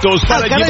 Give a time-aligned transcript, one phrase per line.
[0.00, 0.69] Estamos listos para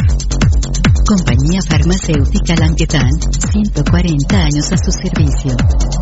[1.04, 3.10] Compañía Farmacéutica Languetan,
[3.50, 5.54] 140 años a su servicio.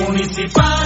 [0.00, 0.81] Municipal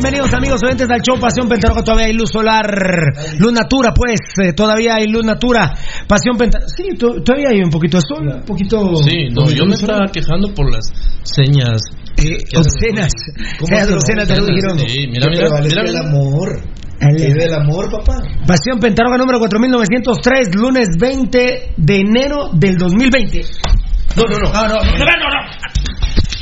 [0.00, 1.82] Bienvenidos amigos oyentes del show Pasión Pentarroja.
[1.82, 2.64] Todavía hay luz solar,
[3.38, 4.18] luz natura, pues.
[4.42, 5.76] Eh, todavía hay luz natura.
[6.08, 6.72] Pasión Pentarroja.
[6.74, 8.96] Sí, todavía hay un poquito de sol, un poquito.
[9.04, 10.88] Sí, no, yo me estaba quejando por las
[11.22, 11.82] señas.
[12.16, 13.12] Eh, obscenas.
[13.60, 14.78] Señas obscenas te lo dijeron.
[14.78, 16.62] Sí, mira, mira, mira, el amor.
[16.98, 18.22] El, del amor, papá.
[18.46, 23.42] Pasión Pentarroja número 4903, lunes 20 de enero del 2020.
[24.16, 24.50] No, no, no.
[24.50, 25.28] No, no, no, no.
[25.28, 25.79] no.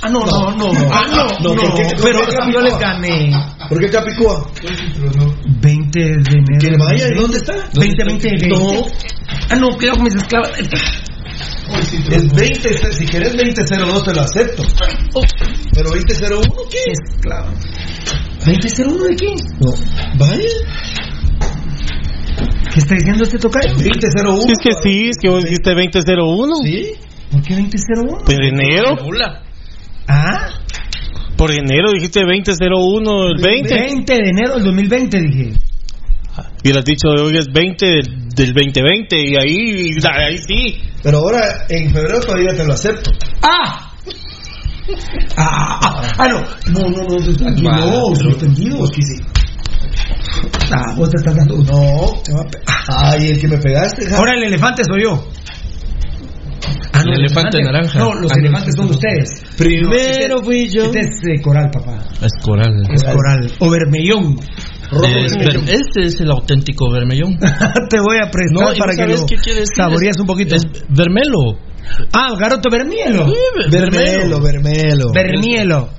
[0.01, 0.71] Ah, no, no, no.
[0.93, 1.05] Ah,
[1.43, 1.61] no, no.
[2.03, 2.21] Pero
[2.53, 3.33] yo les gané.
[3.69, 4.47] ¿Por qué Capicúa?
[5.61, 6.59] 20 de enero.
[6.61, 7.09] ¿Que vaya?
[7.15, 7.55] ¿Dónde está?
[7.75, 8.49] 20, 20, 20.
[8.49, 8.87] No.
[9.51, 10.53] Ah, no, cuidado con mis esclavas.
[12.11, 14.63] El 20, si querés 2002 te lo acepto.
[15.75, 16.41] Pero 2001,
[16.71, 16.93] ¿qué?
[16.93, 17.53] Esclava.
[18.45, 19.35] ¿2001 de qué?
[19.61, 19.75] No.
[20.19, 20.43] Vaya.
[22.73, 23.75] ¿Qué está diciendo este tocayo?
[23.75, 24.41] 2001.
[24.43, 26.57] Sí, es que sí, es que vos dijiste 2001.
[26.65, 26.93] ¿Sí?
[27.31, 28.19] ¿Por qué 2001?
[28.25, 28.97] Pues de enero.
[30.09, 30.49] ¿Ah?
[31.37, 33.75] Por enero dijiste 2001 el 20.
[33.75, 35.53] 20 de enero del 2020 dije.
[36.63, 40.81] Y lo has dicho hoy es 20 del, 2020 y ahí, ahí sí.
[41.03, 43.11] Pero ahora en febrero todavía te lo acepto.
[43.43, 43.93] ¡Ah!
[45.37, 46.41] Ah, ah, ah no,
[46.73, 48.87] no, no, no, aquí no, estoy entendido.
[48.87, 49.23] Aquí sí.
[50.73, 51.57] Ah, vos te estás dando.
[51.59, 52.23] No,
[52.89, 54.15] ay, el que me pegaste.
[54.15, 55.29] Ahora el elefante soy yo.
[56.93, 57.99] Ah, el elefante naranja.
[57.99, 59.29] No, los Ah, elefantes son ustedes.
[59.57, 60.85] Primero fui yo.
[60.85, 61.99] Este es eh, coral, papá.
[62.21, 62.83] Es coral.
[62.93, 63.51] Es coral.
[63.61, 64.39] O vermellón.
[64.91, 65.33] Es
[65.69, 67.39] este es el auténtico vermellón.
[67.91, 69.17] Te voy a prestar No, ¿y para que lo
[69.77, 70.57] saborees un poquito.
[70.57, 71.59] Es vermelo.
[72.13, 73.33] Ah, garoto vermielo.
[73.71, 75.13] Vermelo, vermelo.
[75.13, 75.91] Vermielo.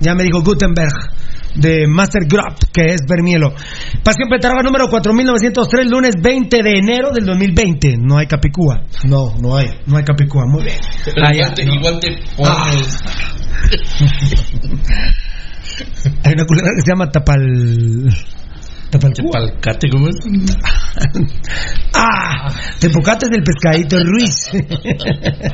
[0.00, 0.92] Ya me dijo Gutenberg
[1.56, 3.50] de Master Grop, que es Vermielo.
[4.04, 7.96] Pasión Petarroga número 4903, lunes 20 de enero del 2020.
[7.98, 8.82] No hay Capicúa.
[9.08, 9.68] No, no hay.
[9.86, 10.78] No hay Capicúa, muy bien.
[11.06, 11.74] Ya, igual, te, no.
[11.74, 12.08] igual te
[12.44, 12.70] Ah.
[12.70, 12.98] pones.
[16.24, 17.42] Hay una culera que se llama Tapal.
[18.90, 19.30] Tapalcúa.
[19.32, 20.14] Palcate, ¿cómo es?
[21.98, 24.50] Ah, Tepocates del pescadito Ruiz.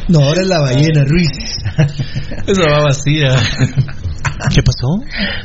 [0.09, 1.29] No, ahora es la ballena, Ruiz.
[2.47, 3.35] Esa va vacía.
[4.55, 4.89] ¿Qué pasó?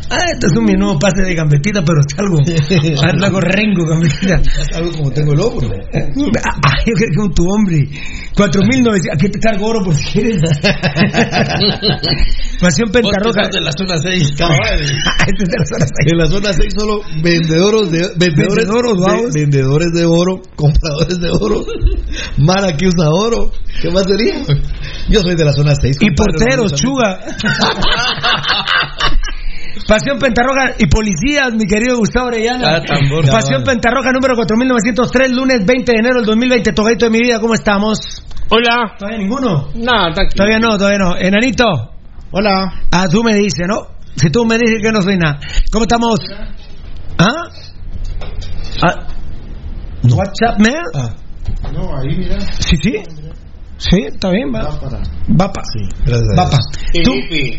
[0.09, 2.39] Ah, este es un mi nuevo pase de gambetita, pero es algo.
[2.41, 4.41] Es algo rengo, gambetita.
[4.75, 5.69] Algo como tengo el hombro.
[5.69, 7.77] Ah, yo creo que con tu hombre.
[8.35, 9.13] 4.900.
[9.13, 10.41] Aquí te cargo oro por si quieres.
[12.59, 13.43] Pasión Vos que Pentarroja.
[13.45, 14.23] sos de la zona 6.
[14.23, 16.11] Este es de la zona seis.
[16.11, 18.97] En la zona 6 solo vendedores de vendedores, Vendedoros,
[19.33, 21.63] de, vendedores de oro, compradores de oro,
[22.37, 23.51] Mara que usa oro.
[23.81, 24.43] ¿Qué más sería?
[25.09, 25.97] Yo soy de la zona 6.
[26.01, 27.19] Y porteros, chuga.
[29.87, 32.77] Pasión Pentarroja y policías, mi querido Gustavo Orellana.
[32.77, 33.25] Ah, tambor.
[33.29, 36.73] Pasión Pentarroja número 4903, lunes 20 de enero del 2020.
[36.73, 37.99] Togadito de mi vida, ¿cómo estamos?
[38.49, 38.95] Hola.
[38.97, 39.69] ¿Todavía ninguno?
[39.75, 40.35] No, tranquilo.
[40.35, 41.15] Todavía no, todavía no.
[41.17, 41.65] Enanito.
[42.31, 42.73] Hola.
[42.91, 43.87] Ah, tú me dices, ¿no?
[44.15, 45.39] Si tú me dices que no soy nada.
[45.71, 46.19] ¿Cómo estamos?
[47.17, 47.33] ¿Ah?
[48.83, 49.07] ah.
[50.03, 50.83] What's up, man?
[50.95, 51.09] Ah,
[51.71, 52.39] No, ahí mira.
[52.59, 52.93] Sí, sí.
[53.77, 54.63] Sí, está bien, va.
[54.63, 55.61] Va pa.
[56.05, 56.29] gracias.
[56.37, 56.57] a Va pa.
[56.93, 57.05] Dios.
[57.05, 57.11] Tú,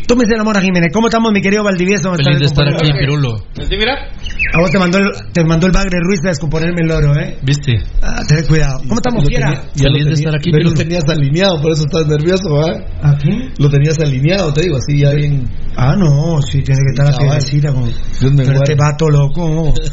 [0.07, 0.91] tú me dices la mora Jiménez.
[0.93, 2.13] ¿Cómo estamos, mi querido Valdivieso?
[2.13, 2.91] Feliz de estar aquí.
[2.91, 3.37] Pirulo.
[3.69, 4.11] mira?
[4.53, 7.37] A vos te mandó el, te mandó el bagre Ruiz a descomponerme el oro, ¿eh?
[7.43, 7.77] ¿Viste?
[8.01, 8.79] Ah, ten cuidado.
[8.81, 9.63] ¿Cómo estamos, fiera?
[9.75, 10.89] Feliz de estar aquí, Pero lo Pirulo.
[10.89, 12.85] tenías alineado, por eso estás nervioso, ¿verdad?
[13.01, 13.29] ¿Aquí?
[13.57, 15.47] Lo tenías alineado, te digo, así ya bien.
[15.77, 17.85] Ah, no, sí, tiene que estar así, con...
[18.19, 19.73] Dios me Pero este vato loco.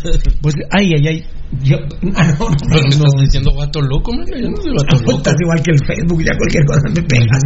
[0.41, 1.25] Pues, ay, ay, ay.
[1.63, 1.77] Yo,
[2.17, 4.27] ah, no, no, Pero me estás diciendo gato loco, man.
[4.27, 5.17] Yo no soy gato loco.
[5.19, 7.43] Estás igual que el Facebook, ya cualquier cosa me pegas.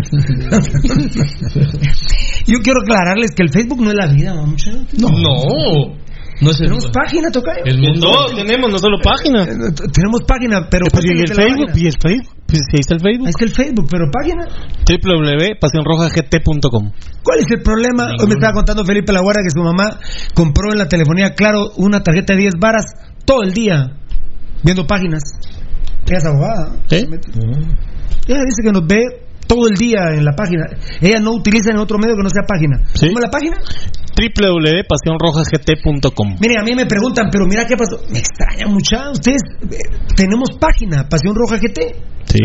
[2.46, 4.70] Yo quiero aclararles que el Facebook no es la vida, mucho.
[4.98, 5.08] No.
[5.10, 5.94] No.
[6.40, 7.64] No es el Tenemos página, tocayo.
[7.66, 8.10] El mundo.
[8.10, 9.42] No, tenemos no solo página.
[9.44, 11.66] Eh, Tenemos página, pero Pues, ¿Y el Facebook?
[11.68, 11.72] página.
[11.76, 12.34] ¿Y el Facebook?
[12.46, 13.26] Pues ahí está el Facebook.
[13.26, 14.46] Ahí está el Facebook, pero página.
[14.88, 16.92] www.pasionrojagt.com
[17.22, 18.12] ¿Cuál es el problema?
[18.18, 19.98] Hoy me estaba contando Felipe La Guardia que su mamá
[20.34, 22.86] compró en la telefonía Claro una tarjeta de 10 varas
[23.30, 23.92] todo el día
[24.64, 25.22] viendo páginas.
[26.04, 26.72] Ella es abogada.
[26.90, 27.06] ¿Eh?
[28.26, 30.66] Ella dice que nos ve todo el día en la página.
[31.00, 32.78] Ella no utiliza en otro medio que no sea página.
[32.92, 33.06] ¿Sí?
[33.06, 33.56] ¿Cómo es la página?
[34.18, 38.02] www.pasionrojagt.com Mire, a mí me preguntan, pero mira qué pasó.
[38.10, 39.10] Me extraña mucha.
[39.10, 39.78] Ustedes, eh,
[40.16, 41.94] tenemos página, Pasión Roja GT.
[42.24, 42.40] Sí.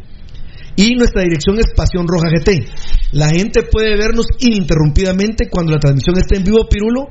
[0.75, 2.67] y nuestra dirección es Pasión Roja GT.
[3.11, 7.07] La gente puede vernos ininterrumpidamente cuando la transmisión esté en vivo, Pirulo,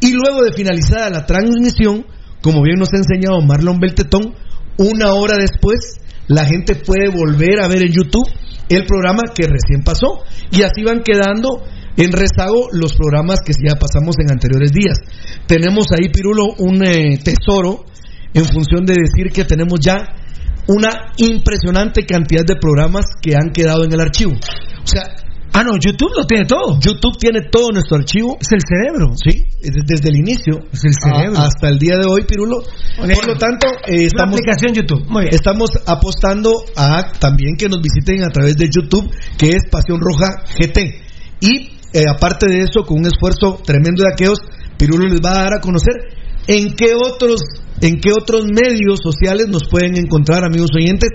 [0.00, 2.04] y luego de finalizada la transmisión,
[2.42, 4.34] como bien nos ha enseñado Marlon Beltetón,
[4.78, 5.98] una hora después
[6.28, 8.28] la gente puede volver a ver en YouTube
[8.68, 10.24] el programa que recién pasó.
[10.50, 11.62] Y así van quedando
[11.96, 14.98] en rezago los programas que ya pasamos en anteriores días.
[15.46, 17.84] Tenemos ahí, Pirulo, un eh, tesoro
[18.38, 19.96] en función de decir que tenemos ya
[20.68, 24.32] una impresionante cantidad de programas que han quedado en el archivo.
[24.32, 25.02] O sea,
[25.58, 26.78] Ah, no, YouTube lo tiene todo.
[26.78, 28.36] YouTube tiene todo nuestro archivo.
[28.38, 29.14] Es el cerebro.
[29.16, 30.58] Sí, desde, el inicio.
[30.70, 31.38] Es el cerebro.
[31.40, 32.58] a- hasta el día de hoy, Pirulo.
[32.98, 35.08] Por lo tanto, eh, una estamos, aplicación YouTube.
[35.08, 35.34] Muy bien.
[35.34, 40.44] estamos apostando a también que nos visiten a través de YouTube, que es Pasión Roja
[40.60, 41.00] GT.
[41.40, 44.40] Y eh, aparte de eso, con un esfuerzo tremendo de aquellos,
[44.76, 45.94] Pirulo les va a dar a conocer
[46.46, 47.40] en qué otros
[47.82, 51.10] en qué otros medios sociales nos pueden encontrar, amigos oyentes,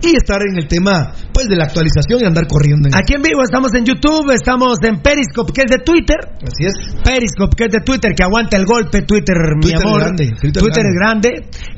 [0.00, 2.88] y estar en el tema pues de la actualización y andar corriendo.
[2.88, 6.16] En Aquí en vivo estamos en YouTube, estamos en Periscope, que es de Twitter.
[6.40, 6.72] Así es.
[7.04, 10.00] Periscope, que es de Twitter, que aguanta el golpe, Twitter, mi Twitter amor.
[10.00, 11.28] grande, Twitter Twitter es grande.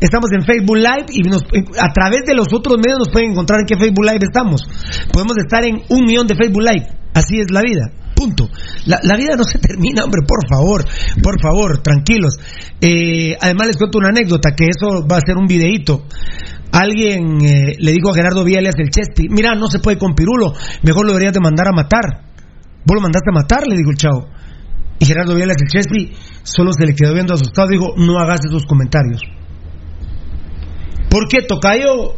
[0.01, 3.59] Estamos en Facebook Live y nos- a través de los otros medios nos pueden encontrar
[3.61, 4.63] en qué Facebook Live estamos.
[5.13, 6.87] Podemos estar en un millón de Facebook Live.
[7.15, 7.91] Así es la vida.
[8.19, 8.51] Punto.
[8.87, 10.85] La, vida no se termina, hombre, por favor,
[11.23, 12.37] por favor, tranquilos.
[12.81, 16.03] Eh, además les cuento una anécdota, que eso va a ser un videíto.
[16.73, 20.53] Alguien eh, le dijo a Gerardo Viales el Chespi, mira, no se puede con Pirulo,
[20.83, 22.25] mejor lo deberías de mandar a matar.
[22.85, 24.27] Vos lo mandaste a matar, le dijo el chavo.
[24.99, 28.67] Y Gerardo Viales el Chespi solo se le quedó viendo asustado, dijo, no hagas esos
[28.67, 29.23] comentarios.
[31.09, 32.17] Porque Tocayo,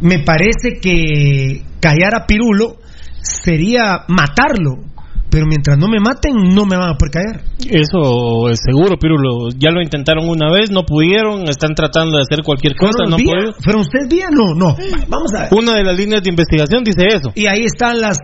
[0.00, 2.78] me parece que callar a Pirulo
[3.20, 4.91] sería matarlo.
[5.32, 7.44] Pero mientras no me maten, no me van a poder callar.
[7.64, 9.48] Eso es seguro, Pirulo.
[9.56, 13.16] Ya lo intentaron una vez, no pudieron, están tratando de hacer cualquier cosa, ¿Fueron no
[13.16, 13.54] pudieron.
[13.64, 14.28] ¿Fueron ustedes vía?
[14.30, 14.76] No, no.
[15.08, 15.48] Vamos a ver.
[15.56, 17.32] Una de las líneas de investigación dice eso.
[17.34, 18.18] Y ahí están las,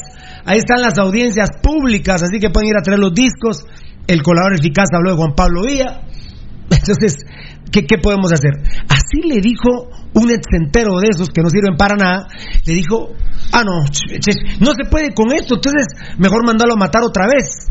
[0.45, 3.65] ahí están las audiencias públicas, así que pueden ir a traer los discos.
[4.07, 6.03] El colador eficaz habló de Juan Pablo Villa.
[6.71, 7.25] Entonces,
[7.73, 8.53] ¿qué, qué podemos hacer?
[8.87, 12.29] Así le dijo un exentero de esos que no sirven para nada,
[12.65, 13.15] le dijo,
[13.53, 15.87] Ah, no, no se puede con esto, entonces
[16.19, 17.69] mejor mandalo a matar otra vez.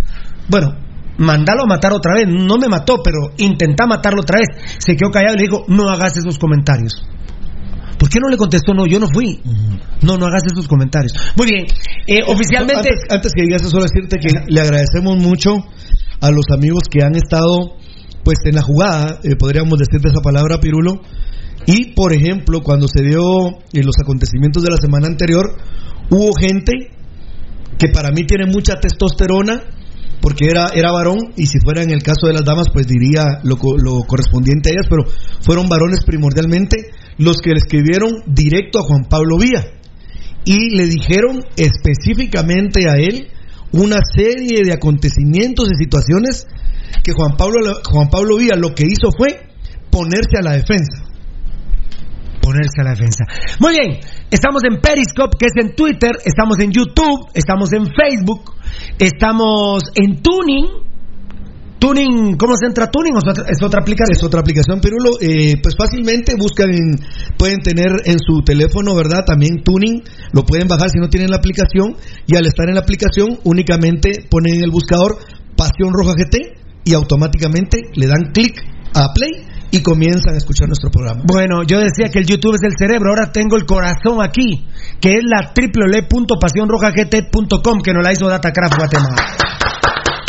[0.50, 0.74] Bueno,
[1.18, 4.78] mandalo a matar otra vez, no me mató, pero intenta matarlo otra vez.
[4.80, 6.94] Se quedó callado y le dijo, no hagas esos comentarios.
[8.00, 8.74] ¿Por qué no le contestó?
[8.74, 9.42] No, yo no fui.
[10.02, 11.14] No, no hagas esos comentarios.
[11.36, 11.66] Muy bien,
[12.06, 12.90] eh, oficialmente...
[12.90, 15.56] Antes, antes que digas eso, solo decirte que le agradecemos mucho
[16.22, 17.76] a los amigos que han estado
[18.24, 21.02] pues en la jugada, eh, podríamos decir de esa palabra, Pirulo.
[21.68, 23.22] Y, por ejemplo, cuando se dio
[23.74, 25.58] eh, los acontecimientos de la semana anterior,
[26.10, 26.72] hubo gente
[27.78, 29.64] que para mí tiene mucha testosterona,
[30.22, 33.42] porque era, era varón, y si fuera en el caso de las damas, pues diría
[33.44, 35.04] lo, lo correspondiente a ellas, pero
[35.42, 39.78] fueron varones primordialmente los que le escribieron directo a Juan Pablo Vía
[40.48, 43.28] y le dijeron específicamente a él
[43.74, 46.48] una serie de acontecimientos y situaciones
[47.04, 49.42] que Juan Pablo, Juan Pablo Vía lo que hizo fue
[49.92, 51.04] ponerse a la defensa.
[52.48, 53.24] Ponerse a la defensa.
[53.60, 54.00] Muy bien,
[54.32, 58.56] estamos en Periscope, que es en Twitter, estamos en YouTube, estamos en Facebook,
[59.00, 60.88] estamos en Tuning.
[61.80, 63.14] Tuning, ¿cómo se entra Tuning?
[63.18, 64.18] ¿Es otra, aplicación?
[64.18, 65.12] Es otra aplicación, Pirulo.
[65.22, 66.98] Eh, pues fácilmente buscan, en-
[67.38, 69.24] pueden tener en su teléfono, ¿verdad?
[69.28, 70.02] También Tuning,
[70.34, 71.96] lo pueden bajar si no tienen la aplicación.
[72.26, 75.20] Y al estar en la aplicación, únicamente ponen en el buscador
[75.56, 78.56] Pasión Roja GT y automáticamente le dan clic
[78.96, 81.22] a Play y comienzan a escuchar nuestro programa.
[81.26, 84.66] Bueno, yo decía que el YouTube es el cerebro, ahora tengo el corazón aquí,
[85.02, 89.16] que es la www.pasionrojagt.com, que nos la hizo Datacraft Guatemala.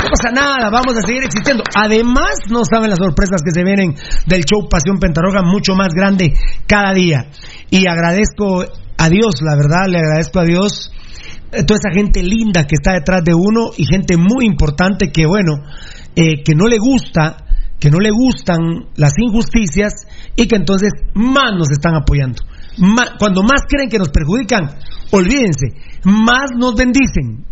[0.02, 1.62] No pasa nada, vamos a seguir existiendo.
[1.74, 3.94] Además, no saben las sorpresas que se vienen
[4.26, 6.34] del show Pasión Pentarroja, mucho más grande
[6.66, 7.30] cada día.
[7.70, 8.64] Y agradezco
[8.96, 10.92] a Dios, la verdad, le agradezco a Dios
[11.52, 15.26] eh, toda esa gente linda que está detrás de uno y gente muy importante que,
[15.26, 15.54] bueno,
[16.14, 17.44] eh, que no le gusta,
[17.78, 22.42] que no le gustan las injusticias y que entonces más nos están apoyando.
[22.78, 24.68] Ma- cuando más creen que nos perjudican,
[25.12, 25.68] olvídense,
[26.04, 27.44] más nos bendicen.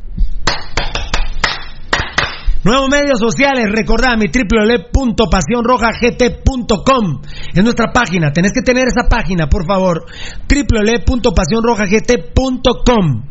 [2.65, 7.23] Nuevos medios sociales, recordad mi www.pasionrojagt.com
[7.55, 10.05] es nuestra página, tenés que tener esa página, por favor,
[10.49, 13.23] www.pasionrojagt.com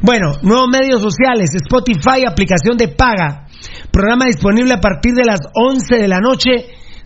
[0.00, 3.46] Bueno, nuevos medios sociales, Spotify, aplicación de paga,
[3.90, 6.50] programa disponible a partir de las 11 de la noche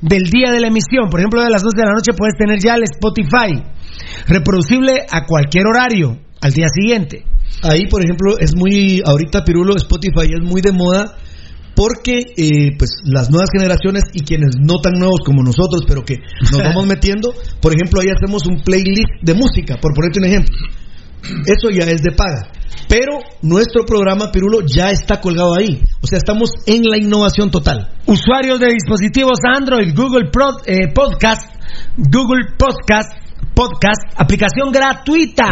[0.01, 2.59] del día de la emisión, por ejemplo, de las 11 de la noche puedes tener
[2.61, 3.63] ya el Spotify,
[4.27, 7.25] reproducible a cualquier horario, al día siguiente.
[7.63, 11.17] Ahí, por ejemplo, es muy, ahorita Pirulo, Spotify es muy de moda
[11.75, 16.17] porque eh, pues las nuevas generaciones y quienes no tan nuevos como nosotros, pero que
[16.51, 20.57] nos vamos metiendo, por ejemplo, ahí hacemos un playlist de música, por ponerte un ejemplo.
[21.47, 22.49] Eso ya es de paga.
[22.89, 25.83] Pero nuestro programa Pirulo ya está colgado ahí.
[26.03, 27.89] O sea, estamos en la innovación total.
[28.07, 31.51] Usuarios de dispositivos Android, Google Pro- eh, Podcast,
[31.97, 33.11] Google Podcast,
[33.55, 35.49] Podcast, aplicación gratuita.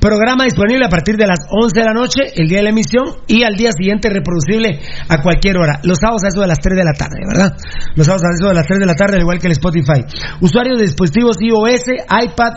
[0.00, 3.16] Programa disponible a partir de las 11 de la noche, el día de la emisión,
[3.26, 4.78] y al día siguiente reproducible
[5.08, 5.80] a cualquier hora.
[5.82, 7.56] Los sábados a eso de las 3 de la tarde, ¿verdad?
[7.96, 10.04] Los sábados a eso de las 3 de la tarde, al igual que el Spotify.
[10.40, 12.52] Usuarios de dispositivos iOS, iPad,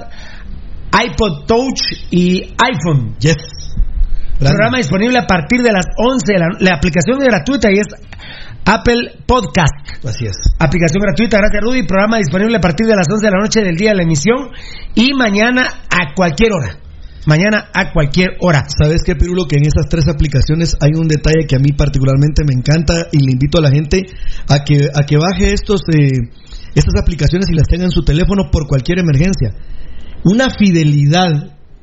[0.92, 3.16] iPod Touch y iPhone.
[3.20, 3.38] Yes.
[4.40, 7.88] Programa disponible a partir de las 11 de la La aplicación es gratuita y es
[8.66, 9.74] Apple Podcast.
[10.04, 10.38] Así es.
[10.58, 11.84] Aplicación gratuita, gracias Rudy.
[11.84, 14.50] Programa disponible a partir de las 11 de la noche del día de la emisión
[14.96, 16.78] y mañana a cualquier hora.
[17.28, 18.66] Mañana a cualquier hora.
[18.68, 19.46] ¿Sabes qué, Pirulo?
[19.46, 23.20] Que en esas tres aplicaciones hay un detalle que a mí particularmente me encanta y
[23.20, 24.02] le invito a la gente
[24.50, 26.18] a que, a que baje estos, eh,
[26.74, 29.54] estas aplicaciones y las tenga en su teléfono por cualquier emergencia.
[30.24, 31.30] Una fidelidad.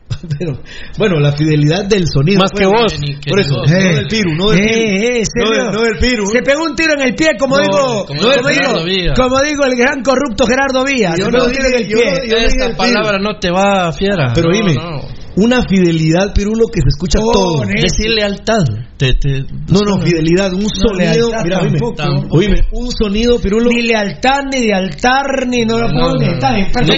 [0.39, 0.59] Pero,
[0.97, 2.41] bueno, la fidelidad del sonido.
[2.41, 2.95] Más que Pues, vos.
[3.29, 4.73] Por eso, Eh, no del Piru, no del Piru.
[4.73, 6.27] eh, eh, no, del- no del Piru.
[6.27, 9.15] Se pegó un tiro en el pie, como No, digo, como digo, Villa.
[9.15, 11.11] como digo el gran corrupto Gerardo Villa.
[11.17, 12.45] Yo Se no pegó un tiro en el pie.
[12.47, 14.33] Esta el palabra no te va, fiera.
[14.35, 15.01] Pero No, dime, no.
[15.39, 17.63] Una fidelidad, Pirulo, que se escucha Oh, todo.
[17.67, 18.65] Decir lealtad.
[18.97, 21.31] Te, te- No, no, fidelidad, un sonido.
[21.45, 22.37] mira, oíme, tampoco.
[22.37, 23.71] oíme, un sonido, Pirulo.
[23.71, 26.39] Ni lealtad, ni de altar, ni no lo No, puedo no,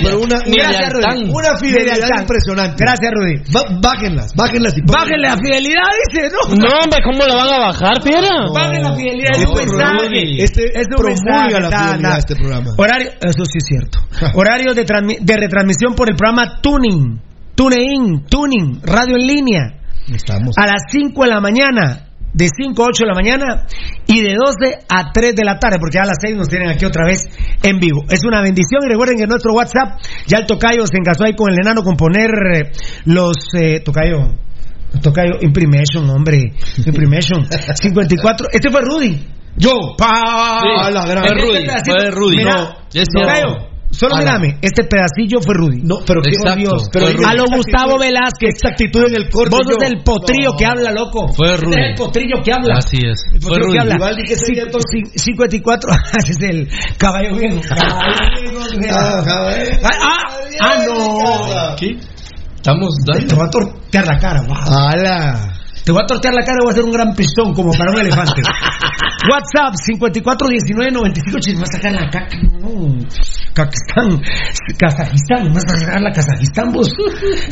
[0.03, 1.15] pero una, Ni Gracias, lealtad.
[1.21, 1.31] Rudy.
[1.31, 2.21] una fidelidad lealtad.
[2.23, 2.77] impresionante.
[2.85, 3.53] Gracias, Rudy.
[3.53, 6.55] Ba- bájenlas, bájenlas y Bájenle la fidelidad, dice, ¿no?
[6.57, 8.29] No, hombre, ¿cómo la van a bajar, fiera?
[8.55, 10.43] Bajen la fidelidad, No, es un mensaje.
[10.43, 12.71] Este Es promulga la fidelidad este programa.
[12.79, 13.99] Horario, eso sí es cierto.
[14.35, 17.21] Horario de retransmisión por el programa Tuning,
[17.61, 19.61] TuneIn, Tuning, radio en línea,
[20.11, 20.57] Estamos.
[20.57, 23.67] a las 5 de la mañana, de 5 a 8 de la mañana
[24.07, 26.87] y de 12 a 3 de la tarde, porque a las 6 nos tienen aquí
[26.87, 27.21] otra vez
[27.63, 28.01] en vivo.
[28.09, 31.35] Es una bendición y recuerden que en nuestro WhatsApp ya el tocayo se engasó ahí
[31.37, 32.71] con el enano con poner eh,
[33.05, 34.21] los eh, tocayo.
[35.03, 36.55] Tocayo, Imprimation, hombre.
[36.87, 37.47] Imprimation.
[37.75, 38.47] 54.
[38.53, 39.21] Este fue Rudy.
[39.59, 39.73] Yo.
[39.99, 40.61] Pa.
[40.63, 41.25] Sí, a la gran.
[41.25, 42.37] fue Rudy, Este fue Rudy.
[42.39, 43.21] Mira, No, cierto.
[43.21, 45.81] Tocayo, Solo A la- mírame, este pedacillo fue Rudy.
[45.83, 46.59] No, pero qué Exacto.
[46.61, 46.89] Dios.
[46.93, 48.39] Pero a lo Gustavo Velázquez.
[48.39, 49.51] qué exactitud en el corte.
[49.51, 49.87] Vos sos yo.
[49.89, 50.57] el potrillo No.
[50.57, 51.29] que habla, loco.
[51.35, 51.75] Fue Este Rudy.
[51.81, 52.75] es el potrillo que habla.
[52.79, 53.19] Así es.
[53.35, 53.73] El Fue potrillo Rudy.
[53.73, 53.95] que habla.
[53.97, 55.91] Vivaldi, ¿qué sería Cinco- cin- 54.
[56.29, 57.61] es el caballo viejo.
[57.69, 58.97] Caballo viejo.
[58.99, 59.71] Ah, caballo.
[59.83, 61.77] Ah, ah, ah, no.
[61.77, 61.97] ¿Qué?
[62.57, 63.37] Estamos Te dando.
[63.37, 64.65] voy a tortear la cara, va.
[64.93, 65.55] ¡Hala!
[65.85, 67.93] Te voy a tortear la cara y voy a hacer un gran pistón como para
[67.93, 68.43] un elefante.
[69.31, 71.39] WhatsApp 541995.
[71.49, 72.37] Me vas a sacar la caca.
[72.61, 72.97] No.
[73.53, 74.23] Kazajistán.
[74.79, 75.53] Kazajistán.
[75.53, 76.89] Vas a sacar la Kazajistán vos.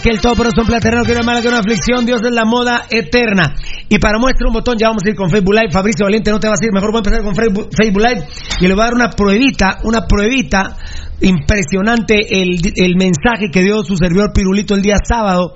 [0.00, 2.20] Que el todo por eso un platerreno que no es mala que una aflicción, Dios
[2.24, 3.54] es la moda eterna.
[3.88, 5.70] Y para muestra un botón, ya vamos a ir con Facebook Live.
[5.72, 8.26] Fabricio Valiente, no te vas a ir, mejor voy a empezar con Facebook Live
[8.60, 10.76] y le voy a dar una pruebita, una pruebita
[11.20, 15.54] impresionante el, el mensaje que dio su servidor Pirulito el día sábado,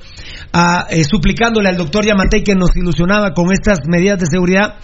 [0.52, 4.74] ah, eh, suplicándole al doctor Yamatei que nos ilusionaba con estas medidas de seguridad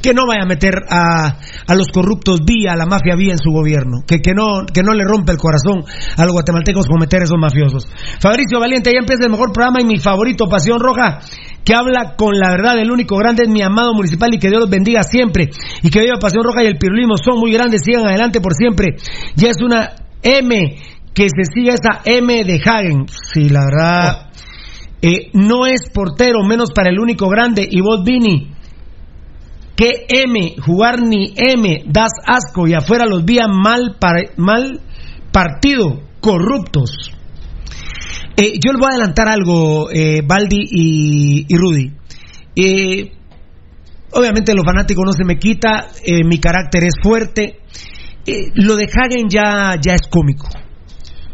[0.00, 3.38] que no vaya a meter a, a los corruptos vía, a la mafia vía en
[3.38, 5.84] su gobierno, que, que, no, que no le rompe el corazón
[6.16, 7.88] a los guatemaltecos con meter esos mafiosos.
[8.20, 11.20] Fabricio Valiente, ya empieza el mejor programa y mi favorito, Pasión Roja,
[11.64, 14.60] que habla con la verdad, el único grande es mi amado municipal y que Dios
[14.60, 15.50] los bendiga siempre.
[15.82, 18.96] Y que viva Pasión Roja y el pirulismo son muy grandes, sigan adelante por siempre.
[19.36, 19.90] Ya es una
[20.22, 20.76] M,
[21.14, 23.06] que se siga esa M de Hagen.
[23.32, 24.30] Sí, la verdad.
[25.02, 27.68] eh, no es portero, menos para el único grande.
[27.70, 28.54] Y vos, Vini,
[29.78, 34.80] que M, jugar ni M, das asco y afuera los vía mal, par- mal
[35.30, 36.90] partido, corruptos.
[38.36, 41.92] Eh, yo les voy a adelantar algo, eh, Baldi y, y Rudy.
[42.56, 43.12] Eh,
[44.12, 47.60] obviamente los fanáticos no se me quita, eh, mi carácter es fuerte.
[48.26, 50.48] Eh, lo de Hagen ya, ya es cómico.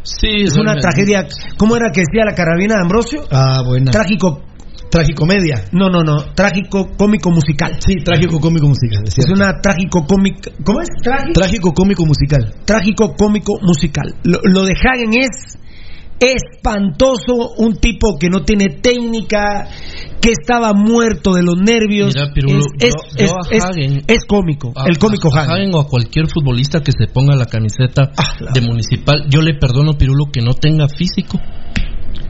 [0.03, 1.27] Sí, Es una tragedia.
[1.57, 3.25] ¿Cómo era que decía la carabina de Ambrosio?
[3.31, 3.91] Ah, buena.
[3.91, 4.43] Trágico.
[4.91, 5.65] Tragicomedia.
[5.73, 6.33] No, no, no.
[6.35, 7.77] Trágico cómico musical.
[7.85, 9.03] Sí, trágico cómico musical.
[9.07, 10.51] Es, una trágico cómica.
[10.65, 10.89] ¿Cómo es?
[11.03, 11.33] Trágico.
[11.33, 12.55] Trágico cómico musical.
[12.65, 14.15] trágico cómico musical.
[14.23, 15.59] Lo, lo de Hagen es
[16.21, 19.69] espantoso, un tipo que no tiene técnica,
[20.21, 22.15] que estaba muerto de los nervios.
[22.15, 25.41] Mira, Pirulo, es, yo- es- yo a es- Hagen- es cómico, A- el cómico a-
[25.41, 25.53] a Hagen.
[25.55, 28.11] Hagen o a cualquier futbolista que se ponga la camiseta
[28.55, 31.39] de municipal, yo le perdono Pirulo que no tenga físico,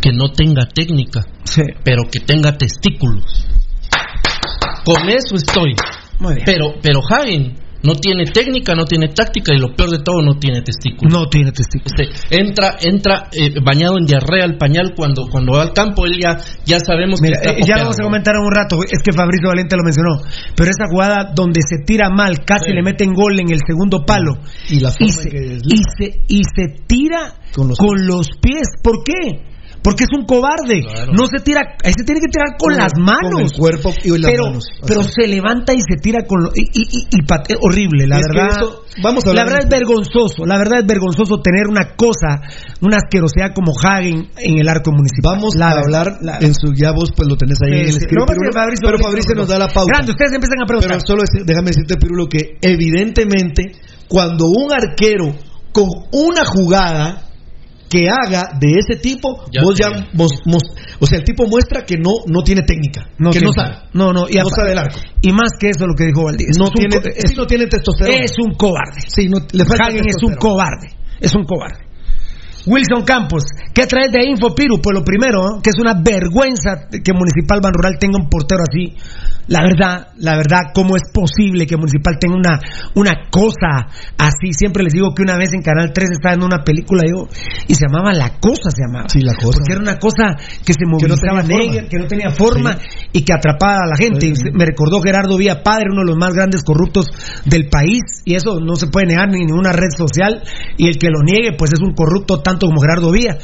[0.00, 1.62] que no tenga técnica, Sí.
[1.84, 3.46] pero que tenga testículos.
[4.84, 5.74] Con eso estoy.
[6.20, 6.44] Muy bien.
[6.46, 10.38] Pero, pero Hagen No tiene técnica, no tiene táctica y lo peor de todo, no
[10.38, 11.12] tiene testículos.
[11.12, 11.92] No tiene testículos.
[12.00, 16.16] Este, entra entra eh, bañado en diarrea al pañal cuando cuando va al campo, él
[16.18, 19.02] ya, ya sabemos Mira, que está eh, ya vamos a comentar en un rato, es
[19.04, 20.16] que Fabricio Valente lo mencionó,
[20.56, 24.38] pero esa jugada donde se tira mal, casi le meten gol en el segundo palo
[24.70, 28.80] Y la forma se, que y se y se tira Con con los los, pies.
[28.82, 29.53] ¿Por qué?
[29.84, 30.80] Porque es un cobarde.
[31.12, 33.30] No se tira, ahí se tiene que tirar con, Con las manos.
[33.30, 34.64] con el cuerpo y las pero, manos.
[34.86, 35.10] Pero Así.
[35.20, 38.48] se levanta y se tira con lo, y, y, y- horrible, la Es verdad.
[38.56, 42.40] eso- vamos a la verdad es vergonzoso, la verdad es vergonzoso tener una cosa,
[42.80, 45.36] una asquerosidad como Hagen en el arco municipal.
[45.36, 47.88] Vamos La a hablar la- en su ya vos pues lo tenés ahí en el
[47.88, 50.96] escrito Fabricio pero Fabricio no nos da la pauta Grande, ustedes empiezan a preguntar.
[50.96, 53.72] pero solo es- déjame decirte Pirulo que evidentemente
[54.08, 55.34] cuando un arquero
[55.72, 57.22] con una jugada
[57.94, 61.84] que haga de ese tipo Ya vos ya mos- mos- o sea el tipo muestra
[61.84, 64.70] que no no tiene técnica No que tiene- no sabe No, no, y no sabe
[64.70, 66.56] del arco Y más que eso, lo que dijo Valdés.
[66.58, 66.96] no Es un tiene
[67.36, 69.00] no tiene testosterona Es un cobarde.
[69.06, 70.88] sí no le falta Hagen es un cobarde.
[71.20, 71.83] Es un cobarde.
[72.66, 74.80] Wilson Campos, ¿qué traes de Info Piru?
[74.80, 75.60] Pues lo primero, ¿eh?
[75.62, 78.96] que es una vergüenza que Municipal Ban Rural tenga un portero así.
[79.46, 82.60] La verdad, la verdad, ¿cómo es posible que Municipal tenga una,
[82.94, 84.54] una cosa así?
[84.56, 87.28] Siempre les digo que una vez en Canal 3 estaba en una película yo,
[87.68, 89.08] y se llamaba La Cosa, se llamaba.
[89.10, 89.58] Sí, La Cosa.
[89.58, 92.78] Porque era una cosa que se movilizaba negra, que no tenía forma
[93.12, 94.32] y que atrapaba a la gente.
[94.54, 97.06] Me recordó Gerardo Vía Padre, uno de los más grandes corruptos
[97.44, 100.42] del país, y eso no se puede negar ni en ninguna red social,
[100.78, 103.36] y el que lo niegue, pues es un corrupto tanto como Gerardo Vía.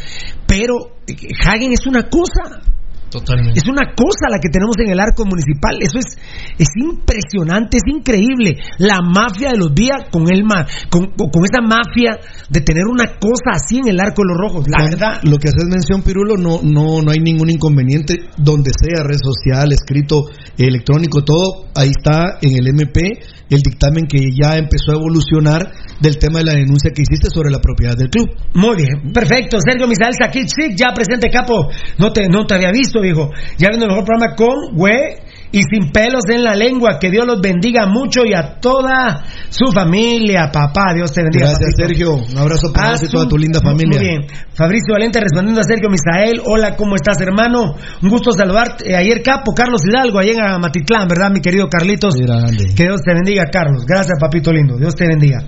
[0.47, 1.15] Pero eh,
[1.47, 2.63] Hagen es una cosa.
[3.11, 3.59] Totalmente.
[3.59, 5.75] Es una cosa la que tenemos en el arco municipal.
[5.81, 6.17] Eso es,
[6.57, 8.57] es impresionante, es increíble.
[8.79, 13.19] La mafia de los días con el ma, con, con esa mafia de tener una
[13.19, 14.67] cosa así en el arco de los rojos.
[14.69, 15.21] La verdad.
[15.25, 18.15] Lo que haces mención, Pirulo, no, no, no hay ningún inconveniente.
[18.37, 23.19] Donde sea, red social, escrito, electrónico, todo, ahí está en el MP
[23.51, 27.51] el dictamen que ya empezó a evolucionar del tema de la denuncia que hiciste sobre
[27.51, 28.31] la propiedad del club.
[28.55, 29.59] Muy bien, perfecto.
[29.61, 31.69] Sergio Misael Sakic, ya presente capo.
[31.99, 33.31] No te, no te había visto, viejo.
[33.59, 36.99] Ya viene el mejor programa con güey y sin pelos en la lengua.
[37.01, 40.93] Que Dios los bendiga mucho y a toda su familia, papá.
[40.95, 41.47] Dios te bendiga.
[41.47, 41.89] Gracias, papito.
[41.89, 42.15] Sergio.
[42.33, 43.99] Un abrazo para A vos y su- toda tu linda familia.
[43.99, 44.21] Muy bien.
[44.55, 46.41] Fabricio Valente respondiendo a Sergio Misael.
[46.45, 47.75] Hola, ¿cómo estás, hermano?
[48.03, 48.91] Un gusto saludarte.
[48.91, 52.15] Eh, ayer Capo, Carlos Hidalgo, allá en Amatitlán, ¿verdad, mi querido Carlitos?
[52.15, 52.73] Grande.
[52.77, 53.85] Que Dios te bendiga, Carlos.
[53.87, 54.77] Gracias, papito lindo.
[54.77, 55.39] Dios te bendiga.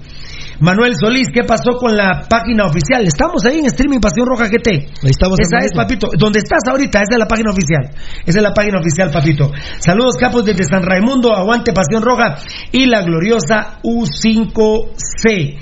[0.62, 3.05] Manuel Solís, ¿qué pasó con la página oficial?
[3.05, 4.68] Estamos ahí en streaming Pasión Roja GT.
[5.03, 6.07] Ahí estamos, Esa es, papito.
[6.16, 7.01] ¿Dónde estás ahorita?
[7.01, 7.90] Esa es la página oficial.
[8.25, 9.51] Esa es la página oficial, papito.
[9.81, 11.35] Saludos, capos desde San Raimundo.
[11.35, 12.37] Aguante Pasión Roja
[12.70, 15.59] y la gloriosa U5C.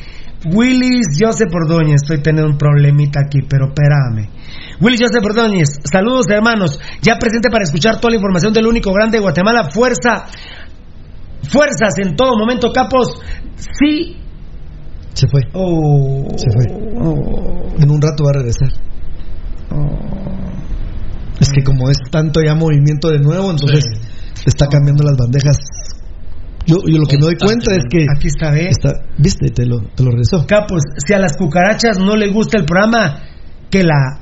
[0.53, 2.03] Willis Joseph Ordóñez.
[2.03, 4.29] Estoy teniendo un problemita aquí, pero espérame.
[4.83, 5.79] Willis Joseph Ordóñez.
[5.91, 6.79] Saludos, hermanos.
[7.01, 9.71] Ya presente para escuchar toda la información del único grande de Guatemala.
[9.71, 10.27] Fuerza.
[11.49, 13.19] Fuerzas en todo momento, capos.
[13.57, 14.19] Sí.
[15.15, 15.41] Se fue.
[15.53, 16.27] Oh.
[16.37, 16.67] Se fue.
[17.01, 17.69] Oh.
[17.79, 18.69] En un rato va a regresar.
[21.41, 23.85] Es que como es tanto ya movimiento de nuevo, entonces
[24.45, 25.57] está cambiando las bandejas.
[26.67, 29.81] Yo, yo lo que me doy cuenta es que Aquí está, está, viste, te lo,
[29.81, 30.47] te lo regresó.
[30.47, 33.23] Capos, si a las cucarachas no les gusta el programa,
[33.71, 34.21] que la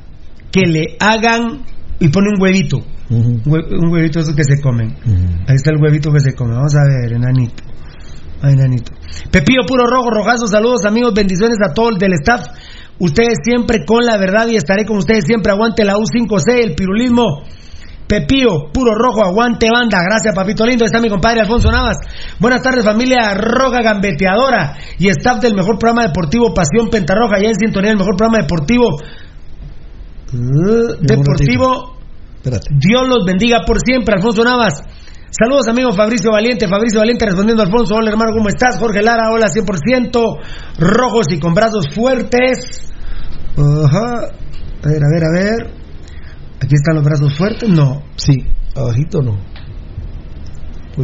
[0.53, 1.63] que le hagan
[1.99, 2.79] y pone un huevito.
[3.11, 4.95] Un hue- un huevito esos que se comen.
[5.49, 6.55] Ahí está el huevito que se come.
[6.55, 7.65] Vamos a ver, enanito.
[8.43, 8.93] Ah, enanito.
[9.31, 12.47] Pepillo puro rojo, rojazo, saludos amigos, bendiciones a todos del staff.
[13.01, 15.53] Ustedes siempre con la verdad y estaré con ustedes siempre.
[15.53, 17.45] Aguante la U5C, el pirulismo.
[18.09, 19.99] Pepío, puro rojo, aguante banda.
[20.03, 20.85] Gracias, papito lindo.
[20.85, 21.99] Está mi compadre Alfonso Navas.
[22.41, 27.39] Buenas tardes, familia roja gambeteadora y staff del mejor programa deportivo Pasión Pentarroja.
[27.39, 28.97] Ya en sintonía, el mejor programa deportivo.
[30.33, 31.99] Uh, deportivo.
[32.43, 34.81] Dios los bendiga por siempre, Alfonso Navas.
[35.31, 36.67] Saludos, amigo Fabricio Valiente.
[36.69, 37.97] Fabricio Valiente respondiendo a Alfonso.
[37.97, 38.79] Hola, hermano, ¿cómo estás?
[38.79, 40.39] Jorge Lara, hola, 100%.
[40.79, 42.91] Rojos y con brazos fuertes.
[43.57, 44.31] Ajá.
[44.83, 45.75] A ver, a ver, a ver.
[46.63, 47.69] Aquí están los brazos fuertes.
[47.69, 48.03] No.
[48.17, 49.39] Sí, abajito no.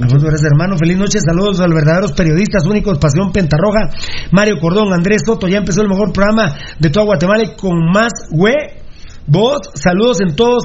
[0.02, 3.90] Alfonso eres hermano, feliz noche, saludos a los verdaderos periodistas únicos, Pasión Pentarroja,
[4.32, 8.10] Mario Cordón, Andrés Soto, ya empezó el mejor programa de toda Guatemala y con más
[8.28, 8.56] güey,
[9.28, 10.64] vos, saludos en todos,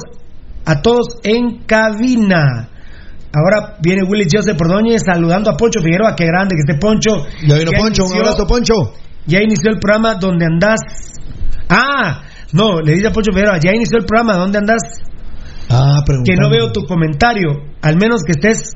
[0.66, 2.70] a todos en cabina.
[3.34, 7.26] Ahora viene Willy Joseph Ordóñez saludando a Poncho Figueroa, qué grande que esté Poncho.
[7.48, 8.74] Ya vino Poncho, un inició- abrazo Poncho.
[9.28, 10.80] Ya inició el programa donde andás.
[11.70, 14.82] Ah, no, le dice a Poncho Figueroa, ya inició el programa, ¿dónde andás?
[15.70, 16.42] Ah, Que preguntando.
[16.42, 17.50] no veo tu comentario,
[17.82, 18.72] al menos que estés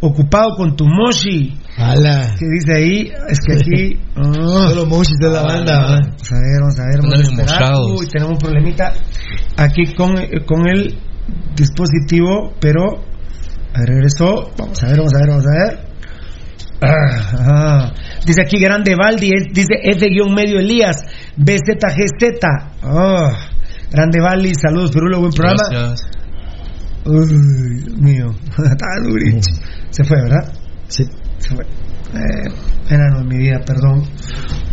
[0.00, 1.58] ocupado con tu moshi.
[1.76, 2.34] Ala.
[2.38, 3.12] que dice ahí?
[3.28, 4.00] Es que aquí.
[4.14, 5.80] Todos los mochis de la banda.
[5.80, 5.88] ¿va?
[5.98, 7.00] Vamos a ver, vamos a ver.
[7.02, 7.80] Vamos a.
[7.98, 8.92] Uy, tenemos un problemita
[9.56, 10.14] aquí con,
[10.46, 10.96] con el
[11.56, 13.04] dispositivo, pero.
[13.86, 14.50] Regresó.
[14.56, 15.88] Vamos a ver, vamos a ver, vamos a ver.
[16.80, 17.94] Ah, ah.
[18.24, 20.96] Dice aquí Grande Valdi, dice F-medio Elías,
[21.36, 22.44] BZGZ.
[22.84, 23.30] Oh,
[23.90, 25.62] Grande Valdi, saludos, Pirulo, buen programa.
[25.70, 26.10] Gracias.
[27.04, 28.34] Uy, Dios mío.
[29.90, 30.52] Se fue, ¿verdad?
[30.88, 31.04] Sí.
[31.38, 31.64] Se fue.
[31.64, 32.50] Eh,
[32.90, 34.04] en mi vida, perdón.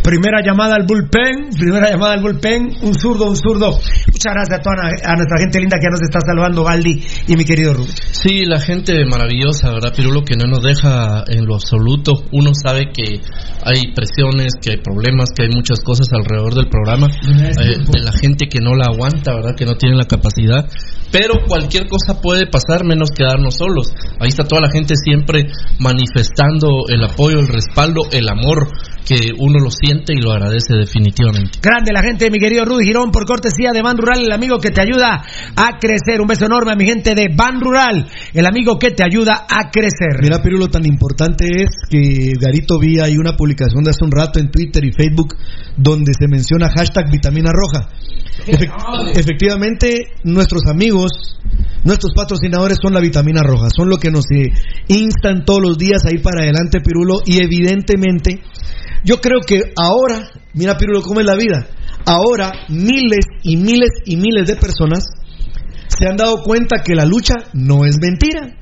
[0.06, 3.72] Primera llamada al bullpen, primera llamada al bullpen, un zurdo, un zurdo.
[3.72, 7.44] Muchas gracias a toda a nuestra gente linda que nos está saludando, Valdi y mi
[7.44, 7.90] querido Rubén.
[8.12, 10.22] Sí, la gente maravillosa, ¿verdad, Pirulo?
[10.22, 12.22] Que no nos deja en lo absoluto.
[12.32, 13.20] Uno sabe que
[13.64, 18.12] hay presiones, que hay problemas, que hay muchas cosas alrededor del programa, eh, de la
[18.12, 19.56] gente que no la aguanta, ¿verdad?
[19.58, 20.70] Que no tiene la capacidad.
[21.12, 23.88] Pero cualquier cosa puede pasar menos quedarnos solos.
[24.20, 25.48] Ahí está toda la gente siempre
[25.80, 28.70] manifestando el apoyo, el respaldo, el amor
[29.06, 31.60] que uno lo siente y lo agradece definitivamente.
[31.62, 34.60] Grande la gente de mi querido Rudy Girón por cortesía de Ban Rural, el amigo
[34.60, 35.24] que te ayuda
[35.56, 36.22] a crecer.
[36.22, 39.70] Un beso enorme a mi gente de Ban Rural, el amigo que te ayuda a
[39.72, 40.22] crecer.
[40.22, 44.40] Mira, Pirulo, tan importante es que Garito vi hay una publicación de hace un rato
[44.40, 45.36] en Twitter y Facebook
[45.78, 47.90] donde se menciona hashtag vitamina roja.
[48.48, 48.70] Efe-
[49.18, 51.40] efectivamente, nuestros amigos,
[51.84, 54.52] nuestros patrocinadores son la vitamina roja, son lo que nos eh,
[54.88, 58.42] instan todos los días a ir para adelante, Pirulo, y evidentemente,
[59.06, 61.68] yo creo que ahora, mira, Pirulo, cómo es la vida,
[62.06, 65.06] ahora miles y miles y miles de personas
[65.88, 68.58] se han dado cuenta que la lucha no es mentira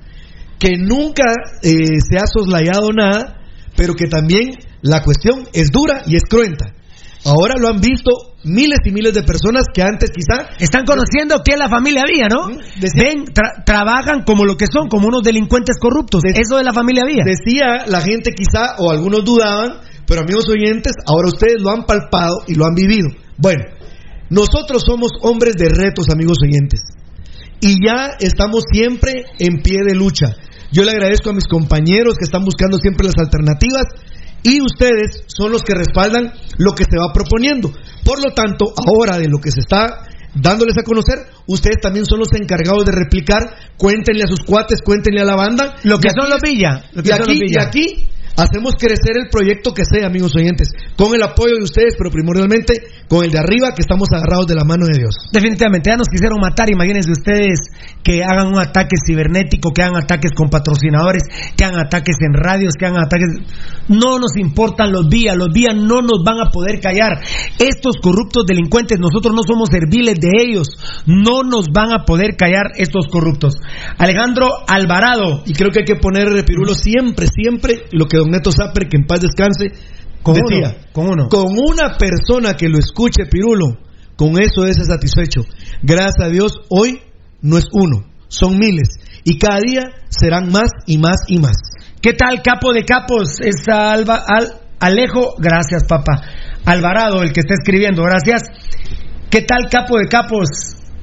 [0.60, 1.24] que nunca
[1.62, 3.42] eh, se ha soslayado nada,
[3.76, 6.72] pero que también la cuestión es dura y es cruenta.
[7.26, 8.12] Ahora lo han visto
[8.46, 12.28] miles y miles de personas que antes quizá Están conociendo que es la familia Villa,
[12.30, 12.48] ¿no?
[12.96, 16.22] Ven, tra- trabajan como lo que son, como unos delincuentes corruptos.
[16.26, 17.24] Eso es la familia Villa.
[17.26, 19.80] decía la gente quizá o algunos dudaban,
[20.14, 23.10] pero amigos oyentes, ahora ustedes lo han palpado y lo han vivido.
[23.36, 23.64] Bueno,
[24.30, 26.82] nosotros somos hombres de retos, amigos oyentes,
[27.60, 30.36] y ya estamos siempre en pie de lucha.
[30.72, 33.86] Yo le agradezco a mis compañeros que están buscando siempre las alternativas
[34.44, 37.74] y ustedes son los que respaldan lo que se va proponiendo.
[38.06, 40.06] Por lo tanto, ahora de lo que se está
[40.36, 43.42] dándoles a conocer, ustedes también son los encargados de replicar,
[43.78, 45.78] cuéntenle a sus cuates, cuéntenle a la banda.
[45.82, 46.84] Lo que son los Villa.
[46.94, 47.64] Lo que y son aquí, los y Villa.
[47.64, 52.10] aquí hacemos crecer el proyecto que sea, amigos oyentes, con el apoyo de ustedes, pero
[52.10, 52.74] primordialmente
[53.08, 55.16] con el de arriba, que estamos agarrados de la mano de Dios.
[55.32, 56.70] Definitivamente, ya nos quisieron matar.
[56.70, 57.60] Imagínense ustedes
[58.04, 61.24] que hagan un ataque cibernético, que hagan ataques con patrocinadores,
[61.56, 63.30] que hagan ataques en radios, que hagan ataques.
[63.88, 67.22] No nos importan los vías, los vías no nos van a poder callar.
[67.60, 70.68] Estos corruptos delincuentes, nosotros no somos serviles de ellos.
[71.06, 73.56] No nos van a poder callar estos corruptos.
[73.98, 75.44] Alejandro Alvarado.
[75.46, 78.98] Y creo que hay que poner, Pirulo, siempre, siempre lo que don Neto Zapper, que
[78.98, 79.72] en paz descanse,
[80.24, 80.70] Con decía.
[80.70, 81.28] uno, con uno.
[81.30, 83.78] Con una persona que lo escuche, Pirulo,
[84.16, 85.42] con eso es satisfecho.
[85.82, 87.00] Gracias a Dios, hoy
[87.42, 88.90] no es uno, son miles.
[89.24, 91.56] Y cada día serán más y más y más.
[92.02, 93.40] ¿Qué tal, capo de capos?
[93.42, 96.22] Es Alba, Al- Alejo, gracias, papá.
[96.66, 98.44] Alvarado, el que está escribiendo, gracias.
[99.30, 100.48] ¿Qué tal, capo de capos?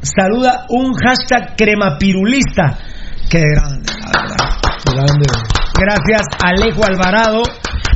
[0.02, 2.78] Saluda un hashtag cremapirulista.
[3.30, 5.42] Qué grande, la verdad.
[5.78, 7.42] Gracias, Alejo Alvarado.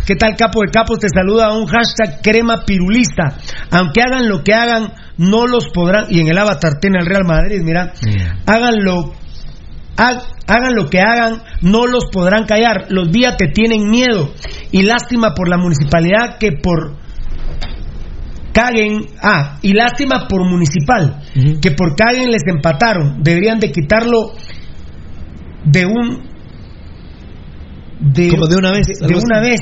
[0.06, 0.98] ¿Qué tal, capo de capos?
[0.98, 3.36] Te saluda un hashtag crema pirulista.
[3.70, 6.06] Aunque hagan lo que hagan, no los podrán.
[6.10, 7.92] Y en el avatar tiene el Real Madrid, mira.
[8.46, 9.12] Háganlo
[9.96, 12.86] ha- hagan lo que hagan, no los podrán callar.
[12.90, 14.32] Los días te tienen miedo.
[14.72, 16.96] Y lástima por la municipalidad que por
[18.52, 21.22] caguen, ah, y lástima por municipal,
[21.60, 23.22] que por caguen les empataron.
[23.22, 24.32] Deberían de quitarlo
[25.64, 26.34] de un
[28.00, 29.60] de, Como de una vez, de, una vez.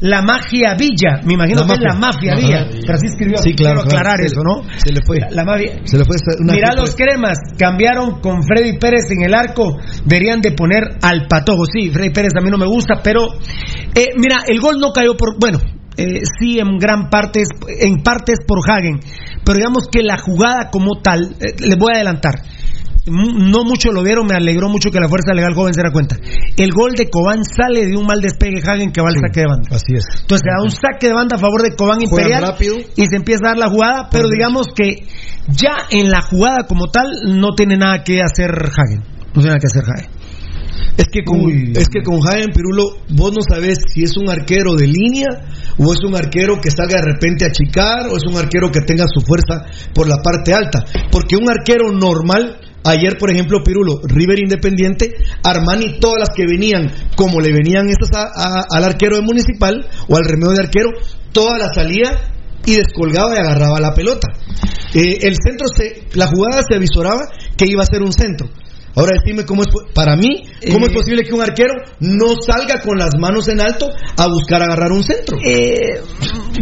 [0.00, 2.34] La magia Villa, me imagino La que es la mafia.
[2.34, 3.38] Villa, pero así escribió.
[3.38, 4.62] Sí, claro, quiero aclarar eso, ¿no?
[4.76, 5.20] Se le fue.
[5.20, 5.78] La, la mafia.
[5.84, 9.78] Se le fue una Mira culpa los cremas, cambiaron con Freddy Pérez en el arco,
[10.04, 11.64] deberían de poner al patojo.
[11.66, 13.28] Sí, Freddy Pérez a mí no me gusta, pero
[13.94, 15.60] eh, mira, el gol no cayó por, bueno,
[15.96, 17.48] eh, sí en gran parte, es,
[17.80, 18.98] en parte es por Hagen,
[19.44, 22.42] pero digamos que la jugada como tal, eh, les voy a adelantar.
[23.04, 26.16] No mucho lo vieron, me alegró mucho que la Fuerza Legal Joven se diera cuenta.
[26.56, 29.46] El gol de Cobán sale de un mal despegue Hagen que va al saque de
[29.46, 29.68] banda.
[29.74, 30.04] Así es.
[30.20, 32.76] Entonces se da un saque de banda a favor de Cobán Imperial rápido.
[32.78, 35.08] y se empieza a dar la jugada, pero digamos que
[35.48, 39.02] ya en la jugada como tal no tiene nada que hacer Hagen.
[39.34, 40.22] No tiene nada que hacer Hagen.
[40.96, 41.72] Es que con, Uy.
[41.74, 45.28] es que con Jaime Pirulo, vos no sabes si es un arquero de línea
[45.78, 48.80] o es un arquero que salga de repente a chicar o es un arquero que
[48.86, 50.84] tenga su fuerza por la parte alta.
[51.10, 56.90] Porque un arquero normal, ayer por ejemplo Pirulo, River Independiente, Armani, todas las que venían
[57.16, 60.88] como le venían estas a- al arquero de Municipal o al remedio de arquero,
[61.32, 62.10] todas las salía
[62.64, 64.28] y descolgaba y agarraba la pelota.
[64.94, 67.22] Eh, el centro, se, la jugada se avisoraba
[67.56, 68.48] que iba a ser un centro.
[68.94, 72.98] Ahora decime cómo es, para mí, cómo es posible que un arquero no salga con
[72.98, 75.38] las manos en alto a buscar agarrar un centro.
[75.44, 76.00] Eh,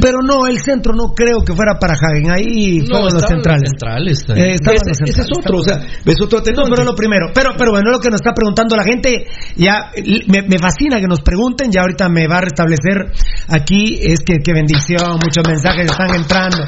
[0.00, 2.30] pero no, el centro no creo que fuera para Hagen.
[2.30, 3.70] Ahí No, los centrales.
[3.70, 4.50] centrales, Eh, también.
[4.54, 5.76] estaban ese, los ese es centrales, otro, o sea,
[6.06, 7.26] es otro No, pero lo primero.
[7.34, 9.26] Pero, pero bueno, lo que nos está preguntando la gente,
[9.56, 9.90] ya
[10.28, 13.10] me, me fascina que nos pregunten, ya ahorita me va a restablecer
[13.48, 16.58] aquí, es que qué bendición, muchos mensajes están entrando,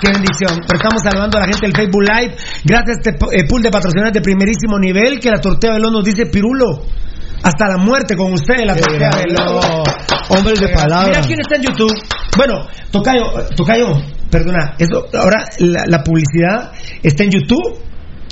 [0.00, 0.56] qué bendición.
[0.66, 3.70] Pero estamos saludando a la gente del Facebook Live, gracias a este eh, pool de
[3.70, 6.82] patrocinadores de primerísimo nivel, que la tortea Veloz nos dice Pirulo.
[7.42, 9.10] Hasta la muerte con usted, la tortea.
[9.24, 9.64] Veloz.
[10.28, 11.08] Hombres de palabra.
[11.08, 11.92] Mira quién está en YouTube.
[12.36, 13.24] Bueno, Tocayo,
[13.56, 13.86] Tocayo,
[14.30, 17.78] perdona, eso, ahora la, la publicidad está en YouTube.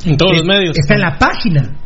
[0.05, 0.77] En todos Eh, los medios.
[0.79, 1.78] Está en la página.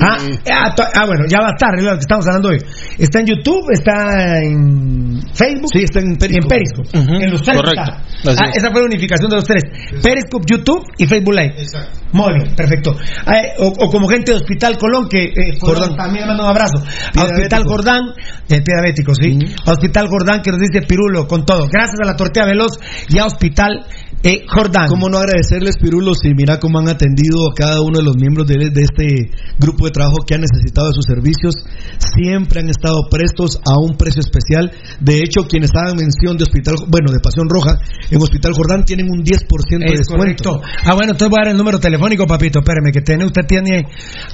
[0.00, 0.16] Ah,
[0.50, 2.58] ah, to- ah, bueno, ya va a estar, es lo que estamos hablando hoy.
[2.98, 5.70] Está en YouTube, está en Facebook.
[5.72, 6.42] Sí, está en Periscope.
[6.42, 6.98] En Periscope.
[6.98, 7.82] Ujú, En los tres correcto.
[7.84, 8.02] Ah,
[8.50, 8.56] es.
[8.56, 9.62] esa fue la unificación de los tres.
[10.02, 11.54] Periscope, YouTube y Facebook Live.
[11.58, 12.00] Exacto.
[12.12, 12.96] Muy bien, perfecto.
[13.26, 16.50] Ah, eh, o, o como gente de Hospital Colón, que eh, Jordán también manda un
[16.50, 16.82] abrazo.
[17.16, 17.64] A Hospital.
[17.64, 18.00] Jordán,
[18.48, 19.38] eh, pie diabético, sí.
[19.66, 21.66] A Hospital Jordán, que nos dice Pirulo, con todo.
[21.70, 23.84] Gracias a la tortilla veloz y a Hospital
[24.22, 24.86] eh, Jordán.
[24.88, 28.46] ¿Cómo no agradecerles, Pirulos, y mira cómo han atendido a cada uno de los miembros
[28.46, 31.54] de, de este grupo de trabajo que han necesitado de sus servicios?
[31.98, 34.70] Siempre han estado prestos a un precio especial.
[35.00, 37.78] De hecho, quienes hagan mención de Hospital, bueno, de Pasión Roja,
[38.10, 40.16] en Hospital Jordán tienen un 10% de Es descuento.
[40.16, 40.60] correcto.
[40.84, 42.58] Ah, bueno, entonces voy a dar el número telefónico, papito.
[42.60, 43.84] Espérame, que tiene, usted tiene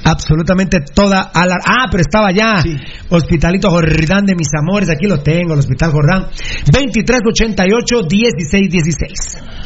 [0.05, 1.55] absolutamente toda a la...
[1.65, 2.63] Ah, pero estaba ya.
[3.09, 6.27] Hospitalito Jordán de mis amores, aquí lo tengo, el Hospital Jordán.
[6.73, 9.58] 2388-1616.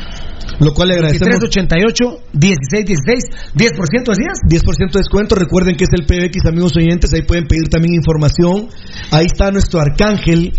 [0.63, 1.41] Lo cual le agradecemos.
[1.41, 3.53] 2388-1616.
[3.55, 4.39] 10% decías.
[4.49, 5.35] 10% de descuento.
[5.35, 7.13] Recuerden que es el PBX, amigos oyentes.
[7.13, 8.69] Ahí pueden pedir también información.
[9.11, 10.55] Ahí está nuestro arcángel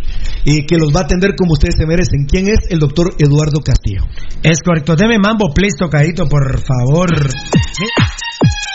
[0.45, 2.25] eh, que los va a atender como ustedes se merecen.
[2.27, 2.69] ¿Quién es?
[2.69, 4.03] El doctor Eduardo Castillo.
[4.43, 4.95] Es correcto.
[4.95, 7.09] Deme mambo, please, tocadito, por favor.
[7.09, 8.72] Municipal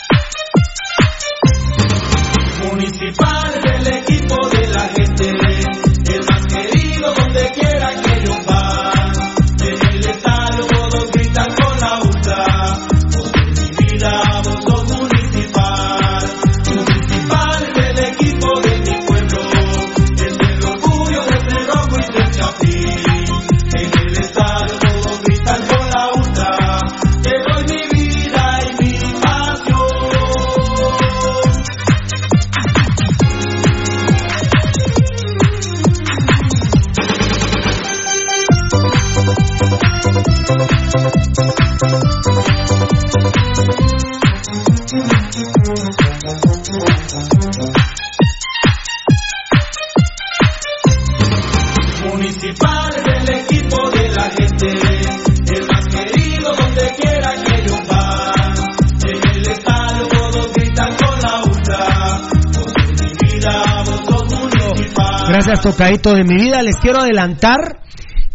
[65.29, 66.63] Gracias, tocadito de mi vida.
[66.63, 67.83] Les quiero adelantar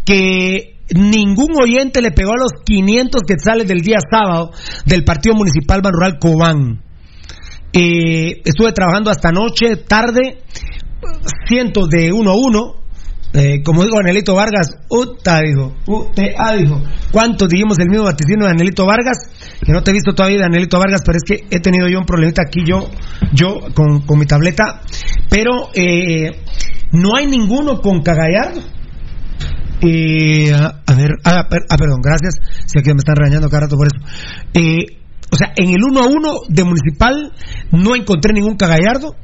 [0.04, 4.52] que ningún oyente le pegó a los 500 quetzales del día sábado
[4.86, 6.82] del Partido Municipal Ban Rural Cobán.
[7.72, 10.42] Eh, estuve trabajando hasta noche, tarde,
[11.48, 12.74] cientos de uno a uno.
[13.32, 16.80] Eh, como digo Anelito Vargas, UTA dijo, UTA dijo.
[17.10, 19.18] ¿Cuántos dijimos el mismo vaticinio de Anelito Vargas?
[19.60, 21.98] Que no te he visto todavía de Anelito Vargas, pero es que he tenido yo
[21.98, 22.88] un problemita aquí, yo,
[23.32, 24.82] yo con, con mi tableta.
[25.28, 26.30] Pero eh,
[26.94, 28.60] no hay ninguno con Cagallardo.
[29.80, 32.34] Eh, a a ver, ah, per- ah, perdón, gracias.
[32.66, 34.00] Sé que me están regañando cada rato por eso.
[34.54, 34.98] Eh,
[35.30, 37.32] o sea, en el 1 a 1 de Municipal
[37.72, 39.14] no encontré ningún Cagallardo.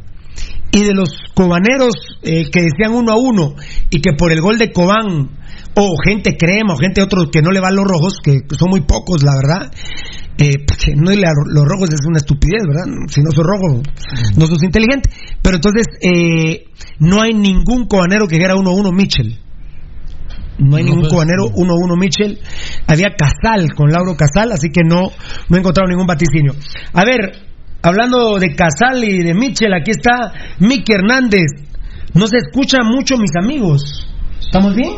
[0.73, 3.55] Y de los cobaneros eh, que decían 1 a 1
[3.91, 5.31] y que por el gol de Cobán,
[5.75, 8.83] o gente crema, o gente otros que no le van los rojos, que son muy
[8.83, 9.73] pocos, la verdad.
[10.43, 12.85] Eh, porque no a los rojos es una estupidez, ¿verdad?
[13.09, 13.83] Si no sos rojo,
[14.39, 15.11] no sos inteligente.
[15.43, 16.65] Pero entonces, eh,
[16.99, 19.39] no hay ningún cobanero que diera 1 a 1 Mitchell.
[20.59, 22.39] No hay No, ningún pues, cobanero 1 a 1 Mitchell.
[22.87, 25.11] Había Casal con Lauro Casal, así que no,
[25.49, 26.55] no he encontrado ningún vaticinio.
[26.95, 27.33] A ver,
[27.83, 31.51] hablando de Casal y de Mitchell, aquí está Miki Hernández.
[32.15, 34.10] No se escucha mucho, mis amigos.
[34.51, 34.95] ¿Estamos bien?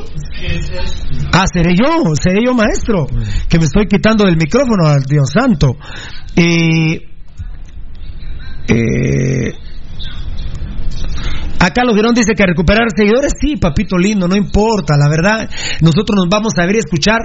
[1.34, 3.04] Ah, seré yo, seré yo maestro,
[3.50, 5.76] que me estoy quitando del micrófono, al Dios santo.
[6.34, 6.98] Eh,
[8.66, 9.52] eh,
[11.60, 15.50] Acá los Girón dice que recuperar seguidores, sí, papito lindo, no importa, la verdad,
[15.82, 17.20] nosotros nos vamos a ver y escuchar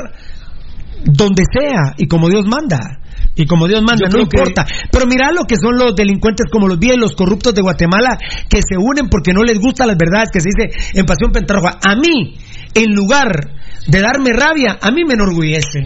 [1.05, 2.99] donde sea y como Dios manda.
[3.37, 4.65] Y como Dios manda, no que- importa.
[4.91, 8.17] Pero mira lo que son los delincuentes como los bien, los corruptos de Guatemala,
[8.49, 11.77] que se unen porque no les gustan las verdades que se dice en Pasión Pentarroja.
[11.83, 12.35] A mí,
[12.73, 13.29] en lugar
[13.87, 15.85] de darme rabia, a mí me enorgullece.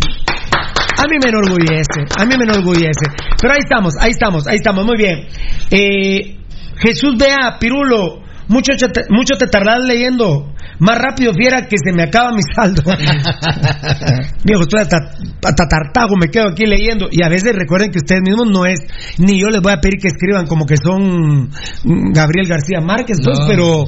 [0.98, 3.06] A mí me enorgullece, a mí me enorgullece.
[3.42, 5.28] Pero ahí estamos, ahí estamos, ahí estamos, muy bien.
[5.72, 6.38] Eh,
[6.78, 10.54] Jesús vea, Pirulo, mucho, te- mucho te tardás leyendo.
[10.82, 12.82] Más rápido, fiera, que se me acaba mi saldo.
[14.44, 14.98] Viejo, estoy hasta,
[15.46, 17.08] hasta tartago, me quedo aquí leyendo.
[17.12, 18.80] Y a veces recuerden que ustedes mismos no es,
[19.20, 21.50] ni yo les voy a pedir que escriban como que son
[22.14, 23.48] Gabriel García Márquez, pues, No.
[23.48, 23.84] pero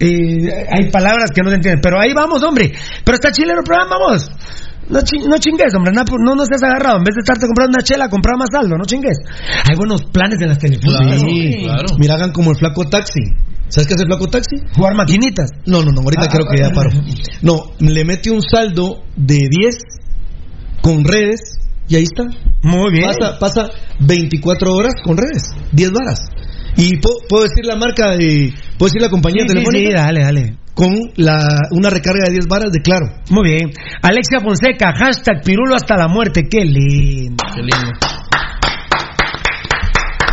[0.00, 1.80] eh, hay palabras que no se entienden.
[1.80, 2.72] Pero ahí vamos, hombre.
[3.04, 4.30] Pero está chileno el programa, vamos.
[4.90, 6.98] No, chi- no chingues, hombre, no, no nos seas agarrado.
[6.98, 9.16] En vez de estarte comprando una chela, comprar más saldo, no chingues.
[9.66, 11.20] Hay buenos planes en las telefónicas.
[11.20, 11.66] Sí,
[11.98, 13.20] Mira, hagan como el flaco taxi.
[13.68, 14.56] ¿Sabes qué el flaco taxi?
[14.76, 15.50] Jugar maquinitas.
[15.66, 16.90] No, no, no, ahorita Ah, creo que ya ah, paro.
[17.42, 19.74] No, le mete un saldo de 10
[20.82, 21.40] con redes
[21.88, 22.24] y ahí está.
[22.62, 23.06] Muy bien.
[23.18, 26.20] Pasa, pasa 24 horas con redes, 10 varas.
[26.76, 28.52] Y puedo decir la marca de.
[28.78, 29.88] Puedo decir la compañía Sí, sí, telefónica.
[29.90, 30.56] sí, dale, dale.
[30.74, 31.38] Con la,
[31.70, 33.06] una recarga de 10 varas de claro.
[33.30, 33.70] Muy bien.
[34.02, 36.48] Alexia Fonseca, hashtag Pirulo hasta la muerte.
[36.50, 37.44] Qué lindo.
[37.54, 37.92] Qué lindo.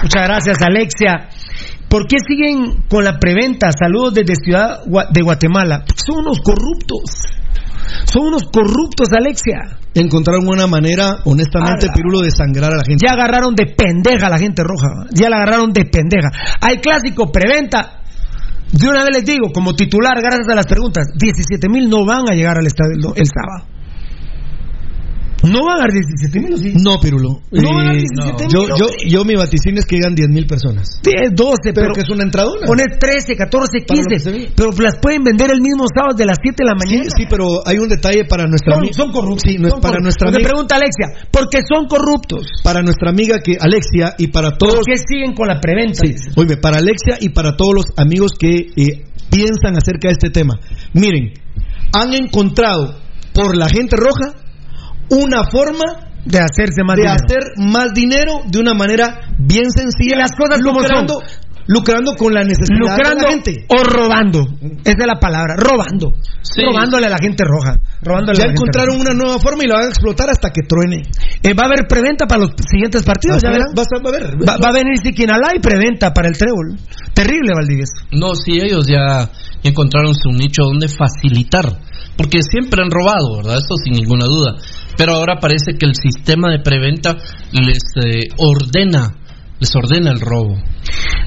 [0.01, 1.29] Muchas gracias, Alexia.
[1.91, 3.69] ¿Por qué siguen con la preventa?
[3.77, 5.83] Saludos desde Ciudad de Guatemala.
[5.93, 7.03] Son unos corruptos.
[8.05, 9.77] Son unos corruptos, Alexia.
[9.93, 11.93] Encontraron una manera, honestamente, Ala.
[11.93, 13.05] Pirulo, de sangrar a la gente.
[13.05, 14.87] Ya agarraron de pendeja a la gente roja.
[15.13, 16.29] Ya la agarraron de pendeja.
[16.61, 17.99] Hay clásico, preventa.
[18.71, 22.23] De una vez les digo, como titular, gracias a las preguntas, 17 mil no van
[22.31, 23.67] a llegar al estadio el sábado.
[25.43, 26.73] No van a dar 17 mil, ¿o sí?
[26.77, 27.41] No, Pirulo.
[27.49, 29.09] No van a dar Eh, 17 yo, mil, yo, hombre.
[29.09, 30.87] yo mi vaticinio es que llegan 10 mil personas.
[31.01, 32.67] 10, 12, pero, Pero que es una entradona.
[32.67, 34.45] poner 13, 14, Para lo que se 15.
[34.47, 34.53] ve.
[34.55, 37.09] Pero las pueden vender el mismo sábado de las 7 de la Sí, mañana.
[37.17, 38.93] sí, pero hay un detalle para nuestra son, amiga.
[38.93, 39.43] son corruptos.
[39.49, 40.03] Sí, no es para corruptos.
[40.03, 40.49] nuestra amiga.
[40.49, 42.45] pregunta Alexia, porque son corruptos.
[42.63, 44.75] Para nuestra amiga que Alexia y para todos.
[44.75, 46.05] ¿Por qué siguen con la preventa?
[46.05, 50.29] Sí, oíme, para Alexia y para todos los amigos que eh, piensan acerca de este
[50.29, 50.59] tema.
[50.93, 51.33] Miren,
[51.93, 52.95] han encontrado
[53.33, 54.35] por la gente roja
[55.11, 57.23] una forma De hacerse más de dinero.
[57.23, 60.15] hacer más dinero de una manera bien sencilla.
[60.15, 61.07] Y las cosas como son.
[61.73, 63.65] Lucrando con la necesidad lucrando de la gente.
[63.69, 64.39] o robando.
[64.83, 66.11] Esa es la palabra, robando.
[66.41, 66.61] Sí.
[66.61, 67.79] Robándole a la gente roja.
[68.01, 69.11] Robándole Ya a la gente encontraron roja.
[69.11, 71.01] una nueva forma y la van a explotar hasta que truene.
[71.43, 73.73] Eh, va a haber preventa para los siguientes partidos, ya ver, verán.
[73.77, 74.25] va a ver.
[74.47, 76.77] Va, va a venir Siquinalá y preventa para el trébol.
[77.13, 77.93] Terrible, Valdivieso.
[78.11, 79.29] No, sí, ellos ya
[79.63, 81.65] encontraron su nicho donde facilitar.
[82.17, 83.57] Porque siempre han robado, ¿verdad?
[83.57, 84.55] Eso sin ninguna duda.
[84.97, 87.15] Pero ahora parece que el sistema de preventa
[87.51, 89.15] les eh, ordena,
[89.61, 90.57] les ordena el robo.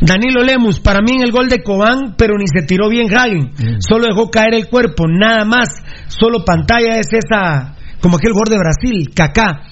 [0.01, 3.53] Danilo Lemus, para mí en el gol de Cobán, pero ni se tiró bien Hagen.
[3.78, 5.68] Solo dejó caer el cuerpo, nada más.
[6.09, 9.62] Solo pantalla es esa, como aquel gol de Brasil, Kaká.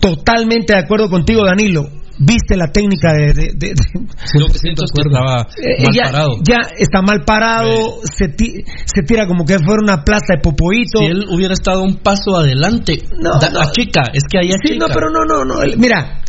[0.00, 1.88] Totalmente de acuerdo contigo, Danilo.
[2.16, 3.32] Viste la técnica de.
[3.34, 6.30] de- de- de- Lo que siento es que estaba Eh, mal ya, parado.
[6.46, 11.00] ya está mal parado, se, ti- se tira como que fuera una plaza de popoito.
[11.00, 13.60] Si él hubiera estado un paso adelante, No, da- no.
[13.62, 15.56] achica, es que ahí Sí, no, pero no, no, no.
[15.76, 16.20] Mira,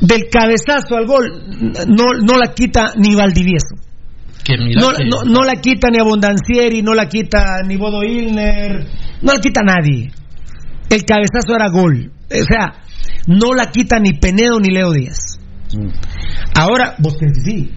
[0.00, 1.42] del cabezazo al gol,
[1.88, 3.76] no, no la quita ni Valdivieso.
[4.44, 8.86] Que No, que- no, no la quita ni Abondancieri, no la quita ni Bodo Ilner,
[9.22, 10.10] no la quita nadie.
[10.88, 12.10] El cabezazo era gol.
[12.30, 12.82] O sea,
[13.26, 15.38] no la quita ni Penedo ni Leo Díaz.
[16.54, 17.70] Ahora, vos sí.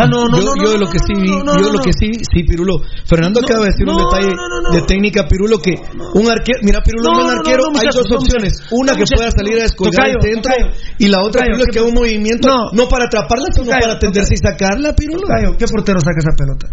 [0.00, 2.12] Ah, no, no, yo, no, no, yo lo que sí, no, yo lo que sí,
[2.32, 2.80] sí, Pirulo.
[3.04, 4.32] Fernando acaba de decir un detalle
[4.72, 5.74] de técnica, Pirulo, que
[6.14, 8.64] un arquero, mira, Pirulo, No, un arquero, hay dos opciones.
[8.70, 10.52] Una que pueda salir a descolgar el centro
[10.98, 12.88] y la otra, Pirulo, es ¿qué que haga un movimiento, No.
[12.88, 15.56] para atraparla, sino para tenderse y sacarla, Pirulo.
[15.58, 16.66] ¿Qué portero saca esa pelota?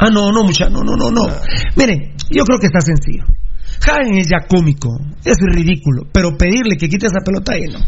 [0.00, 1.26] Ah, no, no, mucha, no, no, no, no.
[1.76, 3.24] Miren, yo creo que está sencillo.
[3.86, 4.88] Hagen es ya cómico,
[5.24, 7.78] es ridículo, pero pedirle que quite esa pelota ahí, no.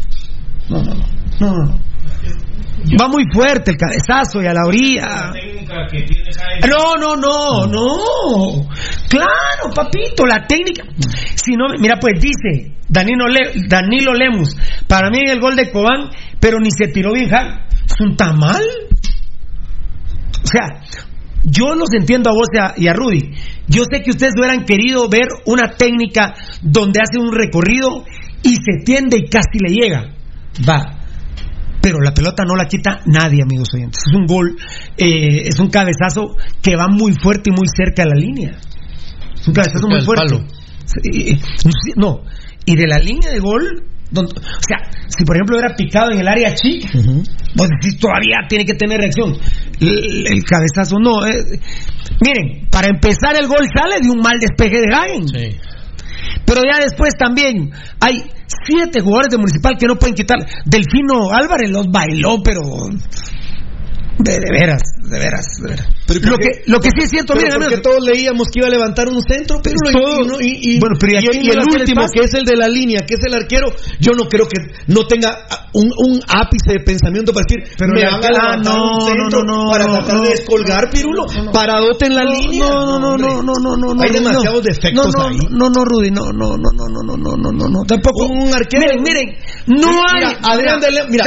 [0.69, 0.93] No, no,
[1.39, 1.79] no, no.
[2.99, 5.31] Va muy fuerte el cabezazo y a la orilla.
[6.67, 8.67] No, no, no, no.
[9.09, 10.83] Claro, papito, la técnica.
[11.35, 14.55] Si no, mira, pues dice Danilo, Le- Danilo Lemus,
[14.87, 16.09] para mí el gol de Cobán,
[16.39, 17.29] pero ni se tiró bien.
[17.29, 18.63] Es un tamal.
[20.43, 20.81] O sea,
[21.43, 23.31] yo los entiendo a vos y a, y a Rudy.
[23.67, 28.03] Yo sé que ustedes hubieran querido ver una técnica donde hace un recorrido
[28.43, 30.09] y se tiende y casi le llega.
[30.67, 30.97] Va.
[31.81, 34.03] Pero la pelota no la quita nadie, amigos oyentes.
[34.07, 34.55] Es un gol,
[34.97, 38.51] eh, es un cabezazo que va muy fuerte y muy cerca de la línea.
[39.39, 40.35] Es un cabezazo muy fuerte.
[40.85, 41.37] Sí,
[41.95, 42.21] no,
[42.65, 46.19] y de la línea de gol, donde- o sea, si por ejemplo hubiera picado en
[46.19, 46.89] el área chica,
[47.55, 49.35] vos decís todavía tiene que tener reacción.
[49.79, 51.25] El, el cabezazo no.
[51.25, 51.33] eh.
[52.23, 55.27] Miren, para empezar el gol sale de un mal despeje de Hagen.
[55.27, 55.57] Sí.
[56.45, 58.23] Pero ya después también hay
[58.65, 60.39] siete jugadores de Municipal que no pueden quitar.
[60.65, 62.61] Delfino Álvarez los bailó, pero.
[64.23, 64.81] De, de veras.
[64.97, 65.87] de veras, de veras.
[66.07, 68.47] Pero ¿por Lo que, lo que sí es cierto, pero miren, porque amigos, todos leíamos
[68.51, 71.49] que iba a levantar un centro, pero Todo- y, no- y- y- Bueno, pero ¿y
[71.49, 73.67] el último, que es el de la línea, que es el arquero,
[73.99, 74.57] yo no creo que
[74.87, 75.31] no tenga
[75.73, 79.05] un, un ápice de pensamiento para decir, Pero me van a ah, levantar no, un
[79.07, 80.21] centro no, no, para tratar no.
[80.23, 82.65] de descolgar, Pirulo, paradote en la línea.
[82.65, 84.01] No, no, no, no, no, no, no, no.
[84.03, 84.61] Hay demasiados no.
[84.61, 85.37] defectos no, no, ahí.
[85.49, 88.27] No, no, Rudy, no, no, no, no, no, no, no, no, no, no, tampoco.
[88.27, 88.83] Un arquero.
[88.85, 90.35] Miren, miren, no hay.
[90.43, 91.25] Adrián de Lemos, mira,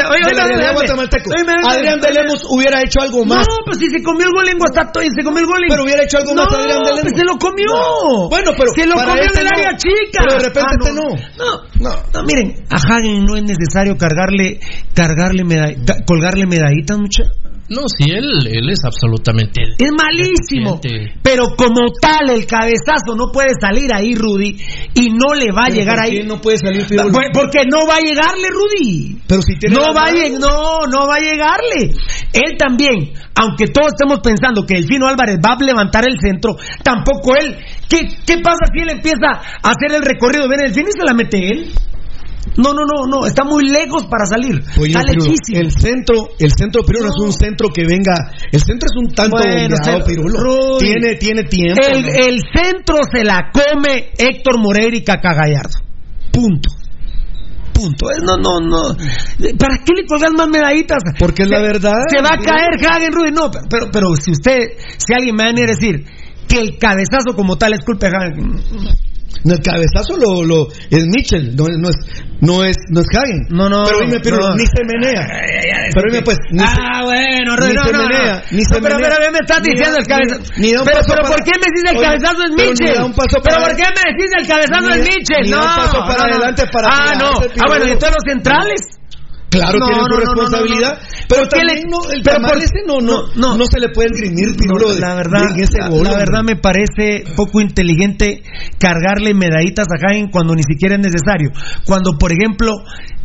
[1.64, 3.46] Adrián de Lemos hubiera hecho algo más.
[3.48, 5.68] No, pues si se comió el gol en Guatato y se comió el gol en...
[5.68, 7.66] Pero hubiera hecho algo más no, Adrián de pues se lo comió.
[7.68, 8.28] No.
[8.28, 9.58] Bueno, pero Se lo comió este en el no.
[9.58, 10.18] área chica.
[10.24, 11.08] Pero de repente Ah, este no.
[11.38, 14.60] No, no, no, miren, a Hagen no es necesario cargarle,
[14.94, 17.24] cargarle meda- ca- colgarle medallitas, mucha.
[17.68, 19.62] No, sí, él, él es absolutamente.
[19.78, 20.80] Es malísimo.
[20.82, 21.18] deficiente.
[21.22, 24.60] Pero como tal, el cabezazo no puede salir ahí, Rudy,
[24.94, 26.18] y no le va a llegar ¿por ahí.
[26.18, 26.86] qué no puede salir
[27.32, 29.18] Porque no va a llegarle, Rudy.
[29.26, 31.96] Pero si tiene no va a no, no va a llegarle.
[32.32, 37.34] Él también, aunque todos estemos pensando que Delfino Álvarez va a levantar el centro, tampoco
[37.34, 37.56] él.
[37.88, 39.26] ¿Qué, qué pasa si él empieza
[39.62, 40.48] a hacer el recorrido?
[40.48, 41.72] Viene Delfino y se la mete él.
[42.56, 44.62] No, no, no, no, está muy lejos para salir.
[44.78, 45.60] Oye, está lejísimo.
[45.60, 47.14] el centro, el centro Pirulo no.
[47.14, 50.78] es un centro que venga, el centro es un tanto Bueno, bombeado, Pirulo.
[50.78, 51.80] Tiene, tiene tiempo.
[51.82, 52.08] El, ¿no?
[52.08, 55.80] el centro se la come Héctor Moreira y Caca Gallardo.
[56.30, 56.70] Punto.
[57.72, 58.06] Punto.
[58.22, 58.94] No, no, no.
[59.58, 61.02] ¿Para qué le colgas más medallitas?
[61.18, 62.02] Porque es la verdad.
[62.08, 63.32] Se va a caer Hagen Rudy.
[63.32, 66.04] No, pero, pero si usted, si alguien me va a venir a decir
[66.48, 69.04] que el cabezazo como tal es culpa de Hagen.
[69.44, 71.96] No, el cabezazo lo, lo es Mitchell, no, no es
[72.40, 73.40] no es no es Hagen.
[73.50, 73.84] No, no.
[73.84, 74.56] Pero dime, Pirulo, no.
[74.56, 75.26] ni se menea.
[75.94, 78.94] Pero dime pues, ni se- ah, bueno, ni no, se menea, ni No, se pero,
[78.96, 79.10] menea.
[79.18, 80.52] pero me estás diciendo da- el cabezazo.
[80.56, 82.40] ni- ni da un pero, paso pero para- ¿por qué me dices el Oye, cabezazo
[82.44, 82.94] es pero Mitchell?
[82.94, 85.44] da un paso pero para- ¿por qué me decís el cabezazo es da- Mitchell?
[85.44, 87.30] ni da no, un paso para adelante para Ah, no.
[87.40, 88.80] Ah, bueno, y entonces los centrales.
[89.54, 90.98] Claro, No, tienen no, su responsabilidad.
[91.28, 94.08] Pero ¿Por qué también no, el pero ese no, no, no, no, se le puede
[94.12, 98.42] esgrimir, Pirulo, la verdad, de ese gol, la verdad me parece poco inteligente
[98.78, 101.50] cargarle medallitas a Hagen cuando ni siquiera es necesario.
[101.86, 102.72] Cuando, por ejemplo,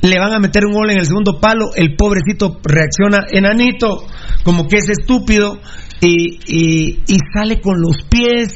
[0.02, 4.06] le van a meter un gol en el segundo palo, el pobrecito reacciona enanito,
[4.44, 5.60] como que es estúpido,
[6.02, 8.54] y, y, y sale con los pies.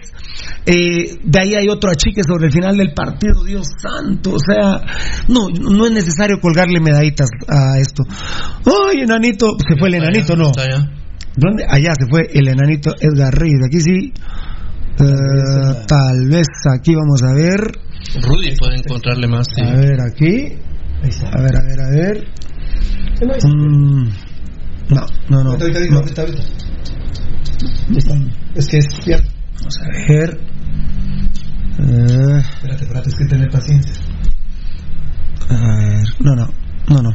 [0.65, 4.81] Eh, de ahí hay otro achique sobre el final del partido, Dios santo, o sea,
[5.27, 8.03] no, no es necesario colgarle medallitas a esto.
[8.65, 10.47] Ay, enanito, se fue el enanito, no.
[10.47, 10.89] Está allá.
[11.36, 11.65] ¿Dónde?
[11.67, 13.59] Allá se fue el enanito Edgar Reyes.
[13.65, 14.13] Aquí sí.
[14.99, 17.59] Eh, tal vez aquí vamos a ver.
[18.21, 19.47] Rudy puede encontrarle más.
[19.47, 19.61] sí.
[19.63, 20.53] A ver aquí.
[21.03, 22.27] A ver, a ver, a ver.
[23.43, 24.09] Mm,
[24.89, 25.57] no, no, no.
[25.57, 25.65] No.
[28.55, 29.32] Es que es cierto.
[29.64, 30.39] Vamos a ver.
[31.80, 33.95] Eh, Espérate, espérate, es que tener paciencia.
[35.49, 36.03] a ver.
[36.20, 36.49] No, no.
[36.89, 37.09] No, no.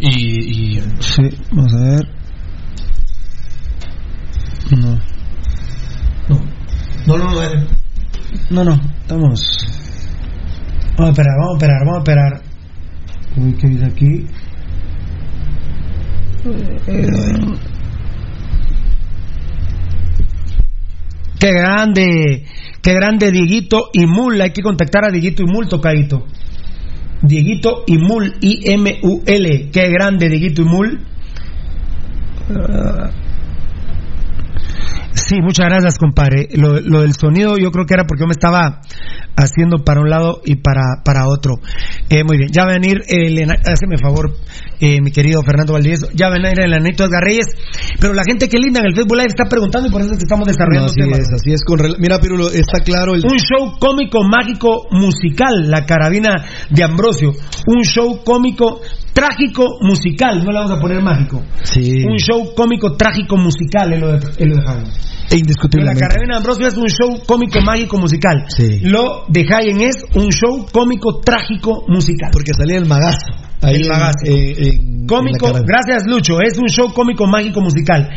[0.00, 1.22] Y, y Sí,
[1.52, 2.08] vamos a ver.
[4.72, 4.98] No.
[7.06, 7.66] No, no, no, eh.
[8.50, 8.74] No, no.
[9.02, 9.40] Estamos.
[10.98, 12.42] Vamos a esperar, vamos a esperar, vamos a esperar.
[13.36, 14.26] Uy, ¿qué dice aquí?
[16.88, 17.06] Eh,
[21.38, 22.44] Qué grande,
[22.82, 24.40] qué grande Dieguito y Mul.
[24.40, 26.26] Hay que contactar a Dieguito y Mul, tocadito.
[27.22, 29.70] Dieguito y Mul, I-M-U-L.
[29.72, 31.00] Qué grande Dieguito y Mul.
[35.12, 36.48] Sí, muchas gracias, compadre.
[36.54, 38.80] Lo, lo del sonido yo creo que era porque yo me estaba
[39.36, 41.54] haciendo para un lado y para, para otro.
[42.08, 43.36] Eh, muy bien, ya va a venir el...
[43.50, 44.32] Háceme favor,
[44.80, 46.00] eh, mi querido Fernando Valdés.
[46.14, 47.46] Ya va a venir el Anito Edgar Reyes.
[48.00, 50.18] Pero la gente que linda en el Facebook Live está preguntando y por eso es
[50.18, 51.18] que estamos No, desarrollando así temas.
[51.20, 51.60] es, así es.
[51.64, 53.22] Con Mira, Pirulo, está claro el.
[53.24, 56.30] Un show cómico, mágico, musical, la carabina
[56.70, 57.32] de Ambrosio.
[57.66, 58.80] Un show cómico,
[59.12, 60.44] trágico, musical.
[60.44, 61.42] No le vamos a poner mágico.
[61.62, 62.04] Sí.
[62.04, 64.90] Un show cómico, trágico, musical, es lo de, es lo de Jaime.
[65.30, 66.00] La Indiscutiblemente.
[66.00, 68.44] carabina de Ambrosio es un show cómico, mágico, musical.
[68.48, 68.80] Sí.
[68.82, 72.30] Lo de Hayen es un show cómico, trágico, musical.
[72.32, 73.18] Porque salía el magazo.
[73.62, 74.24] Ahí El magazo.
[74.24, 78.08] eh, Cómico, la gracias Lucho, es un show cómico, mágico, musical.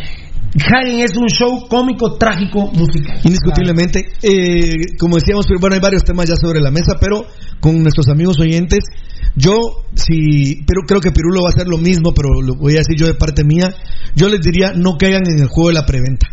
[0.56, 3.20] Hagen es un show cómico, trágico, musical.
[3.24, 4.06] Indiscutiblemente.
[4.24, 7.26] Eh, como decíamos, pero bueno, hay varios temas ya sobre la mesa, pero
[7.60, 8.80] con nuestros amigos oyentes,
[9.36, 9.58] yo,
[9.94, 12.96] sí, pero creo que Pirulo va a hacer lo mismo, pero lo voy a decir
[12.98, 13.70] yo de parte mía.
[14.16, 16.28] Yo les diría, no caigan en el juego de la preventa.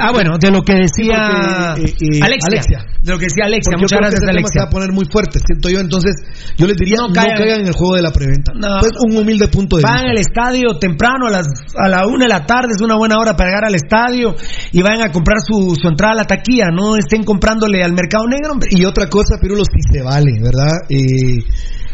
[0.00, 2.78] Ah, bueno, de lo que decía Sí, porque, eh, eh, Alexia, Alexia.
[3.02, 3.70] De lo que decía Alexia.
[3.70, 4.52] Porque Muchas gracias, Alexia.
[4.52, 5.78] se va a poner muy fuerte, siento yo.
[5.80, 6.14] Entonces,
[6.56, 7.38] yo les diría, no, caigan.
[7.38, 8.52] caigan en el juego de la preventa.
[8.54, 8.80] No.
[8.80, 10.10] Pues un humilde punto de Van vista.
[10.10, 13.36] al estadio temprano, a las a la una de la tarde, es una buena hora
[13.36, 14.34] para llegar al estadio
[14.72, 18.26] y vayan a comprar su, su entrada a la taquilla, no estén comprándole al mercado
[18.26, 18.68] negro, hombre.
[18.72, 20.74] Y otra cosa, Pirulo, si se vale, ¿verdad?
[20.90, 21.38] Eh,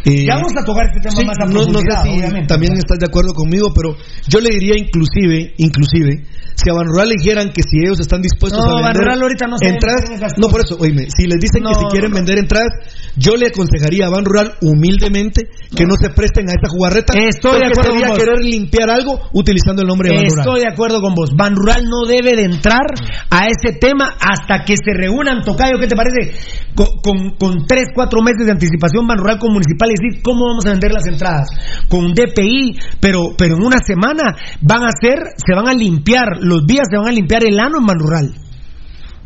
[0.07, 2.72] eh, Ya vamos a tocar este tema sí, más a no, no sé si también
[2.76, 3.97] estás de acuerdo conmigo, pero
[4.28, 6.24] yo le diría inclusive, inclusive,
[6.55, 9.03] si a Van Rural le dijeran que si ellos están dispuestos No, a Van vender
[9.03, 12.39] Rural ahorita no entradas, no por eso, oíme, si les dicen que si quieren vender
[12.39, 12.71] entradas,
[13.17, 17.61] yo le aconsejaría a Van Rural humildemente que no se presten a esa jugarreta, Estoy
[17.61, 18.19] de acuerdo sería con vos.
[18.19, 20.47] querer limpiar algo utilizando el nombre de Van Rural.
[20.47, 21.31] Estoy de acuerdo con vos.
[21.37, 22.87] Ban Rural no debe de entrar
[23.31, 26.39] a ese tema hasta que se reúnan, Tocayo, ¿qué te parece?
[26.75, 30.47] Con, con, con tres, cuatro meses de anticipación, Ban Rural con Municipal y decir cómo
[30.47, 31.49] vamos a vender las entradas.
[31.89, 36.67] Con DPI, pero, pero en una semana van a hacer, se van a limpiar, los
[36.67, 38.35] días se van a limpiar el ano en Ban Rural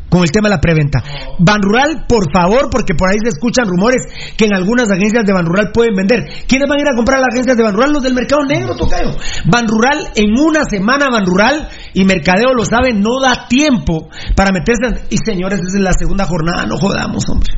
[0.08, 1.04] con el tema de la preventa.
[1.38, 4.00] Ban Rural, por favor, porque por ahí se escuchan rumores
[4.38, 6.24] que en algunas agencias de Ban Rural pueden vender.
[6.48, 7.92] ¿Quiénes van a ir a comprar a las agencias de Ban Rural?
[7.92, 9.10] Los del mercado negro, tocayo.
[9.44, 14.50] Ban Rural, en una semana, Ban Rural, y Mercadeo lo sabe, no da tiempo para
[14.50, 15.04] meterse.
[15.10, 17.50] Y señores, es la segunda jornada, no jodamos, hombre.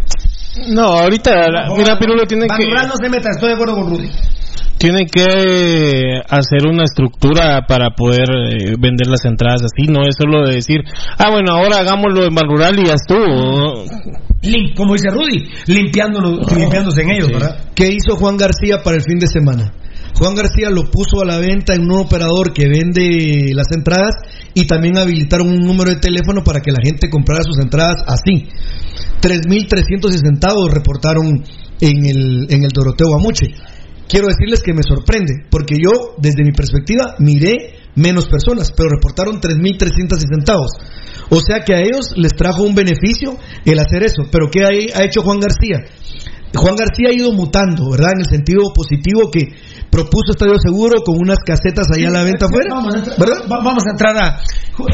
[0.74, 3.76] No, ahorita, la- mira, Pirulo tiene Ban que, Rural no se meta, estoy de acuerdo
[3.76, 4.10] con Rudy.
[4.78, 10.46] Tiene que hacer una estructura para poder eh, vender las entradas así, no es solo
[10.46, 10.80] de decir,
[11.18, 13.84] ah, bueno, ahora hagámoslo en Ban Rural y ya estuvo.
[14.42, 17.58] Lim- como dice Rudy, limpiándonos, limpiándose en ellos, ¿verdad?
[17.74, 19.74] ¿Qué hizo Juan García para el fin de semana?
[20.18, 24.14] Juan García lo puso a la venta en un operador que vende las entradas
[24.54, 28.48] y también habilitaron un número de teléfono para que la gente comprara sus entradas así.
[29.20, 31.44] 3.300 centavos reportaron
[31.80, 33.46] en el, en el Doroteo Amuche.
[34.10, 39.40] Quiero decirles que me sorprende, porque yo, desde mi perspectiva, miré menos personas, pero reportaron
[39.40, 40.70] 3.300 centavos.
[41.30, 44.22] O sea que a ellos les trajo un beneficio el hacer eso.
[44.32, 45.84] Pero ¿qué ha- hecho Juan García?
[46.54, 48.12] Juan García ha ido mutando, ¿verdad?
[48.14, 49.42] En el sentido positivo que
[49.90, 52.74] propuso Estadio Seguro con unas casetas ahí a la venta afuera.
[52.74, 53.16] Vamos a, entrar,
[53.86, 54.40] a entrar a.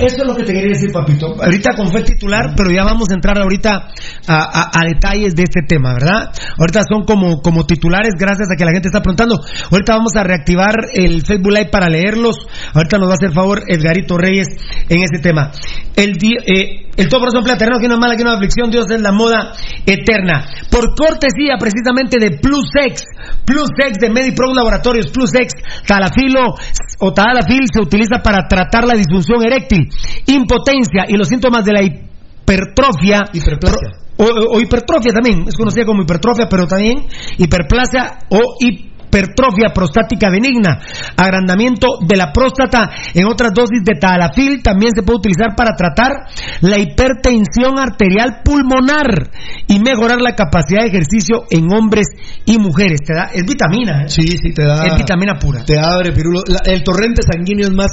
[0.01, 1.36] Eso es lo que te quería decir, papito.
[1.40, 3.88] Ahorita con fue titular, pero ya vamos a entrar ahorita
[4.26, 6.32] a, a- a detalles de este tema, ¿verdad?
[6.59, 9.38] Ahorita son como, como titulares, gracias a que la gente está preguntando.
[9.70, 12.36] Ahorita vamos a reactivar el Facebook Live para leerlos.
[12.74, 14.49] Ahorita nos va a hacer favor Edgarito Reyes
[14.88, 15.53] en ese tema.
[15.94, 18.70] El, di- eh, el todo corazón platerno, que no es mala, que no es aflicción,
[18.70, 19.53] Dios es la moda
[19.84, 20.47] eterna.
[20.70, 23.05] Por cortesía precisamente de Plus X,
[23.44, 25.53] Plus X de MediPro Laboratorios, Plus X,
[25.86, 26.55] Talafilo
[27.01, 29.88] o Talafil se utiliza para tratar la disfunción eréctil,
[30.26, 33.24] impotencia y los síntomas de la hipertrofia.
[33.32, 33.90] Hiperplasia.
[34.18, 40.30] O, o- o hipertrofia también, es conocida como hipertrofia, pero también hiperplasia o hipertrofia prostática
[40.30, 40.78] benigna,
[41.16, 46.12] agrandamiento de la próstata en otras dosis de talafil también se puede utilizar para tratar
[46.61, 49.30] la hipertensión arterial pulmonar
[49.68, 52.07] y mejorar la capacidad de ejercicio en hombres
[52.44, 53.00] y mujeres.
[53.04, 54.09] Te da, es vitamina, ¿eh?
[54.09, 54.84] Sí, sí, te da.
[54.86, 55.64] Es vitamina pura.
[55.64, 56.40] Te abre, Pirulo.
[56.46, 57.90] La- el torrente sanguíneo es más,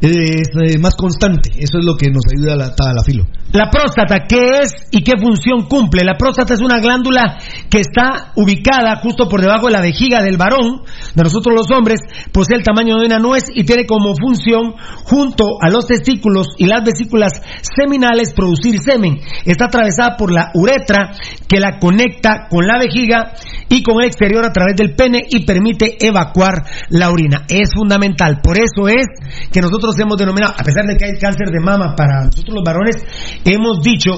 [0.00, 1.50] es, eh, más constante.
[1.58, 3.24] Eso es lo que nos ayuda a la, a la filo.
[3.52, 6.04] La próstata, ¿qué es y qué función cumple?
[6.04, 7.38] La próstata es una glándula
[7.70, 10.82] que está ubicada justo por debajo de la vejiga del varón,
[11.14, 12.00] de nosotros los hombres,
[12.32, 14.74] posee el tamaño de una nuez y tiene como función,
[15.04, 17.32] junto a los testículos y las vesículas
[17.76, 19.20] seminales, producir semen.
[19.44, 21.12] Está atravesada por la uretra
[21.46, 23.32] que la conecta con la vejiga
[23.68, 27.44] y con el exterior a través del pene y permite evacuar la orina.
[27.48, 28.40] Es fundamental.
[28.42, 29.06] Por eso es
[29.50, 32.64] que nosotros hemos denominado, a pesar de que hay cáncer de mama para nosotros los
[32.64, 32.96] varones,
[33.44, 34.12] hemos dicho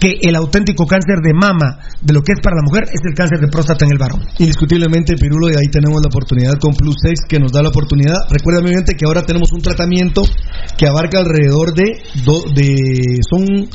[0.00, 3.14] que el auténtico cáncer de mama de lo que es para la mujer es el
[3.14, 4.20] cáncer de próstata en el varón.
[4.38, 8.16] Indiscutiblemente, Pirulo, y ahí tenemos la oportunidad con Plus Sex que nos da la oportunidad.
[8.30, 10.22] Recuerda, mi gente, que ahora tenemos un tratamiento
[10.76, 12.02] que abarca alrededor de.
[12.24, 13.68] do- de son,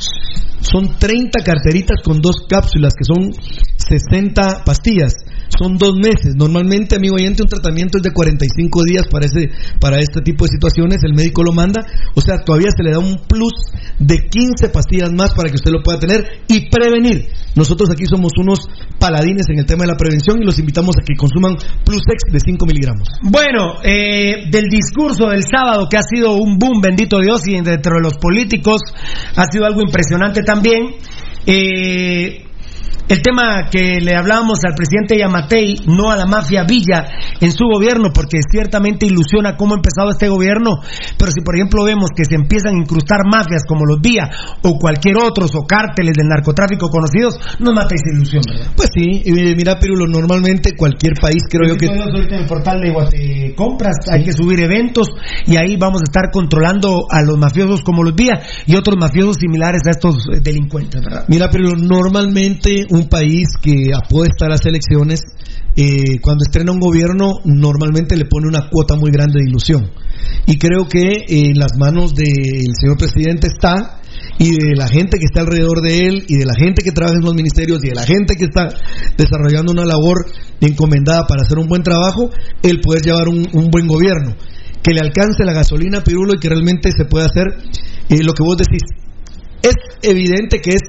[0.61, 3.31] son 30 carteritas con dos cápsulas, que son
[3.77, 5.13] 60 pastillas.
[5.57, 6.35] Son dos meses.
[6.35, 10.51] Normalmente, amigo oyente, un tratamiento es de 45 días para, ese, para este tipo de
[10.51, 10.99] situaciones.
[11.03, 11.85] El médico lo manda.
[12.15, 13.53] O sea, todavía se le da un plus
[13.97, 17.27] de 15 pastillas más para que usted lo pueda tener y prevenir.
[17.55, 18.67] Nosotros aquí somos unos
[18.99, 22.31] paladines en el tema de la prevención y los invitamos a que consuman Plus X
[22.31, 23.07] de 5 miligramos.
[23.23, 27.95] Bueno, eh, del discurso del sábado que ha sido un boom, bendito Dios, y dentro
[27.95, 28.81] de los políticos
[29.35, 30.95] ha sido algo impresionante también.
[31.45, 32.45] Eh,
[33.09, 37.05] el tema que le hablábamos al presidente Yamatei, no a la mafia Villa
[37.41, 40.77] en su gobierno, porque ciertamente ilusiona cómo ha empezado este gobierno,
[41.17, 44.29] pero si por ejemplo vemos que se empiezan a incrustar mafias como los Villa
[44.61, 48.71] o cualquier otros o cárteles del narcotráfico conocidos, nos mata esa ilusión, ¿verdad?
[48.75, 51.87] Pues sí, y mira, Pirulo, normalmente cualquier país creo yo que...
[51.87, 55.07] Ahorita en el portal de Guate Compras hay que subir eventos
[55.47, 59.37] y ahí vamos a estar controlando a los mafiosos como los Villa y otros mafiosos
[59.37, 61.25] similares a estos eh, delincuentes, ¿verdad?
[61.27, 65.21] Mira, pero normalmente un país que apuesta a las elecciones,
[65.75, 69.91] eh, cuando estrena un gobierno, normalmente le pone una cuota muy grande de ilusión.
[70.45, 74.01] Y creo que en las manos del señor presidente está
[74.37, 77.17] y de la gente que está alrededor de él y de la gente que trabaja
[77.17, 78.69] en los ministerios y de la gente que está
[79.17, 80.25] desarrollando una labor
[80.61, 82.29] encomendada para hacer un buen trabajo,
[82.63, 84.35] el poder llevar un, un buen gobierno.
[84.81, 87.47] Que le alcance la gasolina, Pirulo, y que realmente se pueda hacer
[88.09, 88.81] eh, lo que vos decís.
[89.61, 90.81] Es evidente que es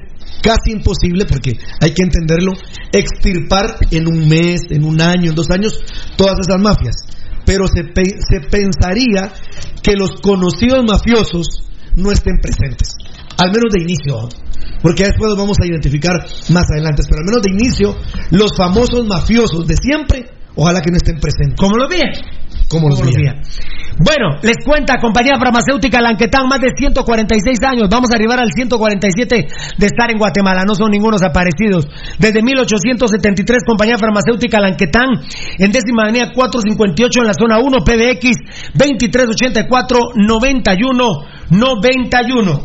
[0.43, 2.53] casi imposible, porque hay que entenderlo,
[2.93, 5.79] extirpar en un mes, en un año, en dos años,
[6.17, 6.97] todas esas mafias.
[7.45, 9.33] Pero se, se pensaría
[9.83, 11.47] que los conocidos mafiosos
[11.97, 12.95] no estén presentes,
[13.39, 14.29] al menos de inicio,
[14.83, 16.17] porque después los vamos a identificar
[16.51, 17.97] más adelante, pero al menos de inicio,
[18.31, 21.59] los famosos mafiosos de siempre, ojalá que no estén presentes.
[21.59, 22.11] Como lo bien
[22.71, 23.35] como los días.
[23.99, 27.89] Bueno, les cuenta compañía farmacéutica Lanquetán, más de 146 años.
[27.91, 29.47] Vamos a arribar al 147
[29.77, 30.65] de estar en Guatemala.
[30.65, 31.89] No son ningunos aparecidos.
[32.19, 35.09] Desde 1873, compañía farmacéutica Lanquetán,
[35.59, 38.39] en décima avenida 458 en la zona 1, PBX
[38.73, 41.09] 2384 91
[41.51, 42.61] 91.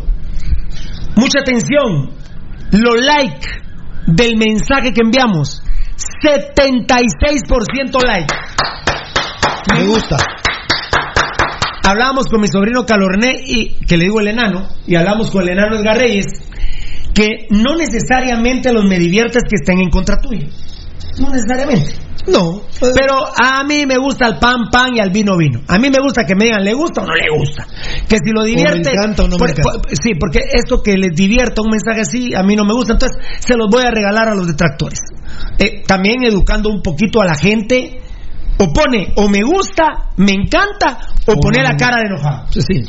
[1.15, 2.13] Mucha atención.
[2.71, 3.47] Lo like
[4.05, 5.64] del mensaje que enviamos.
[5.97, 8.33] 76% like.
[9.73, 10.17] Me gusta.
[11.83, 15.49] Hablábamos con mi sobrino Calorné, y, que le digo el enano, y hablamos con el
[15.49, 16.25] enano Edgar Reyes,
[17.13, 20.47] que no necesariamente los me diviertes que estén en contra tuyo.
[21.19, 21.93] No necesariamente.
[22.27, 22.61] No.
[22.79, 25.61] Pero a mí me gusta el pan, pan y al vino, vino.
[25.67, 27.67] A mí me gusta que me digan, ¿le gusta o no le gusta?
[28.09, 28.89] Que si lo divierte.
[28.89, 29.89] O me encanta o no me encanta.
[30.01, 32.93] sí, porque esto que les divierta un mensaje así, a mí no me gusta.
[32.93, 34.99] Entonces, se los voy a regalar a los detractores.
[35.57, 38.01] Eh, también educando un poquito a la gente
[38.57, 42.47] o pone o me gusta, me encanta, o, pone la cara de enojado.
[42.51, 42.85] Sí, sí.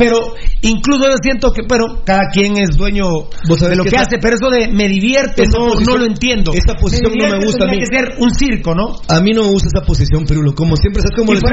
[0.00, 0.16] Pero
[0.62, 3.04] incluso yo siento que, pero cada quien es dueño
[3.44, 6.52] de lo que, hace, pero eso de me divierte, no, no, lo entiendo.
[6.54, 7.78] Esa posición no me gusta a mí.
[7.78, 8.96] que ser un circo, ¿no?
[9.08, 10.54] A mí no me gusta esa posición, Pirulo.
[10.54, 11.44] Como siempre, ¿sabes cómo eso,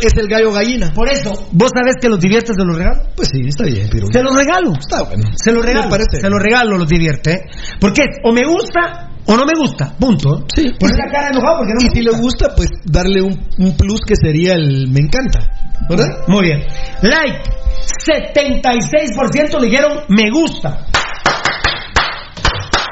[0.00, 0.92] Es el gallo gallina.
[0.94, 3.08] Por eso, ¿vos sabés que los diviertes de los regalos?
[3.14, 4.08] Pues sí, está bien, Pirulo.
[4.10, 4.72] Se los regalo.
[4.72, 5.24] Está bueno.
[5.36, 5.90] Se los regalo.
[6.10, 7.32] Se los regalo, los divierte.
[7.32, 7.40] ¿eh?
[7.78, 10.44] Porque o me gusta o no me gusta, punto.
[10.54, 10.72] Sí.
[10.80, 14.00] Poner la cara enojado porque no Y si le gusta, pues darle un, un, plus
[14.06, 15.40] que sería el me encanta.
[15.88, 16.24] ¿Verdad?
[16.26, 16.64] Muy bien.
[17.02, 17.61] Like.
[18.06, 20.86] 76% dijeron me gusta.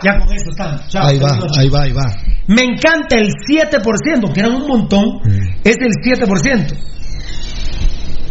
[0.03, 0.81] Ya con eso están.
[0.89, 2.17] Chao, ahí va, ahí va, ahí va.
[2.47, 5.61] Me encanta el 7%, que eran un montón, mm.
[5.63, 6.75] es el 7%.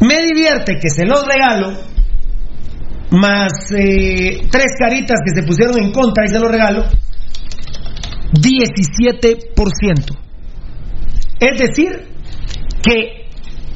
[0.02, 1.78] Me divierte que se los regalo,
[3.12, 6.86] más eh, tres caritas que se pusieron en contra y se los regalo,
[8.34, 10.18] 17%.
[11.39, 12.08] Es decir,
[12.82, 13.18] que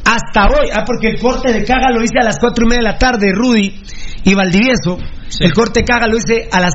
[0.06, 2.82] hasta hoy, ah, porque el corte de caga lo hice a las cuatro y media
[2.82, 3.84] de la tarde, Rudy
[4.26, 4.98] y Valdivieso,
[5.40, 6.74] el corte de caga lo hice a las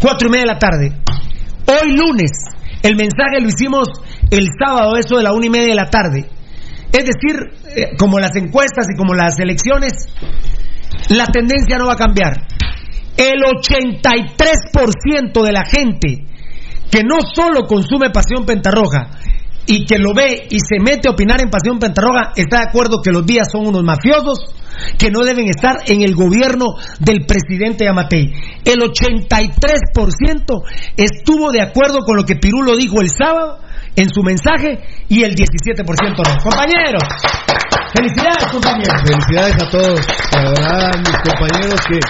[0.00, 0.92] cuatro y media de la tarde.
[1.66, 2.30] Hoy lunes,
[2.82, 3.88] el mensaje lo hicimos
[4.30, 6.28] el sábado, eso de la una y media de la tarde.
[6.92, 7.36] Es decir,
[7.76, 9.92] eh, como las encuestas y como las elecciones,
[11.10, 12.46] la tendencia no va a cambiar.
[13.16, 16.24] El 83% de la gente
[16.90, 19.10] que no solo consume Pasión Pentarroja
[19.70, 23.02] y que lo ve y se mete a opinar en Pasión Pentarroja, está de acuerdo
[23.04, 24.38] que los días son unos mafiosos
[24.96, 28.32] que no deben estar en el gobierno del presidente Yamatei.
[28.64, 30.62] El 83%
[30.96, 33.58] estuvo de acuerdo con lo que Pirulo dijo el sábado
[33.94, 36.42] en su mensaje y el 17% no.
[36.42, 37.04] Compañeros,
[37.94, 39.02] felicidades compañeros.
[39.04, 40.00] Felicidades a todos.
[40.32, 42.00] La verdad, mis compañeros que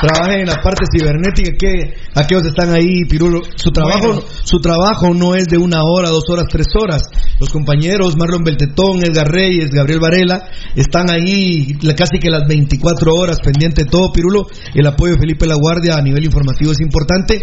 [0.00, 5.34] trabajen en la parte cibernética, que aquellos están ahí, Pirulo, su trabajo, su trabajo no
[5.34, 7.02] es de una hora, dos horas, tres horas.
[7.40, 13.40] Los compañeros Marlon Beltetón, Edgar Reyes, Gabriel Varela, están ahí casi que las 24 horas
[13.40, 14.46] pendiente de todo, Pirulo.
[14.74, 17.40] El apoyo de Felipe La Guardia a nivel informativo es importante,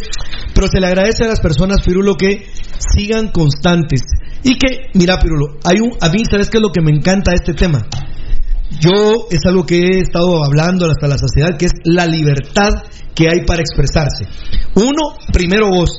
[0.53, 2.47] pero se le agradece a las personas, Pirulo, que
[2.77, 4.01] sigan constantes.
[4.43, 7.31] Y que, mira, Pirulo, hay un, a mí, ¿sabes qué es lo que me encanta
[7.31, 7.85] de este tema?
[8.79, 12.69] Yo es algo que he estado hablando hasta la saciedad, que es la libertad
[13.13, 14.25] que hay para expresarse.
[14.75, 15.91] Uno, primero vos,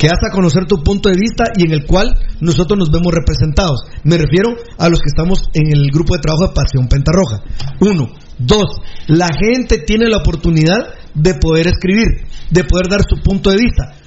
[0.00, 3.12] que das a conocer tu punto de vista y en el cual nosotros nos vemos
[3.12, 3.80] representados.
[4.02, 7.42] Me refiero a los que estamos en el grupo de trabajo de Pasión Pentarroja.
[7.80, 8.08] Uno.
[8.38, 12.08] Dos, la gente tiene la oportunidad de poder escribir,
[12.50, 13.99] de poder dar su punto de vista.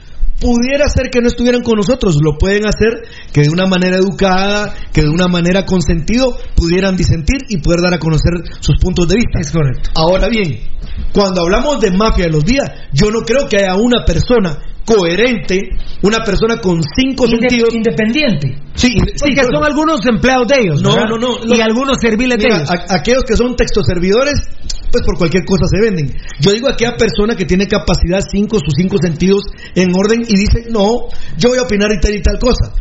[0.43, 2.91] Pudiera ser que no estuvieran con nosotros, lo pueden hacer
[3.31, 7.93] que de una manera educada, que de una manera consentido pudieran disentir y poder dar
[7.93, 9.39] a conocer sus puntos de vista.
[9.39, 9.89] Es correcto.
[9.95, 10.59] Ahora bien,
[11.13, 15.61] cuando hablamos de mafia de los días, yo no creo que haya una persona coherente,
[16.01, 17.73] una persona con cinco Inde- sentidos.
[17.73, 18.55] Independiente.
[18.75, 20.81] Sí, Sí, que son algunos empleados de ellos.
[20.81, 21.07] no, ¿verdad?
[21.09, 21.63] no, no, Y no.
[21.63, 22.69] algunos serviles de ellos.
[22.69, 24.33] a- aquellos que son textoservidores,
[24.93, 26.13] pues por cualquier cosa se venden.
[26.39, 29.41] Yo digo aquella persona que tiene capacidad cinco, sus cinco sentidos
[29.73, 32.71] en orden y dice, no, yo voy a opinar y tal y tal cosa.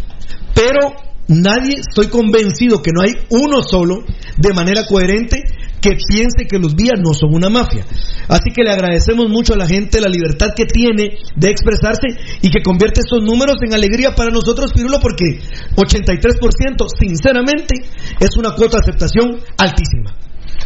[0.55, 0.93] Pero
[1.29, 4.05] nadie, estoy convencido que no hay uno solo
[4.37, 5.41] de manera coherente
[5.81, 7.87] que piense que los vías no son una mafia.
[8.29, 12.09] Así que le agradecemos mucho a la gente la libertad que tiene de expresarse
[12.43, 15.41] y que convierte estos números en alegría para nosotros, Pirulo, porque
[15.75, 17.75] 83%, sinceramente,
[18.21, 20.15] es una cuota de aceptación altísima.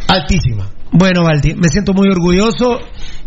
[0.08, 0.70] Altísima.
[0.92, 2.80] Bueno, Valdi, me siento muy orgulloso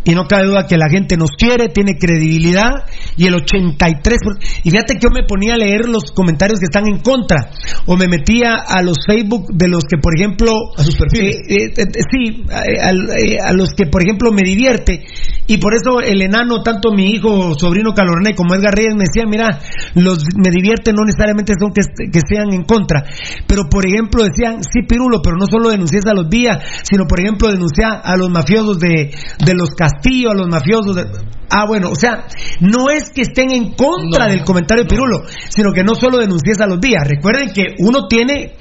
[0.09, 2.71] y no cabe duda que la gente nos quiere, tiene credibilidad
[3.17, 4.39] y el 83%.
[4.63, 7.51] Y fíjate que yo me ponía a leer los comentarios que están en contra
[7.85, 10.51] o me metía a los Facebook de los que, por ejemplo.
[10.77, 11.37] A sus perfiles.
[11.47, 15.03] eh, eh, eh, sí, a, al- eh, a los que, por ejemplo, me divierte.
[15.47, 19.25] Y por eso el enano, tanto mi hijo, sobrino Calorné como Edgar Reyes, me decía,
[19.27, 19.59] mira,
[19.95, 21.81] los me divierte no necesariamente son que,
[22.11, 23.03] que sean en contra.
[23.47, 27.19] Pero, por ejemplo, decían, sí, Pirulo, pero no solo denuncias a los días, sino, por
[27.19, 29.11] ejemplo, denuncia a los mafiosos de,
[29.43, 29.69] de los
[29.99, 31.05] Castillo, a los mafiosos de...
[31.49, 32.27] Ah, bueno, o sea,
[32.61, 36.17] no es que estén en contra No, del comentario de Pirulo, sino que no solo
[36.17, 37.07] denuncias a los días.
[37.07, 38.55] Recuerden que uno tiene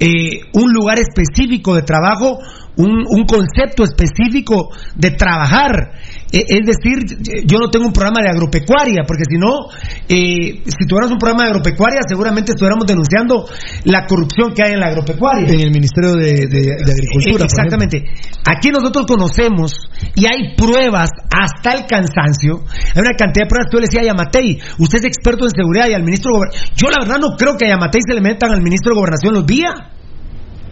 [0.00, 2.38] eh, un lugar específico de trabajo,
[2.76, 5.92] un, un concepto específico de trabajar.
[6.32, 9.68] Eh, es decir, yo no tengo un programa de agropecuaria, porque si no,
[10.08, 13.44] eh, si tuviéramos un programa de agropecuaria, seguramente estuviéramos denunciando
[13.84, 15.48] la corrupción que hay en la agropecuaria.
[15.52, 17.44] En el Ministerio de, de- de Agricultura.
[17.44, 18.04] Exactamente.
[18.46, 19.72] Aquí nosotros conocemos
[20.14, 22.64] y hay pruebas hasta el cansancio.
[22.94, 23.68] Hay una cantidad de pruebas.
[23.70, 26.32] Tú le decías a Yamatei, usted es experto en seguridad y al ministro.
[26.74, 29.34] Yo la verdad no creo que a Yamatei se le metan al ministro de Gobernación
[29.34, 29.74] los días.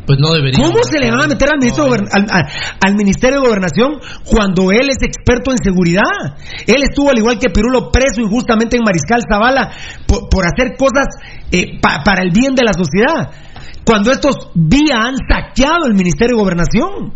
[0.06, 0.64] Pues no debería.
[0.64, 2.48] ¿Cómo se le van a meter al, ministro Gobern- al, al-
[2.84, 3.92] al Ministerio de Gobernación
[4.24, 6.36] cuando él es experto en seguridad?
[6.66, 9.70] Él estuvo al igual que Pirulo preso injustamente en Mariscal Zavala
[10.06, 11.06] por, por hacer cosas
[11.52, 13.30] eh, pa- para el bien de la sociedad.
[13.84, 17.12] Cuando estos vía han saqueado el Ministerio de Gobernación.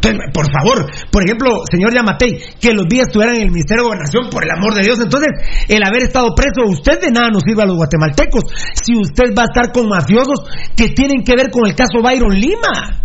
[0.00, 3.88] Entonces, por favor, por ejemplo, señor Yamatei, que los días estuvieran en el Ministerio de
[3.88, 4.98] Gobernación, por el amor de Dios.
[5.02, 5.28] Entonces,
[5.68, 8.44] el haber estado preso, usted de nada nos sirve a los guatemaltecos.
[8.84, 10.38] Si usted va a estar con mafiosos
[10.76, 13.02] que tienen que ver con el caso Byron Lima.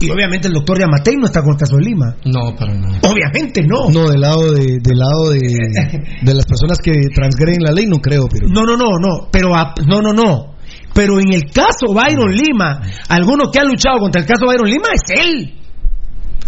[0.00, 2.16] Y obviamente el doctor Yamatei no está con el caso de Lima.
[2.26, 2.98] No, para nada.
[3.08, 3.88] Obviamente no.
[3.88, 5.38] No, del lado de, del lado de,
[6.22, 8.48] de las personas que transgreden la ley, no creo, pero.
[8.48, 9.28] No, no, no, no.
[9.30, 10.56] Pero, a- no, no, no.
[10.92, 14.88] Pero en el caso Byron Lima, alguno que ha luchado contra el caso Byron Lima
[14.92, 15.58] es él.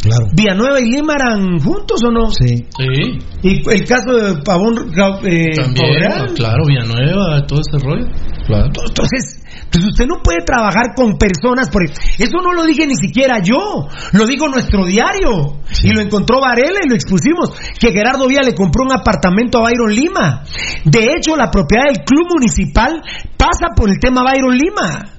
[0.05, 0.27] Claro.
[0.37, 2.29] ¿Villanueva y Lima eran juntos o no?
[2.29, 2.67] Sí.
[2.77, 4.93] Sí, Y el caso de Pavón
[5.25, 8.07] eh, también, claro, Villanueva, todo ese rollo.
[8.47, 8.67] Claro.
[8.67, 13.39] Entonces, entonces usted no puede trabajar con personas, porque eso no lo dije ni siquiera
[13.43, 18.43] yo, lo dijo nuestro diario, y lo encontró Varela y lo expusimos, que Gerardo Vía
[18.45, 20.45] le compró un apartamento a Byron Lima.
[20.85, 23.03] De hecho, la propiedad del club municipal
[23.39, 25.15] pasa por el tema Byron Lima.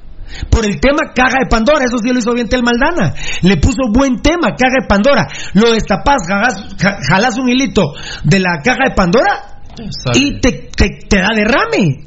[0.49, 3.13] Por el tema caja de Pandora, eso sí lo hizo bien Tel Maldana.
[3.41, 5.27] Le puso buen tema, caja de Pandora.
[5.53, 9.61] Lo destapás, jalás, ja- jalás un hilito de la caja de Pandora
[10.15, 12.05] y te, te- te da derrame.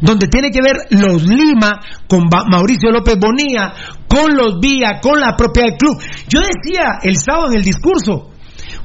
[0.00, 3.72] Donde tiene que ver los Lima con Ba- Mauricio López Bonilla,
[4.06, 5.98] con los Vía, con la propia del club.
[6.28, 8.30] Yo decía el sábado en el discurso,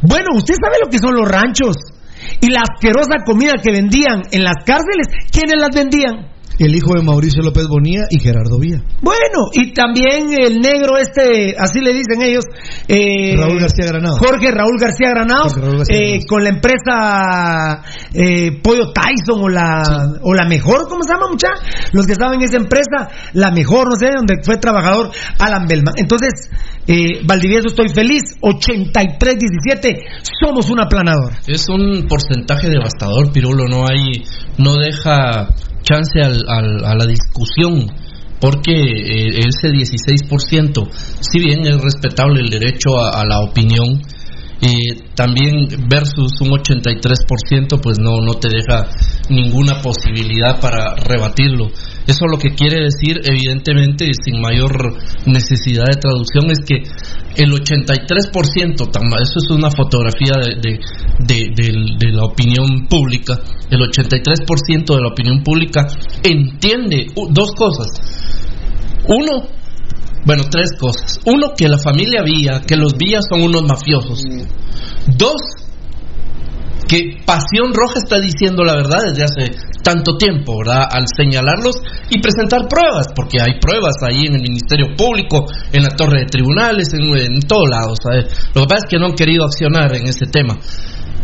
[0.01, 1.75] bueno, usted sabe lo que son los ranchos
[2.41, 6.29] y la asquerosa comida que vendían en las cárceles, ¿quiénes las vendían?
[6.59, 8.83] El hijo de Mauricio López Bonilla y Gerardo Vía.
[9.01, 12.43] Bueno, y también el negro este, así le dicen ellos,
[12.87, 14.17] eh, Raúl García Granado.
[14.17, 16.25] Jorge Raúl García Granados, Jorge Raúl García eh, Granados.
[16.27, 17.83] con la empresa
[18.13, 19.83] eh, Pollo Tyson o la
[20.21, 21.47] o la mejor, ¿cómo se llama mucha?
[21.93, 25.95] Los que estaban en esa empresa, la mejor, no sé, donde fue trabajador Alan Bellman.
[25.97, 26.49] Entonces,
[26.87, 29.99] eh, Valdivieso, estoy feliz, 83-17,
[30.43, 31.33] somos un aplanador.
[31.47, 33.67] Es un porcentaje devastador, Pirulo.
[33.67, 34.23] No hay,
[34.57, 35.49] no deja
[35.89, 37.89] chance al- al- a la discusión.
[38.39, 40.87] Porque eh, ese 16%,
[41.19, 44.01] si bien es respetable el derecho a, la opinión,
[44.61, 48.87] eh, también versus un 83%, pues no, no te deja
[49.29, 51.67] ninguna posibilidad para rebatirlo.
[52.09, 54.95] Eso lo que quiere decir, evidentemente, y sin mayor
[55.27, 56.81] necesidad de traducción, es que
[57.41, 60.79] el 83%, tan- eso es una fotografía de, de-
[61.19, 63.39] de- del- de la opinión pública,
[63.69, 65.85] el 83% de la opinión pública
[66.23, 67.87] entiende dos cosas.
[69.07, 69.47] Uno,
[70.25, 71.19] bueno, tres cosas.
[71.25, 74.23] Uno, que la familia Villa, que los Villas son unos mafiosos.
[75.15, 75.41] Dos,
[76.89, 80.89] que Pasión Roja está diciendo la verdad desde hace tanto tiempo, ¿verdad?
[80.89, 81.75] Al señalarlos
[82.09, 86.25] y presentar pruebas, porque hay pruebas ahí en el Ministerio Público, en la torre de
[86.25, 87.99] tribunales, en, en todos lados.
[88.55, 90.57] Lo que pasa es que no han querido accionar en ese tema.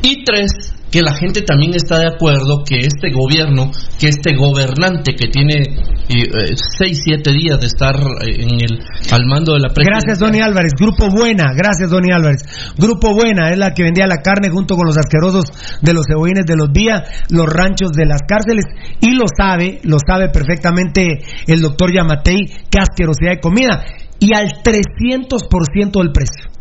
[0.03, 3.69] Y tres, que la gente también está de acuerdo que este gobierno,
[3.99, 5.59] que este gobernante que tiene
[6.07, 8.79] eh, seis, siete días de estar eh, en el
[9.11, 9.91] al mando de la presidencia.
[9.91, 10.71] Gracias, Donny Álvarez.
[10.79, 12.43] Grupo Buena, gracias, Donny Álvarez.
[12.77, 16.45] Grupo Buena es la que vendía la carne junto con los asquerosos de los cebollines
[16.45, 18.63] de los vías, los ranchos de las cárceles,
[19.01, 22.39] y lo sabe, lo sabe perfectamente el doctor Yamatei,
[22.71, 23.83] qué asquerosidad de comida,
[24.21, 26.54] y al 300% del precio.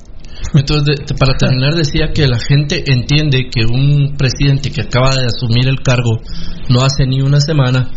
[0.52, 5.26] Entonces, de- para terminar, decía que la gente entiende que un presidente que acaba de
[5.26, 6.20] asumir el cargo
[6.68, 7.90] no hace ni una semana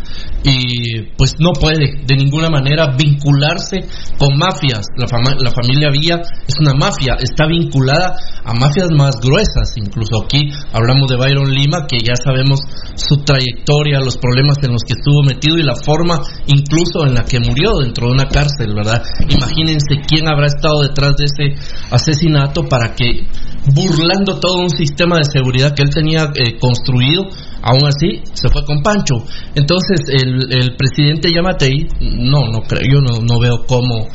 [0.44, 3.86] y pues no puede de ninguna manera vincularse
[4.18, 4.86] con mafias.
[4.96, 8.14] La, fama- la familia Villa es una mafia, está vinculada
[8.44, 9.74] a mafias más gruesas.
[9.76, 12.60] Incluso aquí hablamos de Byron Lima, que ya sabemos
[12.94, 17.24] su trayectoria, los problemas en los que estuvo metido y la forma incluso en la
[17.24, 19.02] que murió dentro de una cárcel, ¿verdad?
[19.28, 23.26] Imagínense quién habrá estado detrás de ese asesinato para que,
[23.74, 27.24] burlando todo un sistema de seguridad que él tenía eh, construido,
[27.62, 29.16] aún así se fue con Pancho.
[29.54, 34.08] Entonces, el, el presidente Yamatei, no, no creo, yo no, no veo cómo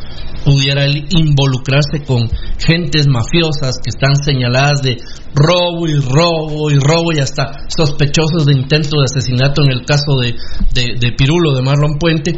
[0.44, 2.30] pudiera él involucrarse con
[2.60, 4.98] gentes mafiosas que están señaladas de
[5.34, 10.18] robo y robo y robo y hasta sospechosos de intento de asesinato en el caso
[10.22, 10.36] de,
[10.74, 12.36] de, de Pirulo, de Marlon Puente.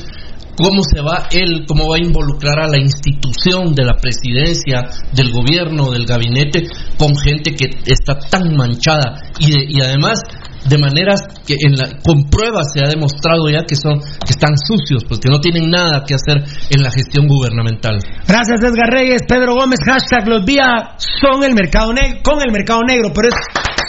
[0.57, 5.31] ¿Cómo se va él, cómo va a involucrar a la institución de la presidencia, del
[5.33, 6.67] gobierno, del gabinete,
[6.97, 10.21] con gente que está tan manchada y, de- y además
[10.67, 14.57] de maneras que en la, con pruebas se ha demostrado ya que son que están
[14.57, 17.99] sucios, pues que no tienen nada que hacer en la gestión gubernamental.
[18.27, 22.81] Gracias Edgar Reyes, Pedro Gómez, hashtag los días son el mercado negro, con el mercado
[22.85, 23.35] negro, pero es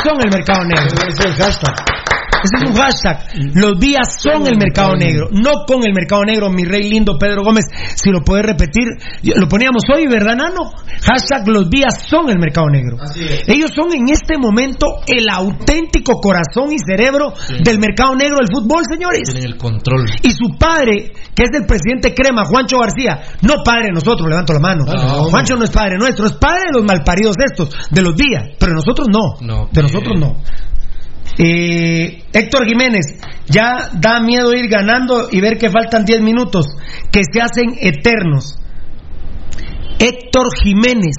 [0.04, 0.86] son el mercado negro.
[1.08, 2.15] Es el hashtag.
[2.46, 3.54] Ese es un hashtag.
[3.54, 7.42] Los días son el mercado negro, no con el mercado negro, mi rey lindo Pedro
[7.42, 7.64] Gómez.
[7.94, 8.84] Si lo puedes repetir,
[9.22, 10.70] lo poníamos hoy, ¿verdad, Nano?
[11.02, 12.96] Hashtag los días son el mercado negro.
[13.46, 17.32] Ellos son en este momento el auténtico corazón y cerebro
[17.62, 19.28] del mercado negro del fútbol, señores.
[19.30, 20.06] Tienen el control.
[20.22, 24.52] Y su padre, que es el presidente Crema, Juancho García, no padre de nosotros, levanto
[24.52, 24.84] la mano.
[24.84, 25.24] no.
[25.24, 28.72] Juancho no es padre nuestro, es padre de los malparidos estos, de los días, pero
[28.72, 29.34] nosotros no.
[29.40, 30.36] No, de nosotros no.
[31.38, 33.06] Eh, Héctor Jiménez,
[33.46, 36.66] ya da miedo ir ganando y ver que faltan 10 minutos,
[37.12, 38.58] que se hacen eternos.
[39.98, 41.16] Héctor Jiménez,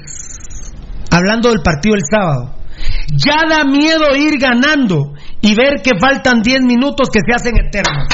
[1.10, 2.54] hablando del partido el sábado,
[3.14, 8.04] ya da miedo ir ganando y ver que faltan 10 minutos que se hacen eternos.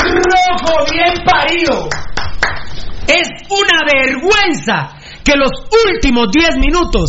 [0.00, 1.88] Rojo bien parido.
[3.08, 5.50] Es una vergüenza que los
[5.90, 7.08] últimos 10 minutos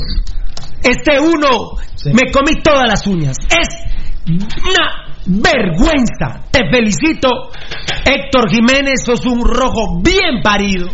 [0.82, 3.36] esté uno, me comí todas las uñas.
[3.50, 3.68] Es
[4.26, 6.46] una vergüenza.
[6.52, 7.52] Te felicito,
[8.06, 10.88] Héctor Jiménez, sos un rojo bien parido.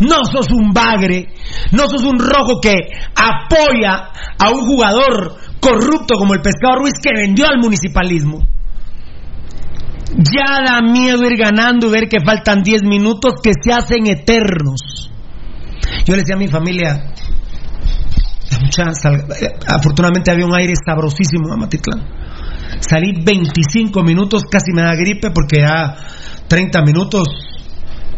[0.00, 1.28] No sos un bagre,
[1.70, 2.74] no sos un rojo que
[3.14, 8.40] apoya a un jugador corrupto como el Pescado Ruiz que vendió al municipalismo.
[10.16, 15.10] Ya da miedo ir ganando y ver que faltan 10 minutos que se hacen eternos.
[16.04, 17.12] Yo le decía a mi familia,
[18.60, 22.02] mucha sal- eh, afortunadamente había un aire sabrosísimo en Amatitlán.
[22.80, 25.96] Salí 25 minutos, casi me da gripe porque ya
[26.48, 27.26] 30 minutos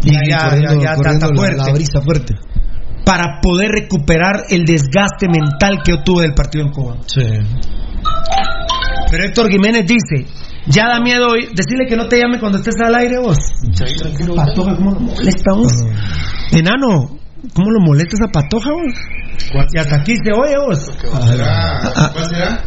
[0.03, 1.57] Y ya, corriendo- ya, corriendo la- fuerte.
[1.67, 2.35] la brisa fuerte.
[3.05, 6.97] Para poder recuperar el desgaste mental que yo tuve del partido en Cuba.
[9.11, 10.27] Pero Héctor Jiménez dice,
[10.67, 13.37] ya da miedo oír- decirle que no te llame cuando estés al aire vos.
[14.37, 15.73] Patoja, ¿cómo lo molesta vos?
[16.53, 17.19] Enano,
[17.55, 18.95] ¿cómo lo molesta esa patoja vos?
[19.75, 20.91] Y hasta aquí se oye vos.
[21.13, 22.63] Ah, ¿Cuál será?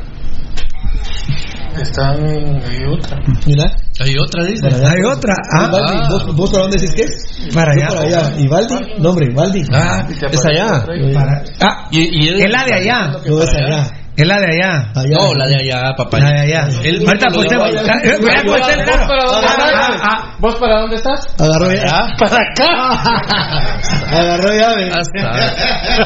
[1.77, 3.19] Está en hay otra.
[3.45, 3.65] Mira.
[3.99, 4.67] Hay otra, dice.
[4.67, 5.35] Hay otra.
[5.53, 6.07] Ah.
[6.09, 7.53] ¿Vos, ¿Vos para dónde decís que es?
[7.53, 7.87] Para allá.
[7.89, 8.39] Para allá.
[8.39, 8.75] ¿Ivaldi?
[8.99, 9.63] No, hombre, Ivaldi.
[9.71, 10.85] Ah, es allá.
[11.13, 13.07] Para- ah, Y, y él- es la de allá.
[13.27, 13.91] No, es allá.
[14.17, 14.91] Es la de allá.
[14.95, 15.09] Allá.
[15.15, 16.17] No, la de allá, papá.
[16.19, 16.67] La de allá.
[16.83, 19.09] Él- Ahorita Ah, eh, ¿Vos para dónde Ah, estás?
[19.09, 20.35] ah, ah.
[20.39, 21.27] ¿Vos para dónde estás?
[21.39, 22.07] Agarró ya.
[22.17, 24.17] Para acá.
[24.17, 24.89] Agarró llave.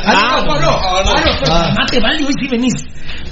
[0.06, 1.04] Ah, no, no, ah,
[1.50, 1.70] Ah.
[1.78, 2.74] mate, vale, hoy sí venís.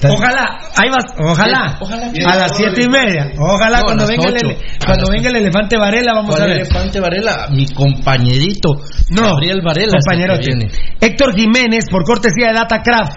[0.07, 1.77] Ojalá, ahí vas, ojalá,
[2.25, 3.31] a las siete y media.
[3.37, 4.57] Ojalá No, cuando venga el, ocho.
[4.85, 6.59] cuando venga el elefante Varela, vamos a ¿Cuál ver.
[6.61, 7.47] elefante Varela?
[7.51, 8.69] Mi compañerito.
[9.09, 9.97] No, Gabriel Varela.
[9.97, 10.39] el compañero.
[10.39, 10.71] que viene.
[11.01, 13.13] Héctor Jiménez, por cortesía de Datacraft,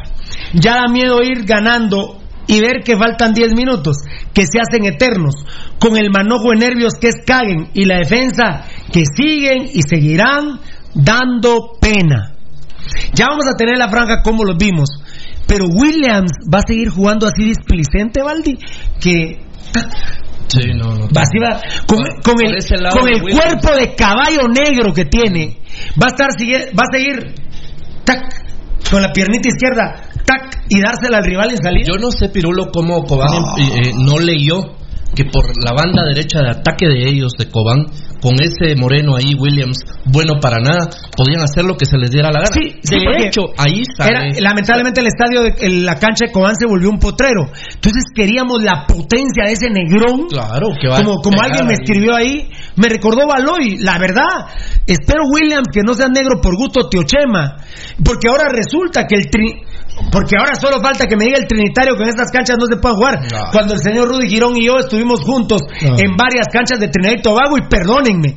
[0.54, 2.18] ya da miedo ir ganando
[2.48, 3.98] y ver que faltan 10 minutos,
[4.34, 5.34] que se hacen eternos,
[5.78, 10.58] con el manojo de nervios que es caguen y la defensa que siguen y seguirán
[10.94, 12.32] dando pena.
[13.14, 14.88] Ya vamos a tener la franja como los vimos.
[15.46, 18.56] Pero Williams va a seguir jugando así displicente, Valdi,
[19.00, 19.40] que
[20.48, 21.08] Sí, no, no.
[21.08, 22.56] Va, va, con, con el,
[22.90, 25.56] con cuerpo de caballo negro que tiene,
[26.00, 27.34] va a estar va a seguir
[28.04, 31.86] tac, con la piernita izquierda, tac, y dársela al rival en salida.
[31.90, 34.76] Yo no sé, Pirulo, cómo Cobán eh, eh, no leyó
[35.14, 37.86] que por la banda derecha de ataque de ellos, de Cobán,
[38.22, 42.30] con ese moreno ahí, Williams, bueno para nada, podían hacer lo que se les diera
[42.30, 42.52] la gana.
[42.54, 44.12] Sí, sí, de hecho, ahí sale.
[44.12, 47.50] Era, lamentablemente el estadio de el- la cancha de Cobán se volvió un potrero.
[47.74, 50.28] Entonces queríamos la potencia de ese negrón.
[50.28, 54.46] Claro, que va Como, alguien me escribió ahí, me recordó Baloy, la verdad.
[54.86, 57.56] Espero Williams que no sea negro por gusto Tiochema,
[58.04, 59.62] porque ahora resulta que el tri-
[60.10, 62.76] porque ahora solo falta que me diga el trinitario que en estas canchas no se
[62.76, 63.20] puede jugar.
[63.32, 63.50] No.
[63.52, 65.96] Cuando el señor Rudy Girón y yo estuvimos juntos No.
[65.98, 68.34] en varias canchas de Trinidad y Tobago y perdónenme,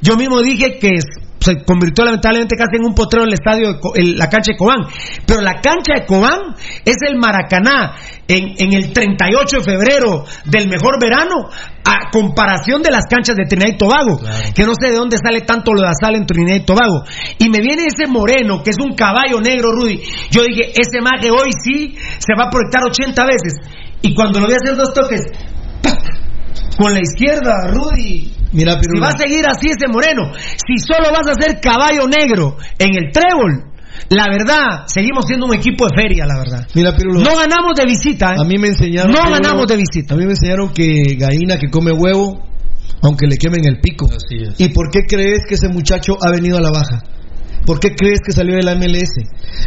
[0.00, 1.04] yo mismo dije que es-
[1.48, 4.56] se convirtió lamentablemente casi en un potrero el estadio, de Co- el- la cancha de
[4.58, 4.80] Cobán.
[5.26, 6.54] Pero la cancha de Cobán
[6.84, 7.94] es el Maracaná
[8.28, 11.48] en, en el 38 de febrero del mejor verano
[11.84, 14.18] a comparación de las canchas de Trinidad y Tobago.
[14.54, 17.04] Que no sé de dónde sale tanto lo de Azal en Trinidad y Tobago.
[17.38, 20.00] Y me viene ese moreno, que es un caballo negro, Rudy.
[20.30, 23.54] Yo dije, ese maje hoy sí se va a proyectar 80 veces.
[24.02, 25.22] Y cuando lo voy a hacer dos toques,
[25.82, 25.98] ¡pac!
[26.76, 28.32] con la izquierda, Rudy.
[28.52, 32.56] Mira, Si va a seguir así ese moreno, si solo vas a ser caballo negro
[32.78, 33.68] en el trébol,
[34.10, 36.66] la verdad, seguimos siendo un equipo de feria, la verdad.
[36.74, 37.20] Mira, Pirulo.
[37.20, 38.36] No ganamos de visita, ¿eh?
[38.40, 39.12] A mí me enseñaron.
[39.12, 40.14] No Pirulo, ganamos de visita.
[40.14, 42.42] A mí me enseñaron que gallina que come huevo,
[43.02, 44.06] aunque le quemen el pico.
[44.06, 44.60] Así es.
[44.60, 47.02] ¿Y por qué crees que ese muchacho ha venido a la baja?
[47.66, 49.12] ¿Por qué crees que salió de la MLS?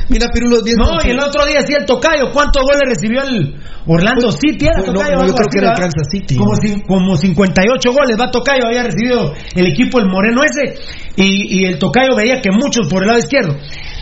[0.09, 3.55] Mira, Pirulo, 10 No, y el otro día sí el Tocayo, ¿cuántos goles recibió el
[3.85, 4.65] Orlando City?
[4.65, 5.73] Era Pues, no, Tocayo, no, yo creo que era.
[5.73, 6.35] Kansas City.
[6.35, 6.53] Como,
[6.87, 10.79] como 58 goles va Tocayo, había recibido el equipo el Moreno ese,
[11.15, 13.55] y, y el Tocayo veía que muchos por el lado izquierdo.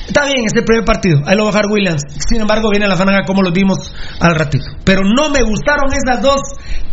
[0.08, 2.02] Está bien, es el primer partido, ahí lo va a bajar Williams.
[2.28, 3.78] Sin embargo, viene la fananga como los vimos
[4.20, 4.66] al ratito.
[4.84, 6.42] Pero no me gustaron esas dos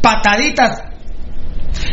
[0.02, 0.95] pataditas.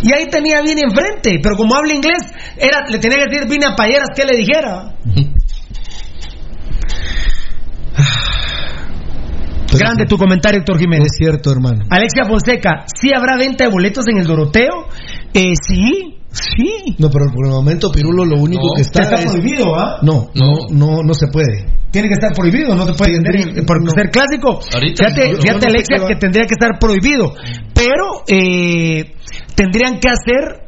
[0.01, 2.23] Y ahí tenía bien enfrente, pero como habla inglés,
[2.57, 4.95] era, le tenía que decir Vine a Payeras que le dijera.
[9.77, 11.07] Grande tu comentario, Héctor Jiménez.
[11.07, 11.85] Es cierto, hermano.
[11.89, 14.88] Alexia Fonseca, ¿sí habrá venta de boletos en el Doroteo?
[15.34, 16.95] Eh, sí, sí.
[16.99, 19.01] No, pero por el momento, Pirulo, lo único No, que está.
[19.01, 19.97] está es- prohibido, ¿ah?
[20.03, 21.65] No, no, no, no se puede.
[21.89, 23.89] Tiene que estar prohibido, no se puede vender por no.
[23.91, 24.60] ser clásico.
[24.73, 27.34] Ahorita fíjate, fíjate, Alexia, qué va- que tendría que estar prohibido.
[27.73, 29.15] Pero eh,
[29.55, 30.63] tendrían que hacer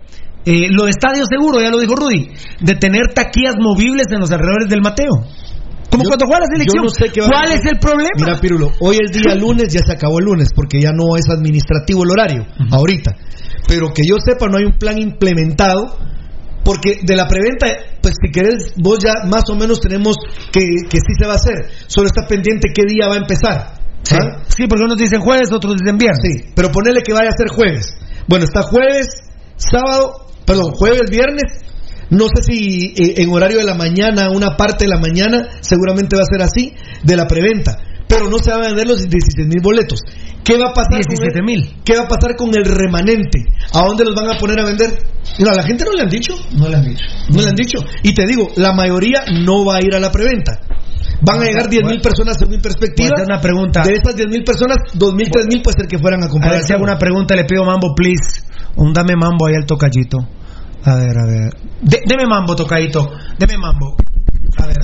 [0.45, 2.29] eh, lo de estadio seguro, ya lo dijo Rudy,
[2.61, 5.11] de tener taquillas movibles en los alrededores del Mateo.
[5.89, 6.83] Como Yo- cuando juega la selección.
[6.83, 8.09] no sé ¿Cuál es el problema?
[8.17, 11.29] Mira, Pirulo, hoy el día lunes ya se acabó el lunes porque ya no es
[11.29, 13.15] administrativo el horario, ahorita.
[13.67, 15.97] Pero que yo sepa, no hay un plan implementado.
[16.63, 17.67] Porque de la preventa,
[18.01, 20.15] pues si querés, vos ya más o menos tenemos
[20.51, 21.53] que, que sí se va a hacer.
[21.85, 23.73] Solo está pendiente qué día va a empezar.
[24.01, 24.15] Sí.
[24.19, 24.41] ¿Ah?
[24.47, 26.19] Sí, porque unos dicen jueves, otros dicen viernes.
[26.23, 27.85] Sí, pero ponerle que vaya a ser jueves.
[28.27, 29.07] Bueno, está jueves,
[29.57, 31.43] sábado, perdón, jueves, viernes.
[32.10, 36.15] No sé si eh, en horario de la mañana, una parte de la mañana, seguramente
[36.15, 36.73] va a ser así,
[37.03, 37.77] de la preventa.
[38.07, 39.99] Pero no se van a vender los 16 mil boletos.
[40.43, 40.91] ¿Qué va a pasar?
[40.91, 41.76] con 17 el- mil.
[41.84, 43.45] ¿Qué va a pasar con el remanente?
[43.73, 44.91] ¿A dónde los van a poner a vender?
[45.39, 46.34] Mira, a la gente no le han dicho.
[46.52, 47.03] No le han dicho.
[47.30, 47.80] No le han dicho.
[48.03, 50.60] Y te digo, la mayoría no va a ir a la preventa.
[51.21, 53.09] Van a llegar 10 mil personas según mi perspectiva.
[53.11, 53.83] A hacer una pregunta.
[53.83, 56.29] De esas 10 mil personas, 2 mil, 3 mil puede ser que fueran a A
[56.29, 56.53] comprar.
[56.53, 58.43] ver si hago una pregunta, le pido mambo, please.
[58.75, 60.17] Un dame mambo ahí al tocallito.
[60.83, 61.53] A ver, a ver.
[61.81, 63.09] De- deme mambo, tocadito.
[63.39, 63.95] Deme mambo.
[64.57, 64.75] A ver.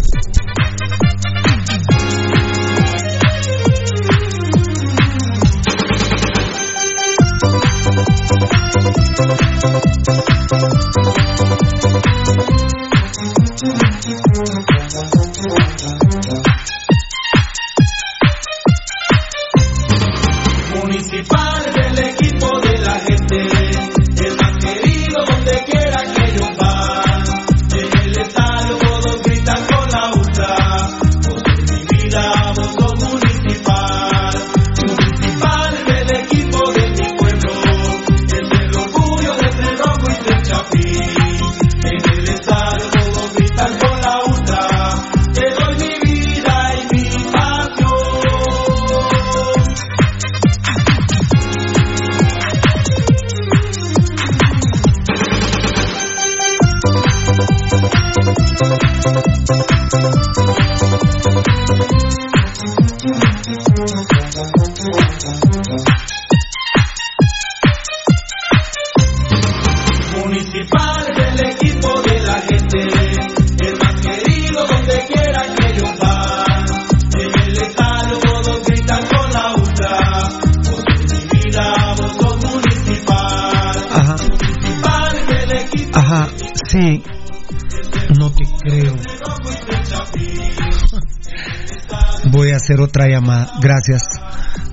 [93.88, 94.04] Gracias.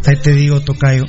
[0.06, 1.04] Ahí te digo, Tocayo.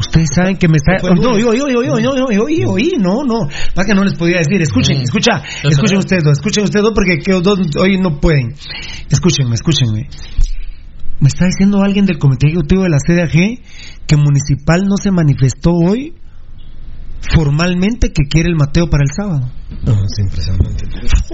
[0.00, 0.96] Ustedes saben que me está.
[1.14, 3.48] No, yo, yo, yo, yo, yo, yo, yo, yo, yo, no, no.
[3.74, 4.60] Para que no les podía decir.
[4.60, 8.54] Escuchen, escucha, escuchen ustedes dos, escuchen ustedes dos porque que los dos hoy no pueden.
[9.10, 10.08] Escúchenme, escúchenme.
[11.20, 13.60] Me está diciendo alguien del comité ejecutivo de la CDAG
[14.06, 16.14] que Municipal no se manifestó hoy
[17.32, 19.52] formalmente que quiere el Mateo para el sábado.
[19.84, 20.84] No, es impresionante.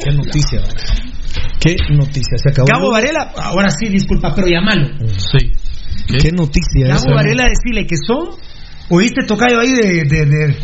[0.03, 0.61] Qué noticia.
[1.61, 2.37] Qué noticia.
[2.37, 2.67] Se acabó.
[2.67, 4.89] Gabo Varela, ahora sí, disculpa, pero llámalo.
[5.09, 5.53] Sí.
[6.07, 6.87] Qué noticia.
[6.89, 7.15] Gabo esa.
[7.15, 8.29] Varela decirle que son.
[8.89, 10.57] ¿Oíste Tocayo ahí de, de, de-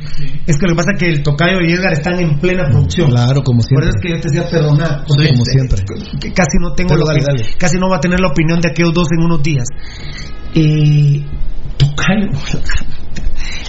[0.46, 3.10] Es que lo que pasa es que el Tocayo y Edgar están en plena producción.
[3.10, 3.88] Claro, como Por siempre.
[3.88, 5.04] eso es que yo te decía perdonar.
[5.08, 5.82] Sí, como siempre.
[6.20, 7.44] que casi no tengo lo dale, que- dale.
[7.58, 9.64] casi no va a tener la opinión de aquellos dos en unos días.
[10.54, 11.24] Eh,
[11.76, 12.30] Tocayo,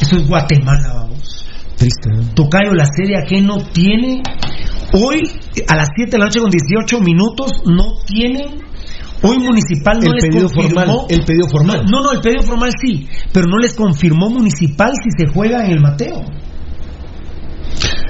[0.01, 1.47] eso es Guatemala, vamos.
[1.77, 2.21] Triste, ¿no?
[2.35, 4.21] Tocayo, la serie que no tiene
[4.93, 5.21] hoy
[5.67, 8.61] a las 7 de la noche con 18 minutos no tienen
[9.23, 11.85] hoy municipal no El les pedido confirmó formal, el pedido formal.
[11.89, 15.71] no no el pedido formal sí pero no les confirmó municipal si se juega en
[15.71, 16.23] el Mateo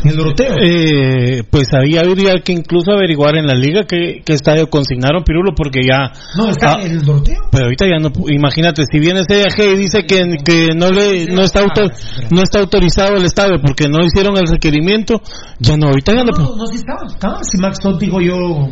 [0.04, 4.34] en el Doroteo Eh, pues ahí habría que incluso averiguar en la liga qué, qué
[4.34, 8.12] estadio consignaron Pirulo porque ya no está Ah, en el Doroteo pero ahorita ya no
[8.28, 11.90] imagínate si viene CDG y dice que, que no le no está auto-
[12.32, 15.22] no está autorizado el estadio porque no hicieron el requerimiento
[15.60, 17.40] ya no ahorita ya no, no, no, sí estaba, estaba.
[17.44, 18.68] Si Max Todd digo yo.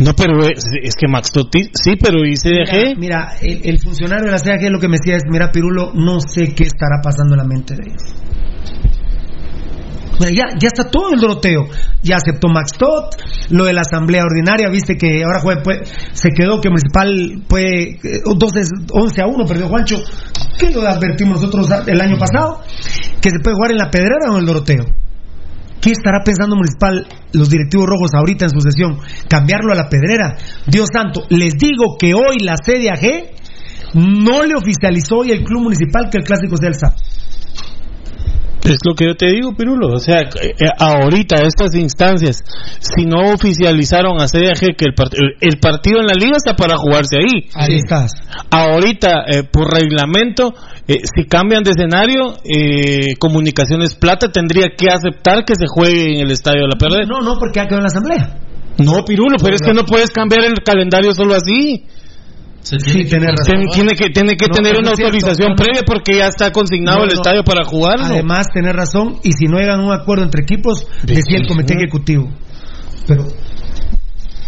[0.00, 3.78] No pero es, es que Max Totti sí pero y CDG Mira, mira, el, el
[3.78, 7.00] funcionario de la CAG lo que me decía es: Mira, Pirulo, no sé qué estará
[7.02, 8.28] pasando en la mente de ellos.
[10.20, 11.66] Ya, ya está todo el Doroteo.
[12.02, 13.14] Ya aceptó Max Todd,
[13.50, 15.78] lo de la asamblea ordinaria, viste que ahora juega, pues,
[16.12, 18.60] se quedó que Municipal fue eh, 12,
[18.90, 19.96] 11 a 1, perdió Juancho.
[20.58, 22.62] ¿Qué lo advertimos nosotros el año pasado?
[23.20, 24.84] Que se puede jugar en la pedrera o en el Doroteo.
[25.80, 28.98] ¿Qué estará pensando Municipal los directivos rojos ahorita en su sesión?
[29.28, 30.36] ¿Cambiarlo a la pedrera?
[30.66, 33.30] Dios santo, les digo que hoy la CDAG
[33.94, 36.96] no le oficializó hoy el club municipal que el clásico sea el sábado.
[38.64, 39.94] Es lo que yo te digo, Pirulo.
[39.94, 40.28] O sea, eh,
[40.60, 42.42] eh, ahorita, estas instancias,
[42.80, 46.54] si no oficializaron a CDG que el, part- el- el partido en la liga está
[46.54, 47.48] para jugarse ahí.
[47.54, 48.10] Ahí estás.
[48.50, 50.52] Ahorita, eh, por reglamento,
[50.88, 56.20] eh, si cambian de escenario, eh, Comunicaciones Plata tendría que aceptar que se juegue en
[56.26, 57.04] el estadio de la Perla.
[57.06, 58.38] No, no, porque ha quedado en la asamblea.
[58.78, 61.84] No, Pirulo, pero es que no puedes cambiar el calendario solo así.
[62.60, 63.54] Se tiene que tenés razón.
[63.60, 66.98] Ten- tiene que, tiene que No, tener una cierto, autorización previa porque ya está consignado
[66.98, 67.14] No, el no.
[67.14, 68.04] estadio para jugarlo.
[68.06, 71.74] Además, tener razón, y si no llegan a un acuerdo entre equipos, decía el comité
[71.74, 72.28] ejecutivo.
[73.06, 73.24] Pero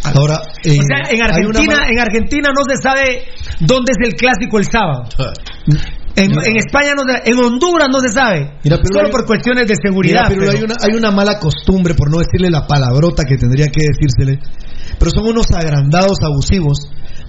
[0.03, 3.25] Ahora, eh, o sea, en una Argentina, en Argentina no se sabe
[3.61, 5.05] dónde es el clásico el sábado.
[6.17, 8.59] En, en España no se, en Honduras no se sabe.
[8.65, 10.25] Mira, Solo hay- por cuestiones de seguridad.
[10.29, 13.67] Mira, pero hay una, hay una mala costumbre, por no decirle la palabrota que tendría
[13.69, 14.41] que decírsele,
[14.99, 16.79] pero son unos agrandados abusivos.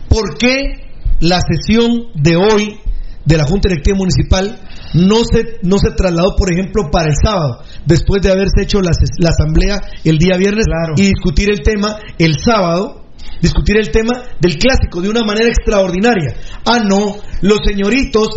[0.10, 0.90] ¿Por qué
[1.20, 2.80] la sesión de hoy
[3.24, 4.60] de la Junta Directiva Municipal
[4.96, 9.30] no se, no se trasladó, por ejemplo, para el sábado, después de haberse hecho la
[9.30, 10.66] asamblea el día viernes
[10.98, 12.98] y discutir el tema el sábado?
[13.40, 16.36] Discutir el tema del clásico de una manera extraordinaria.
[16.66, 18.28] Ah, no, los señoritos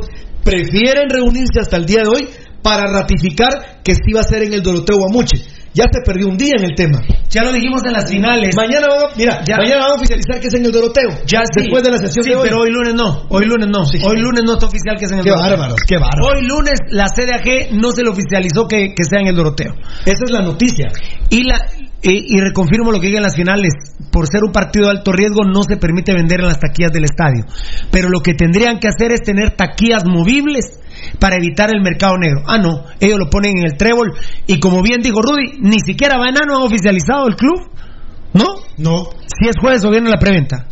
[0.44, 2.28] prefieren reunirse hasta el día de hoy
[2.62, 5.36] para ratificar que sí va a ser en el Doroteo Guamuche.
[5.74, 7.02] Ya se perdió un día en el tema.
[7.28, 8.54] Ya lo dijimos en las finales.
[8.54, 9.56] Mañana a, mira, Ya.
[9.56, 11.10] mañana van a oficializar que es en el Doroteo.
[11.26, 11.62] Ya sí.
[11.62, 12.42] después de la sesión Sí, de hoy.
[12.44, 13.26] pero hoy lunes no.
[13.28, 13.80] Hoy lunes no.
[13.82, 15.50] Hoy lunes no está oficial que sea en el Qué Doroteo.
[15.50, 16.28] bárbaros, qué bárbaros.
[16.30, 19.74] Hoy lunes la CDAG no se le oficializó que, que sea en el Doroteo.
[20.06, 20.92] Esa es la noticia.
[21.28, 21.58] Y la
[22.04, 23.72] y, y reconfirmo lo que dije en las finales.
[24.12, 27.04] Por ser un partido de alto riesgo no se permite vender en las taquillas del
[27.04, 27.44] estadio.
[27.90, 30.78] Pero lo que tendrían que hacer es tener taquillas movibles
[31.18, 32.42] para evitar el mercado negro.
[32.46, 32.84] Ah, no.
[33.00, 34.12] Ellos lo ponen en el trébol.
[34.46, 37.70] Y como bien dijo Rudy, ni siquiera Banano ha oficializado el club.
[38.34, 38.44] ¿No?
[38.78, 39.04] No.
[39.26, 40.66] Si es jueves o viene la preventa.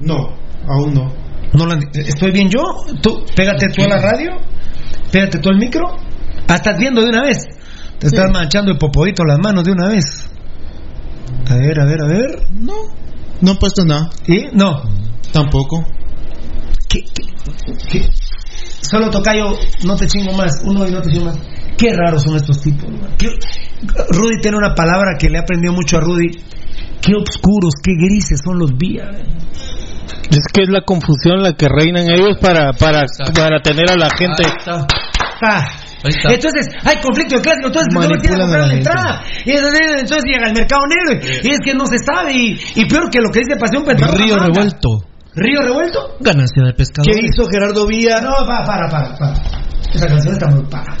[0.00, 0.34] No,
[0.68, 1.12] aún no.
[1.52, 2.60] No han- ¿Estoy bien yo?
[3.02, 4.32] ¿Tú, pégate tú a la radio,
[5.10, 5.86] pégate tú al micro.
[6.48, 7.38] Ah, estás viendo de una vez.
[7.98, 10.28] Te estás manchando el popodito las manos de una vez.
[11.50, 12.46] A ver, a ver, a ver.
[12.52, 12.74] No,
[13.40, 14.10] no he puesto nada.
[14.26, 14.46] ¿Y?
[14.52, 14.82] No.
[15.32, 15.84] Tampoco.
[16.88, 17.22] ¿Qué, qué,
[17.90, 18.08] qué?
[18.80, 19.44] Solo tocayo,
[19.84, 20.52] no te chingo más.
[20.64, 21.38] Uno y no te chingo más.
[21.76, 22.88] Qué raros son estos tipos.
[23.18, 23.28] Qué-
[24.10, 26.30] Rudy tiene una palabra que le he aprendido mucho a Rudy.
[27.00, 29.08] Qué oscuros, qué grises son los días.
[30.30, 33.04] Es que es la confusión la que reina en ellos para, para,
[33.34, 34.42] para tener a la gente.
[34.66, 34.86] Ah,
[35.34, 35.68] está.
[36.04, 39.22] Entonces, hay conflicto de clásico, entonces no que a comprar la entrada.
[39.44, 42.32] Y entonces, entonces llega al mercado negro y, y es que no se sabe.
[42.32, 44.88] Y, y peor que lo que dice Pasión Pentarroja Río revuelto.
[45.34, 46.16] ¿Río revuelto?
[46.20, 47.12] Ganancia de pescador.
[47.12, 48.20] ¿Qué hizo Gerardo Villa?
[48.20, 49.34] No, para, para, para, para.
[49.92, 50.96] Esa canción está muy para.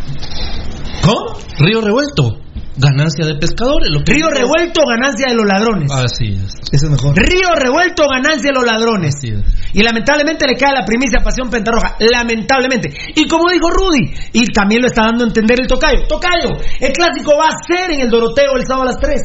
[1.02, 1.38] ¿Cómo?
[1.58, 2.47] Río revuelto.
[2.78, 3.90] Ganancia de pescadores.
[3.92, 5.90] Lo que Río revuelto, ganancia de los ladrones.
[5.92, 6.54] Así es.
[6.72, 7.16] Ese es mejor.
[7.16, 9.14] Río revuelto, ganancia de los ladrones.
[9.16, 9.42] Así es.
[9.74, 11.96] Y lamentablemente le cae la primicia a Pasión Pentarroja.
[11.98, 12.90] Lamentablemente.
[13.14, 16.02] Y como dijo Rudy, y también lo está dando a entender el Tocayo.
[16.08, 16.50] Tocayo,
[16.80, 19.22] el clásico va a ser en el Doroteo el sábado a las 3.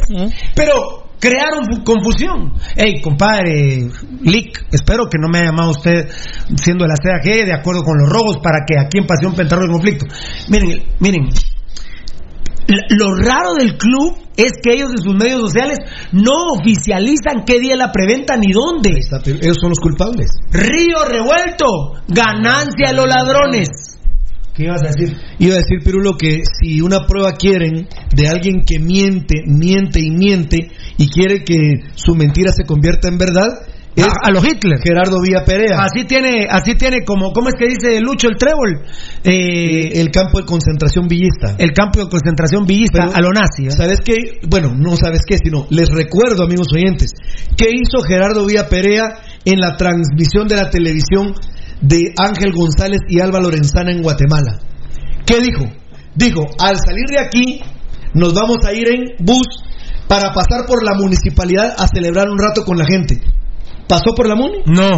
[0.56, 2.54] Pero crearon fu- confusión.
[2.76, 3.88] Ey, compadre,
[4.22, 6.10] Lick, espero que no me haya llamado usted
[6.56, 9.68] siendo de la CAG de acuerdo con los robos para que aquí en Pasión Pentarroja
[9.68, 10.06] hay conflicto.
[10.50, 11.30] Miren, miren,
[12.68, 15.80] lo raro del club es que ellos en sus medios sociales
[16.12, 19.00] no oficializan qué día la preventa ni dónde.
[19.26, 20.32] Ellos son los culpables.
[20.52, 23.94] Río revuelto, ganancia de los ladrones.
[24.54, 25.18] ¿Qué ibas a decir?
[25.40, 30.12] Iba a decir, Pirulo, que si una prueba quieren de alguien que miente, miente y
[30.12, 31.58] miente y quiere que
[31.96, 33.50] su mentira se convierta en verdad,
[33.96, 34.80] es a, a los Hitler.
[34.82, 35.84] Gerardo Villa Perea.
[35.84, 38.82] Así tiene, así tiene como, ¿cómo es que dice Lucho el trébol?
[39.24, 41.56] Eh, el campo de concentración villista.
[41.58, 43.68] el campo de concentración villista Pero, a lo nazi.
[43.68, 43.72] ¿eh?
[43.72, 44.40] ¿Sabes qué?
[44.48, 47.12] Bueno, no sabes qué, sino les recuerdo, amigos oyentes,
[47.58, 51.34] qué hizo Gerardo Villa Perea en la transmisión de la televisión
[51.82, 54.60] de Ángel González y Alba Lorenzana en Guatemala.
[55.26, 55.66] ¿Qué dijo?
[56.16, 57.62] Dijo, al salir de aquí,
[58.14, 59.48] nos vamos a ir en bus
[60.08, 63.22] para pasar por la municipalidad a celebrar un rato con la gente.
[63.88, 64.60] ¿Pasó por la MUNI?
[64.66, 64.90] No,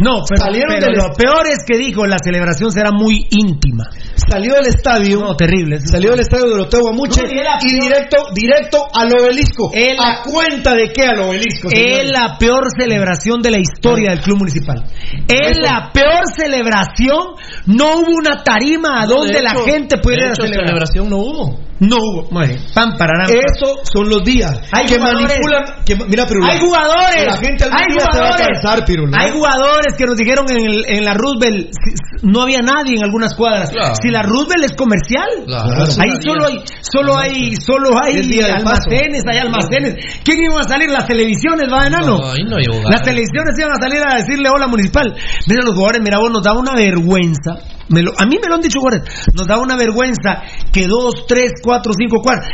[0.00, 3.84] no, pero, Salieron pero del- lo peor es que dijo la celebración será muy íntima.
[4.14, 5.20] Salió del estadio.
[5.20, 5.78] No, terrible.
[5.80, 7.58] Salió del estadio de Doroteo Guamuche No, y peor.
[7.82, 9.70] directo, directo al obelisco.
[9.74, 11.68] Él- ¿A cuenta de qué al obelisco?
[11.72, 14.82] Es la peor celebración de la historia del club municipal.
[15.28, 17.34] Es la peor celebración.
[17.66, 20.66] No hubo una tarima a No, donde de la gente pudiera celebrar.
[20.66, 21.65] celebración no hubo.
[21.78, 22.28] No hubo.
[22.30, 22.60] Muy bien.
[22.74, 23.26] Pam, pararán.
[23.28, 25.28] Eso son los días Hay que jugadores.
[25.28, 25.84] manipulan.
[25.84, 27.26] Que, mira, Hay jugadores.
[27.26, 29.12] La gente algún hay día se va a cansar, Pirulo.
[29.18, 33.04] Hay jugadores que nos dijeron en, el- en la Roosevelt si- no había nadie en
[33.04, 33.70] algunas cuadras.
[33.70, 33.94] Claro.
[34.02, 35.84] Si la Roosevelt es comercial, Claro.
[36.00, 39.94] ahí solo hay, solo hay, solo hay almacenes, hay almacenes.
[40.24, 40.88] ¿Quién iba a salir?
[40.90, 42.18] Las televisiones, va enano.
[42.18, 42.64] No, ahí no hay.
[42.90, 45.14] Las televisiones iban a salir a decirle hola municipal.
[45.46, 47.58] Mira los jugadores, mira vos, nos daba una vergüenza.
[47.88, 49.08] Me lo- a mí me lo han dicho jugadores.
[49.34, 50.42] Nos daba una vergüenza
[50.72, 52.48] que dos, tres, cuatro, cinco cuadras.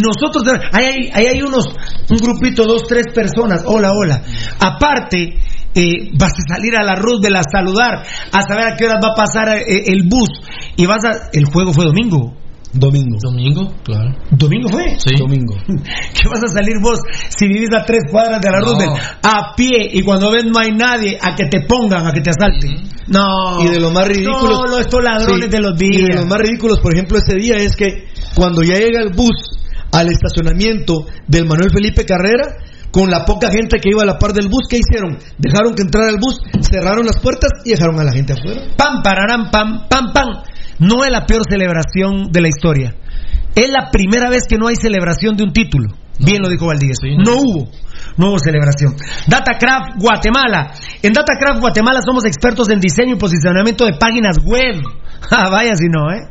[0.00, 1.66] Nosotros, ahí hay, ahí hay unos,
[2.10, 3.62] un grupito, dos, tres personas.
[3.66, 4.22] Hola, hola.
[4.60, 5.38] Aparte,
[5.74, 8.02] eh, vas a salir a la Roosevelt a saludar,
[8.32, 10.28] a saber a qué horas va a pasar eh, el bus.
[10.76, 11.30] Y vas a.
[11.32, 12.34] El juego fue domingo.
[12.78, 13.16] Domingo.
[13.22, 14.14] Domingo, claro.
[14.30, 14.96] ¿Domingo fue?
[14.98, 15.14] Sí.
[15.18, 15.54] Domingo.
[15.66, 16.98] ¿Qué vas a salir vos
[17.36, 18.66] si vivís a tres cuadras de la No.
[18.66, 22.20] Roosevelt a pie y cuando ves no hay nadie a que te pongan, a que
[22.20, 22.88] te asalten?
[23.08, 23.62] No.
[23.64, 24.56] Y de lo más ridículos.
[24.66, 26.16] Solo estos ladrones Sí, de los Y de días.
[26.16, 29.34] los más ridículos, por ejemplo, ese día es que cuando ya llega el bus
[29.92, 32.56] al estacionamiento del Manuel Felipe Carrera,
[32.90, 35.18] con la poca gente que iba a la par del bus, ¿qué hicieron?
[35.38, 38.62] Dejaron que entrara el bus, cerraron las puertas y dejaron a la gente afuera.
[38.76, 40.28] Pam, pararán, pam, pam, pam.
[40.78, 42.94] No es la peor celebración de la historia.
[43.54, 45.88] Es la primera vez que no hay celebración de un título.
[46.18, 46.66] Bien lo dijo.
[47.00, 47.36] Sí, no no.
[47.40, 47.70] hubo.
[48.16, 48.94] No hubo celebración.
[49.26, 50.72] Datacraft Guatemala.
[51.02, 54.82] En Datacraft Guatemala somos expertos en diseño y posicionamiento de páginas web.
[55.28, 56.28] Ah, vaya si no, ¿eh?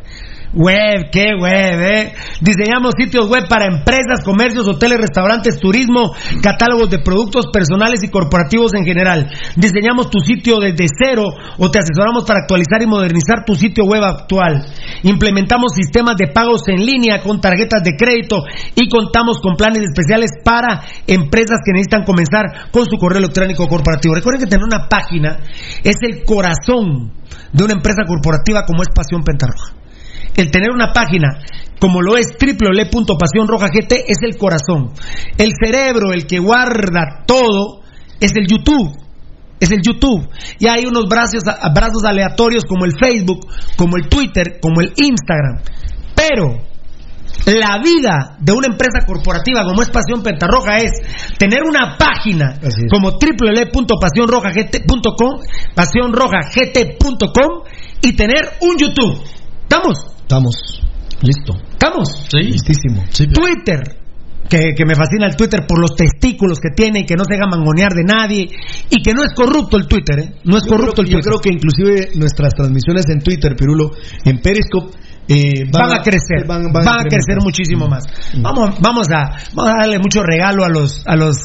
[0.56, 2.14] Web, qué web, ¿eh?
[2.40, 8.74] Diseñamos sitios web para empresas, comercios, hoteles, restaurantes, turismo, catálogos de productos personales y corporativos
[8.74, 9.30] en general.
[9.58, 11.26] Diseñamos tu sitio desde cero
[11.58, 14.66] o te asesoramos para actualizar y modernizar tu sitio web actual.
[15.04, 18.44] Implementamos sistemas de pagos en línea con tarjetas de crédito
[18.76, 24.16] y contamos con planes especiales para empresas que necesitan comenzar con su correo electrónico corporativo.
[24.16, 25.38] Recuerden que tener una página
[25.84, 27.12] es el corazón
[27.52, 29.85] de una empresa corporativa como es Pasión Pentarroja
[30.36, 31.40] el tener una página
[31.80, 34.92] como lo es www.pasionroja.gt es el corazón.
[35.38, 37.82] El cerebro, el que guarda todo,
[38.20, 38.98] es el YouTube.
[39.60, 40.30] Es el YouTube.
[40.60, 41.44] Y hay unos brazos,
[41.74, 45.62] brazos aleatorios como el Facebook, como el Twitter, como el Instagram.
[46.16, 46.62] Pero
[47.46, 50.92] la vida de una empresa corporativa como es Pasión Pentarroja es
[51.38, 52.58] tener una página
[52.90, 55.42] como www.pasionrojagt.com,
[55.76, 57.64] pasionrojagt.com
[58.02, 59.22] y tener un YouTube.
[59.70, 59.98] ¿Estamos?
[60.22, 60.56] Estamos.
[61.22, 61.54] Listo.
[61.72, 62.08] ¿Estamos?
[62.30, 62.38] Sí.
[62.42, 63.04] Listísimo.
[63.10, 64.00] Sí, Twitter.
[64.48, 67.34] Que, que me fascina el Twitter por los testículos que tiene y que no se
[67.34, 68.48] haga mangonear de nadie
[68.92, 70.36] y que no es corrupto el Twitter, ¿eh?
[70.44, 71.32] No es Yo corrupto creo, el yo Twitter.
[71.32, 73.90] creo que inclusive nuestras transmisiones en Twitter, Pirulo,
[74.24, 74.96] en Periscope,
[75.28, 78.04] eh, van, a crecer, van, a, crecer muchísimo más.
[78.38, 81.38] Vamos, vamos a, vamos a darle mucho regalo a los, a los,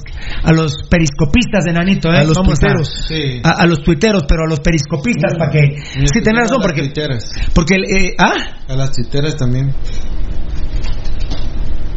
[0.42, 2.18] a los periscopistas de Nanito, ¿eh?
[2.18, 3.06] A los vamos tuiteros.
[3.08, 3.40] Sí.
[3.42, 6.92] A, a los tuiteros, pero a los periscopistas para que, sí, tenés razón, A porque,
[7.54, 9.74] porque, eh, ah, A las tuiteras también.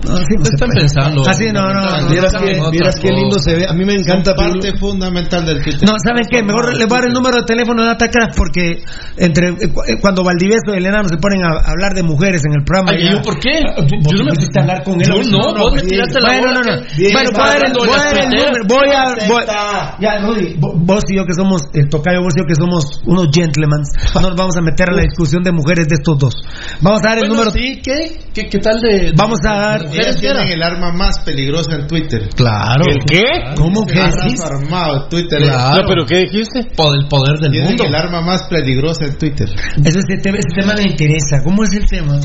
[0.08, 1.30] No, así no ¿Qué se están pensando?
[1.30, 2.10] Así no, no, no.
[2.10, 3.66] Vieras no, que, no, vieras qué lindo se ve.
[3.68, 4.34] A mí me encanta.
[4.36, 4.54] Pirulo.
[4.62, 5.88] parte fundamental del Twitter.
[5.88, 6.44] No, ¿saben qué?
[6.44, 8.84] Mejor les voy a dar el número de teléfono de Datacraft porque
[9.18, 9.56] entre eh,
[9.88, 12.92] eh, cuando Valdivieso y el enano se ponen a hablar de mujeres en el programa.
[12.92, 13.60] Ay, ¿yo por qué?
[13.66, 15.08] Ah, Yo no me- pusiste a hablar con él.
[15.08, 16.82] Yo no, vos me tiraste la Bueno, no, no.
[17.14, 18.64] Bueno, voy a dar el- número.
[18.68, 19.98] Voy a.
[20.00, 23.28] Ya, Rudy, vos y yo que somos, el tocayo, vos y yo que somos unos
[23.34, 23.82] gentlemen,
[24.16, 26.34] no nos vamos a meter a la discusión de mujeres de estos dos.
[26.82, 27.52] Vamos a dar el número.
[27.52, 28.20] sí, ¿qué?
[28.34, 29.12] ¿Qué, qué tal de...?
[29.16, 29.93] Vamos a dar.
[29.94, 32.30] Ellas tienen el arma más peligrosa en Twitter.
[32.36, 32.84] Claro.
[32.90, 33.24] ¿El qué?
[33.56, 35.42] ¿Cómo que Armas armado, Twitter.
[35.42, 35.82] Claro.
[35.84, 36.66] No, pero ¿qué dijiste?
[36.76, 37.84] Por el poder del Tienen mundo.
[37.86, 39.48] el arma más peligrosa en Twitter.
[39.84, 41.42] Ese, tema, ese tema me interesa.
[41.44, 42.20] ¿Cómo es el tema?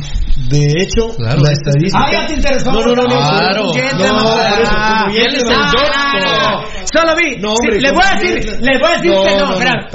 [0.51, 1.41] De hecho, Claro.
[1.43, 2.05] la estadística.
[2.05, 2.73] Ah, ya te interesó.
[2.73, 3.09] No, no, no, no.
[3.09, 3.65] Claro.
[3.65, 4.23] No, Gentleman.
[4.25, 6.69] por eso, Ah, como él es el doctor.
[6.93, 7.37] Solo vi.
[7.41, 9.39] No, Sí, hombre, le como voy a decir, le voy a decir No, que no,
[9.41, 9.53] no, no.
[9.55, 9.89] espera,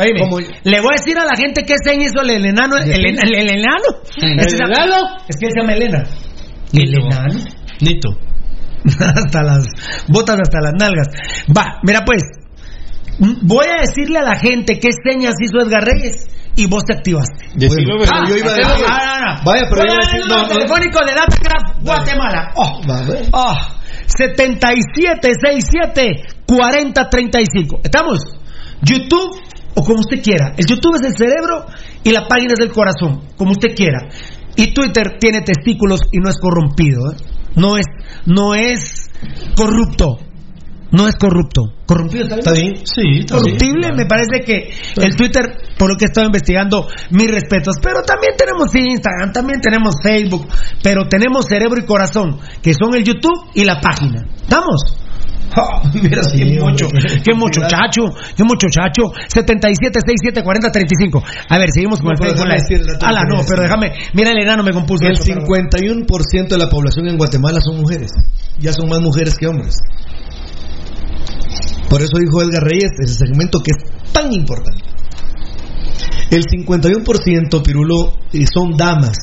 [0.63, 3.35] Le voy a decir a la gente que se hizo el enano, el, el, el-
[3.35, 3.89] el enano.
[4.21, 5.17] Enano?
[5.27, 6.03] Es que él se llama Elena.
[6.73, 7.39] El enano.
[7.83, 8.09] Nito.
[9.15, 9.65] hasta las
[10.09, 11.07] botas hasta las nalgas.
[11.55, 12.21] Va, mira pues.
[13.43, 17.45] Voy a decirle a la gente qué señas hizo Edgar Reyes y vos te activaste.
[17.55, 18.85] Bueno, pero yo iba a Ah, decir.
[18.89, 19.41] ah, no, no.
[19.45, 20.21] Vaya, pero Voy yo a iba decir.
[20.27, 20.47] No, no.
[20.47, 22.51] telefónico de Datacraft Guatemala.
[22.55, 22.81] Oh,
[23.33, 23.55] oh,
[26.47, 27.79] 7767-4035.
[27.83, 28.19] ¿Estamos?
[28.81, 29.39] YouTube
[29.75, 30.53] o como usted quiera.
[30.57, 31.65] El YouTube es el cerebro
[32.03, 34.09] y la página es el corazón, como usted quiera.
[34.55, 37.11] Y Twitter tiene testículos y no es corrompido.
[37.11, 37.15] ¿eh?
[37.55, 37.85] No es,
[38.25, 39.09] no es
[39.55, 40.19] corrupto.
[40.91, 41.73] No es corrupto.
[41.87, 42.39] ¿Corrompido está bien?
[42.39, 42.75] ¿Está bien?
[42.85, 43.57] Sí, está bien.
[43.57, 44.69] Corruptible, me parece que
[45.01, 45.43] el Twitter,
[45.77, 47.77] por lo que he estado investigando, mis respetos.
[47.81, 50.47] Pero también tenemos Instagram, también tenemos Facebook,
[50.83, 54.23] pero tenemos cerebro y corazón, que son el YouTube y la página.
[54.39, 55.02] ¿Estamos?
[55.55, 56.87] Oh, mira, Sí, qué mucho,
[57.23, 58.01] qué muchacho,
[58.35, 59.13] qué muchacho.
[59.27, 61.23] 77 67 40 35.
[61.49, 62.31] A ver, seguimos con No, el
[62.69, 63.91] el dato Ala, no, pero déjame.
[64.13, 65.05] Mira, el enano me compuso.
[65.05, 68.11] El eso, pero- 51% de la población en Guatemala son mujeres.
[68.59, 69.75] Ya son más mujeres que hombres.
[71.89, 74.83] Por eso dijo Edgar Reyes ese segmento que es tan importante.
[76.31, 79.15] El 51% Pirulo eh, son damas,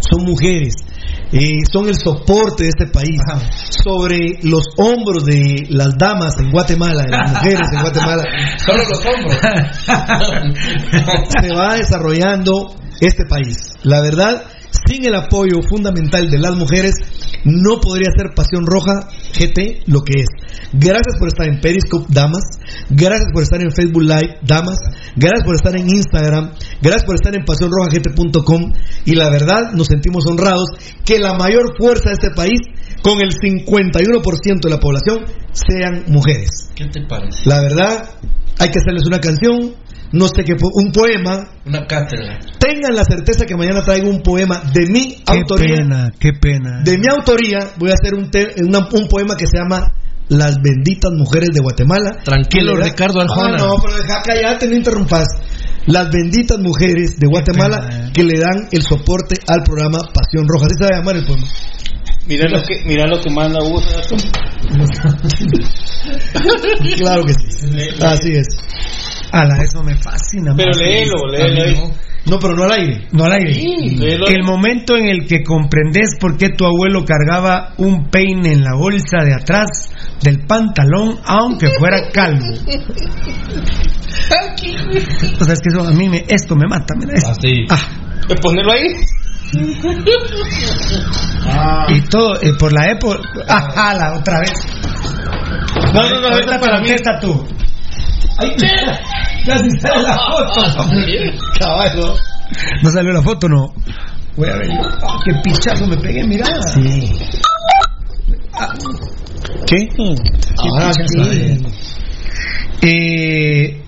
[0.00, 0.74] son mujeres,
[1.32, 3.20] eh, son el soporte de este país.
[3.84, 8.24] Sobre los hombros de las damas en Guatemala, de las mujeres en Guatemala,
[8.64, 9.36] Solo los hombros.
[11.40, 13.56] se va desarrollando este país.
[13.82, 14.42] La verdad,
[14.88, 16.94] sin el apoyo fundamental de las mujeres,
[17.44, 20.28] no podría ser Pasión Roja GT lo que es.
[20.72, 22.42] Gracias por estar en Periscope, damas.
[22.88, 24.78] Gracias por estar en Facebook Live, damas.
[25.14, 26.52] Gracias por estar en Instagram.
[26.80, 28.72] Gracias por estar en pasionrojagt.com.
[29.04, 30.70] Y la verdad, nos sentimos honrados
[31.04, 32.60] que la mayor fuerza de este país,
[33.02, 36.70] con el 51% de la población, sean mujeres.
[36.74, 37.42] ¿Qué te parece?
[37.44, 38.10] La verdad,
[38.58, 39.74] hay que hacerles una canción,
[40.12, 41.46] no sé qué, un poema.
[41.66, 42.38] Una cátedra.
[42.58, 45.76] Tengan la certeza que mañana traigo un poema de mi Qué autoría.
[45.76, 46.82] pena, qué pena.
[46.84, 49.92] De mi autoría, voy a hacer un, te- una- un poema que se llama
[50.28, 52.18] Las benditas mujeres de Guatemala.
[52.24, 53.56] Tranquilo, Ricardo Arjona.
[53.58, 55.26] Ah, no, pero deja callate, no interrumpas.
[55.86, 58.10] Las benditas mujeres de Guatemala pena, eh.
[58.12, 60.66] que le dan el soporte al programa Pasión Roja.
[60.66, 61.46] Así se va a llamar el poema.
[62.26, 63.80] Mira lo que, mira lo que manda Hugo.
[66.98, 67.68] Claro que sí.
[68.02, 68.46] Así es.
[69.32, 70.54] Ala, eso me fascina.
[70.56, 70.78] Pero más.
[70.78, 71.90] léelo, léelo.
[72.26, 73.06] No, pero no al aire.
[73.12, 73.52] No al aire.
[73.96, 74.26] léelo.
[74.26, 78.74] El momento en el que comprendes por qué tu abuelo cargaba un peine en la
[78.74, 79.90] bolsa de atrás
[80.22, 82.44] del pantalón, aunque fuera calvo.
[85.40, 86.94] O sea, es que eso a mí me, esto me mata.
[86.98, 87.30] Mira, esto.
[87.30, 87.64] Así.
[87.70, 87.80] Ah,
[88.26, 88.94] Pues Ponerlo ahí.
[91.88, 93.18] y todo eh, por la época.
[93.48, 94.52] Ah, ala, otra vez.
[95.94, 96.88] No, no, no, ahorita para mí.
[96.88, 97.46] contesta tú.
[98.38, 98.56] Ay,
[99.46, 100.60] Casi sale la foto.
[101.58, 102.14] Caballo.
[102.82, 103.72] No salió la foto, no.
[104.36, 104.68] Voy a ver.
[105.02, 106.46] Ah, qué pichazo me pegué, mira.
[106.74, 107.12] Sí.
[109.66, 109.88] ¿Qué?
[110.56, 111.64] Ahora sí.
[112.82, 113.82] Eh,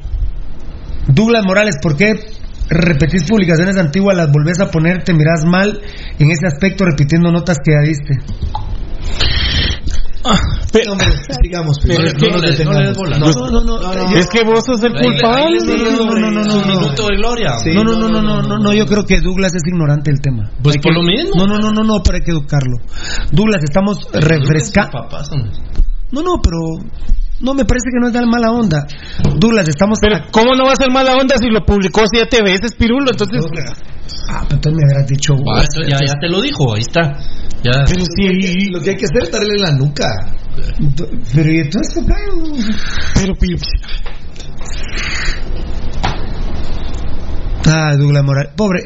[1.06, 2.14] Douglas Morales, ¿por qué
[2.68, 5.80] repetís publicaciones antiguas, las volvés a poner, te mirás mal
[6.18, 8.14] en ese aspecto repitiendo notas que ya diste?
[10.72, 11.06] Pero, hombre,
[11.42, 11.78] sigamos.
[11.82, 13.16] Pero es que no no le- no le des bola.
[13.16, 13.36] detengamos.
[13.52, 14.16] No, no, no, no.
[14.16, 15.58] Es que vos sos el culpable.
[15.60, 17.52] no, no, minuto de gloria.
[17.74, 20.50] No, no, no, no, no, no, yo creo que Douglas es ignorante del tema.
[20.62, 21.34] Pues Hay por que- lo mismo.
[21.36, 22.76] No, no, no, no, no, pero hay que educarlo.
[23.32, 25.08] Douglas, estamos refrescando.
[26.12, 26.58] No, no, pero
[27.40, 28.86] no me parece que no es de mala onda.
[29.36, 29.98] Douglas, estamos.
[30.00, 33.10] Pero ¿cómo no va a ser mala onda si lo publicó siete veces, Pirulo?
[33.10, 33.40] Entonces,
[34.28, 35.34] Ah, pero entonces me habrás dicho.
[35.34, 37.12] Eso ya, ya te lo dijo, ahí está.
[37.62, 37.84] Ya.
[37.86, 40.06] Pero sí, lo que hay que hacer es darle en la nuca.
[41.34, 42.42] Pero y entonces, tocayo?
[43.14, 43.62] pero Pirulo.
[47.66, 48.52] Ah, Douglas Morales.
[48.56, 48.80] Pobre,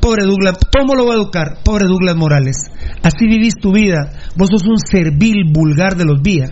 [0.00, 0.58] pobre Douglas.
[0.76, 1.58] ¿Cómo lo va a educar?
[1.62, 2.56] Pobre Douglas Morales.
[3.02, 4.12] Así vivís tu vida.
[4.36, 6.50] Vos sos un servil vulgar de los vías.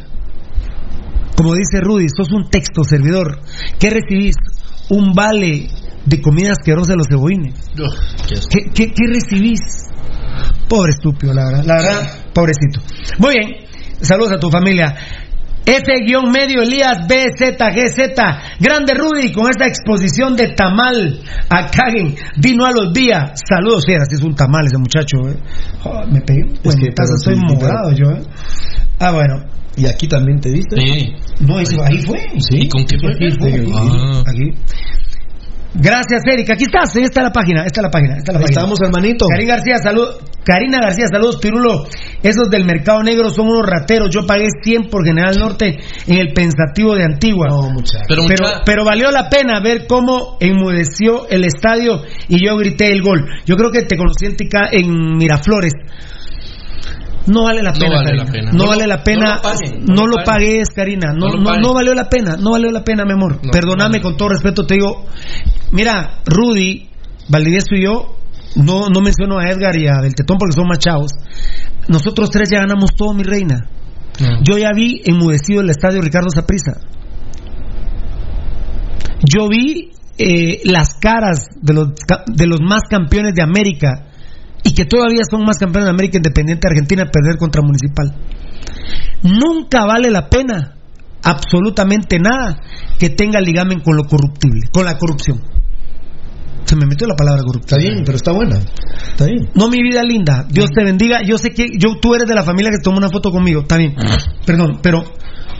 [1.37, 3.41] Como dice Rudy, sos un texto servidor.
[3.79, 4.37] ¿Qué recibís?
[4.91, 5.69] Un vale
[6.07, 7.55] de comida asquerosa de los cebollines.
[8.51, 9.61] ¿Qué, qué, qué recibís?
[10.69, 11.65] Pobre estúpido, la verdad.
[11.65, 12.81] La verdad, pobrecito.
[13.19, 13.51] Muy bien.
[14.01, 14.95] Saludos a tu familia.
[15.65, 18.59] F-medio Elías BZGZ.
[18.59, 22.17] Grande Rudy con esta exposición de tamal a Kagen.
[22.39, 23.41] Vino a los días.
[23.49, 25.19] Saludos, sí, así es un tamal ese muchacho.
[25.29, 25.37] eh.
[25.85, 28.17] Oh, me pegué un Es que, estoy sí, morado pero- yo.
[28.17, 28.23] eh.
[28.99, 29.35] Ah, bueno.
[29.77, 30.77] ¿Y aquí también te diste?
[30.77, 31.13] Sí.
[31.41, 32.19] No, ese- ahí fue.
[32.51, 33.13] ¿Y con qué fue?
[33.13, 34.51] Aquí
[35.75, 36.53] Gracias, Erika.
[36.55, 38.61] Aquí estás, ahí está la página, esta es la página, esta es la página.
[38.61, 39.27] estamos, hermanito.
[39.31, 40.07] Karin García, salud.
[40.45, 41.85] Karina García, saludos, Pirulo.
[42.23, 44.11] Esos del mercado negro son unos rateros.
[44.11, 45.79] Yo pagué 100 por General Norte
[46.09, 47.47] en el pensativo de Antigua.
[47.49, 48.05] No, muchacho.
[48.09, 52.91] Pero, Pero, mucha- pero valió la pena ver cómo enmudeció el estadio y yo grité
[52.91, 53.25] el gol.
[53.47, 55.73] Yo creo que te conocí en, Tica- en Miraflores.
[57.27, 58.25] No vale la No pena, vale Karina.
[58.25, 58.51] la pena.
[58.53, 59.21] No, No vale la pena.
[59.27, 61.13] no lo paguen, no no lo pagues, Karina.
[61.13, 62.37] No, No no, no valió la pena.
[62.37, 63.39] No valió la pena, mi amor.
[63.45, 64.03] No, Perdóname no.
[64.03, 64.67] con todo respeto.
[64.67, 65.05] Te digo,
[65.71, 66.89] mira, Rudy,
[67.29, 68.17] Valdivieso y yo,
[68.57, 71.13] no, no menciono a Edgar y a Beltetón porque son machados.
[71.89, 73.69] Nosotros tres ya ganamos todo, mi reina.
[74.21, 74.43] No.
[74.43, 76.73] Yo ya vi enmudecido el estadio Ricardo Saprissa.
[79.25, 81.89] Yo vi eh, las caras de los,
[82.27, 84.09] de los más campeones de América
[84.65, 88.15] y que todavía son más campeones de América Independiente de Argentina perder contra Municipal.
[89.23, 90.77] Nunca vale la pena
[91.23, 92.61] absolutamente nada
[92.99, 95.41] que tenga ligamen con lo corruptible, con la corrupción.
[96.65, 97.83] Se me metió la palabra Está corruptible.
[97.83, 98.57] bien, pero está buena.
[98.57, 99.51] Está bien.
[99.55, 100.47] No, mi vida linda.
[100.49, 101.21] Dios te bendiga.
[101.23, 103.63] Yo sé que yo, tú eres de la familia que tomó una foto conmigo.
[103.63, 103.95] Está bien.
[104.47, 105.05] Perdón, pero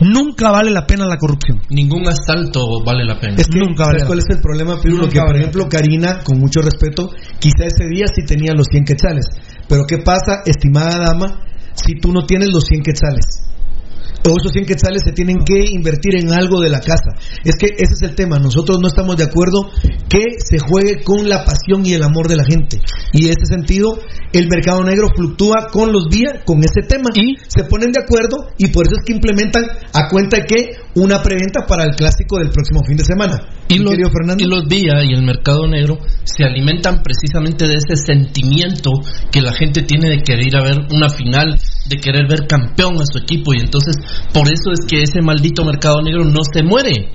[0.01, 1.61] nunca vale la pena la corrupción.
[1.69, 3.35] Ningún asalto vale la pena.
[3.37, 5.03] Es que, Nunca vale ¿sabes la cuál es el problema, Pirulo?
[5.03, 7.09] Nunca Que, por ejemplo, Karina, con mucho respeto,
[7.39, 9.25] quizá ese día sí tenía los 100 quetzales.
[9.67, 11.41] Pero ¿qué pasa, estimada dama,
[11.73, 13.52] si tú no tienes los 100 quetzales?
[14.25, 17.11] O esos 100 quetzales se tienen que invertir en algo de la casa.
[17.43, 18.37] Es que ese es el tema.
[18.39, 19.69] Nosotros no estamos de acuerdo
[20.09, 22.79] que se juegue con la pasión y el amor de la gente.
[23.11, 23.99] Y en ese sentido,
[24.31, 27.09] el mercado negro fluctúa con los días, con ese tema.
[27.15, 27.35] ¿Y?
[27.47, 29.63] Se ponen de acuerdo y por eso es que implementan
[29.93, 33.41] a cuenta de que una preventa para el clásico del próximo fin de semana.
[33.67, 38.91] Y los, y los días y el mercado negro se alimentan precisamente de ese sentimiento
[39.31, 42.95] que la gente tiene de querer ir a ver una final, de querer ver campeón
[43.01, 43.53] a su equipo.
[43.53, 43.95] Y entonces,
[44.33, 47.11] por eso es que ese maldito mercado negro no se muere.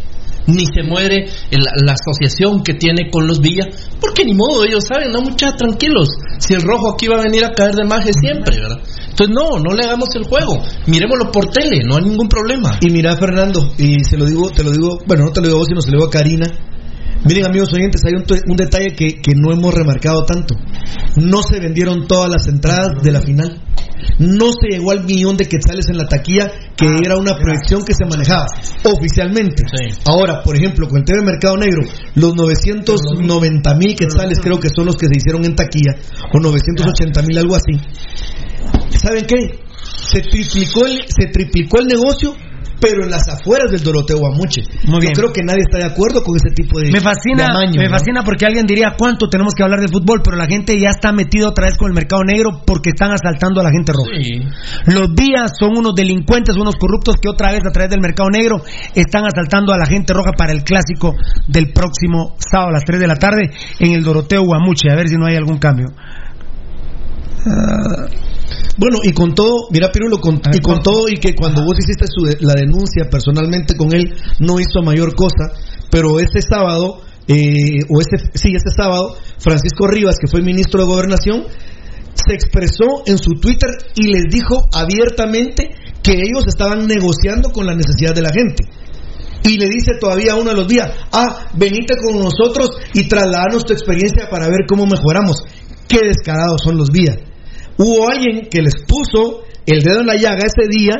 [0.46, 3.66] Ni se muere el- la asociación que tiene con los Villas,
[4.00, 6.08] porque ni modo, ellos saben, no muchachos, tranquilos.
[6.38, 8.78] Si el rojo aquí va a venir a caer de maje siempre, ¿verdad?
[9.10, 10.62] Entonces, no, no le hagamos el juego.
[10.86, 12.78] Miremoslo por tele, no hay ningún problema.
[12.80, 15.58] Y mira, Fernando, y se lo digo, te lo digo, bueno, no te lo digo
[15.58, 16.46] a vos, sino se lo digo a Karina.
[17.28, 20.54] Miren, amigos oyentes, hay un, detalle que, que no hemos remarcado tanto.
[21.16, 23.60] No se vendieron todas las entradas de la final.
[24.18, 27.92] No se llegó al millón de quetzales en la taquilla, que era una proyección que
[27.92, 28.46] se manejaba
[28.82, 29.62] oficialmente.
[29.66, 30.00] Sí.
[30.06, 31.82] Ahora, por ejemplo, con el tema de Mercado Negro,
[32.14, 35.96] los 990 mil quetzales creo que son los que se hicieron en taquilla,
[36.32, 37.76] o 980 mil, algo así.
[38.96, 39.36] ¿Saben qué?
[39.82, 42.34] Se triplicó el, se triplicó el negocio,
[42.80, 44.62] pero en las afueras del Doroteo Guamuche.
[44.84, 45.12] Muy bien.
[45.14, 47.78] Yo creo que nadie está de acuerdo con ese tipo de Me fascina, de amaño,
[47.78, 47.90] me ¿no?
[47.90, 51.12] fascina porque alguien diría cuánto tenemos que hablar de fútbol, pero la gente ya está
[51.12, 54.10] metida otra vez con el mercado negro porque están asaltando a la gente roja.
[54.20, 54.40] Sí.
[54.92, 58.62] Los días son unos delincuentes, unos corruptos que otra vez a través del mercado negro
[58.94, 61.14] están asaltando a la gente roja para el clásico
[61.46, 64.90] del próximo sábado a las 3 de la tarde en el Doroteo Guamuche.
[64.90, 65.86] A ver si no hay algún cambio.
[67.46, 68.06] Ah,
[68.78, 72.06] Bueno, y con todo, mira Pirulo, con, y con todo, y que cuando vos hiciste
[72.08, 75.50] su de- la denuncia personalmente con él, no hizo mayor cosa,
[75.90, 80.86] pero este sábado, eh, o este, sí, este sábado, Francisco Rivas, que fue ministro de
[80.86, 81.44] Gobernación,
[82.14, 85.70] se expresó en su Twitter y les dijo abiertamente
[86.02, 88.64] que ellos estaban negociando con la necesidad de la gente.
[89.42, 93.72] Y le dice todavía uno de los días, ah, venite con nosotros y trasladanos tu
[93.72, 95.42] experiencia para ver cómo mejoramos.
[95.88, 97.16] Qué descarados son los días.
[97.78, 100.94] Hubo alguien que les puso el dedo en la llaga ese día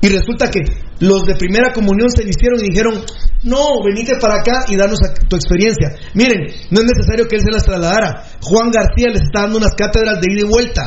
[0.00, 0.60] y resulta que
[1.00, 3.04] los de primera comunión se hicieron y dijeron,
[3.44, 4.98] no, venite para acá y danos
[5.28, 5.94] tu experiencia.
[6.14, 8.24] Miren, no es necesario que él se las trasladara.
[8.42, 10.82] Juan García les está dando unas cátedras de ida y vuelta.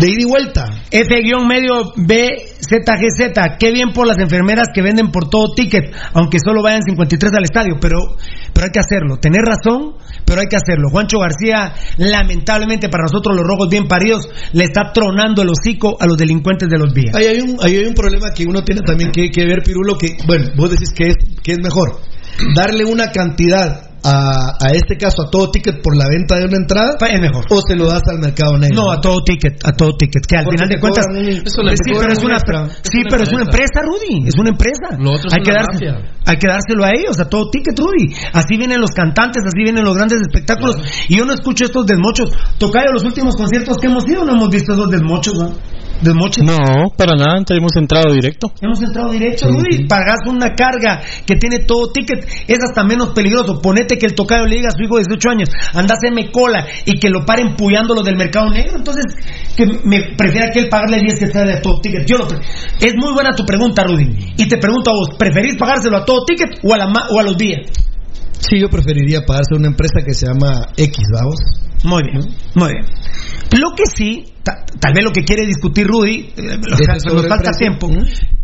[0.00, 0.64] De ida y vuelta.
[0.90, 6.82] F-medio BZGZ, qué bien por las enfermeras que venden por todo ticket, aunque solo vayan
[6.82, 8.16] 53 al estadio, pero,
[8.52, 9.18] pero hay que hacerlo.
[9.18, 10.88] Tener razón, pero hay que hacerlo.
[10.90, 16.06] Juancho García, lamentablemente para nosotros los rojos bien paridos, le está tronando el hocico a
[16.06, 17.14] los delincuentes de los vías.
[17.14, 19.98] Ahí hay un, ahí hay un problema que uno tiene también que, que ver, Pirulo,
[19.98, 22.11] que, bueno, vos decís que es, que es mejor.
[22.54, 26.56] Darle una cantidad a, a este caso a todo ticket por la venta de una
[26.56, 26.96] entrada?
[27.08, 27.44] Es mejor.
[27.50, 28.82] ¿O se lo das al mercado negro?
[28.82, 30.26] No, a todo ticket, a todo ticket.
[30.26, 31.06] Que al Porque final de cuentas.
[31.08, 33.80] un- Sí, eso pero es un una, sí, una pero es una empresa.
[33.84, 34.26] Rudy.
[34.28, 34.96] Es una empresa.
[34.98, 35.86] Lo otro es hay, que darse,
[36.26, 38.12] hay que dárselo a ellos, a todo ticket, Rudy.
[38.32, 40.76] Así vienen los cantantes, así vienen los grandes espectáculos.
[41.08, 42.30] Y yo no escucho estos desmochos.
[42.58, 45.52] Tocayo, los últimos conciertos que hemos ido, no hemos visto esos desmochos, ¿no?
[46.02, 46.44] Desmoches.
[46.44, 48.52] No, para nada, hemos entrado directo.
[48.60, 49.86] Hemos entrado directo, Rudy.
[49.86, 52.26] Pagas una carga que tiene todo ticket.
[52.48, 53.60] Es hasta menos peligroso.
[53.62, 56.66] Ponete que el tocayo le diga a su hijo de 18 años, anda a cola
[56.84, 58.76] y que lo paren puyándolo del mercado negro.
[58.76, 59.04] Entonces,
[59.56, 62.04] que me prefiera que él pagarle 10 que sea de todo ticket.
[62.06, 62.40] Yo lo pre-
[62.80, 64.32] Es muy buena tu pregunta, Rudy.
[64.36, 67.20] Y te pregunto a vos, ¿preferís pagárselo a todo ticket o a, la ma- o
[67.20, 67.60] a los días?
[68.40, 71.36] Sí, yo preferiría pagarse a una empresa que se llama X, vamos.
[71.84, 72.20] Muy bien,
[72.54, 72.86] muy bien.
[73.60, 77.88] Lo que sí, ta- tal vez lo que quiere discutir Rudy, eh, nos, falta tiempo,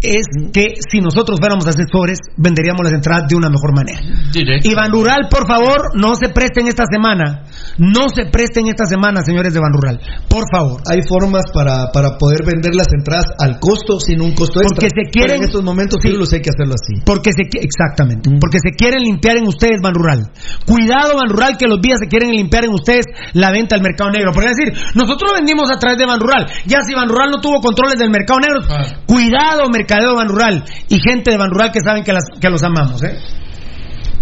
[0.02, 4.00] es que si nosotros fuéramos asesores, venderíamos las entradas de una mejor manera.
[4.32, 4.68] Directo.
[4.68, 7.44] Iván Rural, por favor, no se presten esta semana.
[7.78, 9.98] No se presten esta semana, señores de Iván Rural.
[10.28, 10.82] Por favor.
[10.86, 14.76] Hay formas para, para poder vender las entradas al costo sin un costo extra.
[14.76, 17.00] Porque se quieren- Pero en estos momentos sí los hay que hacerlo así.
[17.04, 20.30] Porque se exactamente, porque se quieren limpiar en ustedes Ban Rural.
[20.66, 24.10] Cuidado Ban Rural que los días se quieren limpiar en ustedes la venta al mercado
[24.10, 24.30] negro.
[24.32, 26.46] Porque es decir, nosotros vendimos a través de Ban Rural.
[26.66, 28.82] Ya si Ban Rural no tuvo controles del mercado negro, Ah.
[29.06, 32.62] cuidado mercadeo Ban Rural y gente de Ban Rural que saben que, las, que los
[32.62, 33.18] amamos, ¿eh?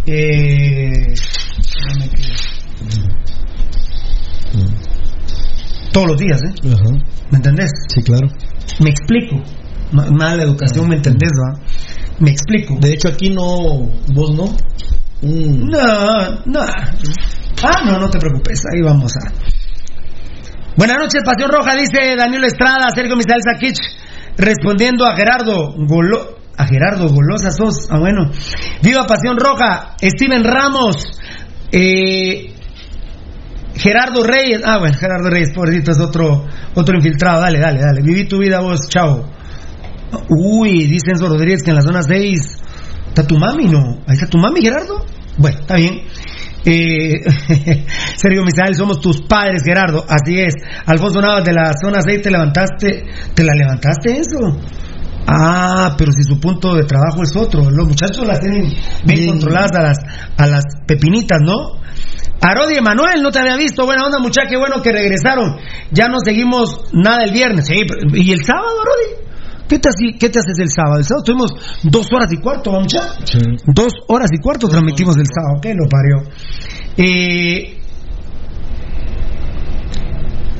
[0.08, 1.14] Eh,
[5.92, 6.52] Todos los días, ¿eh?
[7.30, 7.70] ¿Me entendés?
[7.88, 8.28] Sí, claro.
[8.80, 9.42] Me explico.
[9.92, 11.58] Ma- Mala educación, ¿me entendés, va?
[12.18, 12.76] Me explico.
[12.80, 13.88] De hecho, aquí no.
[14.12, 14.44] Vos no.
[15.22, 15.70] Mm.
[15.70, 16.60] No, no.
[17.62, 19.32] Ah, no, no te preocupes, ahí vamos a.
[20.76, 23.78] Buenas noches, Pasión Roja, dice Daniel Estrada, Sergio Misael Sakich,
[24.36, 26.36] respondiendo a Gerardo Golo...
[26.58, 28.30] A Gerardo Golosa sos, ah bueno.
[28.82, 30.96] Viva Pasión Roja, Steven Ramos,
[31.70, 32.54] eh,
[33.74, 38.26] Gerardo Reyes, ah bueno, Gerardo Reyes, pobrecito, es otro, otro infiltrado, dale, dale, dale, viví
[38.26, 39.28] tu vida vos, chao.
[40.30, 42.58] Uy, dice Enzo Rodríguez que en la zona 6
[43.08, 43.98] está tu mami, ¿no?
[44.06, 45.04] Ahí está tu mami, Gerardo.
[45.36, 46.04] Bueno, está bien.
[46.68, 47.22] Eh,
[48.16, 50.04] Sergio Misael, somos tus padres, Gerardo.
[50.08, 50.54] Así es.
[50.84, 53.04] Alfonso Navas de la zona 6, te levantaste.
[53.34, 54.38] ¿Te la levantaste eso?
[55.28, 57.70] Ah, pero si su punto de trabajo es otro.
[57.70, 58.62] Los muchachos las tienen
[59.04, 59.28] bien, Bien.
[59.30, 59.98] controladas a las,
[60.36, 61.80] a las pepinitas, ¿no?
[62.40, 63.86] Arodi Emanuel, no te había visto.
[63.86, 65.56] Buena onda, muchacha, qué bueno que regresaron.
[65.90, 67.68] Ya no seguimos nada el viernes.
[67.70, 69.25] ¿Y el sábado, Arodi?
[69.68, 69.88] ¿Qué te,
[70.18, 70.98] ¿Qué te haces el sábado?
[70.98, 71.50] El sábado tuvimos
[71.82, 73.14] dos horas y cuarto, ¿va, muchacha?
[73.66, 75.60] Dos horas y cuarto transmitimos el sábado.
[75.60, 76.22] ¿Qué lo parió?
[76.96, 77.76] Eh,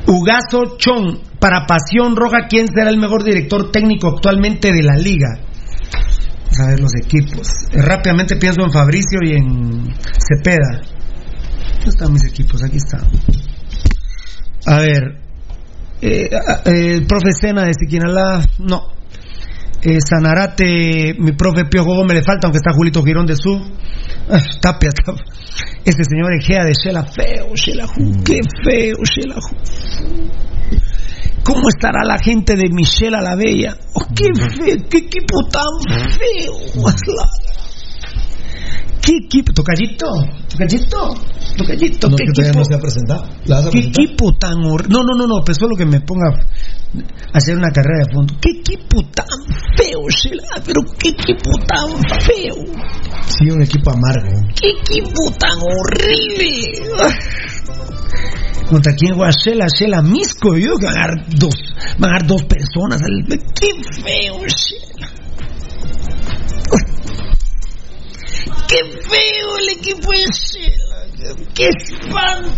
[0.07, 5.39] Ugazo Chon, para Pasión Roja, ¿quién será el mejor director técnico actualmente de la liga?
[6.43, 7.47] Vamos a ver los equipos.
[7.71, 10.81] Eh, rápidamente pienso en Fabricio y en Cepeda.
[11.75, 12.63] ¿Dónde están mis equipos?
[12.63, 13.01] Aquí están.
[14.65, 15.21] A ver.
[16.01, 18.96] Eh, eh, el profe Sena de Siquinalá, no.
[19.81, 23.55] Eh, Sanarate, mi profe Piojo Gómez le falta, aunque está Julito Girón de Su.
[24.29, 25.23] Ah, Tapia, Tapia.
[25.85, 27.85] Ese señor Egea de Shela, feo, Shela,
[28.25, 29.35] qué feo, Shela.
[31.43, 33.77] ¿Cómo estará la gente de Michelle a la Bella?
[33.93, 35.63] Oh, qué feo, qué equipo tan
[36.11, 36.83] feo.
[39.07, 39.53] ¿Qué equipo?
[39.53, 40.05] ¿Tocallito?
[40.49, 41.13] ¿Tocallito?
[41.57, 42.09] ¿Tocallito?
[42.09, 42.59] No, ¿Qué que equipo?
[42.59, 43.23] no se ha presentado.
[43.45, 44.89] ¿La vas a ¿Qué equipo tan horrible?
[44.89, 48.33] No, no, no, no, pues solo que me ponga a hacer una carrera de fondo.
[48.41, 49.25] ¿Qué equipo tan
[49.77, 50.61] feo, Sheila?
[50.65, 51.89] Pero qué equipo tan
[52.19, 52.55] feo.
[53.27, 54.41] Sí, un equipo amargo.
[54.59, 56.81] ¿Qué equipo tan horrible?
[58.69, 59.67] ¿Contra quién va Shela?
[59.69, 60.57] Shela Misco.
[60.57, 61.55] Yo que van a dar dos,
[61.97, 62.99] van a dar dos personas.
[63.55, 63.69] Qué
[64.03, 64.96] feo, Shela.
[68.67, 68.77] Qué
[69.07, 71.45] feo el equipo de Shela.
[71.53, 72.51] Qué espanto.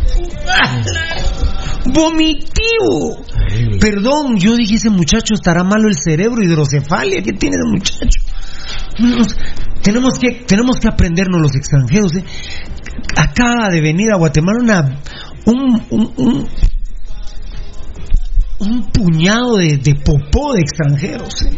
[1.94, 3.24] Vomitivo.
[3.80, 7.22] Perdón, yo dije ese muchacho estará malo el cerebro, hidrocefalia.
[7.22, 8.20] ¿Qué tiene ese muchacho?
[9.00, 9.36] Nos-
[9.82, 12.16] tenemos que tenemos que aprendernos los extranjeros.
[12.16, 12.24] ¿eh?
[13.16, 15.02] Acaba de venir a Guatemala una
[15.46, 16.48] un, un, un,
[18.60, 21.42] un puñado de, de popó de extranjeros.
[21.44, 21.58] ¿eh?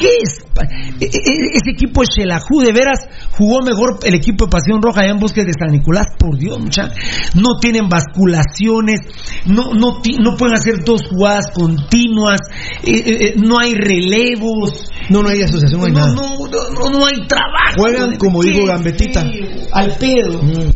[0.00, 0.42] ¿Qué es?
[0.54, 2.98] pa- e- e- Ese equipo de Xelajú, de veras,
[3.32, 6.58] jugó mejor el equipo de Pasión Roja allá en Bosques de San Nicolás, por Dios,
[6.58, 6.90] mucha.
[7.34, 9.00] No tienen basculaciones,
[9.46, 12.40] no, no, no pueden hacer dos jugadas continuas,
[12.82, 14.90] eh, eh, eh, no hay relevos.
[15.10, 16.14] No, no hay asociación, no hay no, nada.
[16.14, 17.76] no, no, no, hay trabajo.
[17.78, 19.24] Juegan como Qué dijo Gambetita.
[19.72, 20.42] Al pedo.
[20.42, 20.70] Mm.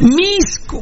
[0.00, 0.80] Misco.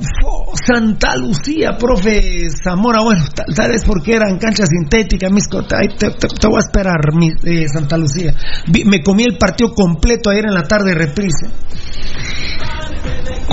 [0.67, 3.25] Santa Lucía, profe Zamora, bueno,
[3.55, 6.09] tal, vez porque era en cancha sintética, mis co- ay, te,
[6.49, 7.01] voy a esperar,
[7.45, 8.35] eh, Santa Lucía.
[8.69, 11.47] Vi- me comí el partido completo ayer en la tarde, reprise.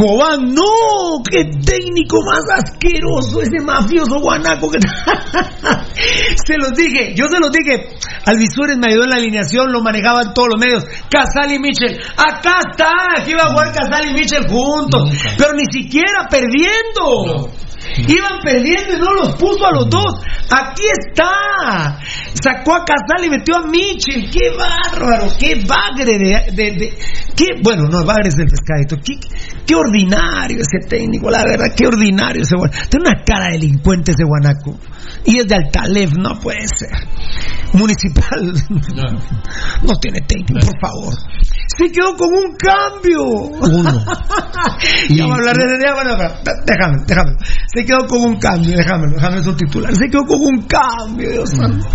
[0.04, 4.80] Cobán, no, qué técnico más asqueroso ese mafioso guanaco que
[6.46, 7.88] se los dije, yo se los dije,
[8.26, 12.60] Alvisures me ayudó en la alineación, lo manejaban todos los medios, Casal y Michel, acá
[12.70, 17.50] está, aquí iba a jugar Casal y Michel juntos, pero ni siquiera perdiendo.
[18.08, 20.22] Iban perdiendo y no los puso a los dos.
[20.50, 22.00] Aquí está.
[22.34, 24.30] Sacó a Casal y metió a Mitchell.
[24.32, 26.98] Qué bárbaro, qué bagre de, de- de-
[27.36, 28.98] qué bueno, no bagre es el pescadito.
[29.04, 29.14] Qué,
[29.66, 32.78] qué ordinario ese técnico, la verdad, qué ordinario ese guanaco.
[32.90, 34.78] Tiene una cara de delincuente ese guanaco.
[35.26, 36.90] Y es de Altalef, no puede ser.
[37.74, 38.54] Municipal
[39.84, 41.14] no tiene técnico, por favor.
[41.78, 43.24] Se quedó con un cambio.
[43.24, 44.06] Uno.
[45.20, 45.78] vamos a hablar de
[46.66, 47.32] déjame, déjame.
[47.74, 49.96] Se quedó con un cambio, déjame, déjame su titular.
[49.96, 51.88] Se quedó con un cambio, Dios santo.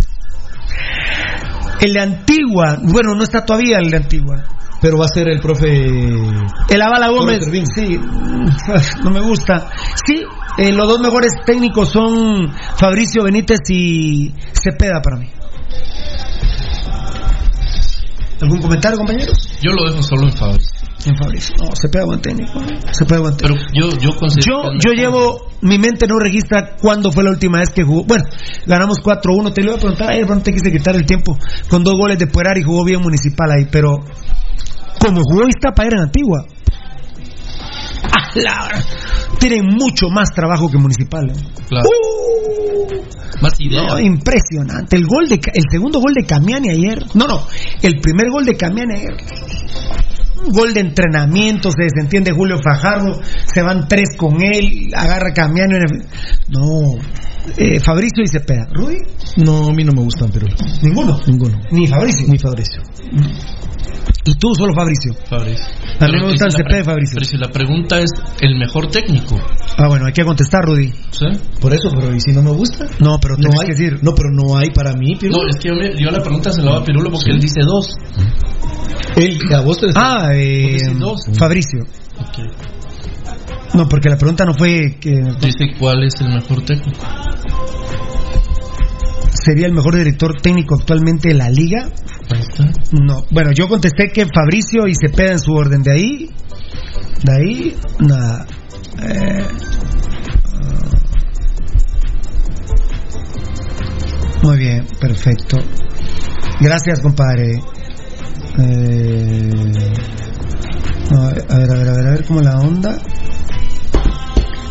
[1.80, 4.44] El de Antigua, bueno, no está todavía el de Antigua.
[4.80, 5.66] Pero va a ser el profe.
[5.66, 7.98] El Avala Gómez, sí,
[9.02, 9.70] no me gusta.
[10.06, 10.24] Sí,
[10.56, 15.30] eh, los dos mejores técnicos son Fabricio Benítez y Cepeda para mí.
[18.40, 19.36] ¿Algún comentario, compañeros?
[19.60, 20.78] Yo lo dejo solo en Fabricio.
[21.06, 21.54] En Fabricio.
[21.58, 22.60] No, Cepeda buen técnico.
[22.92, 23.60] Cepeda buen técnico.
[23.72, 24.10] Pero yo, yo.
[24.44, 28.04] Yo, yo llevo, mi mente no registra cuándo fue la última vez que jugó.
[28.04, 28.24] Bueno,
[28.66, 29.52] ganamos 4-1.
[29.52, 31.36] Te lo iba a preguntar ayer, pero no te quise quitar el tiempo.
[31.68, 33.66] Con dos goles de Puerar y jugó bien Municipal ahí.
[33.70, 33.96] Pero,
[35.00, 36.44] como jugó Iztapa era en Antigua.
[38.04, 38.84] ¡Ah, la-
[39.38, 41.30] Tienen mucho más trabajo que Municipal.
[41.30, 41.34] ¿eh?
[41.68, 41.88] Claro.
[43.40, 43.82] Más idea.
[43.86, 44.96] No, impresionante.
[44.96, 47.04] El gol de el segundo gol de Camiani ayer.
[47.14, 47.46] No, no.
[47.82, 49.16] El primer gol de Camiani ayer.
[50.44, 55.74] Un gol de entrenamiento, se desentiende Julio Fajardo, se van tres con él, agarra Camiani.
[56.48, 56.94] No.
[57.56, 58.66] Eh, Fabricio y Cepeda.
[58.72, 58.98] ¿Rudy?
[59.36, 60.46] No, a mí no me gustan, pero.
[60.82, 61.18] Ninguno.
[61.26, 61.58] Ninguno.
[61.70, 62.26] Ni Fabricio.
[62.28, 62.82] Ni Fabricio.
[64.24, 65.14] Y tú solo Fabricio.
[65.28, 65.64] Fabricio.
[66.00, 67.14] A mí me gustan pre- Fabricio.
[67.14, 68.10] Pero si la pregunta es
[68.40, 69.36] el mejor técnico.
[69.78, 70.92] Ah, bueno, hay que contestar, Rudy.
[71.10, 71.26] ¿sí?
[71.60, 72.86] Por eso, pero ¿y si no me gusta?
[73.00, 73.98] No, pero No hay, que decir.
[74.02, 75.42] no, pero no hay para mí, Pirulo.
[75.42, 77.40] No, es que yo, me- yo la pregunta se la doy a Pirulo porque él
[77.40, 77.94] dice dos.
[79.16, 81.22] Él, a vos te Ah, eh, dos.
[81.38, 81.80] Fabricio.
[82.20, 82.38] Ok.
[83.74, 85.10] No, porque la pregunta no fue que
[85.40, 87.00] Dice cuál es el mejor técnico.
[89.48, 91.88] Sería el mejor director técnico actualmente de la liga.
[92.92, 95.82] No, bueno, yo contesté que Fabricio y Cepeda en su orden.
[95.82, 96.30] De ahí,
[97.24, 98.46] de ahí, nada.
[99.02, 99.46] Eh,
[104.42, 105.56] muy bien, perfecto.
[106.60, 107.62] Gracias, compadre.
[108.58, 109.50] Eh,
[111.10, 112.98] no, a ver, a ver, a ver, a ver cómo la onda.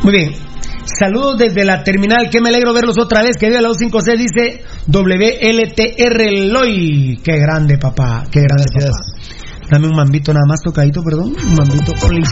[0.03, 0.47] Muy bien.
[0.87, 3.35] Saludos desde la terminal, que me alegro verlos otra vez.
[3.37, 7.19] Que viva la 256, dice WLTR Loy.
[7.23, 8.23] Qué grande, papá.
[8.31, 8.97] Qué grande, papá.
[9.69, 11.35] Dame un mambito nada más tocadito, perdón.
[11.35, 12.31] Un mambito, please.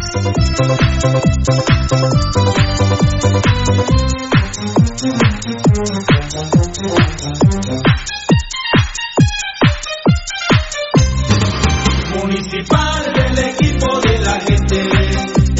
[12.15, 14.79] Municipal del equipo de la gente,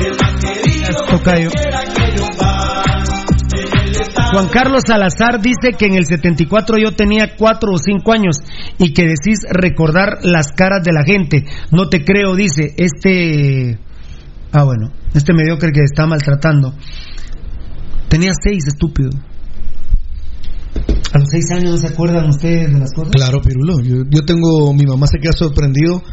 [0.05, 1.49] el más querido Tocayo.
[4.35, 8.35] Juan Carlos Salazar dice que en el 74 yo tenía 4 o 5 años
[8.77, 11.45] y que decís recordar las caras de la gente.
[11.71, 13.79] No te creo, dice este.
[14.51, 16.73] Ah, bueno, este mediocre que está maltratando.
[18.09, 19.11] Tenía 6, estúpido.
[21.15, 23.13] A los 6 años no se acuerdan ustedes de las cosas.
[23.13, 23.79] Claro, Pirulo.
[23.81, 26.03] Yo, yo tengo, mi mamá se queda sorprendido,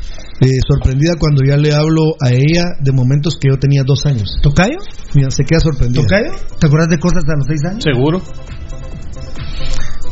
[0.40, 4.38] eh, sorprendida cuando ya le hablo a ella de momentos que yo tenía dos años.
[4.40, 4.78] ¿Tocayo?
[5.14, 6.02] Mira, se queda sorprendida.
[6.02, 6.30] ¿Tocayo?
[6.60, 7.82] ¿Te acuerdas de cosas a los 6 años?
[7.82, 8.22] Seguro.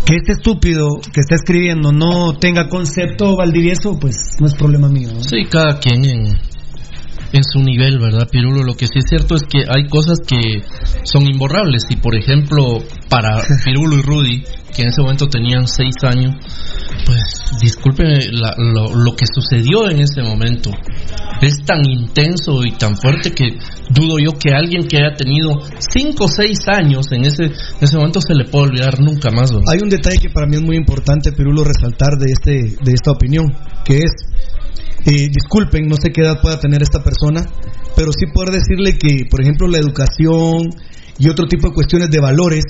[0.05, 5.11] Que este estúpido que está escribiendo no tenga concepto Valdivieso, pues no es problema mío.
[5.15, 5.23] ¿no?
[5.23, 6.27] Sí, cada quien en,
[7.33, 8.65] en su nivel, ¿verdad, Pirulo?
[8.65, 10.65] Lo que sí es cierto es que hay cosas que
[11.05, 11.85] son imborrables.
[11.91, 14.43] Y, por ejemplo, para Pirulo y Rudy,
[14.75, 16.35] que en ese momento tenían seis años,
[17.07, 17.21] pues
[17.61, 20.71] discúlpeme la- lo, lo que sucedió en ese momento.
[21.41, 23.45] Es tan intenso y tan fuerte que
[23.95, 27.97] dudo yo que alguien que haya tenido cinco o seis años en ese, en ese
[27.97, 29.51] momento se le puede olvidar nunca más.
[29.67, 32.53] Hay un detalle que para mí es muy importante, Pirulo, resaltar de, este,
[32.83, 33.47] de esta opinión,
[33.85, 34.13] que es,
[35.07, 37.47] eh, disculpen, no sé qué edad pueda tener esta persona,
[37.97, 40.69] pero sí poder decirle que, por ejemplo, la educación
[41.19, 42.65] y otro tipo de cuestiones de valores,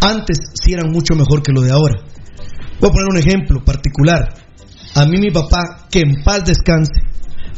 [0.00, 2.02] antes sí eran mucho mejor que lo de ahora.
[2.80, 4.34] Voy a poner un ejemplo particular.
[4.94, 7.00] A mí mi papá, que en paz descanse,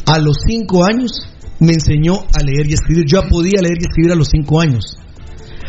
[0.07, 1.13] a los cinco años
[1.59, 3.05] me enseñó a leer y escribir.
[3.07, 4.97] Yo ya podía leer y escribir a los cinco años.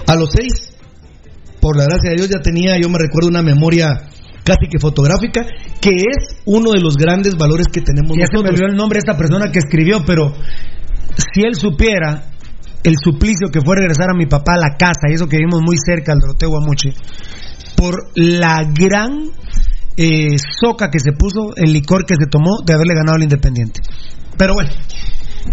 [0.08, 0.74] A los seis,
[1.60, 4.08] por la gracia de Dios, ya tenía, yo me recuerdo, una memoria
[4.44, 5.46] casi que fotográfica,
[5.80, 8.50] que es uno de los grandes valores que tenemos Ya se me nosotros.
[8.52, 10.34] olvidó el nombre de esta persona que escribió, pero
[11.16, 12.31] si él supiera
[12.84, 15.62] el suplicio que fue regresar a mi papá a la casa, y eso que vivimos
[15.62, 16.94] muy cerca al Doroteo Guamuche,
[17.76, 19.32] por la gran
[19.98, 23.82] eh, soca que se puso, el licor que se tomó de haberle ganado al Independiente.
[24.38, 24.70] Pero bueno,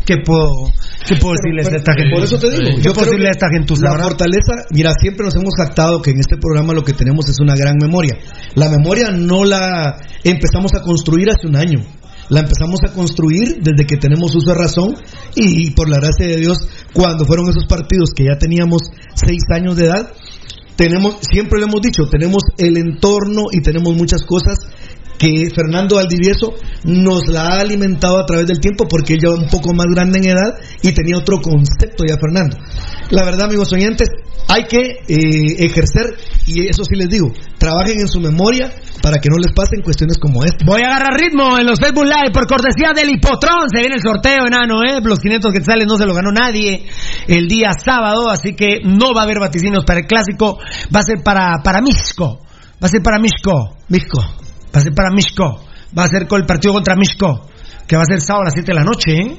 [0.06, 0.70] ¿qué puedo,
[1.06, 2.14] qué puedo decirle a esta gente?
[2.14, 3.74] Por eso te digo, ¿Qué yo puedo decirle a esta gente?
[3.80, 7.40] la fortaleza, mira, siempre nos hemos jactado que en este programa lo que tenemos es
[7.40, 8.16] una gran memoria.
[8.55, 11.80] La memoria no la empezamos a construir hace un año.
[12.28, 14.96] La empezamos a construir desde que tenemos uso de razón
[15.34, 16.59] y por la gracia de Dios,
[16.92, 18.82] cuando fueron esos partidos que ya teníamos
[19.14, 20.12] seis años de edad,
[20.76, 24.59] tenemos, siempre lo hemos dicho, tenemos el entorno y tenemos muchas cosas
[25.18, 26.54] que Fernando Valdivieso
[26.84, 30.18] nos la ha alimentado a través del tiempo porque él ya un poco más grande
[30.18, 32.56] en edad y tenía otro concepto ya Fernando.
[33.10, 34.08] La verdad, amigos oyentes,
[34.48, 36.16] hay que eh, ejercer,
[36.46, 38.72] y eso sí les digo, trabajen en su memoria
[39.02, 40.64] para que no les pasen cuestiones como esta.
[40.64, 43.68] Voy a agarrar ritmo en los Facebook Live por cortesía del Hipotrón.
[43.72, 45.00] Se viene el sorteo, enano, ¿eh?
[45.02, 46.86] Los 500 que salen no se lo ganó nadie
[47.26, 50.58] el día sábado, así que no va a haber vaticinios para el clásico.
[50.94, 52.40] Va a ser para, para Misco.
[52.82, 53.76] Va a ser para Misco.
[53.88, 54.47] Misco.
[54.74, 55.64] Va a ser para Misco.
[55.96, 57.46] Va a ser con el partido contra Misco,
[57.86, 59.36] que va a ser sábado a las 7 de la noche, ¿eh?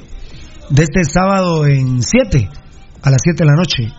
[0.70, 2.48] De este sábado en 7,
[3.02, 3.92] a las 7 de la noche.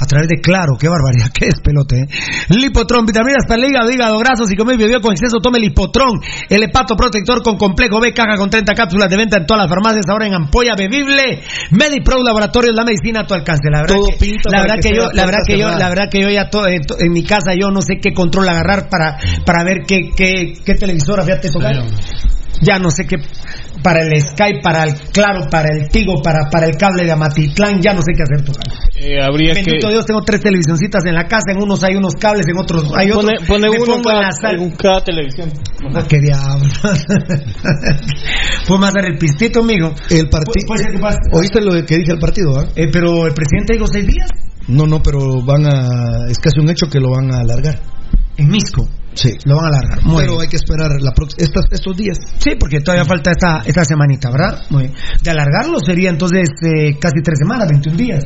[0.00, 2.00] A través de Claro, qué barbaridad, qué despelote.
[2.00, 2.06] ¿eh?
[2.48, 6.20] Lipotrón, vitaminas para el hígado, hígado graso, si comes bebió con exceso, tome Lipotrón.
[6.48, 9.70] El hepato protector con complejo B, caja con 30 cápsulas de venta en todas las
[9.70, 11.40] farmacias, ahora en ampolla bebible.
[11.70, 13.70] MediPro Laboratorios, la medicina a tu alcance.
[13.70, 16.04] La verdad Todo que, pinta la verdad que yo, la verdad que yo, la verdad
[16.10, 18.88] que yo ya to- en, to- en mi casa yo no sé qué control agarrar
[18.88, 21.76] para, para ver qué, qué, qué televisora, fíjate, tocar.
[22.64, 23.16] Ya no sé qué,
[23.82, 27.80] para el Sky, para el Claro, para el Tigo, para, para el cable de Amatitlán,
[27.82, 28.62] ya no sé qué hacer, tocar.
[28.96, 32.14] Eh, habría que Bendito Dios, tengo tres televisioncitas en la casa, en unos hay unos
[32.14, 33.24] cables, en otros hay otros.
[33.24, 34.62] pone, pone Me uno en pongo en cada, la sala.
[34.62, 35.50] en cada televisión.
[35.92, 36.70] Ah, qué diablo.
[38.66, 39.92] Fue más dar el pistito, amigo.
[40.10, 40.52] El partido.
[40.76, 41.36] Que.
[41.36, 42.58] ¿Oíste lo que dije al partido?
[42.58, 42.66] ah?
[42.76, 44.28] Eh, pero el presidente dijo seis días
[44.68, 46.30] No, no, pero van a.
[46.30, 47.80] Es casi un hecho que lo van a alargar.
[48.36, 48.88] en Misco.
[49.14, 49.30] Sí.
[49.44, 50.02] Lo van a alargar.
[50.02, 50.42] Muy Pero bien.
[50.42, 52.18] hay que esperar la estas, estos días.
[52.38, 54.62] Sí, porque todavía falta esta, esta semanita, ¿verdad?
[54.70, 54.94] Muy bien.
[55.22, 58.24] De alargarlo sería entonces eh, casi tres semanas, 21 días.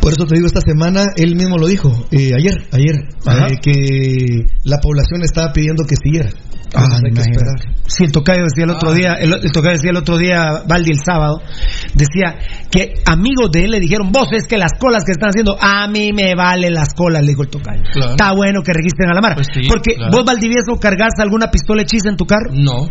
[0.00, 4.46] Por eso te digo, esta semana él mismo lo dijo, eh, ayer, ayer, eh, que
[4.64, 6.30] la población estaba pidiendo que siguiera.
[6.74, 7.54] Ah, hay que esperar.
[7.86, 10.90] Sí, el tocayo decía el otro día, el, el tocayo decía el otro día, Valdi
[10.90, 11.40] el sábado,
[11.94, 12.36] decía
[12.70, 15.88] que amigos de él le dijeron, vos es que las colas que están haciendo, a
[15.88, 17.82] mí me vale las colas, le dijo el tocayo.
[17.92, 18.10] Claro.
[18.10, 20.12] Está bueno que registren a la Pues sí, Porque claro.
[20.12, 22.50] vos, Valdivieso, cargas alguna pistola hechiza en tu carro.
[22.52, 22.86] No,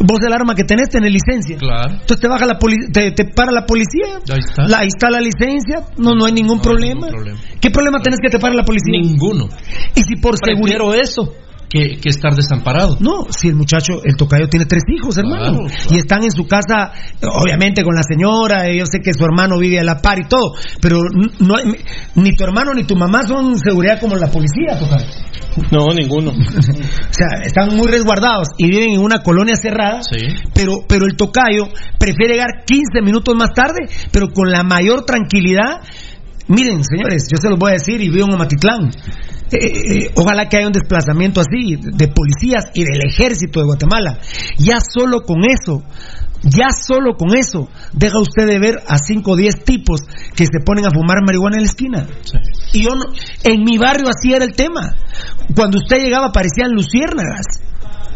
[0.00, 1.56] Vos el arma que tenés, tenés licencia.
[1.56, 1.92] claro.
[1.92, 4.18] Entonces te baja la poli- te, te para la policía.
[4.28, 4.66] Ahí está.
[4.66, 5.86] La, ahí está la licencia.
[5.96, 6.94] No, no hay ningún No hay problema.
[7.06, 7.38] ningún problema.
[7.60, 8.90] ¿Qué problema tenés que te pare la policía?
[9.00, 9.48] Ninguno.
[9.94, 10.94] Y si por seguridad.
[11.00, 11.32] Eso
[11.68, 12.96] que, que estar desamparado.
[13.00, 15.58] No, si el muchacho, el tocayo tiene tres hijos, hermano.
[15.60, 15.94] Claro, claro.
[15.94, 16.92] Y están en su casa,
[17.22, 20.54] obviamente con la señora, yo sé que su hermano vive a la par y todo,
[20.80, 21.00] pero
[21.40, 21.74] no, hay-
[22.14, 25.06] ni tu hermano ni tu mamá son seguridad como la policía, tocayo.
[25.70, 26.32] No, ninguno.
[27.14, 30.18] O sea, están muy resguardados y viven en una colonia cerrada, Sí.
[30.52, 31.68] pero, pero el tocayo
[31.98, 33.80] prefiere llegar 15 minutos más tarde,
[34.10, 35.80] pero con la mayor tranquilidad.
[36.48, 38.90] Miren, señores, yo se los voy a decir y vivo en Amatitlán.
[39.52, 44.18] Eh, eh, ojalá que haya un desplazamiento así de policías y del ejército de Guatemala.
[44.58, 45.82] Ya solo con eso,
[46.42, 50.00] ya solo con eso, deja usted de ver a 5 o 10 tipos
[50.34, 52.06] que se ponen a fumar marihuana en la esquina.
[52.22, 52.38] Sí.
[52.80, 53.04] Y yo no-
[53.44, 54.96] en mi barrio así era el tema.
[55.54, 57.46] Cuando usted llegaba parecían luciérnagas.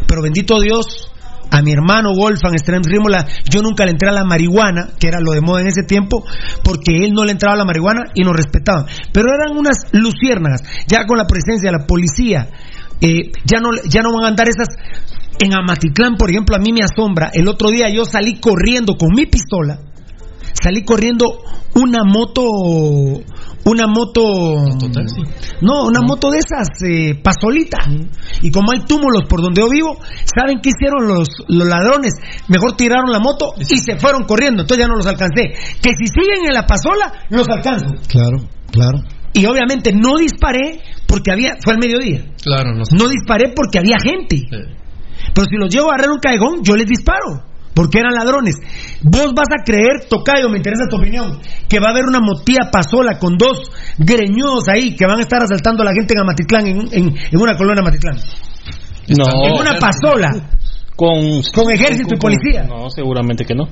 [0.07, 1.11] Pero bendito Dios,
[1.51, 5.19] a mi hermano Wolfgang Strem Rímola, yo nunca le entré a la marihuana, que era
[5.19, 6.23] lo de moda en ese tiempo,
[6.63, 8.85] porque él no le entraba a la marihuana y nos respetaban.
[9.11, 12.49] Pero eran unas luciérnagas, ya con la presencia de la policía,
[13.01, 14.67] eh, ya, no, ya no van a andar esas...
[15.41, 17.31] En Amatitlán, por ejemplo, a mí me asombra.
[17.33, 19.79] El otro día yo salí corriendo con mi pistola,
[20.61, 21.39] salí corriendo
[21.75, 22.43] una moto
[23.69, 25.21] una moto Mototaxi.
[25.61, 27.77] no una moto de esas eh, pasolita
[28.41, 29.97] y como hay túmulos por donde yo vivo
[30.35, 32.13] saben qué hicieron los, los ladrones
[32.47, 36.05] mejor tiraron la moto y se fueron corriendo entonces ya no los alcancé que si
[36.07, 38.37] siguen en la pasola los alcanzo Claro,
[38.71, 38.99] claro.
[39.33, 42.95] y obviamente no disparé porque había fue al mediodía Claro, no sé.
[42.95, 45.31] no disparé porque había gente Sí.
[45.33, 47.43] pero si los llevo a agarrar un callejón, yo les disparo.
[47.73, 48.55] Porque eran ladrones.
[49.01, 51.39] Vos vas a creer, Tocayo, me interesa tu opinión,
[51.69, 55.41] que va a haber una motía pasola con dos greñudos ahí que van a estar
[55.43, 58.17] asaltando a la gente en Amatitlán, en, en- en una colonia Amatitlán.
[59.17, 59.25] No.
[59.45, 60.29] en una pasola.
[60.95, 62.63] Con, Con ejército y policía.
[62.63, 63.69] No, seguramente que no.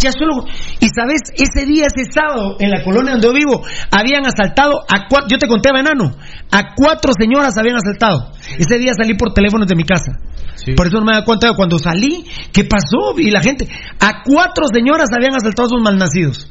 [0.00, 0.44] Ya solo.
[0.80, 5.06] Y sabes, ese día, ese sábado, en la colonia donde yo vivo, habían asaltado a
[5.08, 5.28] cuatro.
[5.30, 6.16] Yo te conté, enano.
[6.50, 8.32] A cuatro señoras habían asaltado.
[8.58, 10.12] Ese día salí por teléfono de mi casa.
[10.76, 13.18] Por eso no me da cuenta de cuando salí, ¿qué pasó?
[13.18, 13.68] Y la gente.
[14.00, 16.48] A cuatro señoras habían asaltado a sus malnacidos.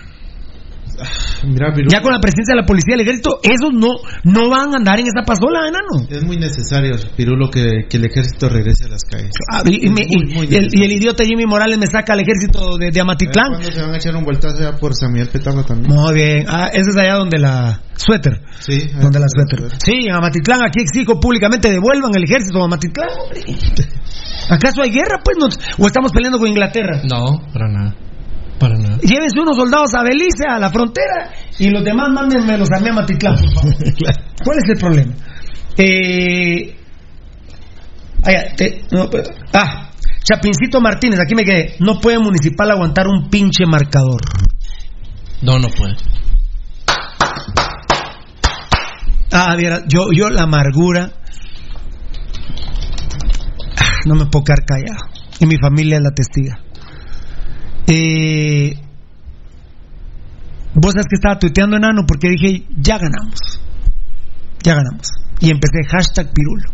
[1.47, 3.89] Mira, Ya con la presencia de la policía y el ejército, esos no,
[4.23, 6.07] no van a andar en esa pasola, enano.
[6.09, 9.31] es muy necesario, Pirulo, que, que el ejército regrese a las calles.
[9.51, 12.19] Ah, y, y me- y- y el, y el idiota Jimmy Morales me saca al
[12.19, 13.47] ejército de, de Amatitlán.
[13.51, 15.93] ¿Cuándo se van a echar un vueltazo por San Miguel Petama también?
[15.93, 16.45] Muy bien.
[16.47, 18.41] Ah, ese es allá donde la suéter.
[18.59, 18.89] Sí.
[18.99, 19.69] Donde la suéter.
[19.83, 23.41] Sí, en Amatitlán, aquí exijo públicamente devuelvan el ejército a Amatitlán, hombre.
[24.49, 25.37] ¿Acaso hay guerra, pues?
[25.39, 27.01] ¿No- ¿O estamos peleando con Inglaterra?
[27.09, 27.95] No, para nada.
[28.59, 28.97] Para nada.
[29.01, 32.93] Llévense unos soldados a Belice, a la frontera, y los demás mándenme los armé a
[32.93, 33.73] Matitlán, por favor.
[34.43, 35.13] ¿Cuál es el problema?
[35.77, 36.75] Eh...
[38.25, 38.31] ah,
[38.91, 39.91] no, pero- ah,
[40.23, 41.75] Chapincito Martínez, aquí me quedé.
[41.79, 44.21] No puede Municipal aguantar un pinche marcador.
[45.41, 45.95] No, no puede.
[49.31, 51.11] Ah, viera, yo, yo la amargura.
[53.77, 55.05] Ah, No me puedo quedar callado.
[55.39, 56.59] Y mi familia es la testiga.
[57.91, 58.73] Eh,
[60.75, 63.39] Vos sabes que estaba tuiteando enano porque dije, ya ganamos.
[64.63, 65.07] Ya ganamos.
[65.41, 66.69] Y empecé hashtag pirulo.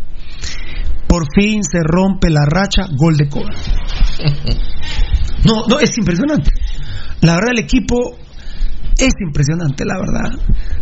[1.08, 3.54] Por fin se rompe la racha, gol de Cobra.
[5.44, 6.50] No, no, es impresionante.
[7.22, 7.96] La verdad, el equipo
[8.98, 10.30] es impresionante, la verdad.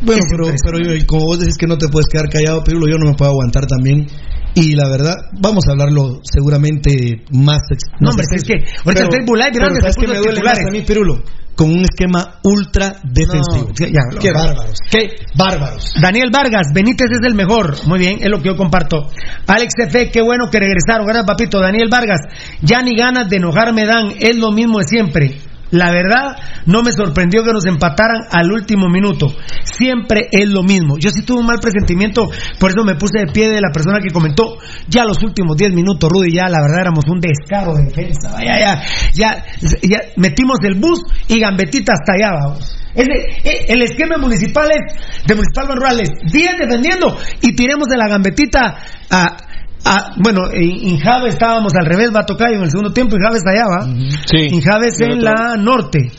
[0.03, 2.89] Bueno, Es pero, pero yo- como vos decís que no te puedes quedar callado, Pirulo,
[2.89, 4.07] yo no me puedo aguantar también.
[4.55, 7.61] Y la verdad, vamos a hablarlo seguramente más.
[8.01, 10.21] No, hombre, es que ahorita Pero- el Facebook Live, pero grande, ¿sabes se qué puso
[10.21, 11.23] me duele más a mí, Pirulo?
[11.57, 13.69] Con un esquema ultra defensivo.
[13.69, 15.95] No, ya, qué bárbaros, qué bárbaros.
[16.01, 17.77] Daniel Vargas, Benítez es el mejor.
[17.87, 19.09] Muy bien, es lo que yo comparto.
[19.47, 21.07] Alex Efe, qué bueno que regresaron.
[21.07, 21.61] Gracias, papito.
[21.61, 22.21] Daniel Vargas,
[22.61, 24.15] ya ni ganas de enojarme dan.
[24.19, 25.37] Es lo mismo de siempre.
[25.75, 26.37] La verdad,
[26.67, 29.27] no me sorprendió que nos empataran al último minuto.
[29.65, 30.99] Siempre es lo mismo.
[30.99, 32.29] Yo sí tuve un mal presentimiento,
[32.61, 34.57] por eso me puse de pie de la persona que comentó.
[34.87, 38.37] Ya los últimos 10 minutos, Rudy, ya la verdad éramos un descaro de defensa.
[38.39, 39.45] Ya, ya,
[39.83, 42.57] ya, metimos el bus y gambetita hasta allá,
[42.95, 48.07] eh, el esquema municipal es, de Municipal Manual es 10 defendiendo y tiremos de la
[48.07, 48.77] gambetita
[49.11, 49.37] a,
[49.85, 53.37] a- bueno, en Injave estábamos al revés, va a tocar en el segundo tiempo, Injave
[53.39, 53.87] está allá, ¿va?
[54.27, 54.39] Sí.
[54.55, 56.11] Injave es en la norte.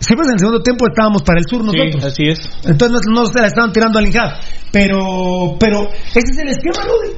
[0.00, 2.04] Sí, pues en el segundo tiempo estábamos para el sur nosotros.
[2.04, 2.38] así es.
[2.64, 4.34] Entonces no, no se la estaban tirando al Injave.
[4.72, 7.14] Pero, pero ese es el esquema, Rudy.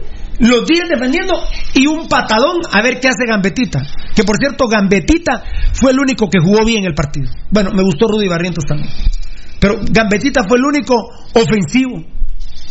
[0.48, 1.34] Los 10 defendiendo
[1.74, 3.82] y un patadón a ver qué hace Gambetita.
[4.14, 5.44] Que por cierto, Gambetita
[5.74, 7.30] fue el único que jugó bien el partido.
[7.50, 8.88] Bueno, me gustó Rudy Barrientos también.
[9.60, 10.94] Pero Gambetita fue el único
[11.34, 12.02] ofensivo.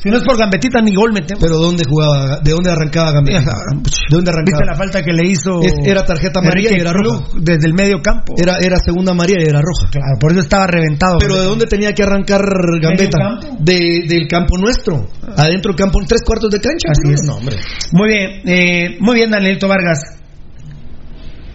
[0.01, 1.43] Si no es por Gambetita, ni gol metemos.
[1.43, 2.39] Pero ¿dónde jugaba?
[2.39, 3.39] ¿De dónde arrancaba Gambetta?
[3.41, 4.59] ¿De dónde arrancaba?
[4.59, 5.61] ¿Viste la falta que le hizo?
[5.61, 7.25] Es- era tarjeta amarilla y era roja.
[7.35, 8.33] Desde el medio campo.
[8.37, 9.89] Era, era segunda amarilla y era roja.
[9.91, 11.17] Claro, por eso estaba reventado.
[11.19, 12.41] Pero ¿de dónde tenía que arrancar
[12.81, 13.17] Gambetta?
[13.17, 13.57] campo?
[13.59, 15.05] De, del campo nuestro.
[15.35, 16.89] Adentro del campo, en tres cuartos de cancha.
[16.91, 17.21] Así es.
[17.25, 17.57] No, hombre.
[17.91, 19.99] Muy bien, eh, muy bien, Danielito Vargas.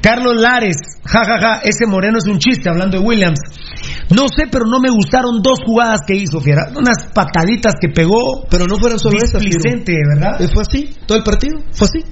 [0.05, 3.41] Carlos Lares, jajaja, ese moreno es un chiste, hablando de Williams.
[4.11, 6.69] No sé, pero no me gustaron dos jugadas que hizo, Fiera.
[6.77, 8.45] Unas pataditas que pegó.
[8.51, 10.43] Pero no fueron solo esas, ¿verdad?
[10.43, 11.59] Eh, Fue así, todo el partido.
[11.73, 12.05] Fue así.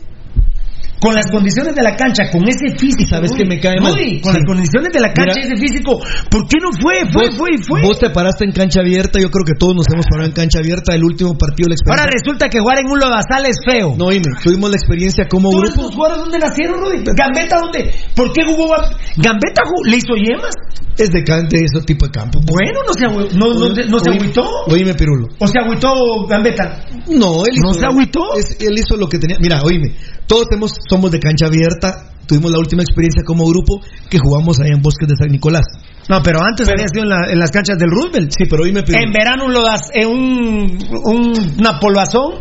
[1.03, 3.11] Con las condiciones de la cancha, con ese físico.
[3.11, 3.93] ¿Sabes qué me cae mal?
[3.93, 4.39] Rudy, Con Sí.
[4.39, 5.49] las condiciones de la cancha, Mira.
[5.51, 5.99] ese físico.
[6.31, 6.95] ¿Por qué no fue?
[7.13, 7.83] Fue, Vos- fue, fue.
[7.83, 9.19] Vos te paraste en cancha abierta.
[9.19, 10.95] Yo creo que todos nos hemos parado en cancha abierta.
[10.95, 12.15] El último partido, la Ahora experiencia.
[12.23, 13.95] resulta que jugar en un lodazal es feo.
[13.99, 15.81] No, dime, tuvimos la experiencia como ¿Todos grupo.
[15.83, 17.03] estos jugadores dónde nacieron, Rudy?
[17.19, 17.91] ¿Gambetta dónde?
[18.15, 18.69] ¿Por qué jugó?
[18.71, 20.55] Gam- ¿Gambetta jugó- le hizo yemas?
[20.99, 22.39] Es de, de ese tipo de campo.
[22.47, 24.45] Bueno, no se, agü- no, no, no se agüitó.
[24.69, 25.29] Oíme, Pirulo.
[25.39, 25.91] ¿O se agüitó
[26.29, 26.85] Gambetta?
[27.09, 28.21] No, él hizo, ¿No se agüitó?
[28.37, 29.39] es- él hizo lo que tenía.
[29.41, 29.97] Mira, oíme,
[30.27, 32.11] todos hemos, somos de cancha abierta.
[32.27, 35.65] Tuvimos la última experiencia como grupo que jugamos allá en Bosques de San Nicolás.
[36.09, 38.31] No, pero antes había sido en, la- en las canchas del Roosevelt.
[38.37, 39.05] Sí, pero oíme, Pirulo.
[39.05, 42.35] En verano lo das en un, un- una polvazón,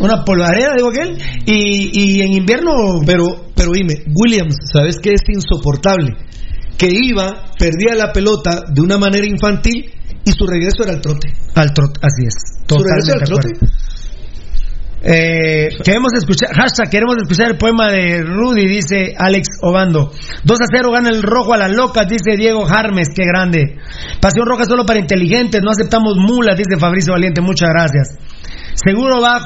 [0.00, 2.70] una polvareda, digo aquel, y, y en invierno.
[3.06, 6.14] Pero, pero dime, Williams, ¿sabes qué es insoportable?
[6.76, 9.90] Que iba, perdía la pelota de una manera infantil
[10.24, 11.32] y su regreso era al trote.
[11.56, 12.34] Al trote, así es.
[12.68, 13.48] Su regreso Totalmente era al trote.
[13.56, 13.87] acuerdo.
[15.00, 20.10] Eh, queremos escuchar, hashtag, queremos escuchar el poema de Rudy, dice Alex Obando.
[20.42, 23.76] 2 a 0 gana el rojo a las locas, dice Diego Harmes, qué grande.
[24.20, 28.18] Pasión roja solo para inteligentes, no aceptamos mulas, dice Fabricio Valiente, muchas gracias.
[28.74, 29.40] Seguro va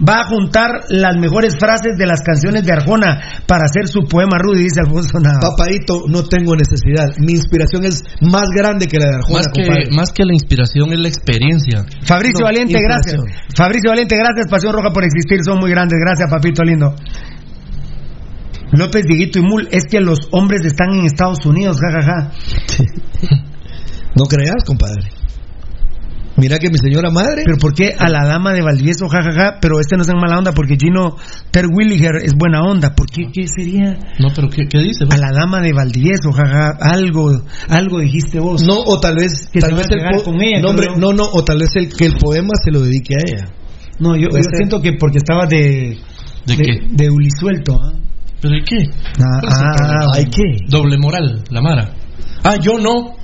[0.00, 4.38] va a juntar las mejores frases de las canciones de Arjona para hacer su poema
[4.38, 5.38] Rudy, dice Alfonso Nava.
[5.40, 7.06] Papadito, no tengo necesidad.
[7.18, 9.90] Mi inspiración es más grande que la de Arjona, Más que, compadre.
[9.94, 11.84] más que la inspiración es la experiencia.
[12.02, 13.22] Fabricio No, Valiente, gracias.
[13.54, 14.48] Fabricio Valiente, gracias.
[14.50, 15.98] Pasión Roja por existir, son muy grandes.
[16.02, 16.94] Gracias, papito lindo.
[18.72, 22.32] López Dieguito y Mul, es que los hombres están en Estados Unidos, jajaja.
[24.16, 25.10] No creas, compadre.
[26.36, 27.42] Mira que mi señora madre.
[27.44, 29.58] Pero ¿por qué a la dama de Valdivieso, jajaja?
[29.60, 31.16] Pero este no es en mala onda porque Gino
[31.50, 32.94] Terwilliger es buena onda.
[32.94, 33.30] ¿Por qué?
[33.32, 33.96] ¿Qué sería?
[34.18, 35.04] No, pero ¿qué, qué dice?
[35.08, 36.76] A la dama de Valdivieso, jajaja.
[36.80, 37.30] Algo,
[37.68, 38.62] algo dijiste vos.
[38.64, 41.24] No, o tal vez, Que tal vez a el con ella, no, hombre, no, no,
[41.24, 43.44] o tal vez el que el poema se lo dedique a ella.
[44.00, 45.98] No, yo, siento que porque estaba de.
[46.46, 46.86] ¿De qué?
[46.90, 47.92] De ulisuelto, ¿ah?
[48.40, 48.76] ¿Pero y qué?
[49.18, 50.06] Ah, ¿Cuál es el ah?
[50.16, 50.66] ¿ay qué?
[50.68, 51.90] Doble moral, la Mara.
[52.42, 53.14] Ah, yo no.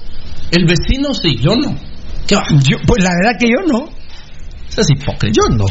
[0.51, 1.90] El vecino sí, yo no.
[2.31, 3.89] Yo, pues la verdad que yo no.
[4.69, 5.35] Eso es hipócrita.
[5.35, 5.67] Yo no.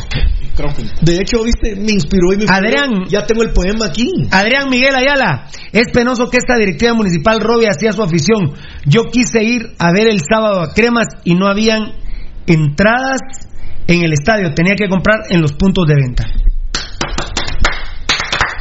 [1.02, 2.54] De hecho, viste, me inspiró y me inspiró.
[2.54, 3.06] Adrián.
[3.08, 4.12] Ya tengo el poema aquí.
[4.30, 8.54] Adrián Miguel Ayala, es penoso que esta directiva municipal robe hacia su afición.
[8.86, 11.94] Yo quise ir a ver el sábado a Cremas y no habían
[12.46, 13.22] entradas
[13.88, 16.26] en el estadio, tenía que comprar en los puntos de venta.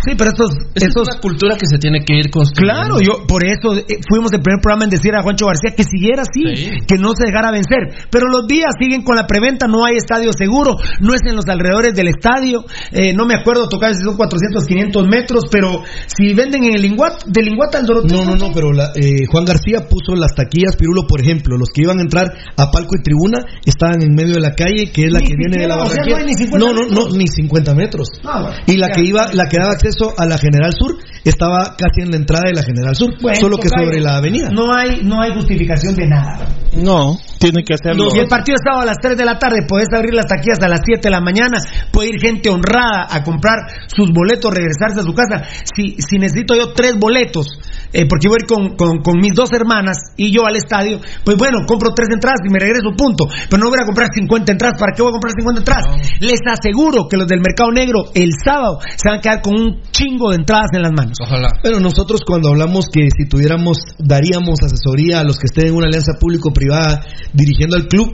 [0.08, 2.96] Sí, pero estos, es una cultura que se tiene que ir construyendo.
[2.96, 5.84] Claro, yo por eso eh, fuimos el primer programa en decir a Juancho García que
[5.84, 6.70] siguiera así, Sí.
[6.86, 8.08] que no se dejara vencer.
[8.10, 11.46] Pero los días siguen con la preventa, no hay estadio seguro, no es en los
[11.48, 12.64] alrededores del estadio.
[12.92, 16.82] eh, no me acuerdo tocar si son 400, 500 metros, pero si venden en el
[16.82, 18.24] Linguat, de Linguat al Doroteo.
[18.24, 21.68] No, no, no, pero la- eh, Juan García puso las taquillas, Pirulo, por ejemplo, los
[21.74, 25.04] que iban a entrar a palco y tribuna estaban en medio de la calle, que
[25.06, 27.08] es la Ni que viene de la o sea, no hay ni 50 no, no,
[27.16, 28.08] ni 50 metros.
[28.24, 28.56] Ah, bueno.
[28.66, 28.92] Y la Ya.
[28.94, 32.44] que iba, la que daba acceso a la General Sur estaba casi en la entrada
[32.46, 34.50] de la General Sur, Bueno, solo que tocayo, sobre la avenida.
[34.50, 36.46] No hay, no hay justificación de nada.
[36.76, 38.08] No, tiene que hacerlo.
[38.14, 40.68] Y el partido estaba a las 3 de la tarde, podés abrir las taquillas a
[40.68, 41.58] las 7 de la mañana,
[41.92, 43.58] puede ir gente honrada a comprar
[43.88, 45.44] sus boletos, regresarse a su casa.
[45.74, 47.46] Si, si necesito yo tres boletos,
[47.92, 51.00] eh, porque voy a ir con, con- con mis dos hermanas y yo al estadio,
[51.24, 53.24] pues bueno, compro tres entradas y me regreso, punto.
[53.48, 55.84] Pero no voy a comprar 50 entradas, ¿para qué voy a comprar 50 entradas?
[56.20, 59.80] Les aseguro que los del mercado negro el sábado se van a quedar con un
[59.90, 61.16] chingo de entradas en las manos.
[61.22, 61.48] Ojalá.
[61.62, 65.86] Pero nosotros cuando hablamos que si tuviéramos, daríamos asesoría a los que estén en una
[65.86, 67.00] alianza público-privada
[67.32, 68.12] dirigiendo al club,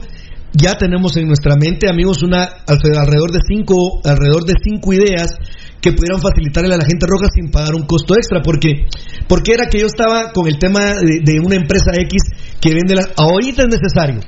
[0.53, 3.75] ya tenemos en nuestra mente, amigos, una alre- alrededor de cinco,
[4.05, 5.35] alrededor de cinco ideas
[5.85, 8.89] que pudieran facilitarle a la gente roja sin pagar un costo extra, porque
[9.29, 13.13] porque era que yo estaba con el tema de, una empresa X que vende las,
[13.15, 14.19] ahorita es necesario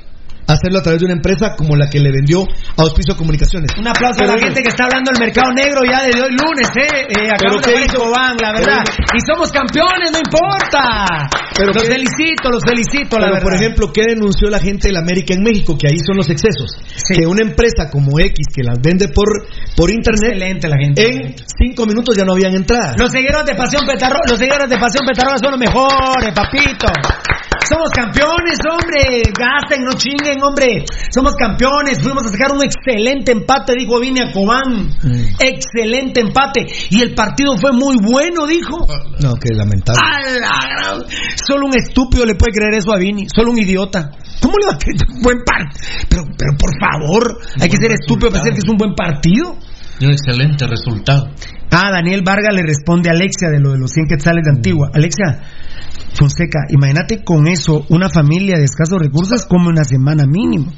[0.48, 3.70] hacerlo a través de una empresa como la que le vendió a Auspicio Comunicaciones.
[3.78, 6.32] Un aplauso Pero a la gente que está hablando del mercado negro ya desde hoy
[6.32, 7.06] lunes, ¿eh?
[7.08, 7.86] eh acabamos ¿qué de?
[7.92, 8.82] Cobán, la verdad.
[9.14, 11.28] Y somos campeones, no importa.
[11.54, 13.42] Pero los qué- felicito, los felicito, la Pero, verdad.
[13.42, 15.76] por ejemplo, ¿qué denunció la gente de la América en México?
[15.76, 16.70] Que ahí son los excesos.
[17.12, 19.26] Que una empresa como X, que las vende por,
[19.76, 21.02] por internet, Excelente la gente.
[21.04, 22.96] en cinco minutos ya no habían entradas.
[22.98, 26.86] Los seguidores de Pasión Petarro, los seguidores de Pasión Petarroga son los mejores, papito.
[27.66, 29.22] Somos campeones, hombre.
[29.36, 30.84] Gasten, no chinguen, hombre.
[31.14, 32.00] Somos campeones.
[32.02, 34.90] Fuimos a sacar un excelente empate, dijo Vini a Cobán.
[35.38, 36.66] Excelente empate.
[36.90, 38.86] Y el partido fue muy bueno, dijo.
[39.20, 40.00] No, que lamentable.
[40.02, 41.04] ¡A la gran-
[41.46, 43.26] Solo un estúpido le puede creer eso a Vini.
[43.34, 44.10] Solo un idiota.
[44.40, 45.80] ¿Cómo le va a creer un buen partido?
[46.08, 49.56] Pero, pero por favor, hay que ser estúpido para decir que es un buen partido.
[50.00, 51.28] Y un excelente resultado.
[51.70, 54.90] Ah, Daniel Vargas le responde a Alexia de lo de los 100 quetzales de Antigua.
[54.92, 55.42] Alexia,
[56.14, 60.72] Fonseca, imagínate con eso, una familia de escasos recursos come una semana mínimo.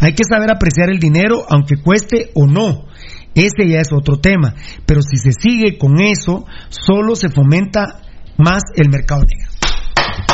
[0.00, 2.84] Hay que saber apreciar el dinero, aunque cueste o no.
[3.34, 4.54] Ese ya es otro tema.
[4.86, 8.00] Pero si se sigue con eso, solo se fomenta
[8.38, 10.33] más el mercado negro.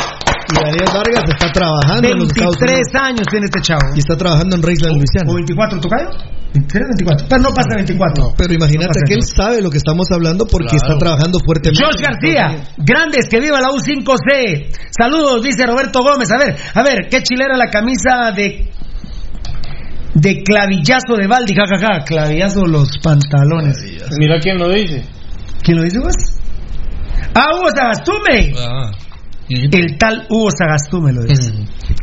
[0.51, 3.07] Y Daniel Vargas está trabajando en los Estados 23 Unidos.
[3.07, 3.81] años tiene este chavo.
[3.95, 5.31] Y está trabajando en Reisland, Luisiana.
[5.31, 6.09] ¿O 24, tocayo?
[6.53, 7.27] 23, 24.
[7.29, 8.33] Pero no pasa 24.
[8.37, 9.43] Pero imagínate No que él 24.
[9.43, 10.83] sabe lo que estamos hablando porque Claro.
[10.83, 11.79] está trabajando fuertemente.
[11.83, 12.45] Josh García,
[12.77, 14.67] grandes, que viva la U5C.
[14.91, 16.29] Saludos, dice Roberto Gómez.
[16.31, 18.67] A ver, a ver, qué chilera la camisa de
[20.13, 23.77] de clavillazo de Baldi, jajaja, clavillazo los pantalones.
[24.19, 25.05] Mira quién lo dice.
[25.63, 26.13] ¿Quién lo dice vos?
[27.33, 28.53] Ah, Hugo Sagastume.
[28.59, 28.91] Ah.
[29.71, 31.51] El tal Hugo Sagastume lo dice.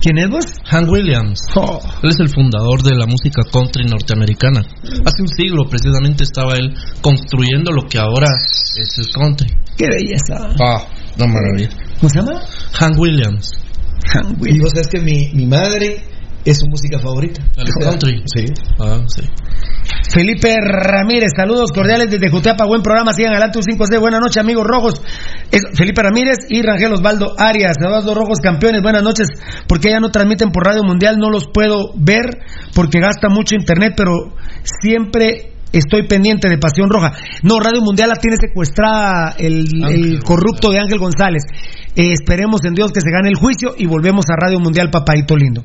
[0.00, 0.44] ¿Quién es vos?
[0.64, 1.40] Hank Williams.
[1.54, 1.80] Oh.
[2.02, 4.60] Él es el fundador de la música country norteamericana.
[5.04, 9.48] Hace un siglo precisamente estaba él construyendo lo que ahora es el country.
[9.76, 10.54] Qué belleza.
[10.62, 10.86] Ah,
[11.18, 11.70] no maravilla.
[12.00, 12.40] ¿Cómo se llama?
[12.72, 13.52] Hank Williams.
[14.12, 14.62] Hank Y Williams.
[14.62, 16.02] vos sabés que mi, mi madre
[16.50, 17.42] es su música favorita.
[17.80, 18.22] Country.
[18.26, 18.46] Sí.
[18.78, 19.22] Ah, sí.
[20.10, 24.66] Felipe Ramírez, saludos cordiales desde Jutapa, buen programa, sigan adelante un 5C, buenas noches amigos
[24.66, 25.02] rojos,
[25.50, 29.28] Es Felipe Ramírez y Rangel Osvaldo Arias, Eduardo Rojos campeones, buenas noches,
[29.66, 32.38] porque ya no transmiten por Radio Mundial, no los puedo ver
[32.74, 37.12] porque gasta mucho internet, pero siempre estoy pendiente de Pasión Roja.
[37.42, 41.42] No, Radio Mundial la tiene secuestrada el, el corrupto de Ángel González.
[41.96, 45.36] Eh, esperemos en Dios que se gane el juicio y volvemos a Radio Mundial, papadito
[45.36, 45.64] lindo.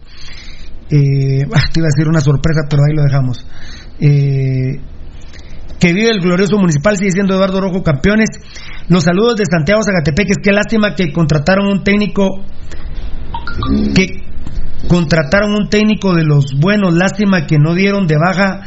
[0.89, 3.45] Eh, ah, te iba a decir una sorpresa, pero ahí lo dejamos.
[3.99, 4.79] Eh,
[5.79, 8.29] Que vive el glorioso municipal, sigue siendo Eduardo Rojo campeones.
[8.87, 10.37] Los saludos de Santiago Zacatepeques.
[10.41, 12.29] Qué lástima que contrataron un técnico
[13.93, 14.07] que
[14.87, 16.93] contrataron un técnico de los buenos.
[16.93, 18.61] Lástima que no dieron de baja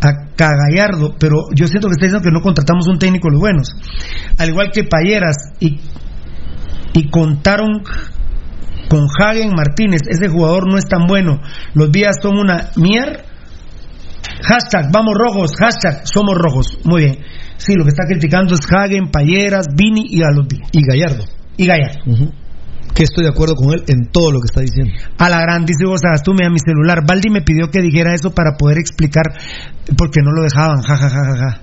[0.00, 3.40] a Cagallardo, pero yo siento que está diciendo que no contratamos un técnico de los
[3.40, 3.68] buenos.
[4.38, 5.80] Al igual que Payeras y,
[6.92, 7.82] y contaron
[8.88, 10.02] con Hagen Martínez.
[10.08, 11.40] Ese jugador no es tan bueno.
[11.74, 13.24] Los días son una mier.
[14.42, 16.78] Hashtag, vamos rojos, hashtag, somos rojos.
[16.84, 17.18] Muy bien.
[17.56, 20.68] Sí, lo que está criticando es Hagen, Payeras, Vini y a los días.
[20.72, 21.24] Y Gallardo.
[21.56, 22.00] Y Gallardo.
[22.94, 24.92] Que estoy de acuerdo con él en todo lo que está diciendo.
[25.18, 27.00] A la gran, dice vos, a mi celular.
[27.06, 29.24] Baldi me pidió que dijera eso para poder explicar
[29.96, 30.82] por qué no lo dejaban.
[30.82, 31.60] Ja, ja, ja, ja, ja.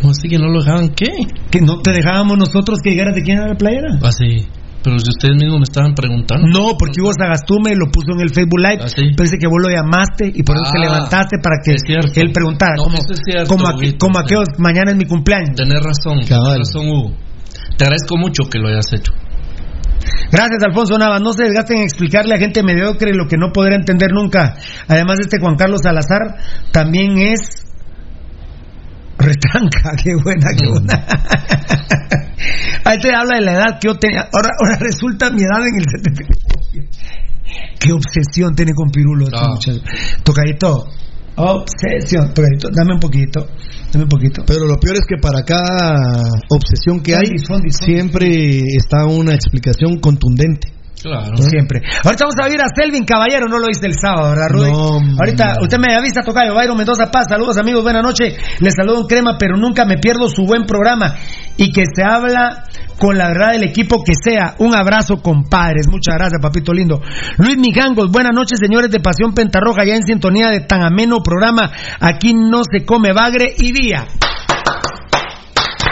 [0.00, 1.08] ¿Cómo así que no lo dejaban qué?
[1.50, 3.98] Que no te dejábamos nosotros que llegaras de quién era la playera.
[4.02, 4.46] Ah, sí.
[4.82, 6.46] Pero si ustedes mismos me estaban preguntando.
[6.46, 8.78] No, porque Hugo Sagastume lo puso en el Facebook Live.
[8.82, 9.10] Ah, sí.
[9.16, 12.76] Parece que vos lo llamaste y por eso te Ah, levantaste para que él preguntara.
[12.76, 15.56] No, como, es cierto, como, aquellos, mañana es mi cumpleaños.
[15.56, 16.52] Tenés razón, Cabal.
[16.52, 17.12] tenés razón, Hugo.
[17.76, 19.12] Te agradezco mucho que lo hayas hecho.
[20.30, 21.20] Gracias, Alfonso Navas.
[21.20, 24.56] No se desgasten en explicarle a gente mediocre lo que no podrá entender nunca.
[24.86, 26.36] Además, este Juan Carlos Salazar
[26.72, 27.64] también es.
[29.18, 31.04] Retranca, qué buena, qué buena.
[32.84, 34.20] Ahí te habla de la edad que yo tenía.
[34.32, 36.24] Ahora, ahora resulta mi edad en el 70.
[37.78, 39.48] Qué obsesión tiene con Pirulo este Ah.
[39.50, 39.80] muchacho.
[40.22, 40.86] Tocadito.
[41.36, 42.32] Obsesión.
[42.34, 42.68] Tocadito.
[42.74, 43.46] Dame un poquito.
[43.92, 44.42] Dame un poquito.
[44.46, 45.96] Pero lo peor es que para cada
[46.50, 47.36] obsesión que hay,
[47.70, 50.72] siempre está una explicación contundente.
[51.02, 51.36] Claro.
[51.36, 51.80] Siempre.
[52.04, 54.70] Ahorita vamos a ver a Selvin Caballero, no lo hice el sábado, ¿verdad, Rudy?
[54.70, 58.36] No, Ahorita, usted me avisa, Tocayo, Byron Mendoza Paz, saludos amigos, buenas noches.
[58.58, 61.14] Les saludo en crema, pero nunca me pierdo su buen programa
[61.56, 62.64] y que se habla
[62.98, 64.54] con la verdad del equipo que sea.
[64.58, 65.86] Un abrazo, compadres.
[65.88, 67.00] Muchas gracias, papito lindo.
[67.36, 71.70] Luis Mijangos, buenas noches, señores de Pasión Pentarroja, ya en sintonía de tan ameno programa.
[72.00, 74.06] Aquí no se come bagre y vía.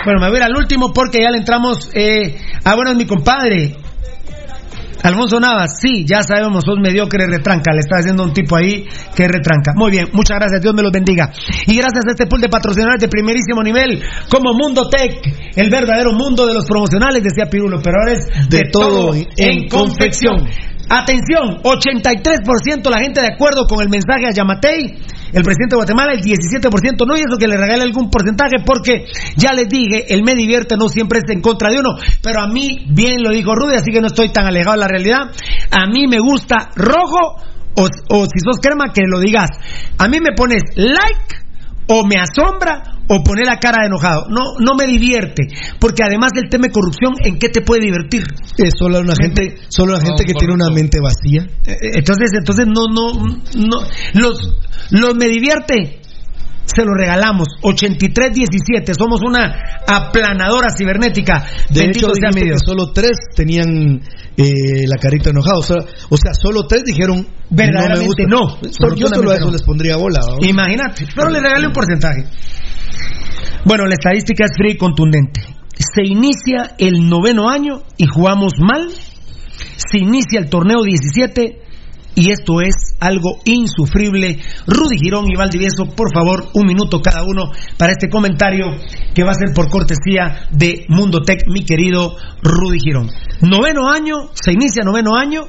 [0.05, 1.91] Bueno, me voy a ir al último porque ya le entramos.
[1.95, 2.39] Eh...
[2.65, 3.77] Ah, bueno, es mi compadre.
[5.07, 8.85] Alfonso Navas, sí, ya sabemos, sos mediocre retranca, le está haciendo un tipo ahí
[9.15, 9.73] que retranca.
[9.77, 11.31] Muy bien, muchas gracias, Dios me los bendiga.
[11.67, 15.21] Y gracias a este pool de patrocinadores de primerísimo nivel, como Mundo Tech,
[15.55, 19.69] el verdadero mundo de los promocionales, decía Pirulo, pero ahora es de, De todo en
[19.69, 20.49] confección.
[20.89, 25.03] Atención, 83% la gente de acuerdo con el mensaje a Yamatei,
[25.33, 29.05] el presidente de Guatemala, el 17% no, y eso que le regale algún porcentaje, porque
[29.37, 32.47] ya les dije, el me divierte no siempre es en contra de uno, pero a
[32.47, 35.21] mí, bien lo dijo Rudy, así que no estoy tan alejado de la realidad,
[35.73, 37.37] a mí me gusta rojo,
[37.75, 39.51] o, o si sos crema, que lo digas,
[39.99, 41.47] a mí me pones like,
[41.89, 44.27] o me asombra o pone la cara de enojado.
[44.29, 45.43] No, no me divierte,
[45.79, 48.25] porque además del tema de corrupción, ¿en qué te puede divertir?
[48.59, 51.47] Es solo una gente, solo la gente que tiene una mente vacía.
[51.67, 53.13] Eh, Entonces, entonces no, no,
[53.55, 53.83] no,
[54.15, 54.57] los,
[54.91, 56.01] los me divierte.
[56.67, 59.55] Se lo regalamos, 83-17, somos una
[59.87, 61.47] aplanadora cibernética.
[61.71, 62.61] De Bendito hecho, sea dijiste Dios.
[62.61, 64.01] que solo tres tenían
[64.37, 65.59] eh, la carita enojada.
[65.59, 68.59] O sea, o sea, solo tres dijeron Verdaderamente no.
[68.61, 68.89] Me gusta.
[68.97, 69.53] Yo solo a eso no.
[69.53, 70.19] les pondría bola.
[70.41, 72.25] Imagínate, pero le regalé un porcentaje.
[73.65, 75.41] Bueno, la estadística es fría y contundente.
[75.75, 78.89] Se inicia el noveno año y jugamos mal.
[79.77, 81.67] Se inicia el torneo 17
[82.17, 84.39] y esto es algo insufrible.
[84.67, 88.67] Rudy Girón y Valdivieso, por favor, un minuto cada uno para este comentario
[89.15, 93.11] que va a ser por cortesía de Mundo Tech, mi querido Rudy Girón.
[93.43, 95.43] Noveno año, se inicia noveno año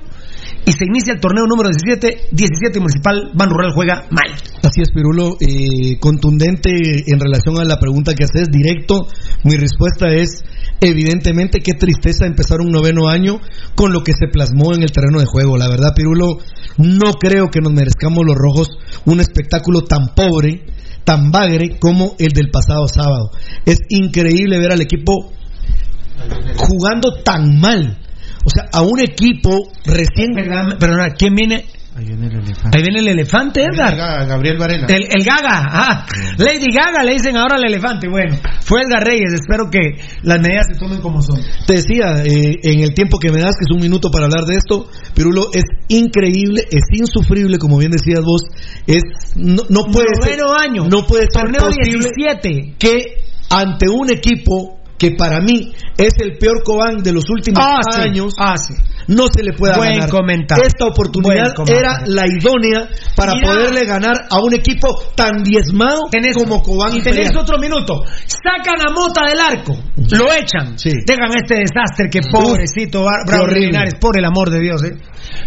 [0.67, 4.35] y se inicia el torneo número 17, 17 municipal, Ban Rural juega mal.
[4.61, 5.37] Así es, Pirulo.
[5.39, 6.69] eh, contundente
[7.07, 9.07] en relación a la pregunta que haces, directo.
[9.45, 10.43] Mi respuesta es,
[10.81, 13.39] evidentemente, qué tristeza empezar un noveno año
[13.75, 15.55] con lo que se plasmó en el terreno de juego.
[15.57, 16.39] La verdad, Pirulo,
[16.77, 18.67] no creo que nos merezcamos los rojos
[19.05, 20.65] un espectáculo tan pobre,
[21.05, 23.31] tan bagre como el del pasado sábado.
[23.65, 25.31] Es increíble ver al equipo
[26.57, 27.99] jugando tan mal.
[28.47, 30.33] O sea, a un equipo recién...
[30.33, 31.65] Perdón, perdona, ¿quién viene?
[31.97, 32.77] Ahí viene el elefante.
[32.77, 33.95] Ahí viene el elefante, Edgar.
[33.97, 34.85] Gaga- Gabriel Varela.
[34.87, 36.05] El, el Gaga, ah,
[36.37, 38.07] Lady Gaga le dicen ahora al elefante.
[38.07, 39.33] Bueno, fue Edgar Reyes.
[39.33, 39.79] Espero que
[40.21, 41.41] las medidas se tomen como son.
[41.65, 44.45] Te decía, eh, en el tiempo que me das, que es un minuto para hablar
[44.45, 48.41] de esto, Pirulo, es increíble, es insufrible, como bien decías vos,
[48.85, 49.01] es
[49.35, 50.83] no, no puede ser, Noveno año.
[50.87, 52.75] no puede ser Torneo posible 17.
[52.77, 57.79] que ante un equipo que para mí es el peor Cobán de los últimos Ah,
[58.01, 58.73] años, Ah, sí.
[59.07, 60.09] no se le pueda Buen ganar.
[60.09, 60.63] comentario.
[60.65, 66.61] Esta oportunidad era la idónea para poderle ganar a un equipo tan diezmado Tenés- como
[66.61, 67.23] Cobán y Imperial.
[67.27, 68.03] tenés otro minuto.
[68.25, 69.77] Sacan a Mota del arco.
[70.11, 70.77] Lo echan.
[70.79, 70.89] Sí.
[71.05, 73.47] Dejan este desastre que pobrecito, Bravo.
[73.47, 74.83] Linares, por el amor de Dios.
[74.83, 74.95] ¿eh?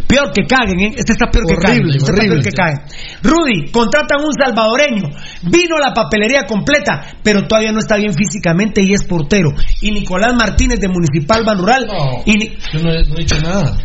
[0.07, 0.95] Peor que caguen, ¿eh?
[0.97, 1.89] Este está peor que caguen.
[1.91, 2.43] Este horrible.
[2.43, 2.81] que caguen.
[3.23, 5.09] Rudy, contratan un salvadoreño.
[5.43, 9.40] Vino la papelería completa, pero todavía no está bien físicamente y es portero.
[9.81, 11.87] Y Nicolás Martínez de Municipal Banural.
[12.27, 13.77] Y ni- Yo no he, no he dicho nada.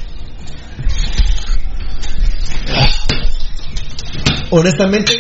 [4.52, 5.14] Honestamente,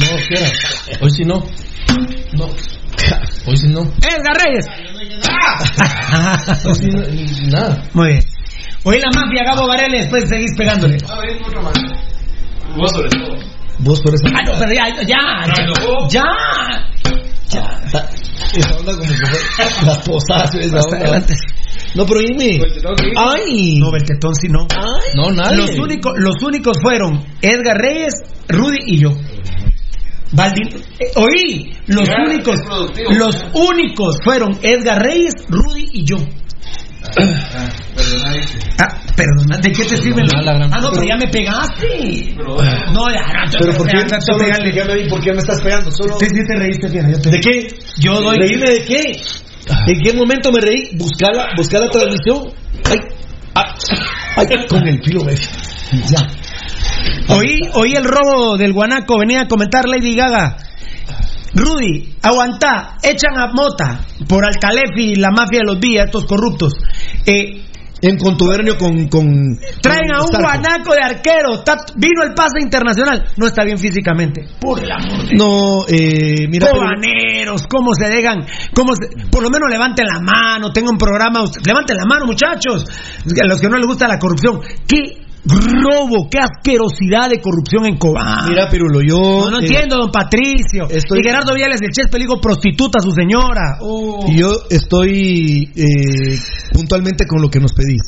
[0.00, 0.48] No, quiera.
[1.00, 1.44] Hoy sí no.
[2.32, 2.46] No.
[3.46, 3.80] Hoy sí no.
[3.82, 4.66] Edgar Reyes.
[6.64, 7.02] Hoy sí no,
[7.58, 7.82] nada.
[7.94, 8.20] Muy bien.
[8.84, 10.98] Hoy la mafia, Gabo Varela, y después seguís pegándole.
[12.76, 13.36] Vos sobre todo.
[13.78, 14.24] vos por eso.
[14.34, 15.18] Ah, no, pero ya, ya,
[16.08, 16.22] ya.
[17.50, 17.80] Ya.
[18.54, 21.06] Esa onda como que fue las posadas, esa Hasta onda.
[21.08, 21.34] adelante.
[21.94, 22.60] No, pero dime.
[23.16, 23.78] Ay.
[23.78, 24.66] No, Beltetón sí no.
[25.14, 25.56] No, nadie.
[25.56, 28.12] Los únicos, los únicos fueron Edgar Reyes,
[28.48, 29.10] Rudy y yo.
[30.32, 32.60] Valdi- eh, oí, los Ya, únicos,
[33.16, 36.16] los únicos fueron Edgar Reyes, Rudy y yo.
[38.80, 40.22] Ah, perdona, ¿de qué te sirve.
[40.22, 42.34] Perdona, la gran- Ah, no, pero ya me pegaste.
[42.36, 44.82] No, ya, no, Pero ¿por qué, ya, pegarle.
[44.82, 45.90] a mí por qué me estás pegando?
[45.90, 46.16] Solo...
[46.20, 47.68] Sí, sí te reíste, yo te- ¿De qué?
[47.98, 48.36] Yo doy...
[48.38, 49.02] ¿Reírme de qué?
[49.86, 50.96] ¿En qué momento me reí?
[50.96, 52.52] Buscar la, buscar la transmisión.
[52.84, 52.98] Ay,
[54.36, 55.36] ay, ay, con el pilo, güey.
[56.08, 56.26] Ya.
[57.34, 60.56] Oí, oí el robo del guanaco, venía a comentar Lady Gaga.
[61.54, 66.74] Rudy, aguantá, echan a Mota por Alcalef y la mafia de los días, estos corruptos.
[67.26, 67.64] Eh,
[68.00, 69.08] En contubernio con.
[69.08, 69.26] con
[69.82, 74.46] traen a un guanaco de arquero, está- vino el pase internacional, no está bien físicamente.
[74.60, 76.68] Por el amor de No, eh, mira.
[76.68, 80.98] pero- Cobaneros, cómo se dejan, cómo se- por lo menos levanten la mano, tengan un
[80.98, 82.84] programa, levanten la mano muchachos,
[83.42, 87.96] a los que no les gusta la corrupción, qué robo, qué asquerosidad de corrupción en
[87.96, 88.48] Cobán.
[88.48, 89.18] Mira, Pirulo, yo.
[89.18, 90.84] No, no eh, entiendo, don Patricio.
[90.90, 93.78] estoy- Y Gerardo Viales del Chespe, le digo prostituta a su señora.
[93.80, 94.26] Oh.
[94.30, 96.38] Yo estoy eh,
[96.72, 98.02] puntualmente con lo que nos pedís.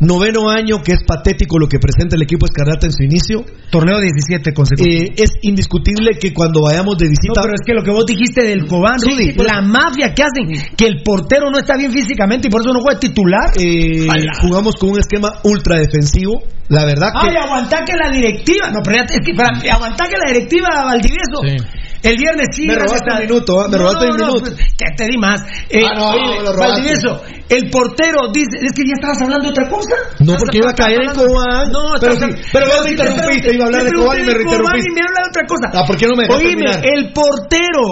[0.00, 3.44] Noveno año, que es patético lo que presenta el equipo Escarlata en su inicio.
[3.70, 5.04] Torneo 17 consecutivo.
[5.04, 7.40] Eh, es indiscutible que cuando vayamos de No, visita.
[7.42, 10.22] pero es que lo que vos dijiste del Cobán, Sí, Rudy, sí, la mafia que
[10.22, 13.52] hacen, que el portero no está bien físicamente y por eso no juega titular.
[13.58, 14.06] eh,
[14.40, 16.42] jugamos con un esquema ultra defensivo.
[16.68, 17.28] La verdad que.
[17.28, 18.70] Ay, aguantá que la directiva.
[18.70, 21.40] No, pero ya, es que, espera, aguantá que la directiva, Valdivieso.
[21.46, 21.56] Sí.
[22.02, 22.66] El viernes sí.
[22.66, 23.68] Me robaste un minuto, ¿ah?
[23.68, 24.40] Me robaste un minuto.
[24.40, 25.40] pues, que te di más.
[25.70, 26.82] Eh, Ah, no, ahí me lo robaste.
[26.82, 28.58] Valdivieso, el portero dice.
[28.60, 29.94] Es que ya estabas hablando de otra cosa.
[30.20, 31.70] No, porque iba a caer en Cobán.
[31.70, 34.22] No, pero, sí, pero vos me interrumpiste, te- iba a hablar te de Cobán y
[34.22, 34.88] me interrumpiste.
[34.90, 35.66] y me habla de otra cosa.
[35.74, 37.82] Ah, ¿por qué no me Oíme, el portero,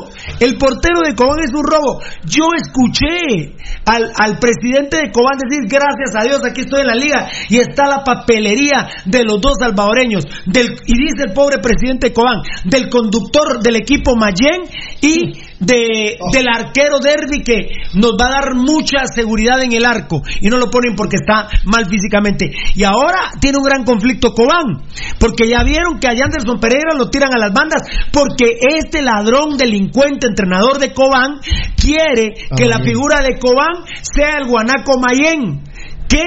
[0.40, 2.00] el portero de Cobán es un robo.
[2.24, 3.54] Yo escuché
[3.86, 7.58] al, al presidente de Cobán decir, gracias a Dios, aquí estoy en la liga y
[7.58, 10.24] está la papelería de los dos salvadoreños.
[10.46, 14.62] Del, y dice el pobre presidente de Cobán, del conductor del equipo Mayen
[15.00, 20.22] y de, del arquero Derby que nos va a dar mucha seguridad en el arco
[20.40, 22.50] y no lo ponen porque está mal físicamente.
[22.74, 24.82] Y ahora tiene un gran conflicto Cobán,
[25.18, 27.82] porque ya vieron que a Yanderson Pereira lo tiran a las bandas
[28.12, 31.40] porque este ladrón, delincuente, entrenador de Cobán
[31.76, 32.92] quiere que la Mayen.
[32.92, 35.62] figura de Cobán sea el guanaco Mayen,
[36.08, 36.24] que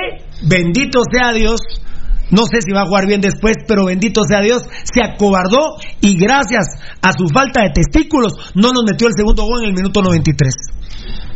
[0.47, 1.59] bendito sea Dios.
[2.34, 6.18] No sé si va a jugar bien después, pero bendito sea Dios, se acobardó y
[6.18, 6.65] gracias
[6.99, 10.51] a su falta de testículos no nos metió el segundo gol en el minuto 93.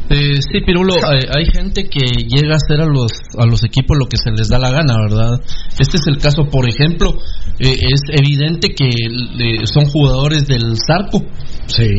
[0.10, 3.98] Eh, sí, Pirulo, hay, hay gente que llega a hacer a los, a los equipos
[4.00, 5.42] lo que se les da la gana, ¿verdad?
[5.80, 7.18] Este es el caso, por ejemplo,
[7.60, 11.24] eh, es evidente que eh, son jugadores del Zarco,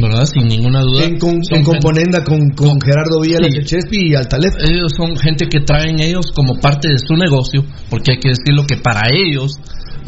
[0.00, 0.24] ¿verdad?
[0.24, 1.04] Sin ninguna duda.
[1.04, 3.62] En, con- en componenda con, con Gerardo Villas, Sí.
[3.64, 4.54] Chespi y Altalef.
[4.68, 8.64] ellos son gente que traen ellos como parte de su negocio, porque hay que decirlo
[8.66, 9.52] que para ellos,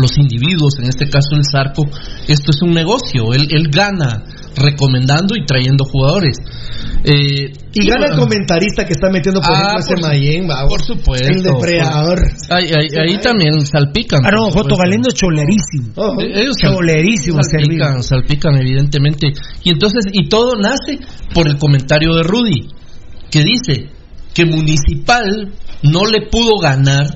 [0.01, 1.85] los individuos, en este caso el Zarco,
[2.27, 4.24] esto es un negocio, él, él gana
[4.56, 6.36] recomendando y trayendo jugadores.
[7.05, 10.66] Eh, Y gana el bueno, comentarista que está metiendo, por Ah, ejemplo, ese Mayen, va,
[10.66, 11.28] por supuesto.
[11.32, 12.18] El depredador.
[12.51, 14.20] Ahí, ahí- ahí también salpican.
[14.24, 14.74] Ah, no, Joto.
[14.77, 16.20] Galindo es cholerísimo.
[16.20, 19.28] Eh, Ellos Cholerísimo, salpican, salpican evidentemente.
[19.62, 20.98] Y entonces, y todo nace
[21.32, 22.68] por el comentario de Rudy,
[23.31, 23.89] que dice
[24.35, 25.52] que Municipal
[25.85, 27.06] no le pudo ganar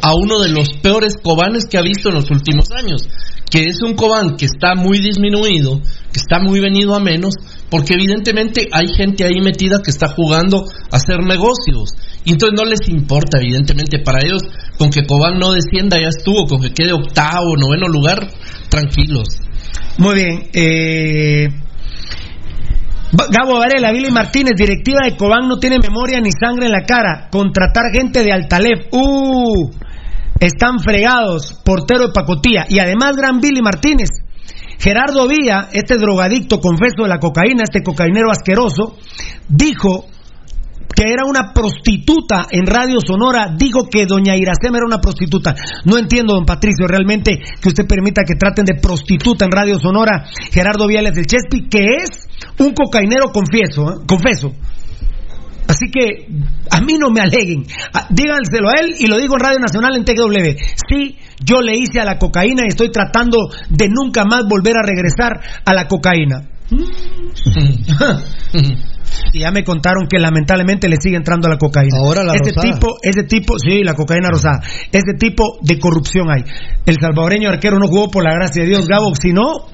[0.00, 3.02] a uno de los peores cobanes que ha visto en los últimos años,
[3.50, 5.80] que es un cobán que está muy disminuido,
[6.12, 7.34] que está muy venido a menos,
[7.70, 11.90] porque evidentemente hay gente ahí metida que está jugando a hacer negocios.
[12.24, 14.42] Y entonces no les importa, evidentemente, para ellos,
[14.78, 18.28] con que Cobán no descienda ya estuvo, con que quede octavo, noveno lugar,
[18.68, 19.28] tranquilos.
[19.98, 20.50] Muy bien.
[20.52, 21.48] Eh...
[23.10, 27.28] Gabo Varela, Billy Martínez, directiva de Cobán, no tiene memoria ni sangre en la cara.
[27.30, 28.88] Contratar gente de Altalef.
[28.92, 29.70] ¡Uh!
[30.40, 31.60] Están fregados.
[31.64, 32.66] Portero de Pacotía.
[32.68, 34.08] Y además, gran Billy Martínez.
[34.78, 38.96] Gerardo Villa, este drogadicto confeso de la cocaína, este cocainero asqueroso,
[39.48, 40.06] dijo
[40.94, 45.54] que era una prostituta en Radio Sonora, dijo que doña Iracema era una prostituta.
[45.84, 50.24] No entiendo, don Patricio, realmente que usted permita que traten de prostituta en Radio Sonora
[50.50, 52.28] Gerardo Viales del Chespi, que es
[52.58, 53.94] un cocainero confieso, ¿eh?
[54.06, 54.52] confeso.
[55.68, 56.26] Así que
[56.70, 57.66] a mí no me aleguen.
[57.92, 60.56] Ah, Díganselo a él y lo digo en Radio Nacional en TW.
[60.88, 64.82] Sí, yo le hice a la cocaína y estoy tratando de nunca más volver a
[64.82, 66.48] regresar a la cocaína.
[69.32, 71.98] y ya me contaron que lamentablemente le sigue entrando la cocaína.
[71.98, 72.72] Ahora la ese rosada.
[72.72, 74.60] tipo, ese tipo, sí, la cocaína rosada.
[74.90, 76.44] Ese tipo de corrupción hay.
[76.86, 79.14] El salvadoreño arquero no jugó por la gracia de Dios, Gabo.
[79.14, 79.66] Si no,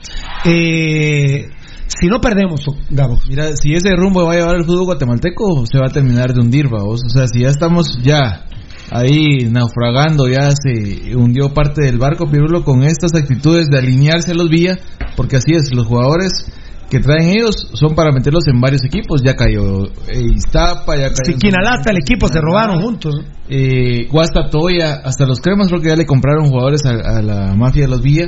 [0.44, 1.48] eh,
[1.86, 3.18] si no perdemos, Gabo.
[3.28, 6.40] Mira, si ese rumbo va a llevar el fútbol guatemalteco, se va a terminar de
[6.40, 7.02] hundir, vamos.
[7.04, 8.46] O sea, si ya estamos ya
[8.90, 14.34] ahí naufragando, ya se hundió parte del barco Pirulo con estas actitudes de alinearse a
[14.34, 14.78] los vía,
[15.16, 16.46] porque así es, los jugadores
[16.90, 19.22] que traen ellos son para meterlos en varios equipos.
[19.22, 21.32] Ya cayó eh, Iztapa, ya cayó.
[21.32, 23.14] Siquinalá hasta el equipo se robaron juntos.
[23.48, 27.54] Eh, Guasta Toya, hasta los cremas creo que ya le compraron jugadores a, a la
[27.54, 28.26] mafia de los Villa.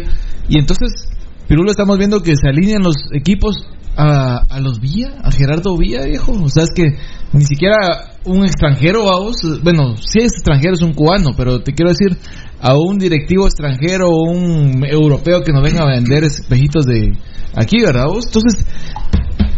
[0.48, 1.08] Y entonces,
[1.48, 6.04] Pirulo, estamos viendo que se alinean los equipos a, a los Villa, a Gerardo Villa,
[6.04, 6.32] viejo.
[6.32, 6.96] O sea, es que
[7.32, 7.76] ni siquiera
[8.24, 12.18] un extranjero, vamos, bueno, si es extranjero es un cubano, pero te quiero decir,
[12.60, 17.12] a un directivo extranjero o un europeo que nos venga a vender espejitos de
[17.54, 18.06] aquí, ¿verdad?
[18.08, 18.26] vos?
[18.26, 18.66] Entonces,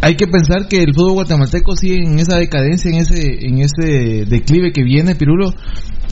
[0.01, 4.25] hay que pensar que el fútbol guatemalteco sigue en esa decadencia, en ese, en ese
[4.25, 5.51] declive que viene, Pirulo,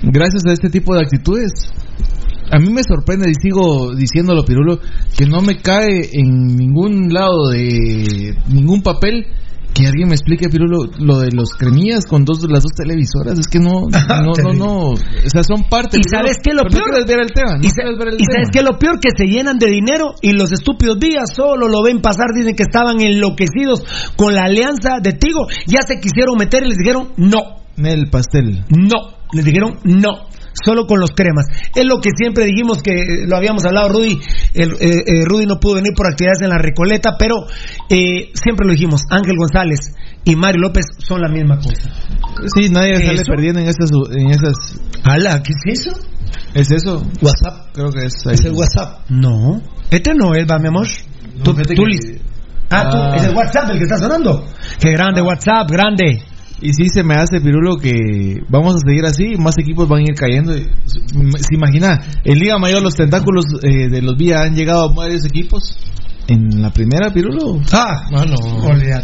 [0.03, 1.51] gracias a este tipo de actitudes.
[2.51, 4.79] A mí me sorprende, y sigo diciéndolo, Pirulo,
[5.17, 9.27] que no me cae en ningún lado de ningún papel
[9.77, 13.37] que alguien me explique, Pirulo, lo de los cremillas con dos las dos televisoras.
[13.37, 14.77] Es que no, no, no, no.
[14.91, 14.97] O
[15.31, 15.97] sea, son parte.
[15.99, 16.83] ¿Y sabes qué lo no peor?
[16.89, 17.53] quieres ver el tema.
[17.55, 18.51] no y sa- quieres ver el y sabes tema.
[18.53, 22.01] qué lo peor que se llenan de dinero y los estúpidos días solo lo ven
[22.01, 23.83] pasar, dicen que estaban enloquecidos
[24.15, 27.39] con la alianza de Tigo, ya se quisieron meter y les dijeron no,
[27.77, 28.63] El pastel.
[28.69, 30.27] no, les dijeron no.
[30.65, 31.45] Solo con los cremas.
[31.75, 34.19] Es lo que siempre dijimos que eh, lo habíamos hablado, Rudy.
[34.53, 37.35] El, eh, eh, Rudy no pudo venir por actividades en la Recoleta, pero
[37.89, 39.01] eh, siempre lo dijimos.
[39.09, 39.79] Ángel González
[40.23, 41.89] y Mario López son la misma cosa.
[42.55, 43.23] Sí, nadie sale ¿Eso?
[43.27, 44.53] perdiendo en esas, en esas.
[45.03, 45.97] Ala, ¿qué es eso?
[46.53, 47.03] ¿Es eso?
[47.21, 47.73] WhatsApp.
[47.73, 48.13] Creo que es.
[48.25, 49.01] Es el WhatsApp.
[49.09, 49.61] No.
[49.91, 50.87] Este no es, va, mi amor.
[51.43, 52.21] Tú- tú que-
[52.69, 53.15] Ah, tú, Ah.
[53.15, 54.45] es el WhatsApp el que está sonando.
[54.79, 56.21] Qué grande WhatsApp, grande.
[56.59, 60.09] Y sí se me hace, Pirulo, que vamos a seguir así, más equipos van a
[60.09, 60.53] ir cayendo.
[60.53, 62.01] ¿Se imagina?
[62.23, 65.77] En Liga Mayor los tentáculos eh, de los Vía han llegado a varios equipos.
[66.27, 67.61] En la primera, Pirulo.
[67.71, 68.35] Ah, Mano.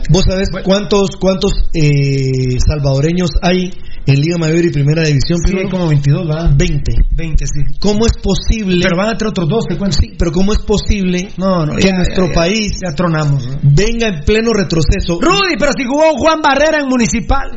[0.09, 3.71] ¿Vos sabés cuántos, cuántos eh, salvadoreños hay
[4.05, 5.39] en Liga Mayor y Primera División?
[5.45, 5.69] Sí, Pirulo?
[5.69, 6.51] como 22, ¿verdad?
[6.57, 6.93] 20.
[7.15, 7.61] 20, sí.
[7.79, 8.79] ¿Cómo es posible?
[8.83, 9.97] Pero van a tener otros dos, te cuento.
[10.01, 12.35] Sí, pero ¿cómo es posible No, no, que ya, nuestro ya, ya.
[12.35, 13.45] país Ya tronamos.
[13.47, 13.59] ¿no?
[13.63, 15.19] venga en pleno retroceso?
[15.21, 17.51] Rudy, pero si jugó Juan Barrera en Municipal.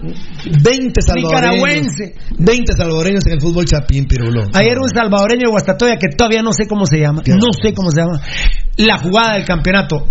[0.63, 1.33] 20 salvadoreños.
[1.33, 2.15] Nicaragüense.
[2.39, 4.45] 20 salvadoreños en el fútbol chapín, Pirulo.
[4.53, 7.23] Ayer un salvadoreño de Guastatoya que todavía no sé cómo se llama.
[7.27, 8.21] No sé cómo se llama.
[8.77, 9.56] La jugada del campeonato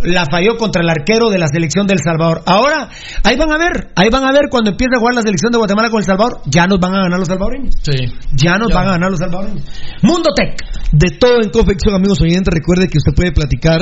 [0.04, 2.42] la falló contra el arquero de la selección del Salvador.
[2.46, 2.90] Ahora,
[3.24, 5.58] ahí van a ver, ahí van a ver cuando empiece a jugar la selección de
[5.58, 7.76] Guatemala con el Salvador, ya nos van a ganar los salvadoreños.
[7.82, 8.14] sí.
[8.34, 9.66] Ya nos van a ganar los salvadoreños.
[10.02, 10.56] Mundo Tech.
[10.92, 13.82] De todo en confección, amigos oyentes, recuerde que usted puede platicar,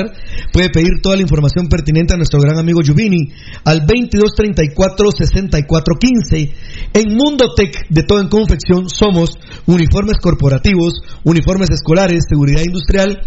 [0.52, 3.30] puede pedir toda la información pertinente a nuestro gran amigo Yuvini
[3.64, 6.52] al 2234-6415.
[6.92, 13.22] En Mundo Tech, de todo en confección, somos uniformes corporativos, uniformes escolares, seguridad industrial,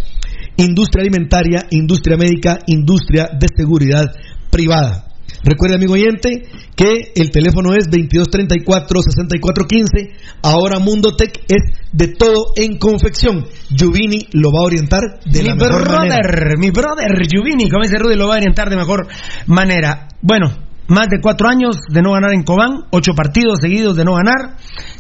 [0.58, 4.06] industria alimentaria, industria médica, industria de seguridad
[4.50, 5.08] privada.
[5.44, 10.12] Recuerde, amigo oyente, que el teléfono es 2234-6415.
[10.42, 11.62] Ahora Mundo Tech es
[11.92, 13.46] de todo en confección.
[13.70, 16.20] Yuvini lo va a orientar de mi la mejor manera.
[16.22, 19.08] brother, mi brother Giuvini, como dice Rudy, lo va a orientar de mejor
[19.46, 20.08] manera.
[20.22, 20.48] Bueno,
[20.88, 24.56] más de cuatro años de no ganar en Cobán, ocho partidos seguidos de no ganar.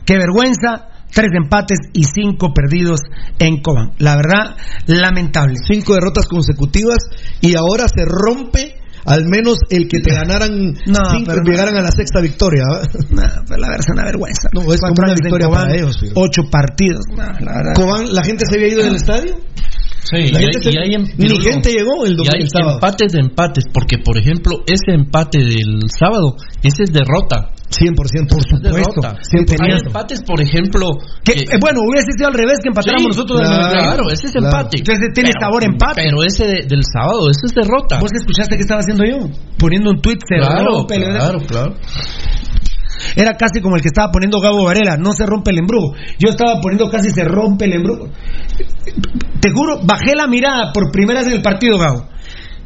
[0.05, 0.89] Qué vergüenza.
[1.13, 2.99] Tres empates y cinco perdidos
[3.39, 3.91] en Cobán.
[3.97, 4.55] La verdad,
[4.87, 5.55] lamentable.
[5.67, 6.97] Cinco derrotas consecutivas
[7.41, 8.75] y ahora se rompe
[9.05, 11.51] al menos el que te ganaran No, cinco pero y no.
[11.51, 12.63] llegaran a la sexta victoria.
[13.09, 14.49] No, pero la verdad es una vergüenza.
[14.53, 16.13] No, es como una victoria Cobán, para ellos, Firu.
[16.15, 17.01] Ocho partidos.
[17.09, 17.73] No, la verdad.
[17.75, 19.37] Cobán, ¿la gente se había ido del estadio?
[20.03, 22.33] Sí, y La hay, gente se- y hay em- ni gente llegó el y domingo
[22.35, 22.73] hay el sábado.
[22.75, 27.49] empates de empates, porque por ejemplo, ese empate del sábado, ese es derrota.
[27.69, 29.01] 100%, por Es supuesto.
[29.61, 30.87] hay empates, por ejemplo,
[31.23, 33.55] Que, que- eh, bueno, hubiese sido al revés que empatáramos Sí, nosotros claro.
[33.59, 33.83] 91.
[33.83, 34.47] claro, ese es Claro.
[34.47, 34.77] empate.
[34.79, 36.01] Entonces tiene Pero- sabor empate.
[36.03, 37.99] Pero ese de- del sábado, ese es derrota.
[37.99, 39.17] ¿Vos escuchaste qué estaba haciendo yo?
[39.59, 41.75] Poniendo un tweet se Claro, rompe el- claro, claro.
[43.15, 45.93] Era casi como el que estaba poniendo Gabo Varela, no se rompe el embrujo.
[46.19, 48.09] Yo estaba poniendo casi se rompe el embrujo.
[49.39, 52.07] Te juro, bajé la mirada por primera vez en el partido, Gabo.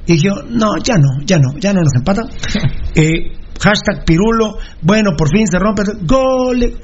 [0.08, 2.26] Y dije, no, ya no, ya no, ya no nos empatan.
[2.96, 3.32] Eh,
[3.64, 4.58] Hashtag Pirulo.
[4.82, 5.84] Bueno, por fin se rompe.
[6.02, 6.80] Gol.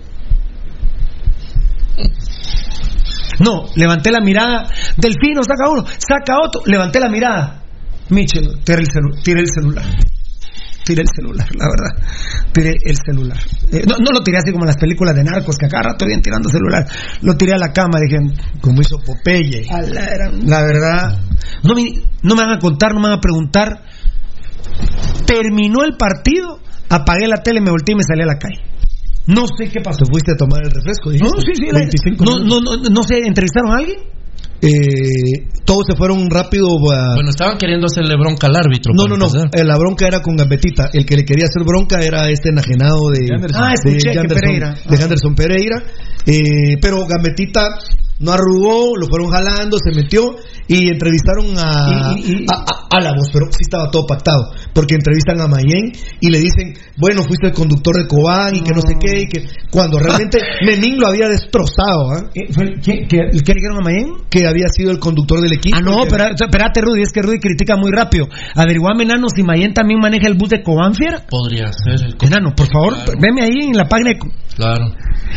[3.39, 4.69] No, levanté la mirada.
[4.97, 6.61] Delfino, saca uno, saca otro.
[6.65, 7.63] Levanté la mirada.
[8.09, 9.85] Mitchell, tira el, celu el celular.
[10.87, 12.07] Tira el celular, la verdad.
[12.53, 13.37] Tiré el celular.
[13.73, 15.91] Eh, no, no lo tiré así como en las películas de narcos, que a cada
[15.91, 16.87] rato vienen tirando celular.
[17.21, 18.17] Lo tiré a la cama, dije.
[18.61, 19.67] Como hizo Popeye.
[20.45, 21.19] La verdad.
[21.63, 21.83] No me,
[22.23, 23.83] no me van a contar, no me van a preguntar.
[25.25, 28.61] Terminó el partido, apagué la tele, me volteé y me salí a la calle.
[29.27, 30.05] No sé qué pasó.
[30.05, 31.67] Te fuiste a tomar el refresco, No, sí, sí.
[31.71, 33.99] la- 25 no, no, no, no sé, ¿entrevistaron a alguien?
[34.61, 37.13] Eh, todos se fueron rápido a...
[37.15, 38.91] Bueno, estaban queriendo hacerle bronca al árbitro.
[38.95, 39.27] No, no, no.
[39.53, 40.89] eh, La bronca era con Gambetita.
[40.93, 43.61] El que le quería hacer bronca era este enajenado de, Anderson.
[43.63, 44.75] Ah, de escuché que Anderson Pereira.
[44.89, 45.83] de Anderson Pereira.
[46.25, 47.67] Eh, pero Gambetita
[48.19, 50.35] no arrugó, lo fueron jalando, se metió
[50.67, 54.05] y entrevistaron a, Y- y- y- a, a- a la voz, pero sí estaba todo
[54.05, 54.51] pactado.
[54.73, 58.71] Porque entrevistan a Mayen y le dicen, bueno, fuiste el conductor de Cobán y que
[58.71, 62.29] no sé qué, y que cuando realmente Memín lo había destrozado, ¿ah?
[62.33, 64.13] Eh, fue el- ¿Qué, qué, ¿Qué le dijeron a Mayén?
[64.29, 65.75] que había sido el conductor del equipo.
[65.77, 68.27] Ah, no, que- pero espérate, Rudy, es que Rudy critica muy rápido.
[68.55, 71.23] Averiguame, Enano, si Mayén también maneja el bus de Cobánfiera.
[71.29, 72.03] Podría ser.
[72.05, 73.13] el- Enano, por favor, Claro.
[73.21, 74.19] veme ahí en la página de...
[74.55, 74.85] Claro.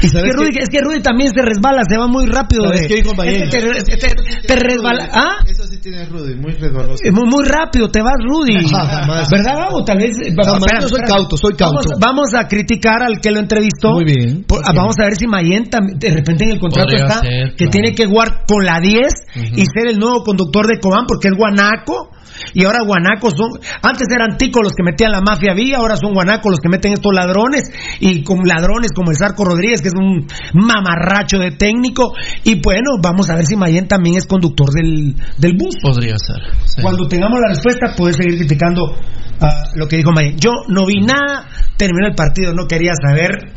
[0.02, 2.62] ¿Y Es que, Rudy, es que Rudy también se resbala, se va muy rápido.
[2.64, 3.42] ¿Sabes de- qué dijo Mayén?
[3.44, 3.60] Es que
[3.96, 5.08] te, te- te resbala.
[5.12, 5.36] ¿Ah?
[5.46, 7.02] Eso sí tiene Rudy, muy resbaloso.
[7.04, 8.64] Eh, Muy, muy rápido te vas, Rudy.
[8.70, 9.28] Jamás.
[9.30, 9.84] ¿Verdad, Gabo?
[9.84, 10.16] Tal vez.
[10.24, 10.58] eh, Jamás.
[10.62, 11.16] espera, Yo soy espera.
[11.16, 11.80] cauto, soy cauto.
[11.98, 13.92] Vamos, vamos a criticar al que lo entrevistó.
[13.92, 14.44] Muy bien.
[14.44, 17.56] Por- vamos a ver si Mayen de repente en el contrato Podría está ser, que
[17.56, 17.70] claro.
[17.70, 19.00] tiene que jugar con la 10
[19.36, 19.44] Ujú.
[19.60, 22.10] y ser el nuevo conductor de Cobán porque es guanaco.
[22.54, 23.50] Y ahora guanacos son.
[23.82, 26.92] Antes eran ticos los que metían la mafia vía, ahora son guanacos los que meten
[26.92, 27.62] estos ladrones.
[28.00, 32.12] Y con ladrones como el Zarco Rodríguez, que es un mamarracho de técnico.
[32.44, 35.76] Y bueno, vamos a ver si Mayen también es conductor del, del bus.
[35.82, 36.42] Podría ser.
[36.64, 36.82] sí.
[36.82, 38.96] Cuando tengamos la respuesta, puedes seguir criticando
[39.40, 40.36] ah, lo que dijo Mayen.
[40.38, 43.52] Yo no vi nada, terminó el partido, no quería saber.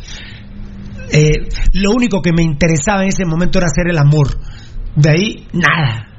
[1.11, 4.27] Eh, lo único que me interesaba en ese momento era hacer el amor.
[4.95, 6.12] De ahí, nada.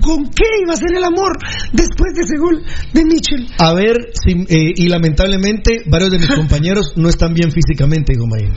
[0.00, 1.38] ¿Con qué iba a ser el amor
[1.72, 3.46] después de ese gol de Mitchell?
[3.58, 8.26] A ver, si, eh, y lamentablemente varios de mis compañeros no están bien físicamente, dijo
[8.26, 8.54] Mayen.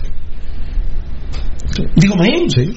[1.95, 2.49] Digo, Mayen.
[2.49, 2.73] Sí.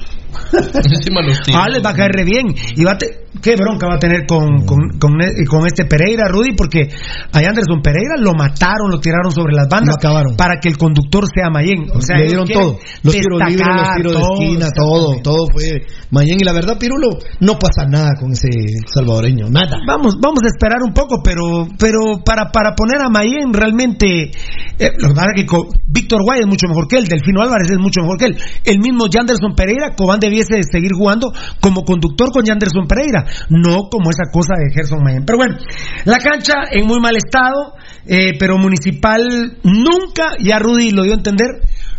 [0.53, 1.61] Encima los tiros.
[1.63, 2.47] Ah, les va a caer re bien.
[2.75, 5.85] Y va a te- ¿Qué bronca va a tener con, con, con, e- con este
[5.85, 6.53] Pereira, Rudy?
[6.55, 6.89] Porque
[7.31, 10.35] a Anderson Pereira lo mataron, lo tiraron sobre las bandas Lo acabaron.
[10.35, 11.89] para que el conductor sea Mayen.
[11.93, 12.77] O sea, le dieron todo.
[13.03, 15.63] Los tiros libres, los tiros de esquina, todo, todo fue
[16.11, 16.37] Mayen.
[16.41, 18.49] Y la verdad, Pirulo, no pasa nada con ese
[18.93, 19.77] salvadoreño, nada.
[19.87, 24.31] Vamos, vamos a esperar un poco, pero, pero para, para poner a Mayen realmente,
[24.77, 27.71] eh, lo que pasa es que Víctor Guay es mucho mejor que él, Delfino Álvarez
[27.71, 28.37] es mucho mejor que él.
[28.65, 33.89] El mismo Yanderson Pereira, Cobán debiese de seguir jugando como conductor con Yanderson Pereira, no
[33.89, 35.25] como esa cosa de Gerson Mayen.
[35.25, 35.57] Pero bueno,
[36.05, 37.73] la cancha en muy mal estado,
[38.05, 41.49] eh, pero Municipal nunca, ya Rudy lo dio a entender,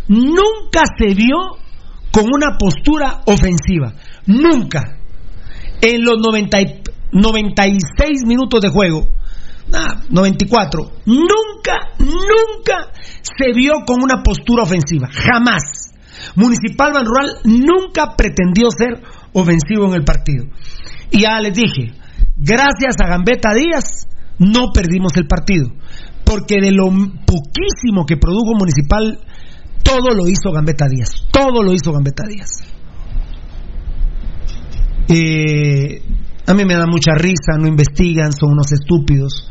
[0.07, 1.37] nunca se vio
[2.11, 3.93] con una postura ofensiva.
[4.25, 4.97] Nunca
[5.81, 9.07] en los 90 y- 96 minutos de juego,
[9.69, 15.82] nah, 94, nunca, nunca se vio con una postura ofensiva, jamás.
[16.35, 19.01] Municipal Ban Rural nunca pretendió ser
[19.33, 20.45] ofensivo en el partido.
[21.11, 21.93] Y ya les dije,
[22.35, 24.07] gracias a Gambetta Díaz
[24.39, 25.69] no perdimos el partido,
[26.25, 26.89] porque de lo
[27.25, 29.19] poquísimo que produjo Municipal,
[29.83, 32.63] todo lo hizo Gambetta Díaz, todo lo hizo Gambetta Díaz.
[35.09, 36.01] Eh,
[36.47, 39.49] a mí me da mucha risa, no investigan, son unos estúpidos.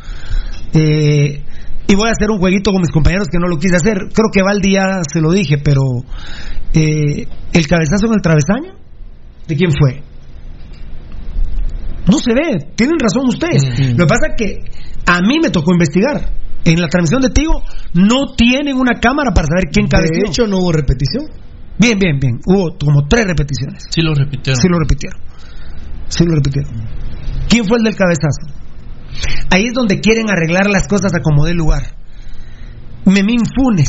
[0.75, 1.45] Eh,
[1.93, 4.09] y voy a hacer un jueguito con mis compañeros que no lo quise hacer.
[4.15, 5.83] Creo que Valdi ya se lo dije, pero
[6.73, 8.73] eh, el cabezazo en el travesaño,
[9.47, 10.03] ¿de quién fue?
[12.11, 13.63] No se ve, tienen razón ustedes.
[13.93, 14.59] Lo que pasa es que
[15.07, 16.33] a mí me tocó investigar.
[16.65, 17.61] En la transmisión de Tigo
[17.93, 20.25] no tienen una cámara para saber quién De cabeció.
[20.29, 21.25] hecho, no hubo repetición.
[21.79, 22.39] Bien, bien, bien.
[22.47, 23.85] Hubo como tres repeticiones.
[23.91, 24.61] Sí lo repitieron.
[24.63, 25.21] Sí lo repitieron.
[26.09, 26.73] Sí lo repitieron.
[27.49, 28.62] ¿Quién fue el del cabezazo?
[29.51, 31.83] Ahí es donde quieren arreglar las cosas a como dé lugar.
[33.05, 33.89] Memín Funes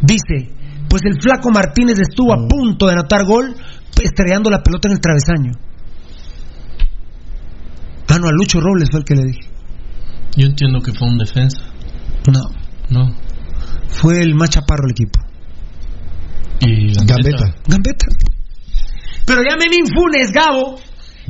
[0.00, 0.52] dice,
[0.88, 3.54] pues el flaco Martínez estuvo a punto de anotar gol
[4.02, 5.52] estrellando la pelota en el travesaño.
[8.08, 9.48] Ah, no, a Lucho Robles fue el que le dije.
[10.36, 11.64] Yo entiendo que fue un defensa.
[12.30, 12.40] No,
[12.90, 13.14] No.
[13.88, 15.20] fue el más chaparro del equipo.
[16.60, 17.54] Y Gambetta.
[17.66, 18.06] Gambetta.
[19.26, 20.78] Pero ya Memín Funes, Gabo,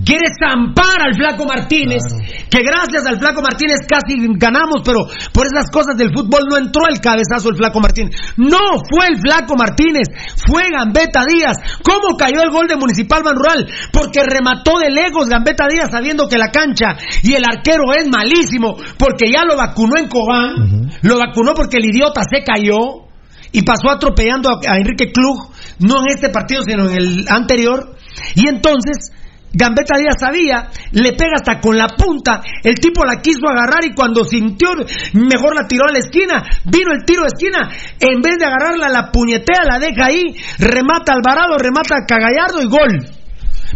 [0.04, 2.02] quiere zampar al Flaco Martínez,
[2.50, 5.00] que gracias al Flaco Martínez casi ganamos, pero
[5.32, 8.14] por esas cosas del fútbol no entró el cabezazo del Flaco Martínez.
[8.36, 10.08] No fue el Flaco Martínez,
[10.46, 11.56] fue Gambetta Díaz.
[11.82, 13.66] ¿Cómo cayó el gol de Municipal Ban Rural?
[13.92, 18.76] Porque remató de lejos Gambetta Díaz sabiendo que la cancha y el arquero es malísimo,
[18.98, 23.06] porque ya lo vacunó en Cobán, lo vacunó porque el idiota se cayó
[23.52, 25.50] y pasó atropellando a, a Enrique Klug,
[25.80, 27.96] no en este partido, sino en el anterior.
[28.34, 29.12] Y entonces,
[29.56, 33.94] Gambetta Díaz sabía, le pega hasta con la punta, el tipo la quiso agarrar y
[33.94, 34.68] cuando sintió,
[35.14, 38.90] mejor la tiró a la esquina, vino el tiro de esquina, en vez de agarrarla,
[38.90, 43.16] la puñetea, la deja ahí, remata Alvarado, remata a Cagallardo y gol.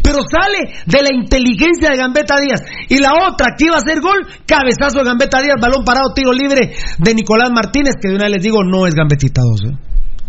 [0.03, 2.63] Pero sale de la inteligencia de Gambetta Díaz.
[2.89, 6.33] Y la otra que iba a hacer gol, cabezazo de Gambetta Díaz, balón parado, tiro
[6.33, 9.61] libre de Nicolás Martínez, que de una vez les digo, no es Gambetita 2.
[9.65, 9.77] ¿eh?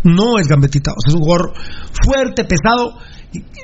[0.04, 0.96] No es Gambetita 2.
[1.06, 1.52] Es un jugador
[2.04, 2.98] fuerte, pesado.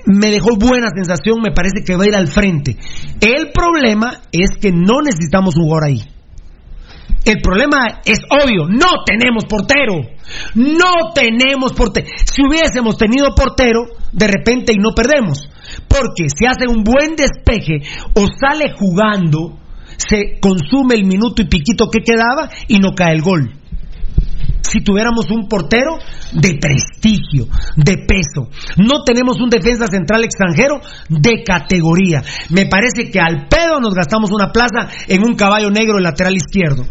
[0.06, 2.76] Me dejó buena sensación, me parece que va a ir al frente.
[3.20, 6.02] El problema es que no necesitamos un jugador ahí.
[7.24, 10.00] El problema es obvio, no tenemos portero.
[10.54, 12.06] No tenemos portero.
[12.24, 15.50] Si hubiésemos tenido portero, de repente y no perdemos.
[15.88, 17.82] Porque si hace un buen despeje
[18.14, 19.58] o sale jugando,
[19.96, 23.52] se consume el minuto y piquito que quedaba y no cae el gol.
[24.62, 25.98] Si tuviéramos un portero
[26.32, 28.50] de prestigio, de peso.
[28.76, 32.22] No tenemos un defensa central extranjero de categoría.
[32.50, 36.36] Me parece que al pedo nos gastamos una plaza en un caballo negro el lateral
[36.36, 36.84] izquierdo.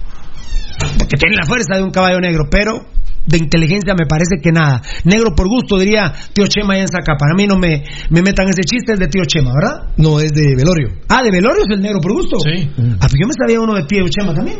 [0.98, 2.85] Porque tiene la fuerza de un caballo negro, pero
[3.26, 4.82] de inteligencia me parece que nada.
[5.03, 7.16] Negro por gusto, diría tío Chema ahí en Saca.
[7.17, 9.93] Para mí no me, me metan ese chiste, es de tío Chema, ¿verdad?
[9.98, 11.00] No, es de Velorio.
[11.09, 12.38] Ah, de Velorio es el negro por gusto.
[12.40, 12.69] Sí.
[13.00, 14.59] Ah, pues yo me sabía uno de tío Chema también.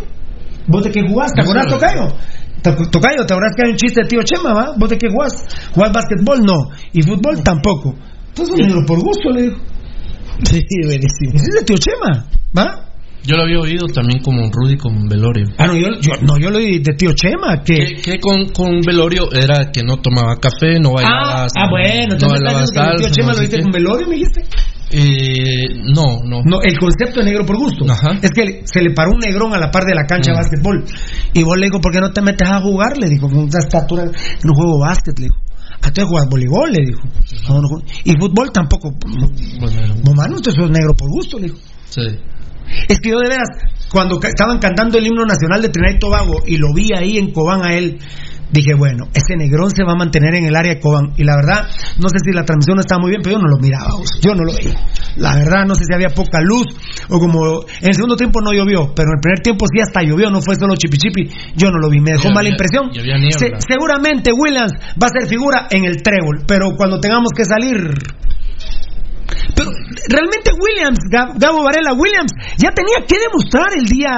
[0.68, 1.32] ¿Vos de qué jugás?
[1.34, 2.18] ¿Te Yo acordás, solo- Tocayo?
[2.64, 4.74] To- Tocayo, ¿te acordás que hay un chiste de tío Chema, va?
[4.78, 5.34] ¿Vos de qué jugás?
[5.74, 6.42] ¿Jugás básquetbol?
[6.44, 6.70] No.
[6.94, 7.42] ¿Y fútbol?
[7.44, 7.96] Tampoco.
[8.30, 9.58] Entonces, un negro por gusto, le dijo.
[10.44, 11.32] Sí, buenísimo.
[11.34, 12.84] Ese es de tío Chema, ¿va?
[13.24, 15.48] Yo lo había oído también como Rudy con Velorio.
[15.58, 17.74] Ah, no, yo, yo, no, yo lo oí de tío Chema, que...
[17.76, 21.46] Que, que con, con Velorio era que no tomaba café, no bailaba.
[21.46, 24.08] Ah, ah, bueno, no entonces bailaba el tío salsa, Chema no lo viste con Velorio,
[24.08, 24.44] me dijiste.
[24.90, 26.42] Eh, no, no.
[26.46, 27.86] No, el concepto de negro por gusto.
[28.22, 30.86] Es que se le paró un negrón a la par de la cancha de básquetbol.
[31.34, 32.98] Y vos le digo, ¿por qué no te metes a jugar?
[32.98, 35.38] Le dijo, con esa estatura, no juego básquet, le dijo.
[35.82, 36.72] ¿A tú juegas voleibol?
[36.72, 37.02] Le dijo.
[37.50, 37.68] No, no
[38.04, 38.94] y fútbol tampoco.
[40.06, 41.58] Mamá, no, usted sos negro por gusto, le dijo.
[41.90, 42.02] Sí.
[42.88, 43.48] Es que yo de veras,
[43.92, 47.32] cuando estaban cantando el himno nacional de Trinidad y Tobago y lo vi ahí en
[47.32, 48.00] Cobán a él,
[48.58, 51.14] dije, bueno, ese negrón se va a mantener en el área de Cobán.
[51.18, 51.68] Y la verdad,
[52.00, 53.90] no sé si la transmisión no estaba muy bien, pero yo no lo miraba,
[54.22, 54.76] yo no lo veía.
[55.18, 56.68] La verdad, no sé si había poca luz
[57.10, 60.02] o como en el segundo tiempo no llovió, pero en el primer tiempo sí hasta
[60.04, 61.24] llovió, no fue solo chipi chipi,
[61.56, 62.90] yo no lo vi, me dejó Y mala había- impresión.
[63.32, 67.78] Se- seguramente Williams va a ser figura en el trébol, pero cuando tengamos que salir
[69.56, 69.72] pero
[70.10, 74.12] realmente Williams, Gab- Gabo Varela, Williams ya tenía que demostrar el día,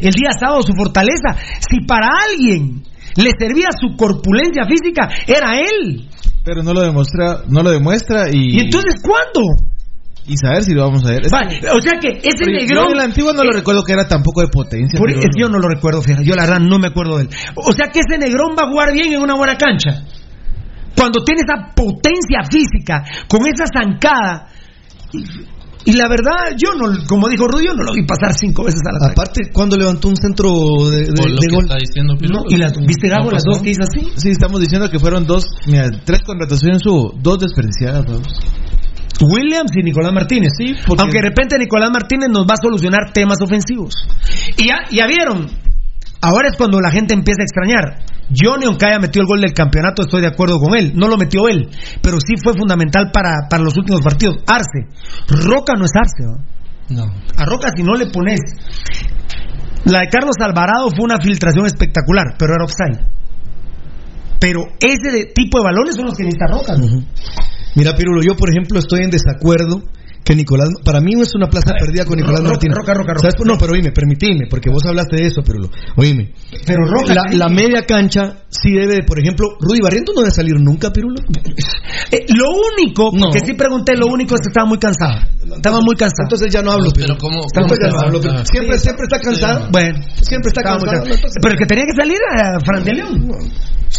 [0.00, 1.36] el día sábado su fortaleza.
[1.60, 2.82] Si para alguien
[3.16, 6.08] le servía su corpulencia física, era él.
[6.44, 8.56] Pero no lo demuestra, no lo demuestra y.
[8.56, 9.42] ¿Y entonces cuándo?
[10.26, 11.26] Y saber si lo vamos a ver.
[11.26, 12.84] Es Va, que- o sea que ese negrón.
[12.86, 14.98] Yo en la antigua no lo recuerdo que era tampoco de potencia.
[14.98, 16.24] Por- pero- yo no lo recuerdo, fíjate.
[16.24, 17.30] Yo la verdad no me acuerdo de él.
[17.56, 20.02] O sea que ese negrón va a jugar bien en una buena cancha.
[20.96, 24.48] Cuando tiene esa potencia física, con esa zancada.
[25.12, 25.24] Y,
[25.84, 28.80] y la verdad, yo no, como dijo Rudy, yo no lo vi pasar cinco veces
[28.86, 29.12] a la.
[29.12, 30.50] Aparte, cuando levantó un centro
[30.90, 31.64] de, de- de que gol.
[31.64, 32.14] está diciendo.
[32.20, 34.08] No, y las, ¿viste Gabo No las dos que hizo así?
[34.16, 38.04] Sí, estamos diciendo que fueron dos, mira, tres contrataciones hubo, dos desperdiciadas.
[38.06, 38.28] vamos.
[39.22, 40.52] Williams y Nicolás Martínez.
[40.56, 43.92] Sí, porque- Aunque de repente Nicolás Martínez nos va a solucionar temas ofensivos.
[44.56, 45.46] Y ya, ya vieron,
[46.22, 48.04] ahora es cuando la gente empieza a extrañar.
[48.34, 50.92] Johnny Oncaya metió el gol del campeonato, estoy de acuerdo con él.
[50.94, 51.68] No lo metió él,
[52.02, 54.36] pero sí fue fundamental para, para los últimos partidos.
[54.46, 54.86] Arce.
[55.28, 56.44] Roca no es Arce.
[56.90, 57.04] No.
[57.36, 58.40] A Roca si no le pones.
[59.84, 63.06] La de Carlos Alvarado fue una filtración espectacular, pero era offside.
[64.38, 66.74] Pero ese de- tipo de balones son los que necesita Roca.
[66.76, 66.86] ¿no?
[67.76, 69.82] Mira, Pirulo, yo por ejemplo estoy en desacuerdo
[70.24, 72.76] que Nicolás, para mí no es una plaza perdida con Nicolás Roca, Martínez.
[72.76, 73.20] Roca, Roca, Roca.
[73.22, 75.70] ¿Sabes por- No, pero oíme, permitime, porque vos hablaste de eso, Pirulo.
[75.96, 76.32] Oíme.
[76.66, 77.14] Pero Roca.
[77.14, 81.16] La, la media cancha sí debe, por ejemplo, Rudy Barrientos no debe salir nunca, Pirulo.
[82.12, 83.30] Eh, lo único, No.
[83.30, 85.20] porque sí pregunté, lo único es que estaba muy cansado.
[85.56, 86.24] Estaba muy cansado.
[86.24, 87.18] Entonces ya no hablo, Pero Pirulo.
[87.18, 89.68] ¿cómo, cómo muy cansado, que- a- Siempre, siempre está cansado.
[89.72, 91.04] bueno, Siempre está estaba cansado.
[91.42, 93.28] Pero el que tenía que salir era Fran de León.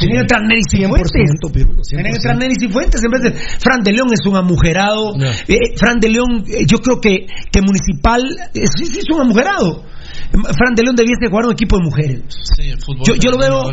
[0.01, 1.11] Tenía que entrar Nery Cifuentes.
[1.11, 2.15] 100%, Pirulo, Tenía que 100%.
[2.17, 3.03] entrar Nery Cifuentes.
[3.03, 5.15] En vez de Fran de León es un amujerado.
[5.17, 5.25] No.
[5.47, 8.21] Eh, Fran de León, eh, yo creo que, que Municipal,
[8.53, 9.85] eh, sí, sí, es un amujerado.
[10.31, 12.21] Fran de León debiese jugar un equipo de mujeres.
[12.55, 13.69] Sí, el fútbol Yo, yo lo veo.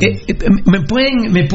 [0.00, 0.34] eh, eh,
[0.66, 1.32] me pueden.
[1.32, 1.46] Me,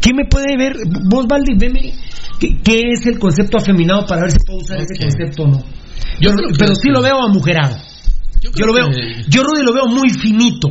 [0.00, 0.76] ¿Quién me puede ver?
[1.10, 1.92] Vos, Valdi, veme.
[2.40, 5.62] ¿Qué, qué es el concepto afeminado para ver si puedo usar ese concepto o no?
[6.20, 6.88] Yo pero sí.
[6.88, 7.76] lo veo amujerado.
[8.40, 8.86] Yo, creo lo veo.
[8.90, 10.68] que- Yo, Rudy, lo veo muy finito.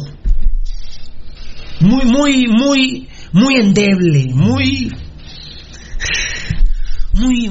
[1.82, 3.08] Muy, muy, muy.
[3.34, 4.28] Muy endeble.
[4.34, 4.92] Muy.
[7.14, 7.48] Muy.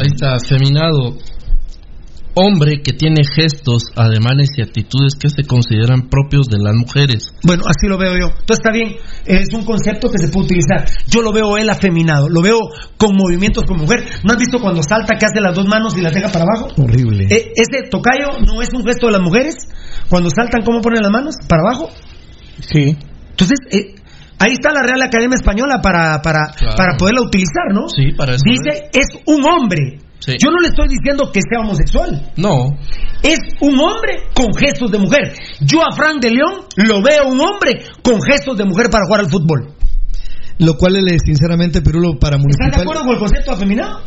[0.00, 1.16] Ahí está, afeminado.
[2.36, 7.32] Hombre que tiene gestos, ademanes y actitudes que se consideran propios de las mujeres.
[7.44, 8.26] Bueno, así lo veo yo.
[8.26, 10.84] Entonces está bien, es un concepto que se puede utilizar.
[11.06, 12.58] Yo lo veo él afeminado, lo veo
[12.96, 14.04] con movimientos como mujer.
[14.24, 16.74] ¿No has visto cuando salta que hace las dos manos y las deja para abajo?
[16.76, 17.28] Horrible.
[17.30, 19.54] Eh, ese tocayo no es un gesto de las mujeres.
[20.08, 21.36] Cuando saltan, ¿cómo ponen las manos?
[21.46, 21.88] ¿Para abajo?
[22.58, 22.96] Sí.
[23.34, 23.94] Entonces, eh,
[24.38, 26.76] ahí está la Real Academia Española para, para, Claro.
[26.76, 27.88] para poderla utilizar, ¿no?
[27.88, 29.98] Sí, para eso Dice, es un hombre.
[30.20, 30.32] Sí.
[30.42, 32.32] Yo no le estoy diciendo que sea homosexual.
[32.36, 32.78] No.
[33.22, 35.34] Es un hombre con gestos de mujer.
[35.60, 39.20] Yo a Frank de León lo veo un hombre con gestos de mujer para jugar
[39.20, 39.74] al fútbol.
[40.58, 42.80] Lo cual, eh, sinceramente, Pirulo, para ¿Están de Municipal.
[42.82, 44.00] acuerdo con el concepto afeminado?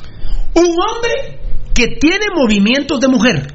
[0.56, 1.40] Un hombre
[1.76, 3.48] que tiene movimientos de mujer.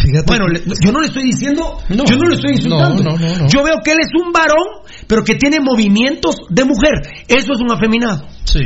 [0.00, 0.24] Fíjate.
[0.26, 2.04] Bueno, le- yo no le estoy diciendo, No.
[2.04, 3.02] yo no le estoy insultando.
[3.02, 3.48] No, no, no, no.
[3.48, 6.92] Yo veo que él es un varón, pero que tiene movimientos de mujer.
[7.28, 8.26] Eso es un afeminado.
[8.44, 8.60] Sí.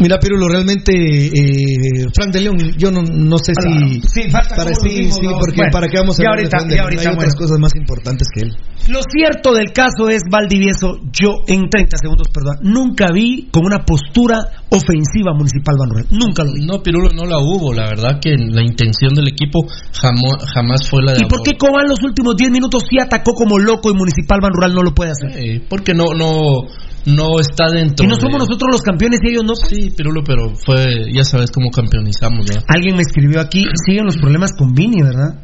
[0.00, 4.00] Mira, Pirulo, realmente, eh, Frank de León, yo no, no sé si.
[4.02, 6.58] Sí, falta para sí, dimos, sí, porque Bueno, para qué vamos a hablar de ahorita-
[6.58, 6.84] Frank de León?
[6.84, 8.56] ahorita, Hay otras cosas más importantes que él.
[8.88, 13.84] Lo cierto del caso es, Valdivieso, yo en 30 segundos, perdón, nunca vi con una
[13.84, 14.38] postura
[14.70, 16.06] ofensiva a Municipal Banrural.
[16.10, 16.66] Nunca lo vi.
[16.66, 17.72] No, Pirulo, no la hubo.
[17.72, 21.52] La verdad que la intención del equipo jamo- jamás fue la de ¿Y por qué
[21.56, 25.12] Cobán los últimos 10 minutos sí atacó como loco y Municipal Banrural no lo puede
[25.12, 25.30] hacer?
[25.38, 26.66] Eh, porque no, no,
[27.06, 28.04] no está dentro.
[28.04, 29.54] Y no somos de- nosotros los campeones y ellos no.
[29.56, 32.64] Sí, Pirulo, pero fue, ya sabes cómo campeonizamos, ¿verdad?
[32.68, 35.40] Alguien me escribió aquí, siguen los problemas con Vini, ¿verdad?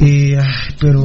[0.00, 0.38] Eh,
[0.80, 1.02] pero...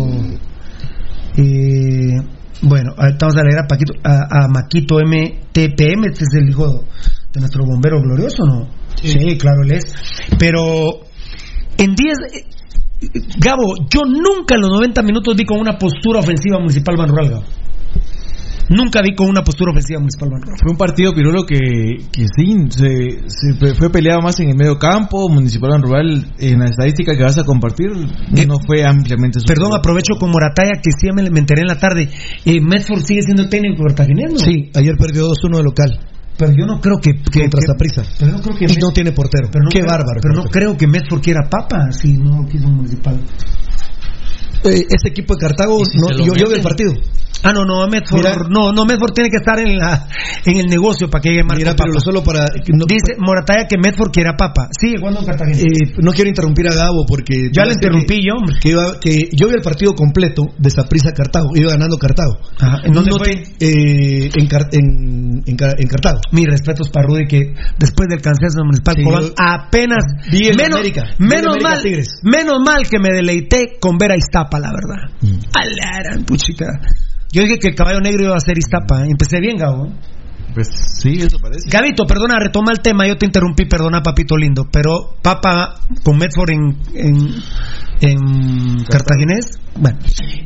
[1.37, 2.17] eh,
[2.61, 6.85] bueno, ahorita vamos a leer a, Paquito, a, a Maquito MTPM, este es el hijo
[7.33, 8.67] de nuestro bombero glorioso, ¿no?
[8.95, 9.83] Sí, claro, él es.
[10.39, 10.61] Pero
[11.77, 11.97] en 10...
[12.33, 12.45] eh,
[13.37, 17.43] Gabo, yo nunca en los 90 minutos vi con una postura ofensiva Municipal Banrural, Gabo.
[18.69, 20.57] Nunca vi con una postura ofensiva Municipal Banrural.
[20.61, 21.57] Fue un partido, Pirulo, que,
[22.11, 26.65] que sí, se, se fue- peleado más en el medio campo, Municipal Rural, en la
[26.65, 31.07] estadística que vas a compartir, no fue ampliamente Eh, Perdón, aprovecho con Morataya que sí
[31.13, 32.09] me, me enteré en la tarde.
[32.45, 34.39] Eh, Medford sigue siendo técnico cartaginés, ¿no?
[34.39, 35.99] Sí, ayer perdió 2-1 de local.
[36.35, 37.11] Pero yo no creo que.
[37.31, 38.01] que contra Saprissa.
[38.17, 39.49] pero no creo que Y no tiene portero.
[39.51, 40.19] pero no Qué creo- bárbaro.
[40.21, 43.19] Pero no creo que Medford quiera papa si no quiso un municipal.
[44.63, 46.93] Eh, ese equipo de Cartago, ¿Y si no, yo, yo vi el partido.
[47.43, 48.17] Ah, no, no, Medford.
[48.23, 50.07] Mira- no, no, Medford tiene que estar en la
[50.45, 51.85] en el negocio para que llegue Mira, Papa.
[51.87, 52.45] pero solo para.
[52.69, 54.69] no- Dice Morataya que Medford quiera papa.
[54.79, 55.57] Sigue jugando en Cartagena.
[55.57, 58.55] Eh, no quiero interrumpir a Gabo porque Ya le que- interrumpí yo, hombre.
[58.61, 62.37] Que, iba- que yo vi el partido completo de Saprissa Cartago, iba ganando Cartago.
[62.59, 63.31] Ajá, ¿en dónde No fue?
[63.59, 66.19] eh, en, en, en en Cartago.
[66.31, 71.57] Mis respetos para Rudy que después del cansancio municipal Sí, Cobán apenas menos, América, menos
[71.61, 72.19] mal Tigres.
[72.23, 75.09] menos mal que me deleité con ver a Iztapa la verdad.
[75.21, 75.39] Mm.
[75.53, 76.65] A la gran puchica.
[77.33, 79.05] Yo dije que el caballo negro iba a ser Iztapa.
[79.05, 79.09] ¿eh?
[79.09, 79.87] Empecé bien, Gabo.
[79.87, 79.91] ¿eh?
[80.53, 80.67] Pues
[81.01, 81.67] sí, eso parece.
[81.67, 83.07] Gabito, perdona, retoma el tema.
[83.07, 84.67] Yo te interrumpí, perdona, papito lindo.
[84.71, 87.17] Pero Papa con Medford en, en,
[88.01, 89.59] en Cartaginés.
[89.75, 89.97] Bueno,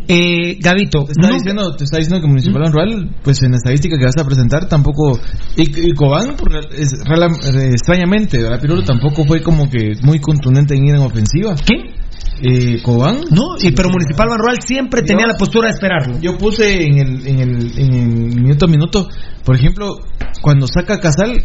[0.08, 3.98] eh, Gabito, Te está, diciendo, te está diciendo que Municipal Rural, pues en la estadística
[3.98, 5.20] que vas a presentar tampoco.
[5.58, 8.62] Y, y Cobán, por es, eh, extrañamente, ¿verdad?
[8.62, 11.56] Pirulo tampoco fue como que muy contundente en ir en ofensiva.
[11.66, 11.97] ¿Quién?
[12.42, 13.22] Eh, Cobán.
[13.32, 16.20] No, y pero Municipal Banrural siempre tenía la postura de esperarlo.
[16.20, 19.10] Yo puse en el, en el, en el minuto a minuto,
[19.44, 19.98] por ejemplo,
[20.42, 21.44] cuando saca Casal,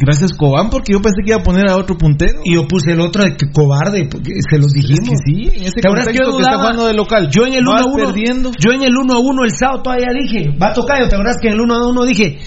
[0.00, 2.40] gracias Cobán, porque yo pensé que iba a poner a otro puntero.
[2.44, 5.08] Y yo puse el otro de que cobarde, porque se los dijimos.
[5.08, 7.30] Es que sí, en ese ¿Te acuerdas que está jugando de local.
[7.30, 8.50] Yo en el 1 vas a 1 perdiendo.
[8.58, 11.36] Yo en el 1 a 1 el sábado todavía dije, va a tocar, ¿te acuerdas
[11.40, 12.38] que en el 1 a 1 dije,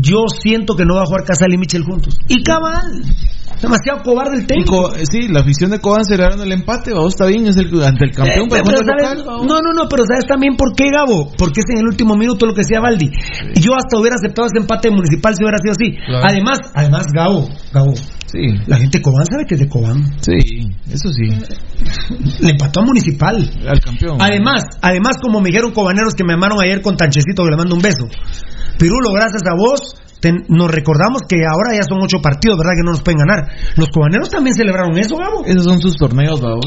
[0.00, 2.16] yo siento que no va a jugar Casal y Michel juntos?
[2.28, 3.04] Y cabal,
[3.62, 4.90] demasiado cobarde el técnico.
[4.90, 8.04] Co- sí, la afición de Cobán celebraron el empate, vamos, está bien, es el ante
[8.04, 9.24] el campeón, Eh, pero pero ¿sabes?
[9.24, 9.46] local.
[9.46, 11.30] No, no, no, pero ¿sabes también por qué, Gabo?
[11.38, 13.10] Porque es en el último minuto lo que decía Baldi.
[13.54, 15.96] Y yo hasta hubiera aceptado ese empate municipal si hubiera sido así.
[16.04, 16.26] Claro.
[16.26, 17.94] Además, además, Gabo, Gabo,
[18.32, 20.04] Sí, la gente de Cobán sabe que es de Cobán.
[20.22, 20.32] sí,
[20.90, 21.28] eso sí,
[22.40, 23.36] Le empató a Municipal.
[23.68, 24.16] al campeón.
[24.20, 27.74] Además, además, como me dijeron cobaneros que me llamaron ayer con Tanchecito, que le mando
[27.74, 28.06] un beso.
[28.78, 32.72] Pirulo, gracias a vos, ten- nos recordamos que ahora ya son ocho partidos, ¿verdad?
[32.78, 33.42] Que no nos pueden ganar.
[33.76, 35.44] Los cobaneros también celebraron eso, Gabo.
[35.44, 36.64] Esos son sus torneos, vamos.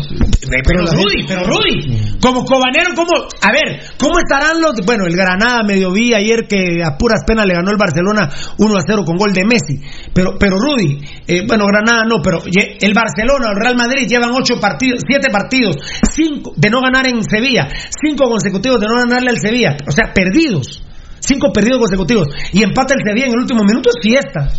[0.67, 3.15] Pero, Rudy, pero Rudy, como cobanero, ¿cómo?
[3.41, 4.75] A ver, ¿cómo estarán los.
[4.85, 8.75] Bueno, el Granada medio vi ayer que a puras penas le ganó el Barcelona 1
[8.77, 9.79] a 0 con gol de Messi.
[10.13, 14.59] Pero, pero Rudy, eh, bueno, Granada no, pero el Barcelona, el Real Madrid llevan ocho
[14.59, 15.77] partidos, siete partidos,
[16.11, 17.67] cinco de no ganar en Sevilla,
[18.03, 19.77] cinco consecutivos de no ganarle al Sevilla.
[19.87, 20.83] O sea, perdidos.
[21.25, 22.27] Cinco perdidos consecutivos.
[22.53, 24.49] Y empata el Sevilla en el último minuto, es fiesta.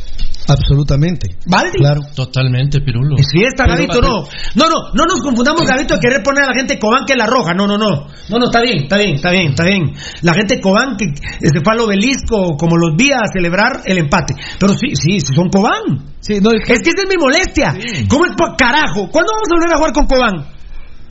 [0.48, 1.36] Absolutamente.
[1.46, 1.70] ¿Vale?
[1.72, 2.02] Claro.
[2.14, 3.16] Totalmente, Pirulo.
[3.18, 4.22] Es fiesta, Gabito, no.
[4.54, 7.26] No, no, no nos confundamos, Gabito, de querer poner a la gente Cobán que la
[7.26, 7.52] roja.
[7.52, 8.06] No, no, no.
[8.28, 9.92] No, no, está bien, está bien, está bien, está bien.
[10.22, 14.34] La gente Cobán que se fue al obelisco, como los vi a celebrar el empate.
[14.58, 16.14] Pero sí, sí, sí son Cobán.
[16.20, 17.74] Sí, no, Es que esa es mi molestia.
[18.08, 19.08] ¿Cómo es por carajo?
[19.10, 20.55] ¿Cuándo vamos a volver a jugar con Cobán?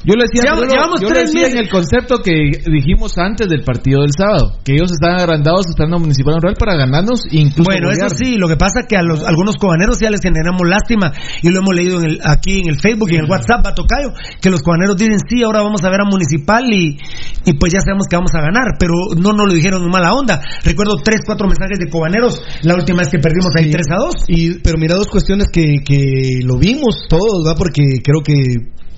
[0.06, 1.56] Yo le decía, Llevamos- yo lo- llevamos yo le tres decía meses.
[1.56, 2.34] en el concepto que
[2.72, 7.22] dijimos antes del partido del sábado, que ellos están agrandados estando municipal rural para ganarnos
[7.32, 10.22] incluso Bueno, eso sí, lo que pasa es que a los algunos cobaneros ya les
[10.22, 11.12] generamos lástima
[11.42, 14.10] y lo hemos leído en el, aquí en el Facebook y en el WhatsApp, Batocayo,
[14.42, 16.98] que los cobaneros dicen sí, ahora vamos a ver a Municipal y,
[17.46, 20.14] y pues ya sabemos que vamos a ganar, pero no nos lo dijeron en mala
[20.14, 20.40] onda.
[20.64, 24.16] Recuerdo tres, cuatro mensajes de cobaneros la última vez que perdimos ahí 3 a 2.
[24.28, 27.56] Y, pero mira dos cuestiones que, que lo vimos todos, ¿va?
[27.56, 28.34] Porque creo que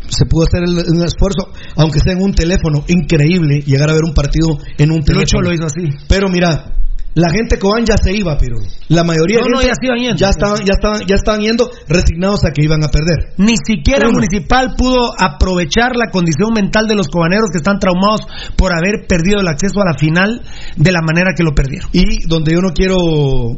[0.09, 4.03] se pudo hacer el- un esfuerzo, aunque sea en un teléfono, increíble llegar a ver
[4.03, 5.41] un partido en un teléfono.
[5.49, 5.89] Lo hizo así.
[6.07, 6.73] Pero mira,
[7.15, 8.57] la gente Cobán ya se iba, pero
[8.89, 10.17] la mayoría No, de no, ya se iban yendo.
[10.17, 13.33] ya estaban, ya estaban, ya estaban yendo resignados a que iban a perder.
[13.37, 14.19] Ni siquiera Uno.
[14.21, 18.21] Municipal pudo aprovechar la condición mental de los cobaneros que están traumados
[18.55, 20.43] por haber perdido el acceso a la final
[20.75, 21.89] de la manera que lo perdieron.
[21.91, 22.97] Y donde yo no quiero,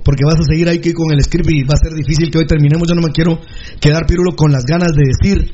[0.05, 2.37] porque vas a seguir ahí que con el script y va a ser difícil que
[2.37, 3.39] hoy terminemos, yo no me quiero
[3.81, 5.51] quedar pirulo con las ganas de decir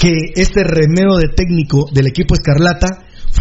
[0.00, 2.88] que este remedio de técnico del equipo Escarlata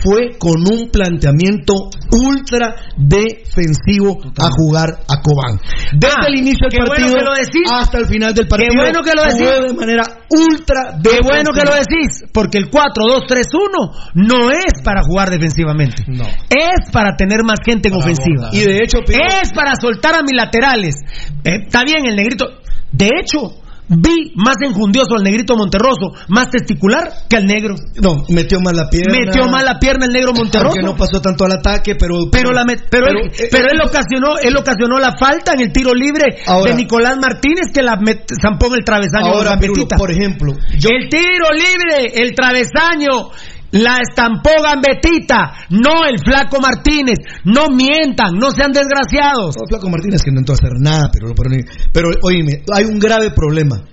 [0.03, 1.73] fue con un planteamiento
[2.11, 5.59] ultra defensivo a jugar a Cobán.
[5.93, 7.67] Desde Ah, el inicio del bueno partido que lo decís.
[7.71, 8.71] hasta el final del partido.
[8.77, 9.39] bueno que lo decís.
[9.47, 12.01] jugó de manera ultra Qué bueno que lo defensiva.
[12.07, 16.03] decís, porque el 4-2-3-1 no es para jugar defensivamente.
[16.07, 16.23] No.
[16.25, 18.49] Es para tener más gente en Para ofensiva.
[18.53, 20.95] Y de hecho, Es para soltar a mis laterales.
[21.43, 22.45] Eh, está bien el negrito.
[22.91, 23.60] De hecho,
[23.93, 27.75] vi más enjundioso al negrito Monterroso, más testicular que al negro.
[28.01, 29.13] no, metió mal la pierna.
[29.19, 30.75] Metió mal la pierna el negro Monterroso.
[30.77, 32.29] Aunque no pasó tanto al ataque, pero.
[32.31, 35.71] Pero, la met- pero, él, eh, pero él ocasionó él ocasionó la falta en el
[35.71, 39.59] tiro libre Ahora- de Nicolás Martínez que la met- zampó en el travesaño de Ahora,
[39.59, 43.29] Pirulo, por ejemplo, El tiro libre, el travesaño,
[43.71, 47.17] la estampó Gambetita, no el flaco Martínez.
[47.45, 49.55] No mientan, no sean desgraciados.
[49.57, 51.49] No, Flaco Martínez que no entró a hacer nada, pero, pero,
[51.93, 53.83] pero oíme, hay un grave problema.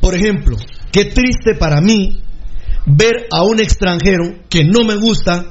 [0.00, 0.56] Por ejemplo,
[0.90, 2.22] qué triste para mí
[2.86, 5.44] ver a un extranjero que no me gusta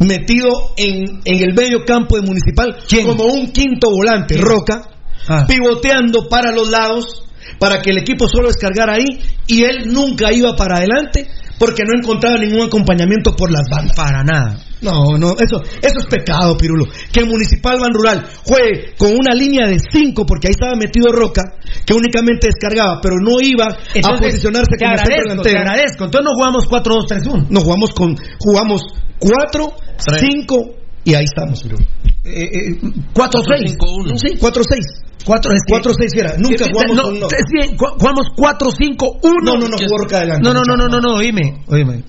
[0.00, 3.06] metido en, en el medio campo de Municipal ¿Quién?
[3.06, 4.90] como un quinto volante, Roca,
[5.28, 5.44] Ah.
[5.48, 7.24] pivoteando para los lados
[7.58, 9.18] para que el equipo solo descargara ahí
[9.48, 11.26] y él nunca iba para adelante
[11.58, 13.96] porque no encontraba ningún acompañamiento por las bandas.
[13.96, 14.58] Para nada.
[14.82, 16.84] No, no, eso, eso es pecado, Pirulo.
[17.12, 21.42] Que Municipal Ban Rural juegue con una línea de 5, porque ahí estaba metido Roca,
[21.84, 26.04] que únicamente descargaba, pero no iba a Entonces, posicionarse te como centro agradezco, te agradezco.
[26.04, 27.46] Entonces no jugamos 4-2-3-1.
[27.48, 28.82] No jugamos con, jugamos
[29.18, 29.72] 4,
[30.20, 30.56] 5
[31.04, 31.84] y ahí estamos, Pirulo.
[32.24, 32.80] Eh, eh,
[33.14, 35.05] 4-6.
[35.26, 35.34] 4-5-1.
[35.34, 35.50] Sí, 4, 6.
[35.50, 36.30] 4 es que- 4, 6 era.
[36.38, 37.26] Nunca jugamos no, con no.
[37.26, 39.42] es bien, ju- jugamos 4-5-1.
[39.42, 40.42] No, no, no, jugó Roca adelante.
[40.42, 42.02] No, no, no, no, no, no, oíme, oíme.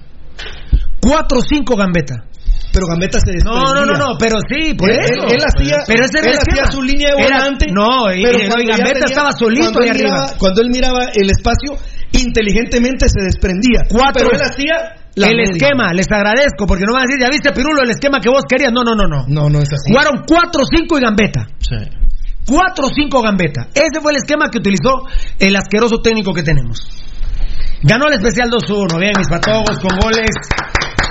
[1.01, 2.23] 4-5 Gambeta.
[2.73, 3.63] Pero Gambetta se desprendía.
[3.63, 5.23] No, no, no, no, pero sí, por Él- eso.
[5.25, 6.71] él- él hacía- pero ese él hacía esquema.
[6.71, 10.09] su línea de Era- volante, no, y, pero Gambetta tenía- estaba solito ahí arriba.
[10.11, 11.73] miraba- cuando él miraba el espacio,
[12.11, 13.87] inteligentemente se desprendía.
[13.89, 14.27] Cuatro.
[14.29, 14.75] Pero él hacía
[15.15, 15.51] la el media.
[15.57, 18.43] esquema, les agradezco, porque no van a decir, ya viste, Pirulo, el esquema que vos
[18.47, 18.71] querías.
[18.73, 19.25] No, no, no, no.
[19.27, 19.89] No, no es así.
[19.89, 21.47] Jugaron 4-5 y Gambeta.
[21.57, 21.75] Sí.
[22.47, 23.67] 4-5 Gambeta.
[23.73, 25.03] Ese fue el esquema que utilizó
[25.37, 26.79] el asqueroso técnico que tenemos.
[27.83, 28.99] Ganó el especial 2-1.
[28.99, 30.31] Bien, mis patogos con goles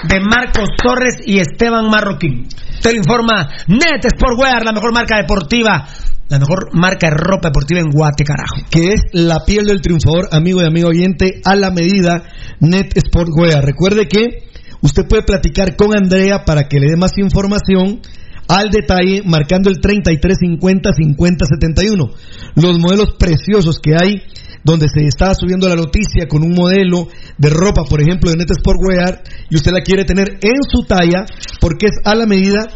[0.08, 2.48] de Marcos Torres y Esteban Marroquín.
[2.82, 5.86] Te lo informa Net Sportwear, la mejor marca deportiva,
[6.28, 8.56] la mejor marca de ropa deportiva en Guate, carajo.
[8.70, 12.24] que es la piel del triunfador, amigo y amigo oyente, a la medida
[12.60, 13.64] Net Sportwear.
[13.64, 14.48] Recuerde que
[14.80, 18.00] usted puede platicar con Andrea para que le dé más información
[18.48, 22.10] al detalle marcando el 33 50 50 71.
[22.54, 24.22] Los modelos preciosos que hay
[24.62, 27.08] donde se está subiendo la noticia con un modelo
[27.38, 31.24] de ropa, por ejemplo, de Net Sportwear y usted la quiere tener en su talla
[31.60, 32.66] porque es a la medida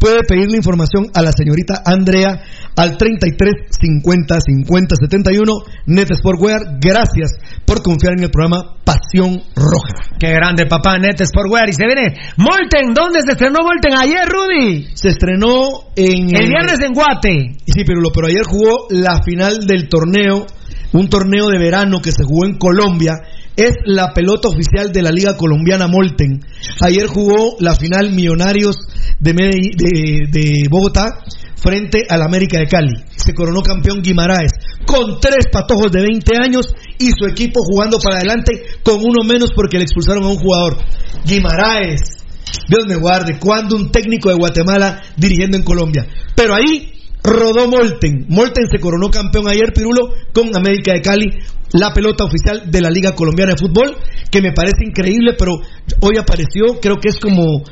[0.00, 2.42] puede pedirle información a la señorita Andrea
[2.74, 5.52] al 33 50 50 71
[5.86, 6.80] Net Sportwear.
[6.80, 10.16] Gracias por confiar en el programa Pasión Roja.
[10.18, 11.68] Qué grande, papá, Net Sportwear.
[11.68, 12.94] Y se viene Molten.
[12.94, 14.88] ¿Dónde se estrenó Molten ayer, Rudy?
[14.94, 16.34] Se estrenó en...
[16.34, 17.56] El viernes en Guate.
[17.66, 20.46] Sí, pero, pero ayer jugó la final del torneo,
[20.92, 23.20] un torneo de verano que se jugó en Colombia.
[23.56, 26.40] Es la pelota oficial de la Liga Colombiana Molten.
[26.80, 28.76] Ayer jugó la final Millonarios
[29.18, 31.24] de, de, de Bogotá
[31.56, 32.94] frente al América de Cali.
[33.16, 34.52] Se coronó campeón Guimaraes
[34.86, 39.50] con tres patojos de 20 años y su equipo jugando para adelante con uno menos
[39.54, 40.78] porque le expulsaron a un jugador.
[41.26, 42.24] Guimaraes,
[42.68, 46.06] Dios me guarde, cuando un técnico de Guatemala dirigiendo en Colombia.
[46.34, 48.26] Pero ahí rodó Molten.
[48.28, 51.26] Molten se coronó campeón ayer, Pirulo, con América de Cali,
[51.72, 53.96] la pelota oficial de la Liga Colombiana de Fútbol,
[54.30, 55.52] que me parece increíble, pero
[56.00, 57.62] hoy apareció, creo que es como,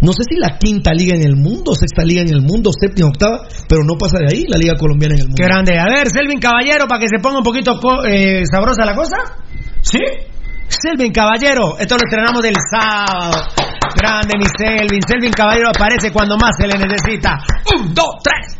[0.00, 3.08] no sé si la quinta liga en el mundo, sexta liga en el mundo, séptima,
[3.08, 5.40] octava, pero no pasa de ahí la Liga Colombiana en el mundo.
[5.40, 5.78] Qué grande.
[5.78, 9.16] A ver, Selvin Caballero, para que se ponga un poquito eh, sabrosa la cosa.
[9.80, 10.00] ¿Sí?
[10.68, 13.48] Selvin Caballero, esto lo estrenamos del sábado.
[13.96, 15.00] Grande mi Selvin.
[15.06, 17.38] Selvin Caballero aparece cuando más se le necesita.
[17.74, 18.58] Un, dos, tres.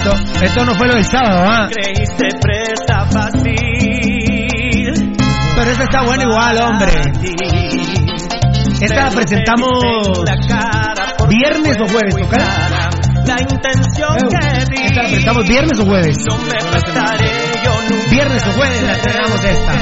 [0.00, 1.68] Esto, esto no fue lo del sábado, ¿ah?
[1.70, 3.52] Creíste presa fácil.
[5.54, 6.92] Pero esta está buena igual, hombre.
[8.80, 9.68] Esta la presentamos
[11.28, 12.32] viernes o jueves, ¿ok?
[13.26, 14.84] La intención que.
[14.86, 16.16] Esta la presentamos viernes o jueves.
[16.26, 17.30] No me prestaré
[17.62, 18.10] yo nunca.
[18.10, 19.72] Viernes o jueves la estrenamos esta.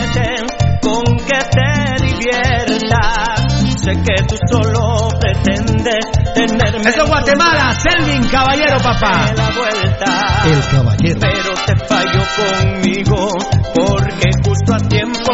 [0.80, 3.82] Con que te diviertas.
[3.84, 9.32] Sé que tú solo pretendes Eso es Guatemala, Selvin Caballero, papá.
[9.36, 10.44] La vuelta.
[10.46, 11.18] El caballero.
[11.20, 13.28] Pero te falló conmigo
[13.74, 15.32] porque justo a tiempo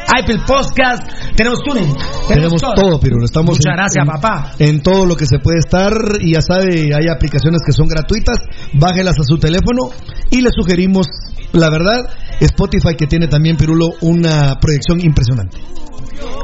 [0.07, 1.03] Apple Podcast,
[1.35, 1.93] tenemos TuneIn.
[2.27, 4.51] Tenemos todo, pero estamos Muchas en- gracias, en- papá.
[4.59, 8.37] En todo lo que se puede estar y ya sabe, hay aplicaciones que son gratuitas,
[8.73, 9.89] bájelas a su teléfono
[10.31, 11.07] y le sugerimos,
[11.53, 12.07] la verdad,
[12.39, 15.57] Spotify que tiene también Pirulo una proyección impresionante.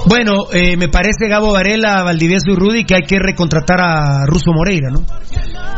[0.06, 4.52] Bueno, eh, me parece Gabo Varela, Valdivieso y Rudy que hay que recontratar a Russo
[4.54, 5.04] Moreira, ¿no?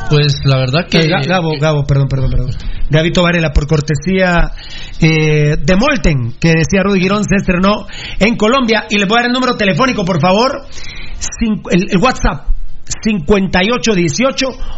[0.10, 0.98] Pues la verdad que.
[0.98, 2.52] Eh, Ga- Gabo, Gabo, perdón, perdón, perdón.
[2.90, 4.52] Gabito Varela, por cortesía
[5.02, 7.88] eh, de Molten, que decía Rudy Girón, se estrenó
[8.20, 8.86] en Colombia.
[8.90, 10.66] Y les voy a dar el número telefónico, por favor.
[11.40, 12.48] Cinco- el, el WhatsApp,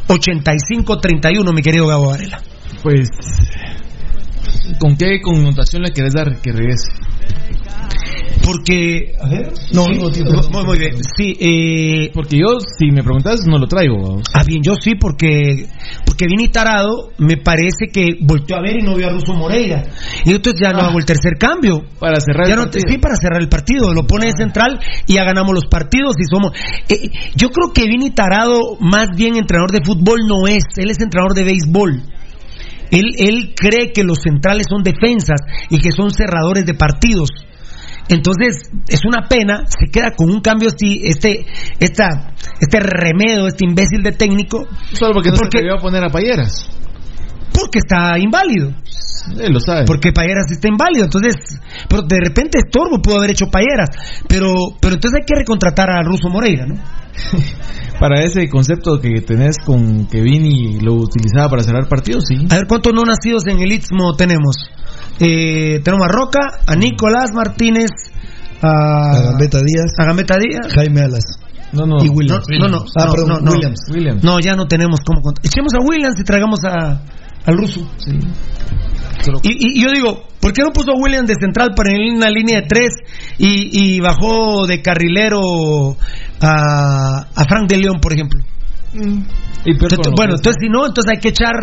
[0.08, 2.40] 5818-8531, mi querido Gabo Varela.
[2.84, 3.10] Pues,
[4.80, 6.92] ¿con qué connotación le querés dar que regrese?
[8.48, 10.94] Porque, a ver, no, Sí, muy, muy bien.
[11.18, 14.22] Sí, eh, Porque yo, si me preguntas, no lo traigo.
[14.34, 15.68] Ah, bien, yo sí, porque
[16.06, 19.84] porque Vini Tarado me parece que volteó a ver y no vio a Russo Moreira.
[20.24, 21.84] Y entonces ya no hago el tercer cambio.
[22.00, 22.84] Para cerrar Ya el no partido.
[22.90, 23.94] sí, para cerrar el partido.
[23.94, 26.54] Lo pone de central y ya ganamos los partidos y somos.
[26.88, 30.64] Eh, yo creo que Vini Tarado, más bien entrenador de fútbol, no es.
[30.78, 32.02] Él es entrenador de béisbol.
[32.92, 37.30] Él, él cree que los centrales son defensas y que son cerradores de partidos.
[38.10, 41.46] Entonces, es una pena, se queda con un cambio así, este,
[41.80, 44.66] esta, este remedo, este imbécil de técnico.
[44.94, 46.70] Solo porque no porque, se a poner a Payeras.
[47.54, 48.74] porque está inválido.
[49.40, 49.86] Él lo sabe.
[49.86, 51.06] Porque Payeras está inválido.
[51.06, 51.36] Entonces,
[51.90, 53.90] pero de repente Estorbo pudo haber hecho Payeras.
[54.28, 56.76] Pero, pero entonces hay que recontratar a Russo Moreira, ¿no?
[58.00, 62.46] Para ese concepto que tenés con que Vini lo utilizaba para cerrar partidos, sí.
[62.52, 64.70] A ver cuántos no nacidos en el Istmo tenemos.
[65.20, 67.90] Eh, tenemos a Roca, a Nicolás Martínez,
[68.62, 70.74] a, A Gambetta Díaz, a Gambetta Díaz.
[70.74, 71.24] Jaime Alas.
[71.74, 72.04] No, no.
[72.04, 72.46] Y Williams.
[72.50, 73.52] No, no, no, Ah, no, perdón, no, no.
[73.52, 73.80] Williams.
[73.90, 74.24] Williams.
[74.24, 77.02] No, ya no tenemos cómo cont- Echemos a Williams y traigamos a,
[77.46, 77.82] al ruso.
[79.44, 82.16] Y, y- y yo digo, ¿por qué no puso a Williams de central para en
[82.16, 82.90] una línea de tres
[83.38, 85.98] y, y bajó de carrilero
[86.40, 88.42] a, a Frank de León, por ejemplo?
[88.94, 91.54] Y Entonces, bueno, entonces si no, entonces hay que echar,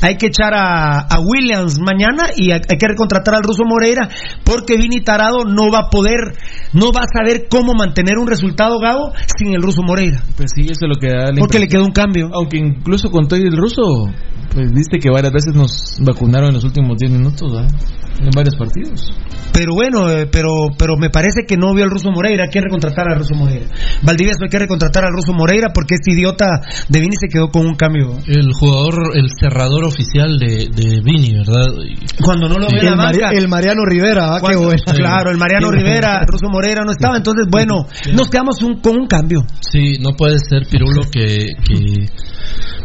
[0.00, 4.08] hay que echar a, a Williams mañana y hay, hay que recontratar al ruso Moreira
[4.44, 6.36] porque Vini Tarado no va a poder,
[6.72, 10.22] no va a saber cómo mantener un resultado Gabo sin el ruso Moreira.
[10.36, 12.30] Pues sí, eso es lo que da Porque le quedó un cambio.
[12.32, 14.08] Aunque incluso con todo el ruso,
[14.52, 17.70] pues viste que varias veces nos vacunaron en los últimos 10 minutos, ¿verdad?
[18.20, 19.12] En varios partidos.
[19.52, 22.60] Pero bueno, eh, pero pero me parece que no vio al ruso Moreira, hay que
[22.60, 23.66] recontratar al ruso Moreira.
[24.02, 27.66] Valdivieso hay que recontratar al ruso Moreira porque este idiota de Vini se quedó con
[27.66, 28.18] un cambio.
[28.26, 31.66] El jugador, el cerrador oficial de, de Vini, ¿verdad?
[32.22, 34.82] Cuando no lo ve El, el Mariano Rivera, ah, qué bueno.
[34.94, 38.98] Claro, el Mariano Rivera, el ruso Moreira no estaba, entonces bueno, nos quedamos un- con
[38.98, 39.40] un cambio.
[39.60, 42.06] Sí, no puede ser, Pirulo, que, que...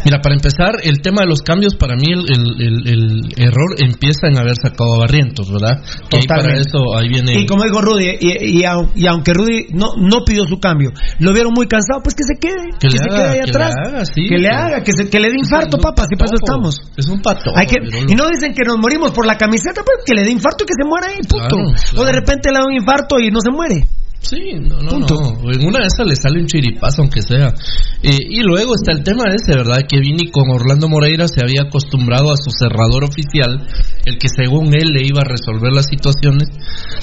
[0.05, 3.73] Mira, para empezar, el tema de los cambios, para mí el, el- el- el error
[3.79, 5.81] empieza en haber sacado a Barrientos, ¿verdad?
[6.09, 7.39] Que ahí para eso, ahí viene...
[7.41, 10.91] Y como dijo Rudy, y, y au- y aunque Rudy no, no pidió su cambio,
[11.17, 13.73] lo vieron muy cansado, pues que se quede, Que se haga, quede ahí que atrás,
[13.85, 16.35] haga, sí, que le haga, que, se- que le dé infarto, papá, si para eso
[16.43, 16.75] estamos.
[16.97, 17.51] Es un pato.
[17.55, 20.31] Hay que, y no dicen que nos morimos por la camiseta, pues que le dé
[20.31, 21.55] infarto y que se muera ahí, punto.
[21.57, 22.01] Claro, claro.
[22.01, 23.85] O de repente le da un infarto y no se muere.
[24.21, 25.15] Sí, no, no, Punto.
[25.21, 25.51] no.
[25.53, 27.53] En una de esas le sale un chiripazo, aunque sea.
[28.01, 29.81] Eh, y luego está el tema ese, ¿verdad?
[29.87, 33.67] Que Vini con Orlando Moreira se había acostumbrado a su cerrador oficial,
[34.03, 36.49] el que según él le iba a resolver las situaciones.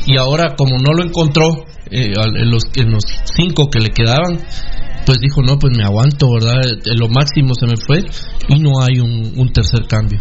[0.04, 1.44] Y ahora, como no lo encontró
[1.92, 3.04] eh, en, los, en los
[3.36, 4.40] cinco que le quedaban,
[5.04, 6.60] pues dijo, no, pues me aguanto, ¿verdad?
[6.64, 8.04] Eh, Lo máximo se me fue
[8.48, 10.18] y no hay un, un tercer cambio.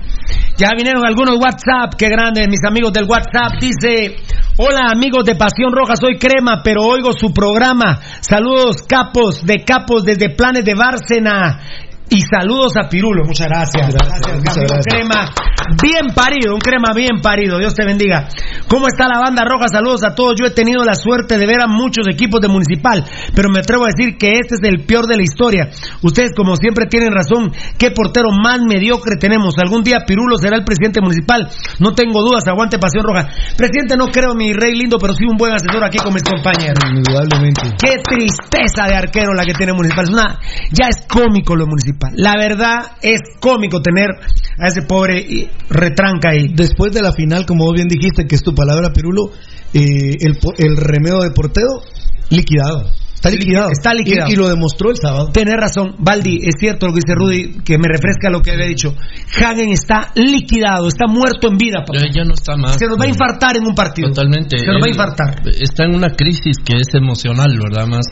[0.58, 3.60] Ya vinieron algunos WhatsApp, qué grande, mis amigos del WhatsApp.
[3.60, 4.18] Dice,
[4.58, 8.00] hola amigos de Pasión Roja, soy Crema, pero oigo su programa.
[8.22, 11.60] Saludos capos de capos desde Planes de Bárcena.
[12.14, 13.88] Y saludos a Pirulo, muchas gracias.
[13.88, 14.84] Gracias, muchas amigo gracias.
[14.84, 15.32] crema.
[15.82, 17.58] Bien parido, un crema bien parido.
[17.58, 18.28] Dios te bendiga.
[18.68, 19.70] ¿Cómo está la banda roja?
[19.72, 20.36] Saludos a todos.
[20.38, 23.86] Yo he tenido la suerte de ver a muchos equipos de Municipal, pero me atrevo
[23.86, 25.70] a decir que este es el peor de la historia.
[26.02, 27.54] Ustedes, como siempre, tienen razón.
[27.78, 29.56] ¿Qué portero más mediocre tenemos?
[29.64, 31.48] Algún día Pirulo será el presidente municipal.
[31.80, 32.44] No tengo dudas.
[32.46, 33.30] Aguante Pasión Roja.
[33.56, 36.84] Presidente, no creo mi rey lindo, pero sí un buen asesor aquí con mis compañeros.
[36.92, 37.62] Indudablemente.
[37.80, 40.04] Qué tristeza de arquero la que tiene Municipal.
[40.04, 40.40] Es una,
[40.72, 41.72] ya es cómico lo de
[42.16, 44.10] La verdad es cómico tener
[44.58, 46.48] a ese pobre retranca ahí.
[46.54, 49.32] Después de la final, como vos bien dijiste, que es tu palabra, Pirulo,
[49.74, 51.82] eh, el, el remedio de portero,
[52.30, 53.01] liquidado.
[53.22, 53.70] Está liquidado.
[53.72, 54.30] Está liquidado.
[54.30, 55.30] Y, y lo demostró el sábado.
[55.32, 58.66] Tenés razón, Baldi, es cierto lo que dice Rudy, que me refresca lo que había
[58.66, 58.96] dicho.
[59.46, 62.00] Hagen está liquidado, está muerto en vida, papá.
[62.00, 62.78] Ya, ya no está más.
[62.80, 64.10] Se nos va a eh, infartar en un partido.
[64.10, 64.58] Totalmente.
[64.58, 65.42] Se nos va a infartar.
[65.46, 67.86] Está en una crisis que es emocional, ¿verdad?
[67.86, 68.06] Más,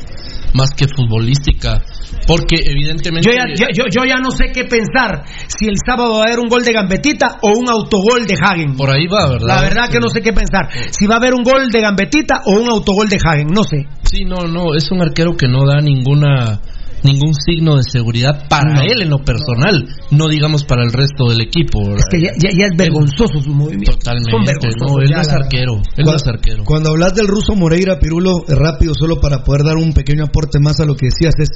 [0.53, 1.81] más que futbolística.
[2.27, 3.27] Porque evidentemente...
[3.27, 6.23] Yo ya, ya- yo, yo ya no sé qué pensar, si el sábado va a
[6.27, 8.75] haber un gol de Gambetita o un autogol de Hagen.
[8.75, 9.47] Por ahí va, ¿verdad?
[9.47, 12.41] La verdad que no sé qué pensar, si va a haber un gol de Gambetita
[12.45, 13.87] o un autogol de Hagen, no sé.
[14.11, 16.61] Sí, no, no, es un arquero que no da ninguna
[17.01, 18.81] ningún signo de seguridad para No.
[18.81, 21.79] él en lo personal, no digamos para el resto del equipo.
[21.95, 23.93] Es que ya, ya- ya es vergonzoso su movimiento.
[23.93, 26.63] Totalmente, no, él no es arquero, él no Cuando, es arquero.
[26.65, 30.59] cuando hablas del ruso Moreira, Pirulo, eh, rápido, solo para poder dar un pequeño aporte
[30.59, 31.49] más a lo que decías, es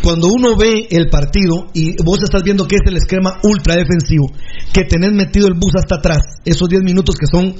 [0.00, 4.30] cuando uno ve el partido y vos estás viendo que es el esquema ultra defensivo,
[4.72, 7.52] que tenés metido el bus hasta atrás, esos 10 minutos que son,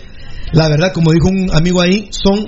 [0.53, 2.47] la verdad, como dijo un amigo ahí, son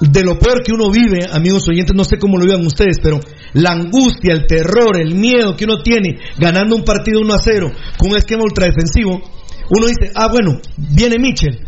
[0.00, 3.20] de lo peor que uno vive, amigos oyentes, no sé cómo lo vivan ustedes, pero
[3.54, 7.72] la angustia, el terror, el miedo que uno tiene ganando un partido 1 a 0
[7.98, 9.20] con un esquema ultradefensivo,
[9.70, 11.58] uno dice, ah, bueno, viene Mitchell.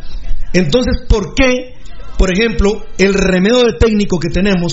[0.52, 1.74] Entonces, ¿por qué,
[2.18, 4.72] por ejemplo, el remedio de técnico que tenemos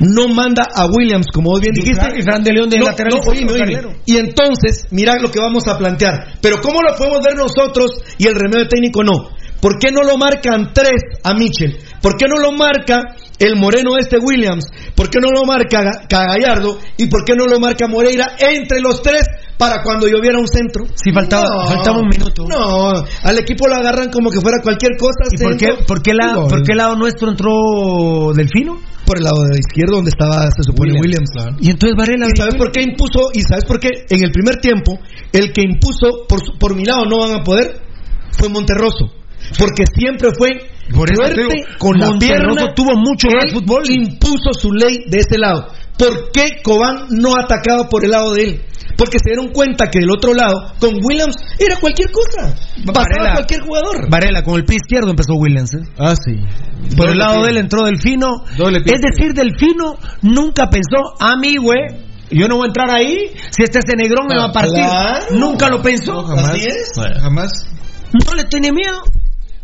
[0.00, 2.18] no manda a Williams, como vos bien dijiste?
[2.18, 3.58] Y Fran de León de No, lateral no, izquierdo, oíme, oíme.
[3.76, 4.00] carrilero.
[4.06, 6.34] Y entonces, mira lo que vamos a plantear.
[6.40, 9.30] Pero ¿cómo lo podemos ver nosotros y el remedio técnico no?
[9.62, 11.78] ¿Por qué no lo marcan tres a Mitchell?
[12.02, 14.64] ¿Por qué no lo marca el moreno este Williams?
[14.96, 16.78] ¿Por qué no lo marca Ga- Gallardo?
[16.96, 19.22] ¿Y por qué no lo marca Moreira entre los tres
[19.56, 20.84] para cuando lloviera un centro?
[20.96, 22.44] Sí, faltaba- faltaba un minuto.
[22.48, 22.90] No,
[23.22, 25.30] al equipo lo agarran como que fuera cualquier cosa.
[25.30, 26.12] ¿Y por qué, por qué
[26.48, 28.80] por qué lado nuestro entró Delfino?
[29.06, 31.30] Por el lado de izquierdo donde estaba, se supone, Williams.
[31.60, 32.26] Y entonces Varela.
[32.26, 33.30] ¿Y sabes por qué impuso?
[33.32, 33.90] ¿Y sabes por qué?
[34.10, 34.98] En el primer tiempo,
[35.32, 37.80] el que impuso, por, por mi lado no van a poder,
[38.32, 39.12] fue Monterroso.
[39.58, 40.50] Porque siempre fue
[40.94, 42.74] Por fuerte digo, con la pierna.
[42.74, 43.88] tuvo mucho más fútbol.
[43.90, 45.68] impuso su ley de ese lado.
[45.98, 48.62] ¿Por qué Cobán no atacaba por el lado de él?
[48.96, 52.54] Porque se dieron cuenta que del otro lado, con Williams, era cualquier cosa.
[52.86, 53.32] Pasaba Varela.
[53.34, 54.10] cualquier jugador.
[54.10, 55.74] Varela, con el pie izquierdo empezó Williams.
[55.74, 55.82] ¿eh?
[55.98, 56.38] Ah, sí.
[56.96, 58.44] Por el lado de él entró Delfino.
[58.56, 61.80] Doble pie Es decir, Delfino nunca pensó, a mí, güey,
[62.30, 63.32] yo no voy a entrar ahí.
[63.50, 64.74] Si este ese negrón me va a partir.
[64.74, 65.26] Claro.
[65.32, 66.12] Nunca lo pensó.
[66.14, 66.50] No, jamás.
[66.50, 66.92] Así es.
[67.20, 67.50] Jamás.
[68.12, 69.00] No le tiene miedo.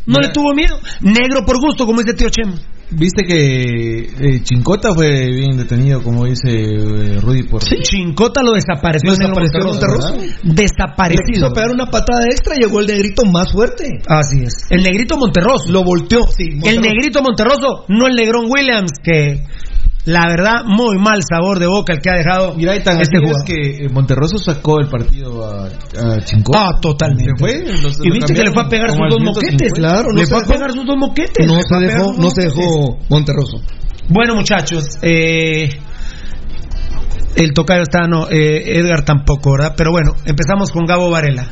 [0.09, 0.79] No le tuvo miedo.
[1.03, 2.55] Negro por gusto, como dice tío Chema.
[2.91, 7.63] viste que eh, Chincota fue bien detenido, como dice eh, Rudy por.
[7.63, 10.17] Sí, Chincota lo desapareció, Desapareció en el Monterroso.
[10.17, 11.25] Le Desaparecido.
[11.31, 13.85] quiso pegar una patada extra y llegó el negrito más fuerte.
[14.09, 14.67] Así es.
[14.71, 15.71] El negrito Monterroso.
[15.71, 16.59] Lo volteó, sí.
[16.65, 19.45] El negrito Monterroso, no el negrón Williams, que
[20.09, 23.19] la verdad, muy mal sabor de boca el que ha dejado Mira, y tan este
[23.19, 23.45] así es jugador.
[23.47, 26.17] que eh, Monterroso sacó el partido a, a.
[26.55, 27.25] Ah, totalmente.
[27.25, 29.71] Se fue, los- y viste que le fue a pegar sus dos moquetes.
[29.73, 29.75] 50.
[29.75, 31.47] Claro, le fue a pegar sus dos moquetes.
[31.47, 33.61] No se dejó, no se dejó Monterroso.
[34.09, 35.69] Bueno, muchachos, eh,
[37.37, 39.75] el tocayo está, no, eh, Edgar tampoco, ¿verdad?
[39.77, 41.47] Pero bueno, empezamos con Gabo Varela.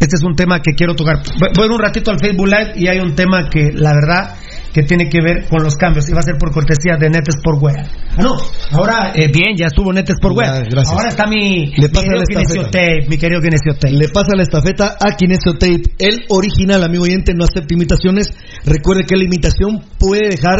[0.00, 1.22] Este es un tema que quiero tocar.
[1.56, 4.34] Voy un ratito al Facebook Live y hay un tema que, la verdad,
[4.72, 7.24] que tiene que ver con los cambios y va a ser por cortesía de Net
[7.28, 7.76] Sport Web.
[7.78, 8.36] Ah, no,
[8.72, 10.46] ahora, eh, bien, ya estuvo Net Sport Web.
[10.70, 10.82] Ya.
[10.90, 12.22] Ahora está mi, Le mi querido.
[12.28, 13.92] Kinesiotape, mi querido Kinesiotape.
[13.92, 18.28] Le pasa la estafeta a Kinesio Tape, el original, amigo oyente, no acepta imitaciones.
[18.64, 20.58] Recuerde que la imitación puede dejar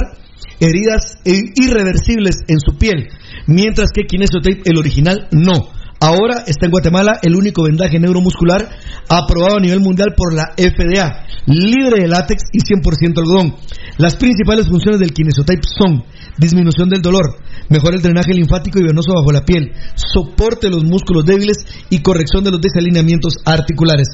[0.60, 3.08] heridas i- irreversibles en su piel,
[3.46, 5.75] mientras que Kinesio Tape, el original, no.
[6.00, 8.68] Ahora está en Guatemala el único vendaje neuromuscular
[9.08, 13.56] aprobado a nivel mundial por la FDA, libre de látex y 100% algodón.
[13.96, 16.04] Las principales funciones del Kinesiotape son
[16.36, 17.38] disminución del dolor,
[17.70, 22.00] mejora el drenaje linfático y venoso bajo la piel, soporte de los músculos débiles y
[22.00, 24.08] corrección de los desalineamientos articulares.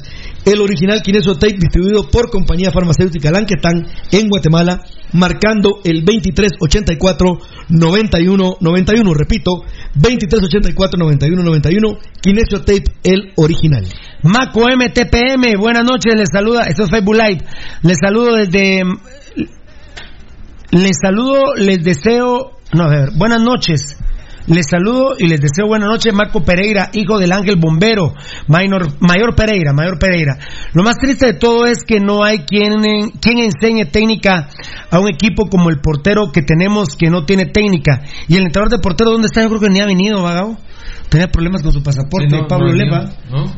[0.45, 4.83] El original Kinesiotape distribuido por compañía farmacéutica Lanquetán en Guatemala,
[5.13, 9.13] marcando el 2384 91 91.
[9.13, 9.63] Repito,
[9.95, 11.97] 2384 91 91.
[12.21, 13.85] Kinesiotape, el original.
[14.23, 17.43] Maco MTPM, buenas noches, les saluda, esto es Facebook Live,
[17.81, 18.83] les saludo desde,
[20.71, 23.97] les saludo, les deseo, no, a ver, buenas noches,
[24.47, 28.13] les saludo y les deseo buenas noches, Marco Pereira, hijo del ángel bombero,
[28.47, 30.37] Mayor, Mayor Pereira, Mayor Pereira.
[30.73, 32.81] Lo más triste de todo es que no hay quien,
[33.21, 34.49] quien enseñe técnica
[34.91, 38.01] a un equipo como el portero que tenemos que no tiene técnica.
[38.27, 39.41] Y el entrenador de portero, ¿dónde está?
[39.41, 40.57] Yo creo que ni ha venido, vagabo.
[41.09, 43.05] Tenía problemas con su pasaporte, Sí, no, Pablo no, Leva.
[43.29, 43.45] ¿no?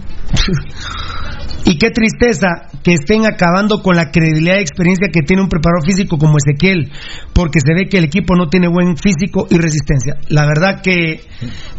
[1.67, 2.47] Y qué tristeza
[2.85, 6.91] que estén acabando con la credibilidad y experiencia que tiene un preparador físico como Ezequiel,
[7.33, 10.17] porque se ve que el equipo no tiene buen físico y resistencia.
[10.29, 11.21] La verdad que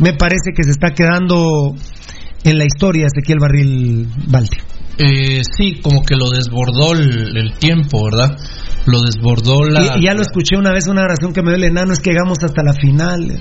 [0.00, 1.76] me parece que se está quedando
[2.42, 4.58] en la historia Ezequiel Barril Balti.
[4.98, 8.36] Eh, sí, como que lo desbordó el, el tiempo, ¿verdad?
[8.86, 9.96] Lo desbordó la...
[9.96, 12.00] Y, y ya lo escuché una vez una oración que me dio el enano, es
[12.00, 13.38] que llegamos hasta la final.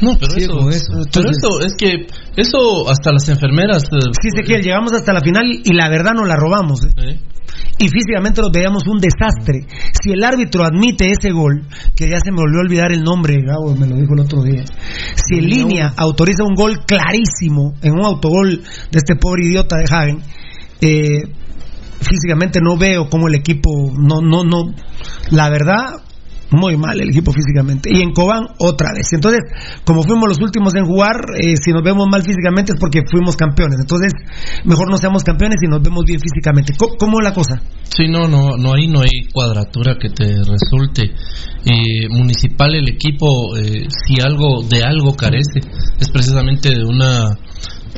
[0.00, 1.08] No, pero Ciego eso, eso.
[1.12, 2.06] pero eso es que
[2.36, 3.84] eso hasta las enfermeras.
[3.84, 6.84] eh, Sí, Ezequiel, llegamos hasta la final y la verdad nos la robamos.
[6.84, 6.90] ¿eh?
[6.98, 7.20] eh,
[7.78, 9.66] y físicamente los veíamos un desastre.
[10.00, 13.38] Si el árbitro admite ese gol, que ya se me volvió a olvidar el nombre,
[13.42, 14.64] Gabo me lo dijo el otro día.
[15.16, 19.84] Si en línea autoriza un gol clarísimo en un autogol de este pobre idiota de
[19.90, 20.18] Hagen,
[20.80, 21.22] eh,
[22.02, 24.74] físicamente no veo cómo el equipo, no, no, no,
[25.30, 26.02] la verdad,
[26.52, 27.90] muy mal el equipo físicamente.
[27.92, 29.12] Y en Cobán otra vez.
[29.12, 29.40] Entonces,
[29.84, 33.36] como fuimos los últimos en jugar, eh, si nos vemos mal físicamente es porque fuimos
[33.36, 33.78] campeones.
[33.80, 34.12] Entonces,
[34.64, 36.74] mejor no seamos campeones y nos vemos bien físicamente.
[36.76, 37.62] ¿Cómo, cómo es la cosa?
[37.84, 41.10] Sí, no, no, no ahí no hay cuadratura que te resulte.
[41.64, 45.60] Eh, municipal el equipo, eh, si algo de algo carece,
[45.98, 47.30] es precisamente de una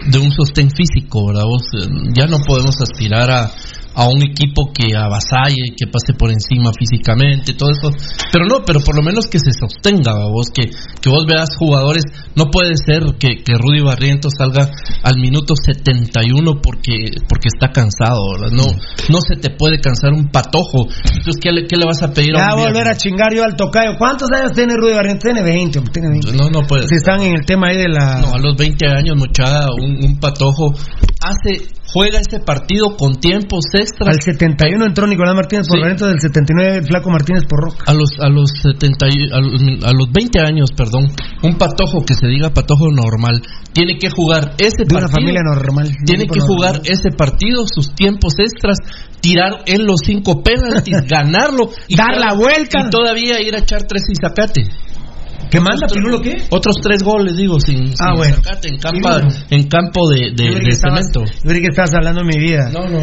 [0.07, 1.45] de un sostén físico, ¿verdad?
[1.45, 3.51] Vos, eh, ya no podemos aspirar a
[3.95, 7.91] a un equipo que avasalle, que pase por encima físicamente, todo eso.
[8.33, 12.05] Pero no, pero por lo menos que se sostenga, vos, que, que vos veas jugadores.
[12.35, 14.71] No puede ser que, que Rudy Barrientos salga
[15.03, 18.51] al minuto 71 porque, porque está cansado, ¿verdad?
[18.51, 18.67] No,
[19.09, 20.87] no se te puede cansar un patojo.
[21.05, 23.45] Entonces, ¿qué le, qué le vas a pedir Ya a un volver a chingar yo
[23.45, 23.97] al tocayo.
[23.97, 25.25] ¿Cuántos años tiene Rudy Barrientos?
[25.25, 26.33] Tiene 20, hombre, tiene 20.
[26.33, 28.21] No, no puede Si están en el tema ahí de la...
[28.21, 30.73] No, a los 20 años, muchacha, un, un patojo
[31.21, 34.09] hace juega ese partido con tiempos extras.
[34.17, 35.81] Al 71 entró Nicolás Martínez por Sí.
[35.81, 37.85] Barrientos, del 79 el Flaco Martínez por Roca.
[37.87, 41.07] A los a los 70 y- a los, a los 20 años, perdón,
[41.43, 43.41] un patojo que se diga patojo normal
[43.73, 45.21] tiene que jugar ese De una partido.
[45.21, 45.91] familia normal.
[46.05, 48.77] Tiene que jugar ese partido, sus tiempos extras,
[49.21, 52.85] tirar en los cinco penaltis, ganarlo y Dar la vuelta.
[52.87, 54.63] y todavía ir a echar tres sin sacate.
[55.55, 56.37] ¿Qué manda, Pirulo, qué?
[56.51, 58.37] Otros tres goles, digo, sin, Ah, sin bueno.
[58.37, 59.09] sacate en, campo
[59.51, 59.67] en
[60.11, 61.25] de, de- de estabas- cemento.
[61.45, 62.71] yo que estabas hablando de mi vida.
[62.73, 63.01] No, no.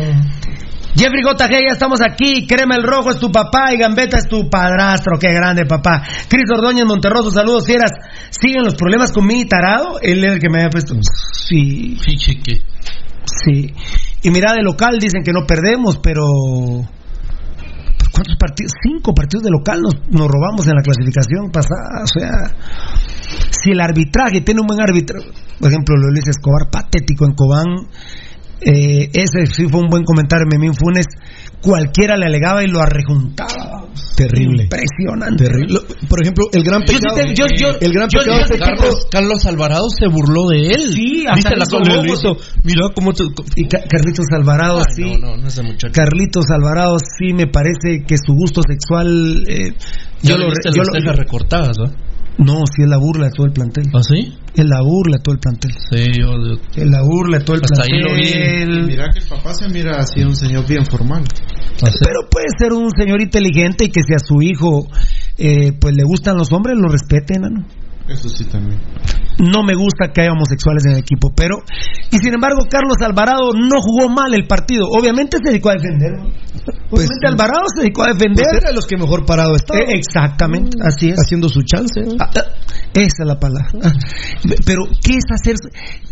[0.93, 2.45] Jeffrey Gotaje, ya estamos aquí.
[2.45, 5.17] Crema el Rojo es tu papá y Gambeta es tu padrastro.
[5.17, 6.03] Qué grande, papá.
[6.27, 7.91] Cris Ordóñez Monterroso, saludos, fieras.
[8.29, 9.99] ¿Siguen los problemas con Mini Tarado?
[10.01, 10.95] Él es el que me había puesto.
[11.47, 12.61] Sí, Sí, chique.
[13.25, 13.73] sí.
[14.23, 16.23] Y mira, de local dicen que no perdemos, pero.
[18.21, 18.73] ¿Cuántos partidos?
[18.83, 22.03] Cinco partidos de local nos, robamos en la clasificación pasada.
[22.03, 22.53] O sea,
[23.49, 25.19] si el arbitraje tiene un buen árbitro,
[25.59, 27.87] por ejemplo, lo Luis Escobar, patético en Cobán,
[28.63, 31.05] Eh, ese sí fue un buen comentario, Memín Funes.
[31.61, 33.85] Cualquiera le alegaba y lo arrejuntaba.
[34.15, 34.63] Terrible.
[34.63, 35.43] Impresionante.
[35.45, 35.79] Terrible.
[36.07, 37.15] Por ejemplo, el gran pecado.
[37.15, 40.93] te- yo- yo- el gran pecado de tipo- Carlos, Carlos Alvarado se burló de él.
[40.93, 43.23] Sí, ¿Viste hasta la hizo Mira cómo te.
[43.55, 45.03] Y Ca- Carlitos Alvarado, Ay, sí.
[45.03, 45.93] No, no, no es de muchacho.
[45.93, 49.43] Carlitos Alvarado, sí, me parece que su gusto sexual.
[49.47, 49.73] eh,
[50.23, 50.49] yo lo.
[50.49, 52.10] yo lo- cejas recortadas, ¿no?
[52.45, 53.85] No, sí, es la burla de todo el plantel.
[53.93, 54.37] ¿Ah, sí?
[54.53, 55.71] Es la burla de todo el plantel.
[55.71, 56.25] Sí, yo.
[56.33, 58.69] yo- Es la burla de todo el Hasta ahí plantel.
[58.69, 58.87] lo vi.
[58.87, 61.23] Mira que el papá se mira así un señor bien formal.
[61.99, 64.87] Pero puede ser un señor inteligente y que si a su hijo
[65.37, 67.65] eh, pues le gustan los hombres, lo respeten, ¿no?
[68.11, 68.79] Eso sí también.
[69.39, 71.57] No me gusta que haya homosexuales en el equipo, pero...
[72.11, 74.85] Y sin embargo, Carlos Alvarado no jugó mal el partido.
[74.91, 76.11] Obviamente se dedicó a defender.
[76.11, 76.27] ¿no?
[76.91, 78.43] Obviamente Alvarado se dedicó a defender.
[78.43, 79.79] Pues era de los que mejor parado estaba.
[79.79, 81.17] Eh, exactamente, así es.
[81.17, 82.01] Haciendo su chance.
[82.01, 82.15] ¿no?
[82.19, 82.41] Ah, ah,
[82.93, 83.69] esa es la palabra.
[83.81, 83.91] Ah,
[84.65, 85.55] Pero, ¿qué es hacer?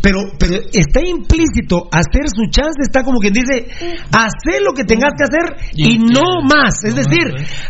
[0.00, 3.68] Pero, pero está implícito, hacer su chance está como quien dice,
[4.10, 6.82] hacer lo que tengas que hacer y, no más.
[6.84, 7.28] Es decir,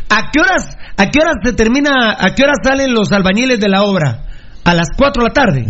[0.09, 3.68] ¿a qué horas, a qué horas se termina, a qué horas salen los albañiles de
[3.68, 4.19] la obra?
[4.64, 5.66] A las 4 de la tarde.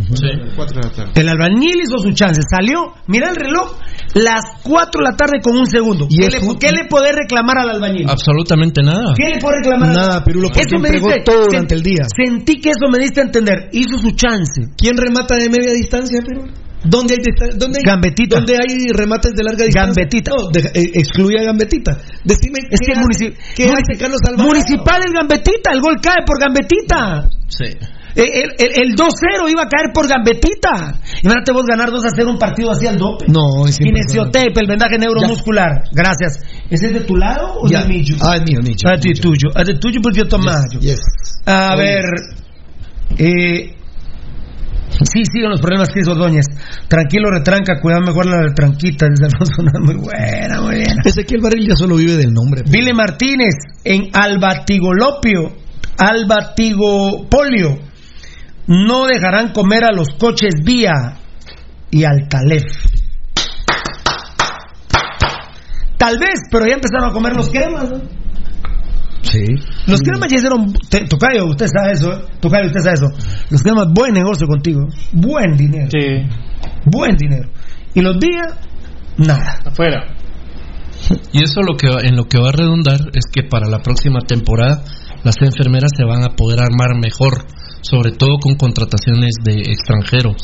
[0.57, 1.13] Cuatro de la tarde.
[1.15, 3.79] El albañil hizo su chance, salió, mira el reloj,
[4.15, 6.07] las 4 de la tarde con un segundo.
[6.11, 8.07] Y ¿Qué, le, un- qué le puede reclamar al albañil?
[8.11, 9.15] Absolutamente nada.
[9.17, 9.89] ¿Qué le puede reclamar?
[9.91, 12.03] al- Nada, Pirulo, porque Eso me diste- todo durante el día.
[12.17, 13.69] Sentí que eso me diste a entender.
[13.73, 14.63] Hizo su chance.
[14.77, 16.53] ¿Quién remata de media distancia, Pirulo?
[16.83, 18.37] ¿Dónde hay, dónde hay, Gambetita.
[18.39, 19.87] ¿Dónde hay remates de larga distancia?
[20.03, 20.31] Gambetita.
[20.35, 21.93] No, deja- eh, excluye a Gambetita.
[22.25, 24.49] Decime, Es ¿qué que hace- ¿qué hace Carlos Alvarado?
[24.49, 27.29] Municipal es Gambetita, el gol cae por Gambetita.
[27.49, 27.67] Sí.
[28.15, 31.01] El, el- el- el 2-0 iba a caer por Gambetita.
[31.23, 33.27] Imagínate vos ganar 2 a 0 un partido así al dope.
[33.29, 33.79] No, es.
[33.79, 35.85] Kinesiotape, el vendaje neuromuscular.
[35.93, 36.41] Gracias.
[36.69, 38.17] ¿Ese es de tu lado o del mío?
[38.21, 38.89] Ah, es mío, Nicho.
[38.89, 39.49] Ah, de tuyo.
[39.55, 40.81] Ah, de tuyo porque yo tomayo.
[40.81, 40.99] Yes.
[41.47, 42.05] A Oh, ver.
[43.19, 43.75] Eh,
[44.91, 46.47] sí, siguen los problemas, Cris Ordóñez.
[46.89, 49.07] Tranquilo, retranca, cuidado mejor la retranquita.
[49.09, 51.03] Desde Alfonso Nada, muy buena, muy buena.
[51.05, 52.63] Ezequiel Barril ya solo vive del nombre.
[52.69, 55.53] Vile Martínez en Albatigolopio,
[55.99, 57.90] Albatigopolio.
[58.67, 61.17] No dejarán comer a los coches vía
[61.91, 62.65] y al Calef.
[65.99, 67.91] Tal vez, pero ya empezaron a comer los cremas.
[67.91, 67.99] ¿no?
[69.23, 69.45] Sí.
[69.87, 70.73] Los cremas ya hicieron.
[70.89, 72.13] te- Tocayo, usted sabe eso.
[72.13, 72.25] ¿eh?
[72.41, 73.07] Tocayo, usted sabe eso.
[73.51, 74.87] Los cremas, buen negocio contigo.
[75.13, 75.89] Buen dinero.
[75.91, 76.27] Sí.
[76.87, 77.51] Buen dinero.
[77.95, 78.43] Y los vía,
[79.19, 79.59] nada.
[79.67, 80.07] Afuera.
[81.33, 83.81] Y eso lo que va- en lo que va a redundar es que para la
[83.81, 84.83] próxima temporada
[85.23, 87.45] las enfermeras se van a poder armar mejor,
[87.83, 90.37] sobre todo con contrataciones de extranjeros.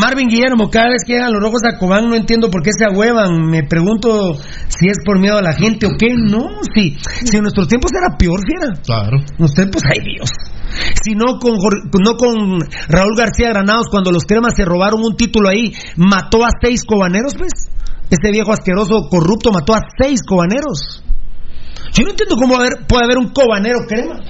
[0.00, 2.84] Marvin Guillermo, cada vez que llegan los rojos a Cobán no entiendo por qué se
[2.84, 3.46] ahuevan.
[3.50, 4.34] Me pregunto
[4.68, 6.08] si es por miedo a la gente o qué.
[6.16, 8.74] No, si, si en nuestros tiempos era peor, fiera.
[8.84, 9.18] Claro.
[9.18, 10.30] En los tiempos, ay Dios.
[11.04, 11.52] Si no con,
[12.02, 16.50] no con Raúl García Granados, cuando los cremas se robaron un título ahí, mató a
[16.62, 17.50] seis cobaneros, pues.
[18.10, 21.04] Ese viejo asqueroso corrupto mató a seis cobaneros.
[21.92, 24.20] Yo no entiendo cómo haber- puede haber un cobanero crema.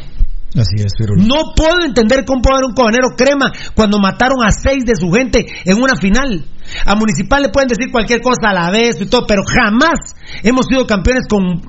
[0.57, 4.51] Así es, pero No puedo entender cómo puede haber un cobanero crema cuando mataron a
[4.51, 6.45] seis de su gente en una final.
[6.85, 10.67] A Municipal le pueden decir cualquier cosa a la vez y todo, pero jamás hemos
[10.67, 11.61] sido campeones con,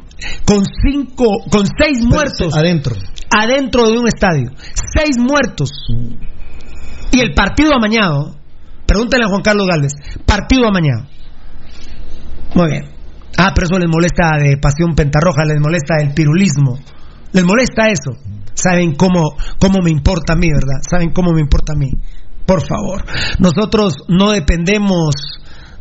[0.45, 2.95] con cinco, con seis muertos adentro.
[3.29, 4.51] adentro de un estadio.
[4.97, 5.69] Seis muertos.
[7.11, 8.35] Y el partido amañado.
[8.87, 9.93] Pregúntale a Juan Carlos Galvez.
[10.25, 11.07] Partido amañado.
[12.55, 12.85] Muy bien.
[13.37, 16.79] Ah, pero eso les molesta de pasión pentarroja, les molesta el pirulismo.
[17.31, 18.11] Les molesta eso.
[18.53, 20.81] Saben cómo, cómo me importa a mí, ¿verdad?
[20.89, 21.91] Saben cómo me importa a mí.
[22.45, 23.05] Por favor.
[23.39, 25.15] Nosotros no dependemos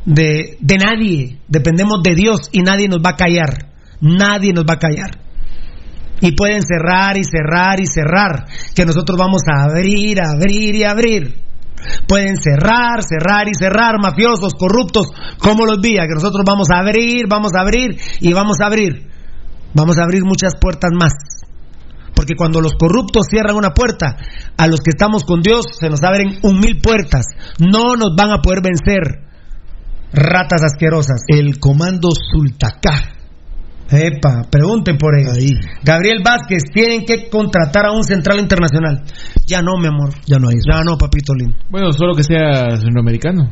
[0.04, 1.40] de, de nadie.
[1.48, 3.70] Dependemos de Dios y nadie nos va a callar.
[4.00, 5.10] Nadie nos va a callar.
[6.20, 8.46] Y pueden cerrar y cerrar y cerrar.
[8.74, 11.50] Que nosotros vamos a abrir, abrir y abrir.
[12.06, 15.08] Pueden cerrar, cerrar y cerrar, mafiosos, corruptos,
[15.38, 19.08] como los vía, que nosotros vamos a abrir, vamos a abrir y vamos a abrir.
[19.72, 21.12] Vamos a abrir muchas puertas más.
[22.20, 24.18] Porque cuando los corruptos cierran una puerta,
[24.58, 27.24] a los que estamos con Dios se nos abren un mil puertas.
[27.58, 29.24] No nos van a poder vencer.
[30.12, 31.22] Ratas asquerosas.
[31.28, 33.14] El comando Sultacá.
[33.90, 35.34] Epa, pregunten por ellos.
[35.34, 35.48] Ahí.
[35.82, 39.02] Gabriel Vázquez, tienen que contratar a un central internacional.
[39.46, 40.10] Ya no, mi amor.
[40.26, 40.68] Ya no hay eso.
[40.70, 41.56] Ya no, papito lindo.
[41.70, 43.50] Bueno, solo que sea centroamericano.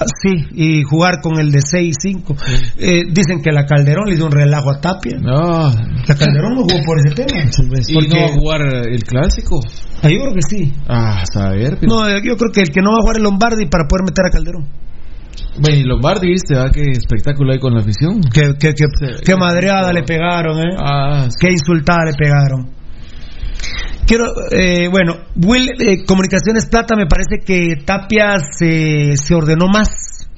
[0.00, 2.36] Ah, Sí, y jugar con el de 6-5.
[2.78, 5.18] Eh, dicen que la Calderón le dio un relajo a Tapia.
[5.20, 5.70] No.
[6.06, 7.42] La Calderón no jugó por ese tema.
[7.88, 9.60] ¿Y Porque- no va a jugar el clásico?
[10.02, 10.72] Ah, yo creo que sí.
[10.88, 11.78] Ah, saber.
[11.80, 13.86] pero- No, eh, yo creo que el que no va a jugar es Lombardi para
[13.88, 14.66] poder meter a Calderón.
[15.60, 16.54] Bueno, y Lombardi, ¿viste?
[16.54, 16.70] ¿verdad?
[16.72, 18.20] Qué espectáculo hay con la afición.
[18.32, 18.84] Qué, qué, qué,
[19.24, 20.74] qué madreada le pegaron, ¿eh?
[20.78, 22.77] Ah, Qué insultada le pegaron.
[24.06, 30.28] Quiero, eh, bueno, Will, eh, Comunicaciones Plata, me parece que Tapia se, se ordenó más.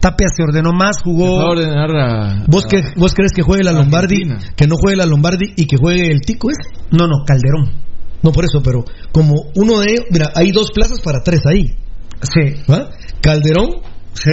[0.00, 1.54] Tapia se ordenó más, jugó.
[2.46, 4.22] ¿Vos, que, ¿Vos crees que juegue la Lombardi?
[4.56, 6.70] Que no juegue la Lombardi y que juegue el Tico ese.
[6.90, 7.70] No, no, Calderón.
[8.22, 10.04] No, por eso, pero como uno de ellos.
[10.10, 11.74] Mira, hay dos plazas para tres ahí.
[12.22, 12.62] Sí.
[12.70, 12.90] ¿Va?
[13.22, 13.76] Calderón,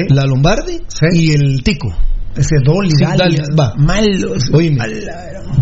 [0.10, 0.82] la Lombardi
[1.14, 1.90] y el Tico.
[2.36, 3.74] Ese Dolly, Sí, Dali, dale, va.
[3.78, 4.50] Malos.
[4.54, 4.78] Oíme,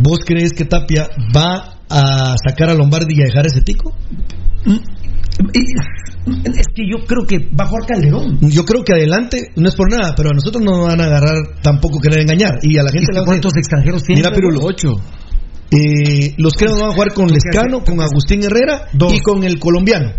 [0.01, 3.93] ¿vos crees que Tapia va a sacar a Lombardi y a dejar ese Tico?
[5.45, 8.39] Es que yo creo que va a jugar Calderón.
[8.41, 11.05] Yo creo que adelante, no es por nada, pero a nosotros no nos van a
[11.05, 12.57] agarrar tampoco querer engañar.
[12.63, 14.21] Y a la gente ¿Y le va a cuántos extranjeros tiene?
[14.21, 14.61] Mira, Pirulo.
[14.63, 14.93] Ocho.
[15.71, 20.11] Eh, los cremas van a jugar con Lescano, con Agustín Herrera y con el colombiano.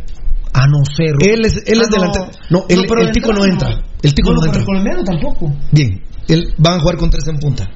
[0.52, 1.04] Ah, no sé.
[1.12, 1.96] Ru- Él es, él Ah, es no.
[1.96, 2.26] delantero.
[2.50, 3.68] No, el, No, tico no entra.
[4.02, 4.60] El tico no, pero entra.
[4.60, 5.54] el colombiano tampoco.
[5.72, 7.68] Bien, él van a jugar con tres en punta.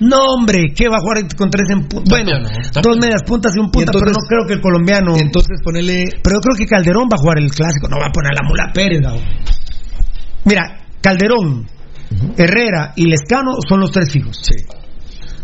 [0.00, 2.10] No, hombre, ¿qué va a jugar con tres en punta?
[2.10, 2.32] Bueno,
[2.82, 5.16] dos medias puntas y un punta, Y entonces- pero no creo que el colombiano.
[5.16, 6.04] Entonces ponele.
[6.22, 8.42] Pero yo creo que Calderón va a jugar el clásico, no va a poner a
[8.42, 9.00] la mula Pérez.
[10.44, 11.66] Mira, Calderón,
[12.36, 14.40] Herrera y Lescano son los tres fijos.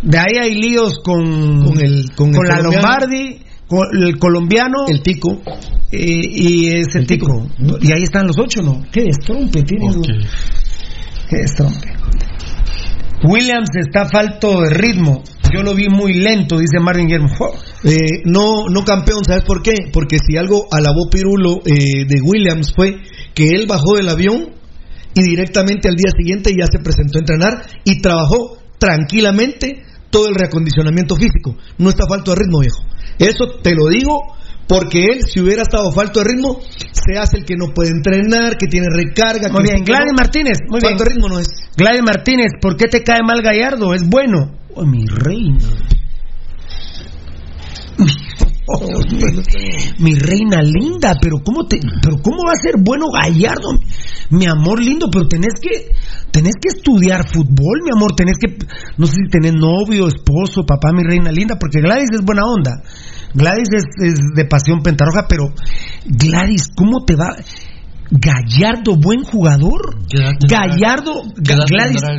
[0.02, 2.70] De ahí hay líos con, Con el- con el la colombiano.
[2.72, 4.78] Lombardi, con el colombiano.
[4.88, 5.40] El tico.
[5.92, 7.48] eh, y es el, tico.
[7.80, 8.82] Y ahí están los ocho, ¿no?
[8.92, 9.86] Qué destrompe tiene.
[11.28, 11.88] Qué destrompe.
[13.22, 15.22] Williams está falto de ritmo.
[15.52, 17.28] Yo lo vi muy lento, dice Marvin Guillermo.
[17.84, 19.74] Eh, no, no campeón, ¿sabes por qué?
[19.92, 22.98] Porque si algo alabó Pirulo eh, de Williams fue
[23.34, 24.54] que él bajó del avión
[25.14, 30.34] y directamente al día siguiente ya se presentó a entrenar y trabajó tranquilamente todo el
[30.34, 31.56] reacondicionamiento físico.
[31.78, 32.82] No está falto de ritmo, viejo.
[33.18, 34.20] Eso te lo digo
[34.70, 36.60] porque él, si hubiera estado falto de ritmo,
[36.92, 39.48] se hace el que no puede entrenar, que tiene recarga.
[39.48, 39.98] Muy que bien, que no.
[39.98, 40.58] Gladys Martínez.
[40.68, 40.92] Muy bien.
[40.92, 41.48] falto de ritmo no es.
[41.76, 43.92] Gladys Martínez, ¿por qué te cae mal Gallardo?
[43.94, 44.52] Es bueno.
[44.76, 45.58] Oh, mi reina.
[49.98, 53.78] Mi reina linda, pero cómo te, pero cómo va a ser bueno Gallardo,
[54.30, 55.92] mi amor lindo, pero tenés que,
[56.30, 58.56] tenés que estudiar fútbol, mi amor, tenés que,
[58.96, 62.82] no sé si tenés novio, esposo, papá, mi reina linda, porque Gladys es buena onda,
[63.34, 65.52] Gladys es, es de pasión pentarroja, pero
[66.06, 67.36] Gladys, ¿cómo te va?
[68.10, 69.96] Gallardo, buen jugador.
[70.08, 71.12] ¿Qué edad tendrá- Gallardo,
[71.44, 71.66] ¿Qué edad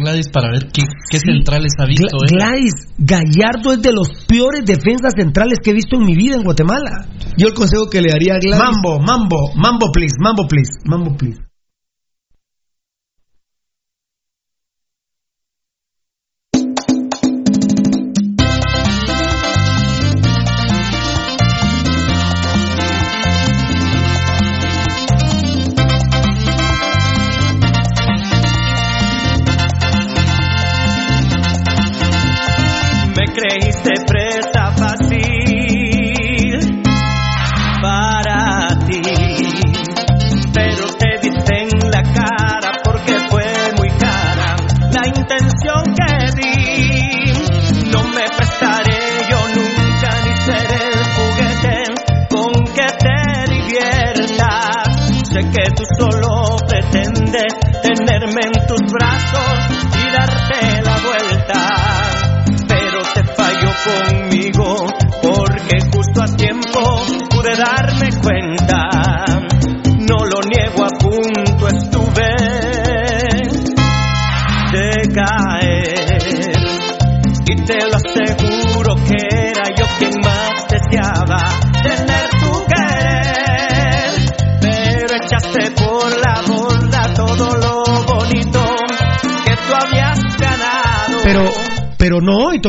[0.02, 2.30] Gladys, para ver qué, qué centrales ha visto él?
[2.38, 6.44] Gladys, Gallardo es de los peores defensas centrales que he visto en mi vida en
[6.44, 7.08] Guatemala.
[7.38, 8.60] Yo el consejo que le daría a Gladys.
[8.64, 11.40] Mambo, mambo, mambo please, mambo please, mambo please.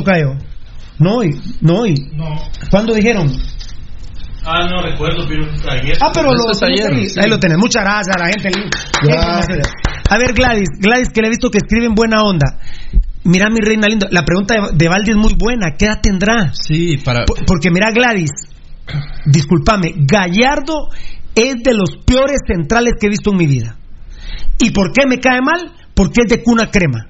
[0.02, 0.52] No hoy, Tocayo.
[0.98, 1.94] No hoy, no hoy.
[2.70, 3.30] ¿Cuándo dijeron?
[4.44, 5.96] Ah, no recuerdo, pero ayer.
[6.00, 7.20] Ah, pero lo, ayer, ahí, sí.
[7.20, 7.58] ahí lo tenés.
[7.58, 8.50] Muchas gracias a la gente.
[9.02, 9.70] Gracias.
[10.10, 12.58] A ver, Gladys, Gladys, que le he visto que escribe en buena onda.
[13.24, 15.76] Mira, mi reina linda, la pregunta de, Valdi es muy buena.
[15.78, 16.52] ¿Qué edad tendrá?
[16.54, 17.24] Sí, para.
[17.24, 18.30] Por- porque mira, Gladys,
[19.26, 20.88] discúlpame, Gallardo
[21.34, 23.76] es de los peores centrales que he visto en mi vida.
[24.58, 25.72] ¿Y por qué me cae mal?
[25.94, 27.06] Porque es de cuna crema.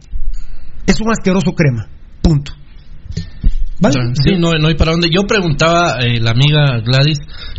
[0.86, 1.88] Es un asqueroso crema.
[2.20, 2.52] Punto.
[3.82, 3.94] ¿Vale?
[4.24, 5.08] Sí, no, no hay para dónde.
[5.10, 7.18] Yo preguntaba eh, la amiga Gladys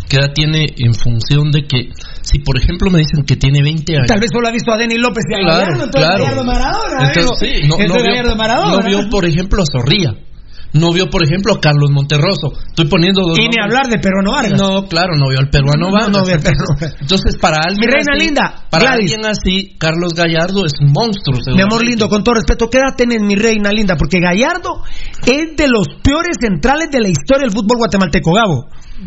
[0.09, 1.89] qué edad tiene en función de que,
[2.21, 4.07] si por ejemplo me dicen que tiene 20 años.
[4.07, 6.23] Tal vez solo ha visto a Denis López y a Claro, Gallardo, entonces claro.
[6.23, 7.07] Gallardo Maradona.
[7.13, 8.71] Entonces, sí, no, no Entonces Gallardo vio, Maradona.
[8.71, 10.13] no vio, por ejemplo, a Zorrilla.
[10.73, 12.53] No vio, por ejemplo, a Carlos Monterroso.
[12.67, 14.59] Estoy poniendo dos Y ni hablar de Peruano Vargas.
[14.59, 16.09] No, claro, no vio al peruano No, Vargas.
[16.09, 18.99] no vio al entonces, entonces, para alguien Mi reina así, linda, para Gladys.
[19.13, 21.39] alguien así, Carlos Gallardo es un monstruo.
[21.55, 23.95] Mi amor lindo, con todo respeto, ¿qué edad tenés, mi reina linda?
[23.95, 24.81] Porque Gallardo
[25.25, 28.65] es de los peores centrales de la historia del fútbol guatemalteco, Gabo.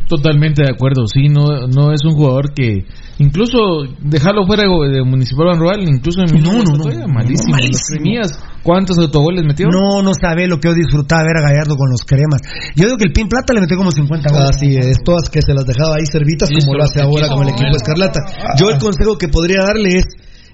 [0.08, 2.84] Totalmente de acuerdo, sí, no, no es un jugador que
[3.18, 7.54] incluso dejarlo fuera de Municipal Ban Rural, incluso en no, no, no, malísimo.
[7.54, 7.56] malísimo.
[7.56, 8.28] Los cremías,
[8.62, 9.68] ¿cuántos autogoles metió?
[9.68, 12.40] No, no sabe lo que yo disfrutaba ver a Gallardo con los cremas.
[12.76, 14.50] Yo digo que el Pin Plata le metió como 50 goles.
[14.50, 17.50] Así es, todas que se las dejaba ahí servitas como lo hace ahora con el
[17.50, 18.20] equipo Escarlata.
[18.58, 20.04] Yo el consejo que podría darle es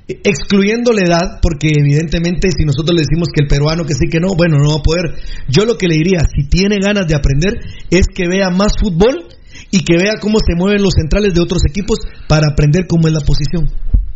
[0.08, 4.20] excluyendo la edad, porque evidentemente si nosotros le decimos que el peruano que sí que
[4.20, 5.14] no, bueno, no va a poder.
[5.48, 9.26] Yo lo que le diría, si tiene ganas de aprender, es que vea más fútbol
[9.70, 11.98] y que vea cómo se mueven los centrales de otros equipos
[12.28, 13.70] para aprender cómo es la posición.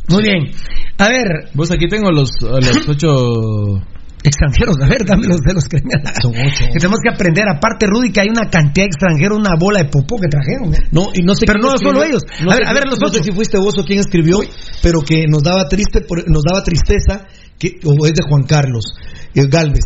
[0.08, 0.50] Muy bien.
[0.98, 1.50] A ver.
[1.54, 3.82] Vos aquí tengo los, los ocho
[4.28, 4.76] extranjeros.
[4.82, 5.78] A ver, dame los de los que
[6.22, 6.64] Son ocho.
[6.72, 7.44] Que tenemos que aprender.
[7.48, 10.74] Aparte, Rudy, que hay una cantidad de extranjeros, una bola de popó que trajeron.
[10.74, 10.88] ¿eh?
[10.92, 12.22] No, y no sé Pero quién no solo ellos.
[12.44, 13.26] No a sé ver, a ver, quién- los no sé otros.
[13.26, 14.38] si fuiste vos o quien escribió,
[14.82, 17.26] pero que nos daba triste, por- nos daba tristeza,
[17.58, 18.84] que o es de Juan Carlos
[19.34, 19.84] eh, Galvez.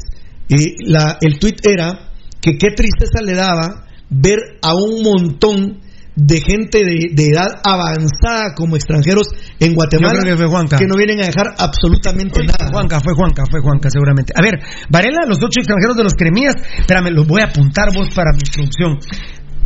[0.49, 2.11] Eh, la, el tuit era
[2.41, 5.81] que qué tristeza le daba ver a un montón
[6.21, 9.27] de gente de, de edad avanzada como extranjeros
[9.59, 10.79] en Guatemala Yo creo que fue Juanca.
[10.87, 12.69] no vienen a dejar absolutamente nada.
[12.71, 14.33] Juanca, fue Juanca, fue Juanca, seguramente.
[14.37, 16.55] A ver, Varela, los ocho extranjeros de los cremías.
[16.79, 18.99] Espérame, los voy a apuntar vos para mi instrucción.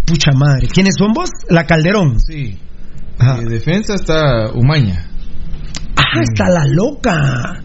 [0.06, 0.68] Pucha madre.
[0.72, 1.30] ¿Quiénes son vos?
[1.48, 2.20] La Calderón.
[2.20, 2.58] Sí.
[3.18, 5.10] De defensa está Umaña.
[5.96, 7.62] Ah, está la loca.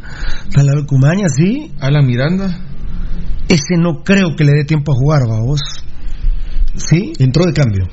[0.47, 1.71] Está la loca Umaña, sí.
[1.79, 2.59] Alan Miranda.
[3.47, 5.59] Ese no creo que le dé tiempo a jugar, va vos.
[6.75, 7.13] ¿Sí?
[7.19, 7.87] Entró de cambio.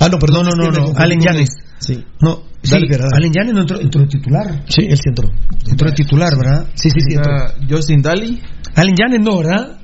[0.00, 0.98] Ah, no, perdón, No, no, no, no.
[0.98, 1.50] Allen Yanes.
[1.78, 2.04] Sí.
[2.20, 2.74] No, sí.
[2.76, 4.64] Allen Yanes no entró, entró de titular.
[4.68, 5.28] Sí, él sí entró.
[5.68, 6.68] Entró de titular, ¿verdad?
[6.74, 7.32] Sí, sí, sí, entró.
[7.32, 8.40] Está Justin Daly.
[8.76, 9.78] Allen Yanes no, ¿verdad?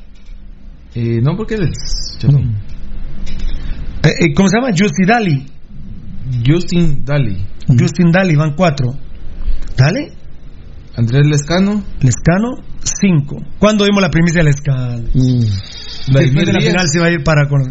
[0.95, 2.19] Eh, no, porque él es.
[4.05, 4.71] Eh, eh, ¿Cómo se llama?
[4.71, 5.47] Justin Daly.
[6.47, 7.47] Justin Daly.
[7.79, 8.95] Justin Daly, van cuatro.
[9.77, 10.13] Dale.
[10.97, 11.83] Andrés Lescano.
[12.01, 12.63] Lescano,
[13.01, 13.37] cinco.
[13.59, 15.01] ¿Cuándo vimos la primicia de Lescano?
[15.01, 17.63] Después Vladimir de la final se va a ir para con...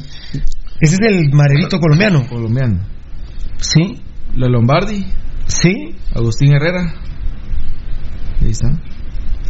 [0.84, 2.28] Ese es el marerito colombiano.
[2.28, 2.80] Colombiano.
[3.60, 4.02] Sí.
[4.36, 5.06] La Lombardi.
[5.48, 5.95] Sí.
[6.14, 6.94] Agustín Herrera.
[8.42, 8.68] Ahí está.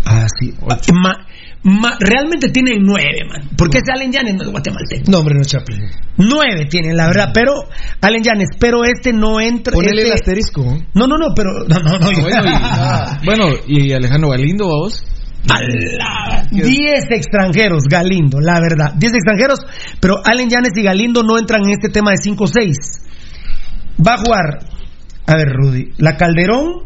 [0.05, 0.53] Ah, sí.
[0.93, 1.25] Ma-
[1.63, 3.49] ma- realmente tienen nueve, man.
[3.57, 5.09] Porque ese Allen Yanes no es guatemalteco.
[5.09, 5.79] No, hombre, no es Chaplin.
[6.17, 7.31] Nueve tienen, la verdad.
[7.33, 7.53] Pero,
[8.01, 9.73] Allen Yanes, pero este no entra.
[9.73, 10.63] Ponele este- el asterisco.
[10.93, 11.51] No, no, no, pero.
[11.67, 12.07] No, no, no.
[12.33, 15.03] Ah, bueno, y, bueno, y Alejandro Galindo, vos.
[15.49, 16.43] ¡Ala!
[16.51, 18.93] Diez extranjeros, Galindo, la verdad.
[18.97, 19.59] Diez extranjeros,
[19.99, 23.01] pero Allen Yanes y Galindo no entran en este tema de 5-6.
[24.05, 24.59] Va a jugar,
[25.27, 26.83] a ver, Rudy, la Calderón,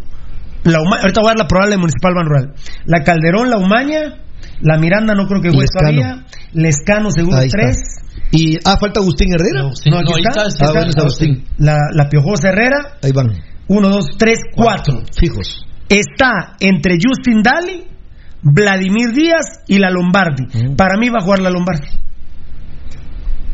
[0.63, 2.53] la Uma- ahorita voy a dar la probable de Municipal Ban Rural.
[2.85, 4.21] La Calderón, la Umaña,
[4.61, 7.57] la Miranda no creo que juegue todavía, Lescano seguro Ahí está.
[7.59, 7.77] tres.
[8.31, 9.61] Y, ah, falta Agustín Herrera.
[9.61, 9.69] No,
[9.99, 10.71] aquí está, aquí Ah, está.
[10.71, 11.45] bueno, está Agustín.
[11.59, 13.27] La, la Piojosa Herrera, Ahí van.
[13.67, 15.01] uno, dos, tres, cuatro.
[15.17, 15.65] Fijos.
[15.87, 17.85] Está entre Justin Daly,
[18.41, 20.43] Vladimir Díaz y la Lombardi.
[20.75, 21.87] Para mí va a jugar la Lombardi.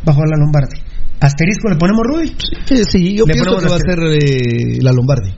[0.07, 0.79] Va a jugar la Lombardi.
[1.21, 2.35] Asterisco le ponemos Rudy.
[2.65, 5.31] Sí, sí, yo Le pienso que va a ser eh, la Lombardi.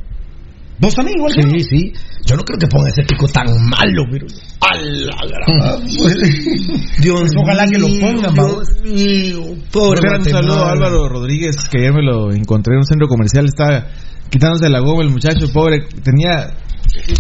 [0.78, 1.94] ¿Vos también igual Sí, sí.
[2.26, 4.26] Yo no creo que ponga ese pico tan malo, pero.
[4.60, 5.86] ¡A la gran-
[7.02, 8.68] Dios Pues ojalá que lo pongan, Dios vamos.
[8.84, 9.42] mío,
[9.72, 10.72] Pobre un saludo a.
[10.72, 13.46] Álvaro Rodríguez, que ayer me lo encontré en un centro comercial.
[13.46, 13.86] Estaba
[14.30, 15.82] quitándose la goma el muchacho, pobre.
[16.04, 16.52] Tenía.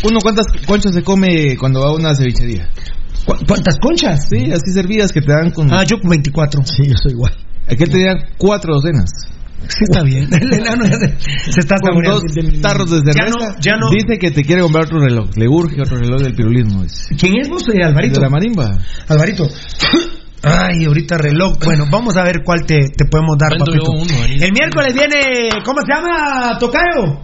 [0.03, 2.69] Uno, ¿cuántas conchas se come cuando va a una cevichería?
[3.25, 4.27] ¿Cu- ¿Cuántas conchas?
[4.29, 5.71] Sí, así servidas que te dan con.
[5.73, 6.61] Ah, yo con 24.
[6.65, 7.33] Sí, yo soy igual.
[7.67, 9.09] Aquel tenía cuatro docenas.
[9.67, 10.27] Sí, está bien.
[10.31, 11.17] El enano ya se,
[11.51, 12.21] se está Con dos
[12.61, 13.37] tarros de Ya cerveza.
[13.39, 13.89] no, ya no.
[13.89, 15.29] Dice que te quiere comprar otro reloj.
[15.35, 16.83] Le urge otro reloj del pirulismo.
[16.83, 17.15] dice.
[17.19, 18.19] ¿Quién es vos, eh, Alvarito?
[18.19, 18.77] De la marimba.
[19.07, 19.47] Alvarito.
[20.43, 21.57] Ay, ahorita reloj.
[21.65, 23.89] Bueno, vamos a ver cuál te, te podemos dar, papito.
[23.89, 24.13] uno.
[24.25, 27.21] El miércoles viene, ¿cómo se llama, Tocayo?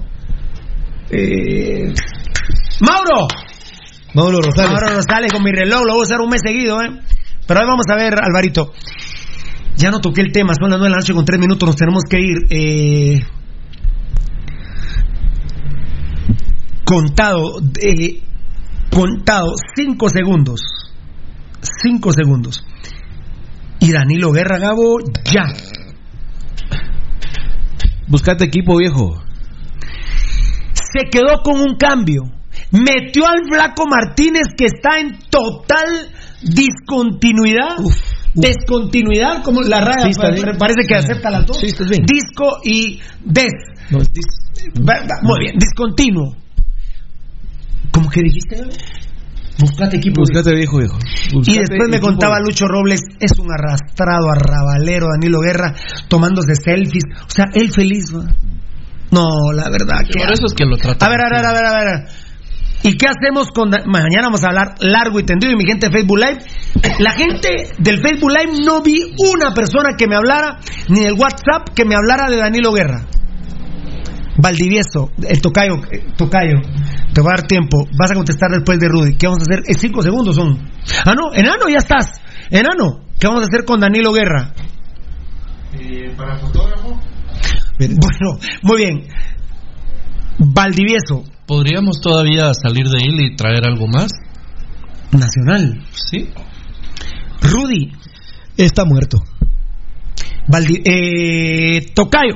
[1.11, 1.93] Eh,
[2.81, 3.27] Mauro.
[4.13, 4.71] Mauro Rosales.
[4.71, 6.89] Mauro Rosales con mi reloj, lo voy a usar un mes seguido, ¿eh?
[7.47, 8.73] Pero ahí vamos a ver, Alvarito.
[9.75, 11.75] Ya no toqué el tema, son las nueve de la noche con tres minutos, nos
[11.75, 12.37] tenemos que ir.
[12.49, 13.19] Eh,
[16.83, 18.21] contado, eh,
[18.89, 20.61] contado, cinco segundos.
[21.61, 22.65] Cinco segundos.
[23.79, 25.45] Y Danilo Guerra Gabo, ya.
[28.07, 29.21] Buscate equipo viejo.
[30.73, 32.40] se quedó con un cambio.
[32.71, 36.09] Metió al Flaco Martínez que está en total
[36.41, 37.77] discontinuidad.
[38.33, 40.19] Descontinuidad, como la raya Sí,
[40.57, 41.57] parece que acepta las dos.
[41.59, 41.67] Sí.
[41.67, 43.51] Disco y des.
[43.89, 46.35] No, es dis- muy bien, discontinuo.
[47.91, 48.55] ¿Cómo que dijiste?
[49.59, 50.21] Buscate equipo.
[50.21, 50.97] Buscate viejo viejo.
[51.31, 52.39] Y Buscate después me contaba.
[52.39, 55.75] Lucho Robles, es un arrastrado, arrabalero, Danilo Guerra,
[56.07, 57.03] tomándose selfies.
[57.27, 58.23] O sea, él feliz, ¿va?
[59.11, 60.17] No, la verdad que...
[60.17, 61.05] Por eso es que lo trata.
[61.05, 62.07] A ver, a ver, a ver, a ver.
[62.83, 63.69] ¿Y qué hacemos con...
[63.69, 66.45] Mañana vamos a hablar largo y tendido y mi gente de Facebook Live.
[66.99, 71.69] La gente del Facebook Live no vi una persona que me hablara, ni del WhatsApp
[71.75, 73.05] que me hablara de Danilo Guerra.
[74.37, 76.61] Valdivieso, el tocayo, eh, tocayo,
[77.13, 79.15] te va a dar tiempo, vas a contestar después de Rudy.
[79.15, 79.63] ¿Qué vamos a hacer?
[79.67, 80.57] Es cinco segundos son.
[81.05, 82.21] Ah, no, enano, ya estás.
[82.49, 84.53] Enano, ¿qué vamos a hacer con Danilo Guerra?
[85.73, 86.99] Eh, ¿Para fotógrafo?
[87.77, 89.07] Bueno, muy bien.
[90.39, 94.11] Valdivieso, ¿Podríamos todavía salir de él y traer algo más?
[95.11, 95.83] Nacional.
[95.93, 96.29] Sí.
[97.41, 97.91] Rudy,
[98.57, 99.17] Está muerto.
[100.47, 102.35] Valdi- eh, Tocayo,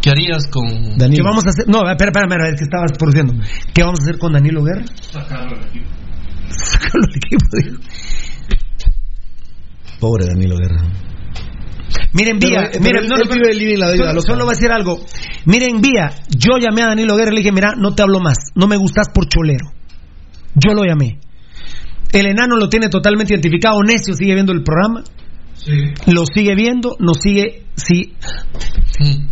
[0.00, 0.66] ¿Qué harías con
[0.98, 1.68] ¿qué vamos a hacer?
[1.68, 3.34] No, espera, espera, espera, es que estabas produciendo.
[3.74, 4.84] ¿Qué vamos a hacer con Danilo Guerra?
[5.00, 5.86] Sacarlo del equipo.
[6.48, 7.78] Sacarlo del equipo, digo.
[10.00, 10.82] Pobre Danilo Guerra.
[12.12, 14.08] Miren, Pero, Vía, eh, pero miren, él- no, él no, vive el living la vida
[14.08, 15.04] solo, solo voy a decir algo.
[15.44, 18.36] Miren, Vía, yo llamé a Danilo Guerra y le dije, mira, no te hablo más,
[18.54, 19.66] no me gustas por cholero.
[20.54, 21.18] Yo lo llamé.
[22.12, 25.02] El enano lo tiene totalmente identificado, necio sigue viendo el programa,
[25.54, 25.72] Sí.
[26.12, 28.14] lo sigue viendo, nos sigue, sí,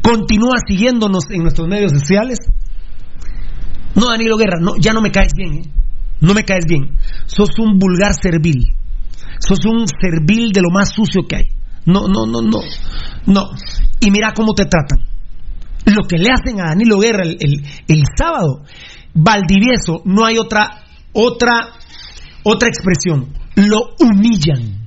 [0.02, 2.38] continúa siguiéndonos en nuestros medios sociales.
[3.94, 5.62] No, Danilo Guerra, no, ya no me caes bien, ¿eh?
[6.20, 6.96] no me caes bien.
[7.26, 8.64] Sos un vulgar servil,
[9.38, 11.44] sos un servil de lo más sucio que hay.
[11.86, 12.60] No, no, no, no,
[13.26, 13.42] no.
[14.00, 14.98] Y mira cómo te tratan.
[15.86, 18.62] Lo que le hacen a Danilo Guerra el, el- el sábado,
[19.12, 20.82] Valdivieso, no hay otra,
[21.12, 21.54] otra,
[22.42, 23.32] otra expresión.
[23.56, 24.82] Lo humillan.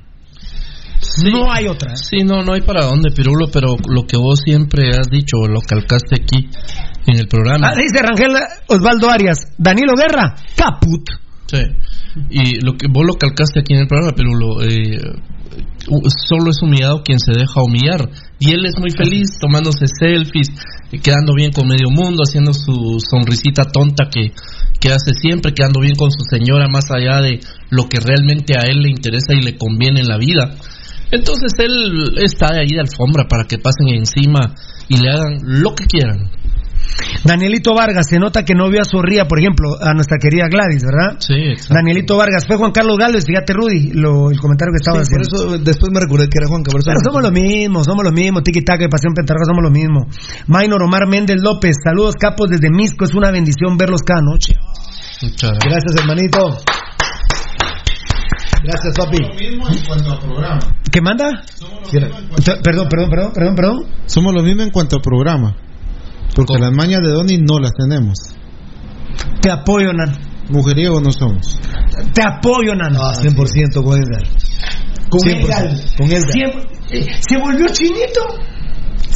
[1.24, 1.95] No hay otra.
[1.95, 5.61] Sí, no, no hay para dónde, Pirulo, pero lo que vos siempre has dicho, lo
[5.61, 6.50] calcaste aquí
[7.08, 7.69] en el programa.
[7.69, 8.35] Ah, dice Rangel
[8.67, 11.08] Osvaldo Arias, Danilo Guerra, caput.
[11.45, 11.59] Sí.
[12.32, 15.00] Y lo que vos lo calcaste aquí en el programa, Pirulo, eh,
[16.30, 18.09] solo es humillado quien se deja humillar.
[18.40, 20.49] Y él es muy feliz tomándose selfies,
[21.03, 24.33] quedando bien con medio mundo, haciendo su sonrisita tonta que,
[24.80, 28.64] que hace siempre, quedando bien con su señora más allá de lo que realmente a
[28.64, 30.56] él le interesa y le conviene en la vida.
[31.11, 34.53] Entonces él está ahí de alfombra para que pasen encima
[34.90, 36.30] y le hagan lo que quieran.
[37.23, 40.83] Danielito Vargas, se nota que no vio a Zorría, por ejemplo, a nuestra querida Gladys,
[40.83, 41.17] ¿verdad?
[41.19, 41.73] Sí, exacto.
[41.73, 45.22] Danielito Vargas, fue Juan Carlos Gálvez, fíjate Rudy, lo- el comentario que estaba Sí, por
[45.22, 45.56] haciendo.
[45.57, 46.83] eso después me recordé que era Juan Cabrera.
[46.85, 50.07] Pero somos lo mismo, somos lo mismo, Tiki Taka y Pasión Pentarroja somos lo mismo.
[50.47, 54.56] Maynor Omar Méndez López, saludos capos desde Misco, es una bendición verlos cada noche.
[55.22, 55.73] Muchas gracias.
[55.73, 56.57] Gracias, hermanito.
[58.64, 59.17] Gracias, papi.
[59.22, 60.59] Lo mismo en cuanto al programa.
[60.91, 61.30] ¿Qué manda?
[61.91, 63.77] Ent- Perdón, perdón, perdón, perdón, perdón.
[64.07, 65.56] Somos lo mismo en cuanto al programa.
[66.35, 68.35] Porque las mañas de Donny no las tenemos.
[69.41, 70.15] Te apoyo, Nan.
[70.49, 71.59] Mujeriego no somos.
[72.14, 72.95] Te apoyo, Nan.
[72.95, 74.23] Ah, 100% con Edgar.
[75.09, 75.69] Con 100%, Edgar.
[75.97, 76.67] con Edgar.
[76.91, 78.22] Eh, se volvió chinito.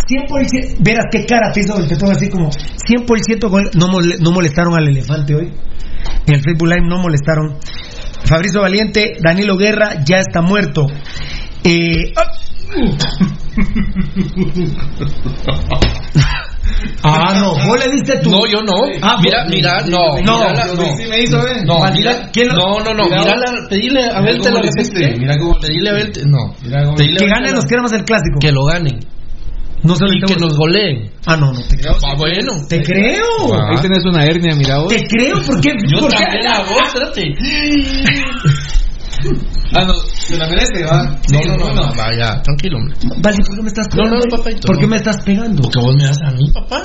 [0.07, 0.77] 100%.
[0.80, 3.69] Verás qué cara te hizo el tetón así como 100% con él.
[3.75, 5.53] No, mole- no molestaron al elefante hoy.
[6.27, 7.57] En el Facebook Live no molestaron.
[8.25, 10.88] Fabricio Valiente, Danilo Guerra ya está muerto.
[11.64, 12.11] Eh,
[17.03, 18.30] ah, no, vos le diste tú.
[18.32, 18.74] No, yo no.
[19.01, 20.17] Ah, mira, mira, no.
[20.22, 21.80] No, mira yo no.
[21.80, 23.03] No, mira, ¿quién lo- no, no, no.
[23.06, 23.35] Mira,
[23.69, 25.16] pedile a la le hiciste, repetiste.
[25.19, 26.53] mira cómo- Pedile a Belte, no.
[26.95, 28.40] Que ganen los que éramos el clásico.
[28.40, 29.00] Que lo ganen.
[29.83, 31.09] No se lo y que nos goleen.
[31.25, 31.93] Ah, no, no te creo.
[32.06, 32.53] Ah, bueno.
[32.69, 33.24] Te creo.
[33.67, 34.90] Ahí tenés una hernia, mira vos.
[34.90, 35.72] Te creo porque.
[35.88, 37.33] Yo porque- también a vos, espérate.
[39.74, 41.03] Ah, no, se la merece, va.
[41.32, 42.95] No, no, no, no, vaya, tranquilo, hombre.
[43.22, 44.25] Vale, ¿por qué me estás No, pegando?
[44.27, 44.88] no, papito, ¿Por qué no.
[44.90, 45.61] me estás pegando?
[45.61, 46.82] Porque vos me das a mí, papá.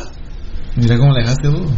[0.76, 1.70] Mira cómo le dejaste vos.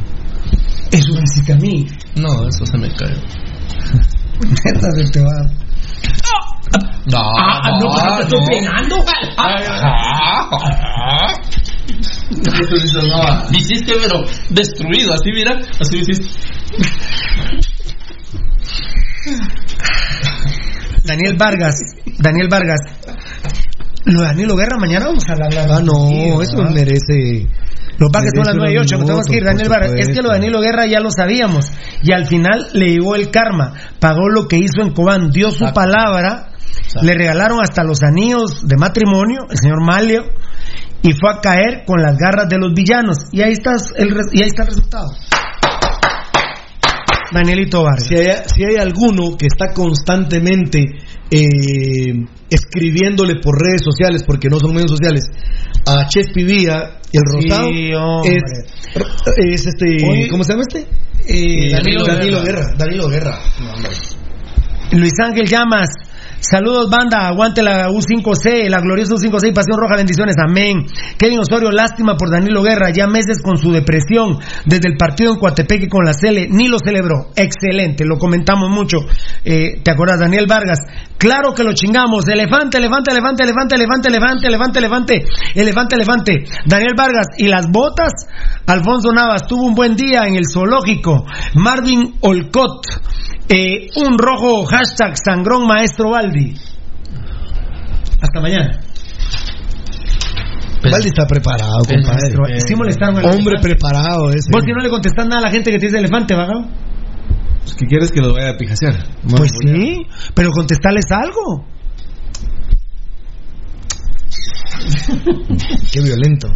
[0.90, 1.86] Eso me hiciste a mí.
[2.16, 3.14] No, eso se me cae.
[4.64, 5.44] Neta se te va.
[7.10, 8.96] No, Ah, no, pues no te estoy pegando.
[9.38, 11.32] Ah, ah.
[13.52, 16.28] Hiciste, pero destruido, así mira, así hiciste.
[21.08, 21.74] Daniel Vargas,
[22.18, 22.80] Daniel Vargas.
[24.04, 25.52] Lo de Danilo Guerra, mañana vamos a hablar.
[25.70, 27.48] Ah, no, eso merece.
[27.98, 29.42] Los que son las merece 9 y 8, unos tenemos que ir.
[29.42, 31.72] minutos, Daniel Vargas, es que lo de Danilo Guerra ya lo sabíamos.
[32.02, 33.72] Y al final le llegó el karma.
[33.98, 36.52] Pagó lo que hizo en Cobán, dio su palabra.
[37.02, 40.24] Le regalaron hasta los anillos de matrimonio, el señor Malio.
[41.02, 43.16] Y fue a caer con las garras de los villanos.
[43.32, 45.08] Y ahí está el, y ahí está el resultado.
[47.32, 48.06] Danielito Vargas.
[48.08, 50.84] Si hay, si hay alguno que está constantemente
[51.30, 55.24] eh, escribiéndole por redes sociales, porque no son medios sociales,
[55.86, 57.90] a Chespi Vía y el Rosado, Sí,
[58.30, 58.42] es,
[59.36, 60.06] es este.
[60.08, 60.86] Oye, ¿Cómo se llama este?
[61.26, 62.74] Eh, Danilo, Danilo Guerra.
[62.76, 63.38] Danilo Guerra.
[64.92, 65.90] Luis Ángel Llamas,
[66.40, 67.26] Saludos, banda.
[67.26, 69.96] Aguante la U5C, la gloriosa U5C y Pasión Roja.
[69.96, 70.36] Bendiciones.
[70.38, 70.86] Amén.
[71.18, 72.90] Kevin Osorio, lástima por Danilo Guerra.
[72.90, 76.46] Ya meses con su depresión desde el partido en Coatepeque con la Cele.
[76.48, 77.30] Ni lo celebró.
[77.34, 78.04] Excelente.
[78.04, 78.98] Lo comentamos mucho.
[79.44, 80.20] Eh, ¿Te acuerdas?
[80.20, 80.78] Daniel Vargas.
[81.18, 82.28] Claro que lo chingamos.
[82.28, 86.44] Elefante, elefante, elefante, elefante, elefante, elefante, elefante, elefante, elefante, elefante.
[86.66, 87.26] Daniel Vargas.
[87.36, 88.12] Y las botas.
[88.66, 91.24] Alfonso Navas tuvo un buen día en el zoológico.
[91.54, 92.86] Marvin Olcott.
[93.48, 96.54] Eh, un rojo hashtag sangrón maestro Baldi.
[98.20, 98.80] Hasta mañana.
[100.82, 102.60] Valdi está preparado, compadre.
[102.66, 103.68] Sí molestaron al Hombre elefante.
[103.68, 104.50] preparado ese.
[104.52, 106.66] Vos si no le contestás nada a la gente que te dice elefante, ¿vagado?
[107.62, 108.94] Pues, ¿Qué quieres que lo vaya a pijasear?
[109.28, 111.66] Pues sí, pero contestarles algo.
[115.92, 116.48] Qué violento.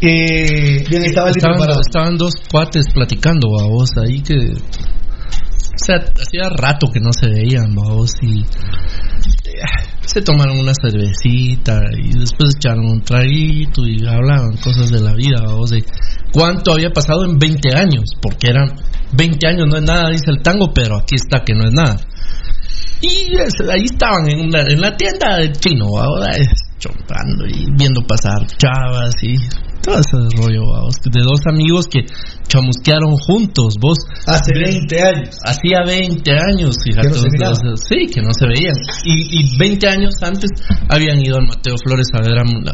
[0.00, 4.34] Eh, Bien, estaba estaban, estaban dos cuates platicando, vos ahí que.
[5.74, 8.40] O sea, hacía rato que no se veían, vos, y.
[8.40, 8.44] eh,
[10.06, 15.40] Se tomaron una cervecita y después echaron un traguito y hablaban cosas de la vida,
[15.52, 15.84] vos, de
[16.32, 18.74] cuánto había pasado en 20 años, porque eran
[19.12, 21.96] 20 años, no es nada, dice el tango, pero aquí está que no es nada.
[23.00, 23.36] Y
[23.70, 26.32] ahí estaban en, una- en la tienda del chino, ahora
[26.78, 29.34] chompando y viendo pasar chavas y
[29.84, 32.00] todo ese rollo, vamos, de dos amigos que
[32.48, 33.98] chamusquearon juntos, vos.
[34.26, 35.36] Hace 20 años.
[35.44, 37.08] Hacía 20 años, fíjate.
[37.08, 38.74] Que no se sí, que no se veían.
[39.04, 40.50] Y, y 20 años antes
[40.88, 42.44] habían ido al Mateo Flores a ver a...
[42.44, 42.72] Mula.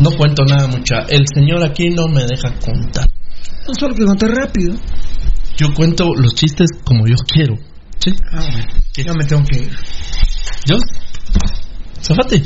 [0.00, 1.00] No cuento nada, mucha.
[1.08, 3.08] El señor aquí no me deja contar.
[3.66, 4.74] No solo que conté rápido.
[5.56, 7.56] Yo cuento los chistes como yo quiero.
[7.98, 8.12] ¿Sí?
[8.32, 8.66] Ah, bueno.
[8.96, 9.70] Yo me tengo que ir.
[10.66, 10.76] ¿Yo?
[12.00, 12.42] Zafate.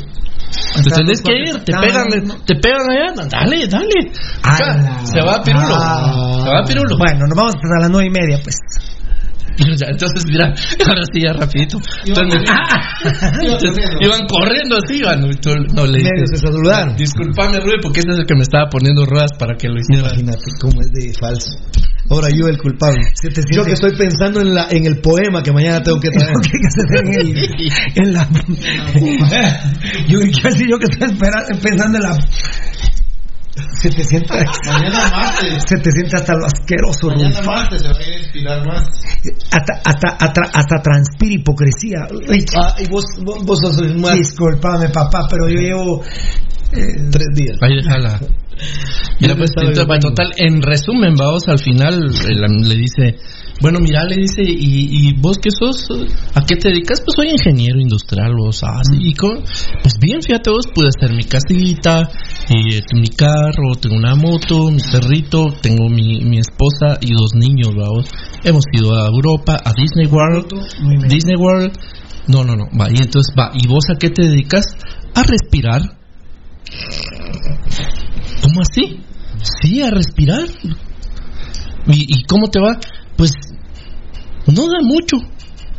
[0.83, 2.07] Te tenés que ir, te pegan,
[2.45, 4.11] te pegan allá, dale, dale.
[4.41, 5.05] Acá, Ala.
[5.05, 6.41] se va Pirulo, Ah.
[6.43, 6.97] se va Pirulo.
[6.97, 8.55] Bueno, nos vamos hasta las nueve y media, pues.
[9.59, 10.53] Entonces, mira,
[10.87, 11.79] ahora sí, ya rapidito.
[12.05, 12.41] Entonces,
[14.01, 15.21] iban corriendo así, iban.
[15.21, 16.95] No le Medio se saludaron.
[16.95, 20.09] Disculpame, Rubén, porque ese es el que me estaba poniendo ruedas para que lo hiciera.
[20.09, 21.57] Imagínate cómo es de falso.
[22.09, 23.01] Ahora yo el culpable.
[23.51, 26.31] Yo que estoy pensando en, la, en el poema que mañana tengo que traer.
[27.05, 27.37] en, el-
[27.95, 28.27] en la.
[30.07, 32.17] yo, yo, que estoy esperando, pensando en la.
[33.81, 34.35] Se te sienta.
[34.67, 35.63] Mañana martes.
[35.67, 37.07] Se te siente hasta lo asqueroso.
[37.07, 38.83] Mañana martes se va a ir a inspirar más.
[39.51, 42.07] Hasta, hasta, hasta, hasta transpira hipocresía.
[42.55, 44.15] Ah, y vos, vos, vos sos el más.
[44.15, 46.03] Disculpame, papá, pero yo llevo.
[46.71, 47.57] eh, Tres días.
[47.61, 48.19] Ahí déjala.
[49.19, 51.95] Mira, pues, entonces, total, en resumen, vamos, al final
[52.27, 53.17] el- le dice,
[53.61, 55.87] bueno, mira, le dice, ¿y, y vos qué sos?
[56.35, 57.01] ¿A qué te dedicas?
[57.03, 59.41] Pues soy ingeniero industrial, vos, ah, sí, ¿y cómo?
[59.81, 62.09] Pues bien, fíjate vos, pude hacer mi casita,
[62.49, 67.33] y, eh, mi carro, tengo una moto, mi perrito, tengo mi, mi esposa y dos
[67.33, 68.05] niños, vamos.
[68.43, 70.47] Hemos ido a Europa, a Disney World,
[71.09, 71.71] Disney World,
[72.27, 74.65] no, no, no, va, y entonces va, ¿y vos a qué te dedicas?
[75.15, 75.81] A respirar.
[78.41, 78.99] ¿Cómo así?
[79.61, 80.45] Sí, a respirar.
[81.87, 82.77] ¿Y, y cómo te va?
[83.15, 83.31] Pues
[84.47, 85.15] no da mucho,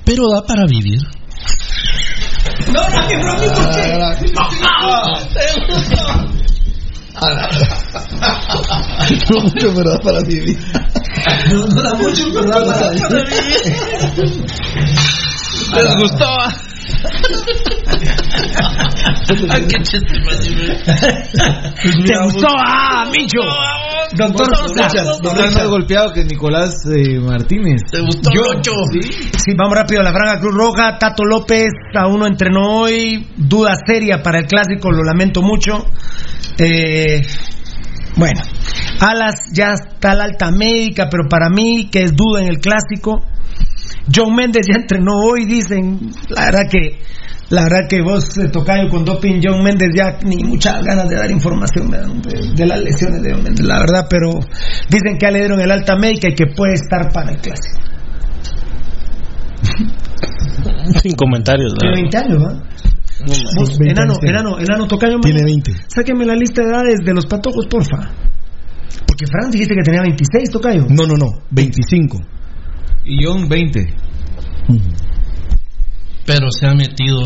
[0.05, 1.01] pero da para vivir.
[2.73, 3.37] No, no, que No
[9.43, 10.57] mucho, pero da para vivir.
[11.51, 12.91] No, no da mucho, pero da para
[15.75, 16.27] ¿Les gustó?
[19.51, 20.39] Ay, qué chiste más
[22.07, 22.47] ¿Te gustó?
[22.57, 23.41] ¡Ah, Micho!
[24.17, 24.87] Doctor Sosa.
[24.87, 27.83] Estás más golpeado que Nicolás eh, Martínez.
[27.91, 28.73] ¿Te gustó Yo- Locho?
[29.37, 30.03] Sí, vamos rápido.
[30.03, 33.27] La Franja Cruz Roja, Tato López, aún no entrenó hoy.
[33.37, 35.85] Duda seria para el clásico, lo lamento mucho.
[36.59, 37.21] Eh,
[38.17, 38.41] bueno,
[39.01, 43.23] Alas ya está la alta médica, pero para mí, que es duda en el clásico.
[44.15, 46.11] John Méndez ya entrenó hoy, dicen.
[46.31, 46.99] La verdad que.
[47.51, 51.17] La verdad que vos, eh, Tocayo, con doping, John Méndez ya ni muchas ganas de
[51.17, 54.33] dar información me dan de, de las lesiones de John Méndez, la verdad, pero
[54.91, 57.81] dicen que ya le dieron el alta médica y que puede estar para el clásico.
[61.03, 61.73] Sin comentarios.
[61.73, 62.13] la Tiene verdad.
[62.13, 62.69] 20 años, ¿va?
[63.57, 65.19] Vos, 20 enano, enano, enano, tocayo.
[65.21, 65.73] Tiene 20.
[65.89, 68.11] Sáqueme la lista de edades de los patojos, porfa.
[69.07, 70.87] Porque Fran dijiste que tenía 26, tocayo.
[70.89, 71.27] No, no, no.
[71.51, 72.19] 25.
[73.09, 73.95] Y John 20.
[76.27, 77.23] Pero se ha metido.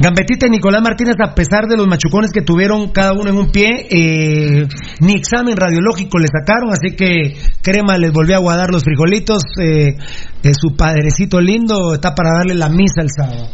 [0.00, 3.50] Gambetita y Nicolás Martínez, a pesar de los machucones que tuvieron cada uno en un
[3.50, 4.68] pie, eh,
[5.00, 9.42] ni examen radiológico le sacaron, así que Crema les volvió a guardar los frijolitos.
[9.60, 9.96] eh,
[10.44, 13.48] eh, su padrecito lindo está para darle la misa el sábado.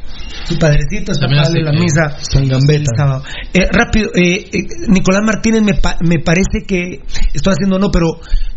[0.44, 2.90] Su padrecito darle hace la misa San Gambetta.
[2.96, 3.22] sábado.
[3.52, 7.00] Eh, rápido, eh, eh, Nicolás Martínez me, pa- me parece que,
[7.32, 8.06] estoy haciendo no, pero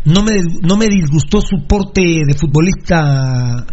[0.04, 0.32] no me,
[0.62, 3.64] no me disgustó su porte de futbolista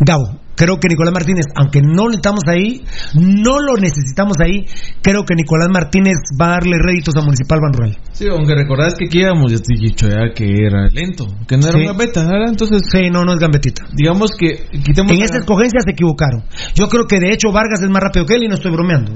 [0.00, 0.40] Gabo.
[0.56, 2.82] Creo que Nicolás Martínez, aunque no lo estamos ahí,
[3.14, 4.66] no lo necesitamos ahí,
[5.02, 7.98] creo que Nicolás Martínez va a darle réditos a Municipal Banrural.
[8.12, 11.84] Sí, aunque recordás que aquí íbamos dicho ya que era lento, que no era Sí.
[11.84, 12.48] una beta, ¿verdad?
[12.50, 13.84] Entonces, Sí, no, no es gambetita.
[13.96, 16.44] digamos que quitemos En a- esa escogencia se equivocaron.
[16.74, 19.12] Yo creo que de hecho Vargas es más rápido que él y no estoy bromeando.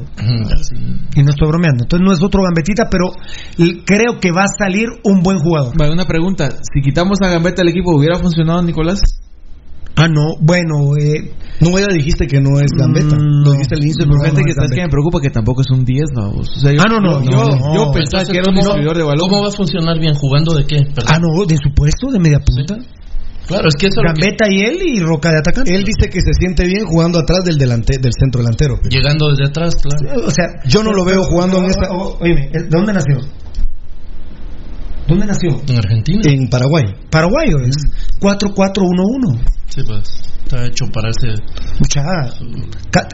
[1.14, 1.84] Y no estoy bromeando.
[1.84, 3.12] Entonces no es otro gambetita, pero
[3.84, 5.76] creo que va a salir un buen jugador.
[5.76, 9.00] Vale, una pregunta, si quitamos a Gambetta del equipo, ¿hubiera funcionado Nicolás?
[9.98, 13.16] Ah, no, bueno, eh, No, ya dijiste que no es gambeta.
[13.16, 14.38] Mm, Lo dijiste al inicio del programa.
[14.38, 16.48] fíjate que es que me preocupa que tampoco es un 10, vamos.
[16.56, 17.74] O sea, yo, Ah, no, no, yo, no, yo- no.
[17.74, 19.28] yo pensaba que era un ¿cómo- distribuidor de balón.
[19.28, 20.14] ¿Cómo va a funcionar bien?
[20.14, 20.82] ¿Jugando de qué?
[20.94, 21.04] Perdón.
[21.12, 22.78] ah, no, de su puesto, de media punta.
[23.48, 25.74] Claro, es que eso es lo que- Gambetta y él y Roca de atacante.
[25.74, 28.78] Él dice que se siente bien jugando atrás del, delante, del centro delantero.
[28.90, 30.26] llegando desde atrás, claro.
[30.26, 31.88] O sea, Yo no lo veo jugando en esta.
[31.90, 33.16] Oye, ¿de dónde nació?
[35.08, 35.60] ¿Dónde nació?
[35.66, 36.20] En Argentina.
[36.24, 36.84] En Paraguay.
[37.10, 37.76] Paraguayo, es
[38.20, 39.40] 4-4-1-1.
[39.68, 40.08] Sí, pues.
[40.44, 41.34] Está hecho para ese.
[41.78, 42.02] Mucha.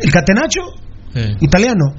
[0.00, 0.60] El Catenacho,
[1.14, 1.94] eh, italiano.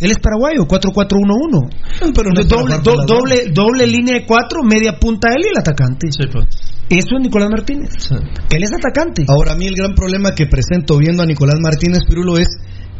[0.00, 1.68] Él es paraguayo, 4-4-1-1.
[2.14, 6.08] Pero no doble, do- doble, doble línea de cuatro, media punta él y el atacante.
[6.10, 6.46] sí, pues.
[6.88, 7.90] Eso es Nicolás Martínez.
[7.98, 8.14] Sí.
[8.50, 9.24] Él es atacante.
[9.28, 12.48] Ahora, a mí el gran problema que presento viendo a Nicolás Martínez Pirulo es,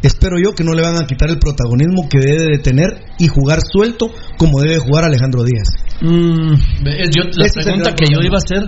[0.03, 2.89] espero yo que no le van a quitar el protagonismo que debe de tener
[3.19, 5.69] y jugar suelto como debe jugar Alejandro Díaz.
[6.01, 6.55] Mm,
[7.15, 8.63] Yo, la Ese pregunta que yo iba a hacer: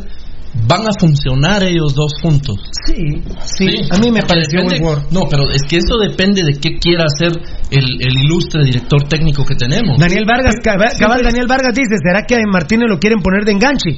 [0.66, 2.56] ¿van a funcionar ellos dos juntos?
[2.86, 3.22] sí,
[3.56, 5.02] sí, A mí me pareció jugador.
[5.10, 7.32] No, pero es que eso depende de qué quiera hacer
[7.70, 9.98] el, el ilustre director técnico que tenemos.
[9.98, 13.52] Daniel Vargas, cabal, cabal, Daniel Vargas dice, ¿será que a Martínez lo quieren poner de
[13.52, 13.90] enganche?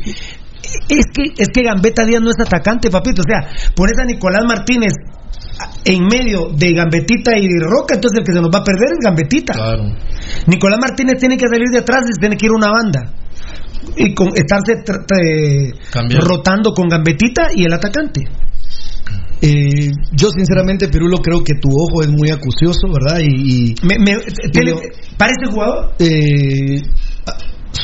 [0.88, 3.20] Es que, es que Gambetta Díaz no es atacante, papito.
[3.20, 4.92] O sea, pones a Nicolás Martínez
[5.84, 8.88] en medio de Gambetita y de Roca, entonces el que se nos va a perder
[8.92, 9.52] es Gambetita.
[9.52, 9.84] Claro.
[10.46, 13.12] Nicolás Martínez tiene que salir de atrás y tiene que ir a una banda.
[13.96, 14.82] Y con, estarse
[16.20, 18.22] rotando con Gambetita y el atacante.
[19.42, 23.20] Eh, yo sinceramente, Pirulo, creo que tu ojo es muy acucioso, ¿verdad?
[23.20, 24.16] Y, y, Me- me-
[24.50, 25.92] te- ¿Parece jugador?
[25.98, 26.80] eh,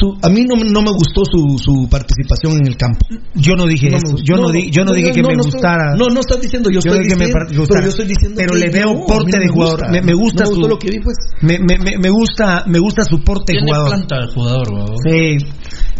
[0.01, 3.07] su- a mí no, no me gustó su, su participación en el campo.
[3.35, 4.17] Yo no dije No eso.
[4.25, 5.95] Yo no, No, di- yo no no, dije que no, me gustara.
[5.97, 8.53] no, no estás diciendo, yo estoy dije que me diciendo, pero yo estoy diciendo Pero
[8.55, 9.77] que le veo porte de jugador.
[9.81, 9.93] gusta.
[9.93, 11.17] Me, me gusta su lo que vi, pues.
[11.43, 13.89] Me, me, me, me gusta me gusta su porte de Tiene jugador.
[13.91, 14.67] planta el jugador.
[15.07, 15.37] Sí.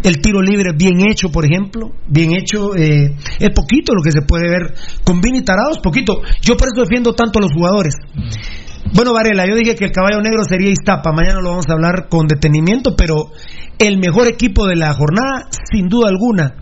[0.03, 2.75] El tiro libre bien hecho, por ejemplo, bien hecho.
[2.75, 4.73] eh, es poquito lo que se puede ver
[5.03, 6.21] con Vini Tarados, poquito.
[6.41, 7.93] Yo por eso defiendo tanto a los jugadores.
[8.93, 11.11] Bueno, Varela, yo dije que el caballo negro sería Iztapa.
[11.13, 13.31] Mañana lo vamos a hablar con detenimiento, pero
[13.79, 16.55] el mejor equipo de la jornada, sin duda alguna.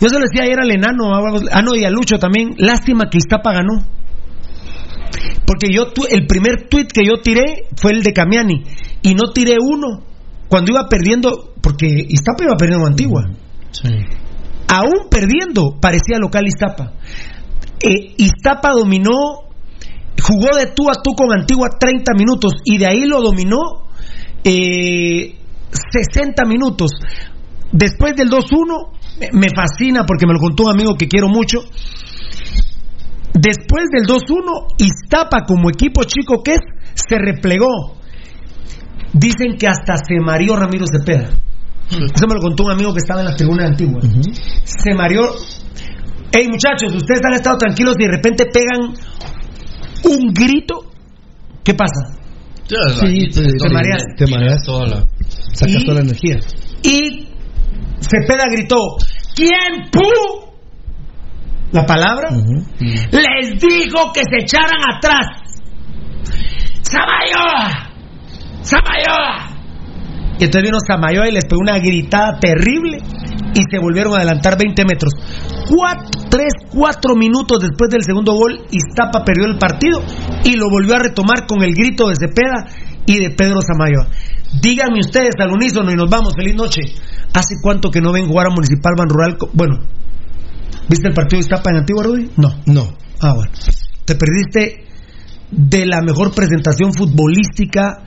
[0.00, 1.12] Yo se lo decía ayer al enano,
[1.50, 2.50] ah, no, y a Lucho también.
[2.58, 3.84] Lástima que Iztapa ganó.
[5.46, 8.62] Porque yo, tu- el primer tuit que yo tiré fue el de Camiani.
[9.02, 10.04] Y no tiré uno.
[10.48, 13.24] Cuando iba perdiendo, porque Iztapa iba perdiendo Antigua.
[13.70, 13.88] Sí.
[14.68, 16.92] Aún perdiendo, parecía local Iztapa.
[17.80, 19.47] Eh, Iztapa dominó,
[20.20, 23.58] jugó de tú a tú con Antigua 30 minutos y de ahí lo dominó
[24.44, 25.36] eh,
[26.12, 26.92] 60 minutos.
[27.72, 31.58] Después del 2-1, me- fascina porque me lo contó un amigo que quiero mucho.
[33.34, 36.60] Después del 2-1, Iztapa, como equipo chico que es,
[36.94, 37.96] se replegó.
[39.12, 41.30] Dicen que hasta se mareó Ramiro Cepeda.
[41.90, 44.00] Eso me lo contó un amigo que estaba en la tribuna antigua.
[44.64, 45.30] Se mareó.
[46.32, 48.92] Hey muchachos, ustedes han estado tranquilos y de repente pegan
[50.04, 50.90] un grito.
[51.64, 52.16] ¿Qué pasa?
[52.66, 52.74] Sí,
[53.06, 54.02] ahí te- te mareas.
[54.16, 54.62] te mareas.
[54.64, 55.06] Toda la-
[55.54, 56.38] Sacas Y- toda la energía.
[56.82, 57.28] Y
[58.00, 58.76] Cepeda gritó:
[59.34, 60.02] ¿Quién pu?
[61.72, 62.28] La palabra.
[62.30, 65.26] Les dijo que se echaran atrás.
[66.82, 67.90] ¡Samayoa!
[68.62, 69.57] ¡Samayoa!
[70.38, 72.98] Y entonces vino Samayoa y les pegó una gritada terrible
[73.54, 75.12] y se volvieron a adelantar 20 metros.
[75.68, 80.02] Cuatro, tres, cuatro minutos después del segundo gol, Iztapa perdió el partido
[80.44, 82.66] y lo volvió a retomar con el grito de Cepeda
[83.06, 84.08] y de Pedro Samayoa.
[84.62, 86.32] Díganme ustedes al unísono y nos vamos.
[86.36, 86.80] Feliz noche.
[87.34, 89.36] ¿Hace cuánto que no ven jugar a Municipal Ban Rural?
[89.52, 89.80] Bueno,
[90.88, 92.30] ¿viste el partido de Iztapa en Antigua, Rudy?
[92.36, 92.54] No.
[92.66, 92.88] No.
[93.20, 93.50] Ah, bueno.
[94.04, 94.86] Te perdiste
[95.50, 98.04] de la mejor presentación futbolística.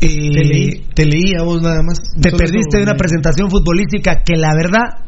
[0.00, 1.98] Eh, Te leí, te leí a vos nada más.
[2.20, 5.04] te perdiste de una presentación futbolística que la verdad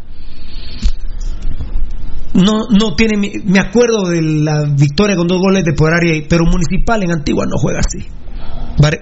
[2.34, 6.22] no no tiene mi- me acuerdo de la victoria con dos goles de poder área
[6.28, 8.06] pero municipal en Antigua no juega así
[8.80, 9.00] Vare-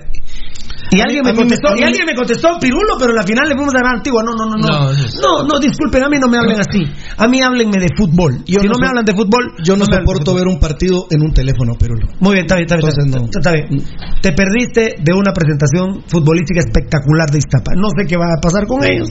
[0.93, 3.75] y alguien me contestó y alguien me contestó Pirulo pero en la final le fuimos
[3.75, 6.61] a ganar Antigua no no no no No, no disculpen a mí no me hablen
[6.61, 6.85] así
[7.17, 10.35] a mí háblenme de fútbol si no, me hablan de fútbol Yo no me soporto
[10.35, 12.07] ver un partido en un teléfono, Pirulo.
[12.21, 13.29] Muy bien, está bien, está bien.
[13.31, 13.83] Está bien.
[14.23, 17.73] Te perdiste de una presentación futbolística espectacular de Iztapa.
[17.77, 19.09] No sé qué va a pasar con ellos.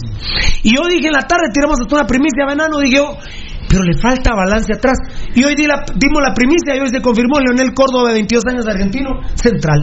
[0.64, 3.18] Y yo dije en la tarde, tiramos hasta una primicia, venano, dije yo,
[3.70, 4.98] pero le falta balance atrás.
[5.36, 8.44] Y hoy di la- dimos la primicia y hoy se confirmó Leonel Córdoba, de 22
[8.50, 9.80] años, argentino, central.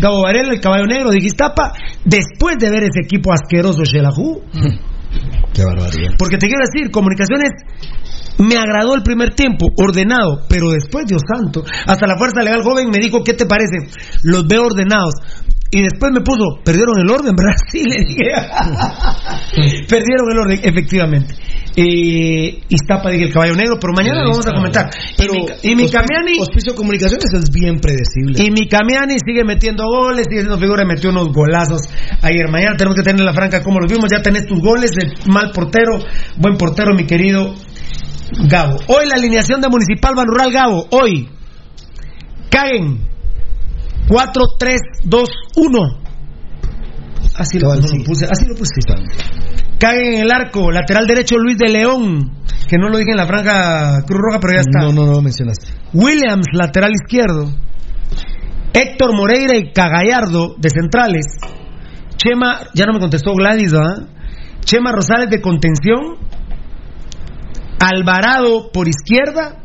[0.00, 1.72] Gabo Varela, el caballo negro de Gistapa,
[2.04, 4.42] después de ver ese equipo asqueroso Shelahu.
[5.52, 6.12] Qué barbaridad.
[6.18, 7.50] Porque te quiero decir, comunicaciones
[8.38, 12.88] me agradó el primer tiempo, ordenado, pero después, Dios santo, hasta la Fuerza Legal Joven
[12.90, 13.76] me dijo, ¿qué te parece?
[14.24, 15.12] Los veo ordenados.
[15.74, 17.34] Y después me puso, perdieron el orden,
[17.72, 18.28] dije.
[19.88, 21.34] perdieron el orden, efectivamente.
[21.74, 24.90] Eh, Iztapa, dije el caballo negro, pero mañana lo vamos a comentar.
[25.16, 26.40] Pero y mi, Camiani.
[26.42, 28.44] Hospicio Comunicaciones es bien predecible.
[28.44, 31.88] Y mi Camiani sigue metiendo goles, sigue siendo figura, metió unos golazos
[32.20, 32.50] ayer.
[32.50, 35.52] Mañana tenemos que tener la franca como lo vimos, ya tenés tus goles de mal
[35.52, 36.04] portero,
[36.36, 37.54] buen portero, mi querido
[38.46, 38.76] Gabo.
[38.88, 41.30] Hoy la alineación de Municipal Ban Rural Gabo, hoy.
[42.50, 43.11] Caguen.
[44.12, 45.78] 4, 3, 2, 1.
[47.34, 48.82] Así lo, lo puse, así lo puse.
[49.78, 52.30] Caguen en el arco, lateral derecho Luis de León,
[52.68, 54.80] que no lo dije en la franja Cruz Roja, pero ya está.
[54.80, 55.72] No, no, no lo mencionaste.
[55.94, 57.54] Williams, lateral izquierdo.
[58.74, 61.24] Héctor Moreira y Cagallardo, de centrales.
[62.16, 64.08] Chema, ya no me contestó Gladys, ¿verdad?
[64.60, 66.18] Chema Rosales de contención.
[67.80, 69.56] Alvarado por izquierda.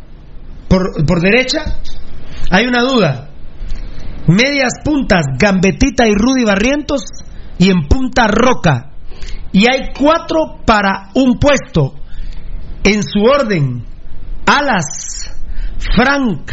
[0.69, 1.80] Por, por derecha.
[2.50, 3.26] Hay una duda.
[4.27, 7.01] Medias puntas, Gambetita y Rudy Barrientos.
[7.59, 8.91] Y en punta Roca.
[9.51, 11.93] Y hay cuatro para un puesto.
[12.83, 13.83] En su orden.
[14.45, 15.31] Alas,
[15.95, 16.51] Frank,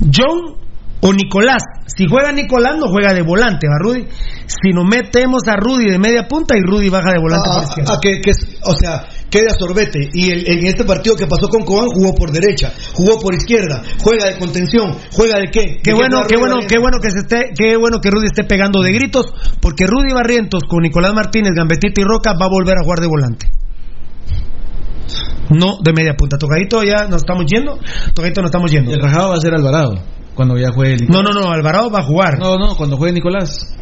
[0.00, 0.56] John
[1.00, 1.62] o Nicolás.
[1.86, 4.06] Si juega Nicolás, no juega de volante, ¿va Rudy?
[4.46, 7.64] Si nos metemos a Rudy de media punta y Rudy baja de volante por Ah,
[7.64, 7.92] izquierda.
[7.94, 10.10] ah, que, que es- o sea, quede a sorbete.
[10.12, 13.82] Y el- en este partido que pasó con Cobán jugó por derecha, jugó por izquierda,
[14.02, 15.80] juega de contención, juega de qué.
[15.82, 18.44] Qué ¿De bueno, qué bueno, qué bueno que se esté, qué bueno que Rudy esté
[18.44, 19.26] pegando de gritos,
[19.60, 23.06] porque Rudy Barrientos con Nicolás Martínez, Gambetita y Roca va a volver a jugar de
[23.06, 23.46] volante.
[25.50, 26.38] No de media punta.
[26.38, 27.78] Tocadito ya nos estamos yendo.
[28.14, 28.92] Tocadito nos estamos yendo.
[28.92, 30.00] El rajado va a ser Alvarado.
[30.34, 32.38] Cuando ya juegue el No, no, no, Alvarado va a jugar.
[32.38, 33.74] No, no, cuando juegue Nicolás.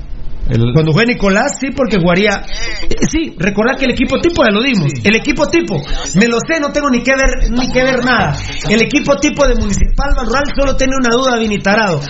[0.48, 2.42] El- Cuando juegue Nicolás, sí, porque jugaría.
[2.82, 4.92] eh, Sí, recordad que el equipo tipo ya lo dimos.
[5.04, 5.76] El equipo tipo,
[6.14, 8.36] me lo sé, no tengo ni que ver ni que ver nada.
[8.68, 12.00] El equipo tipo de Municipal Rural solo tiene una duda, Vinitarado.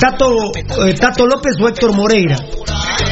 [0.00, 0.52] Tato,
[0.86, 2.36] eh, Tato López o Héctor Moreira.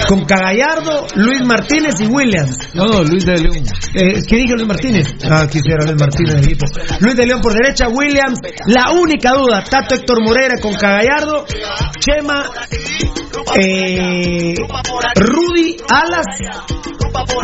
[0.08, 2.56] Con Cagallardo, Luis Martínez y Williams.
[2.74, 3.64] No, no, Luis de León.
[3.94, 5.06] Eh, ¿Qué dije Luis Martínez?
[5.30, 6.66] Ah, quisiera Luis Martínez del equipo.
[7.00, 8.38] Luis de León por derecha, Williams.
[8.66, 11.44] La única duda, Tato Héctor Moreira con Cagallardo,
[11.98, 12.50] Chema,
[13.60, 14.54] eh,
[15.14, 16.26] Rudy, Alas,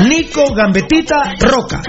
[0.00, 1.82] Nico, Gambetita, Roca.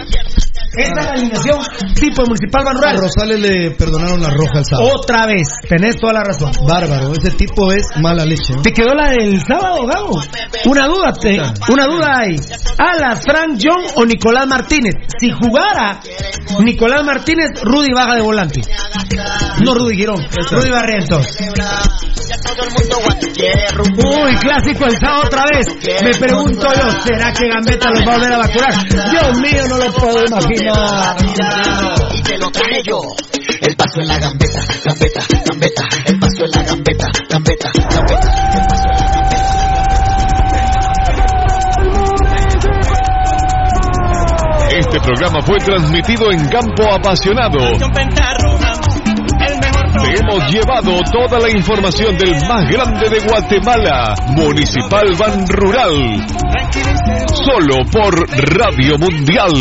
[0.78, 1.60] Esa es la alineación
[1.96, 2.98] tipo municipal A Rural.
[2.98, 4.92] Rosales le perdonaron la roja el sábado.
[4.96, 6.52] Otra vez, tenés toda la razón.
[6.68, 8.54] Bárbaro, ese tipo es mala leche.
[8.56, 8.62] ¿no?
[8.62, 10.22] ¿Te quedó la del sábado, Gabo?
[10.66, 11.42] Una duda, te-
[11.72, 12.36] una duda hay.
[12.78, 14.94] Alas, Frank John o Nicolás Martínez.
[15.20, 16.00] Si jugara
[16.60, 18.62] Nicolás Martínez, Rudy baja de volante.
[19.66, 21.38] No Rudy Girón, Rudy Barrientos.
[24.24, 25.68] Uy, clásico el sábado otra vez.
[26.04, 28.74] Me pregunto yo, ¿será que Gambetta los va a volver a vacunar?
[29.12, 30.59] Dios mío, no lo puedo imaginar.
[30.62, 33.00] Y te lo traje yo.
[33.62, 35.88] El paso en la gambeta, gambeta, gambeta.
[36.06, 38.50] El paso en la gambeta, gambeta, gambeta.
[44.72, 47.60] Este programa fue transmitido en Campo Apasionado.
[50.04, 56.26] Te hemos llevado toda la información del más grande de Guatemala, Municipal Ban Rural
[57.46, 58.14] solo por
[58.58, 59.52] Radio Mundial.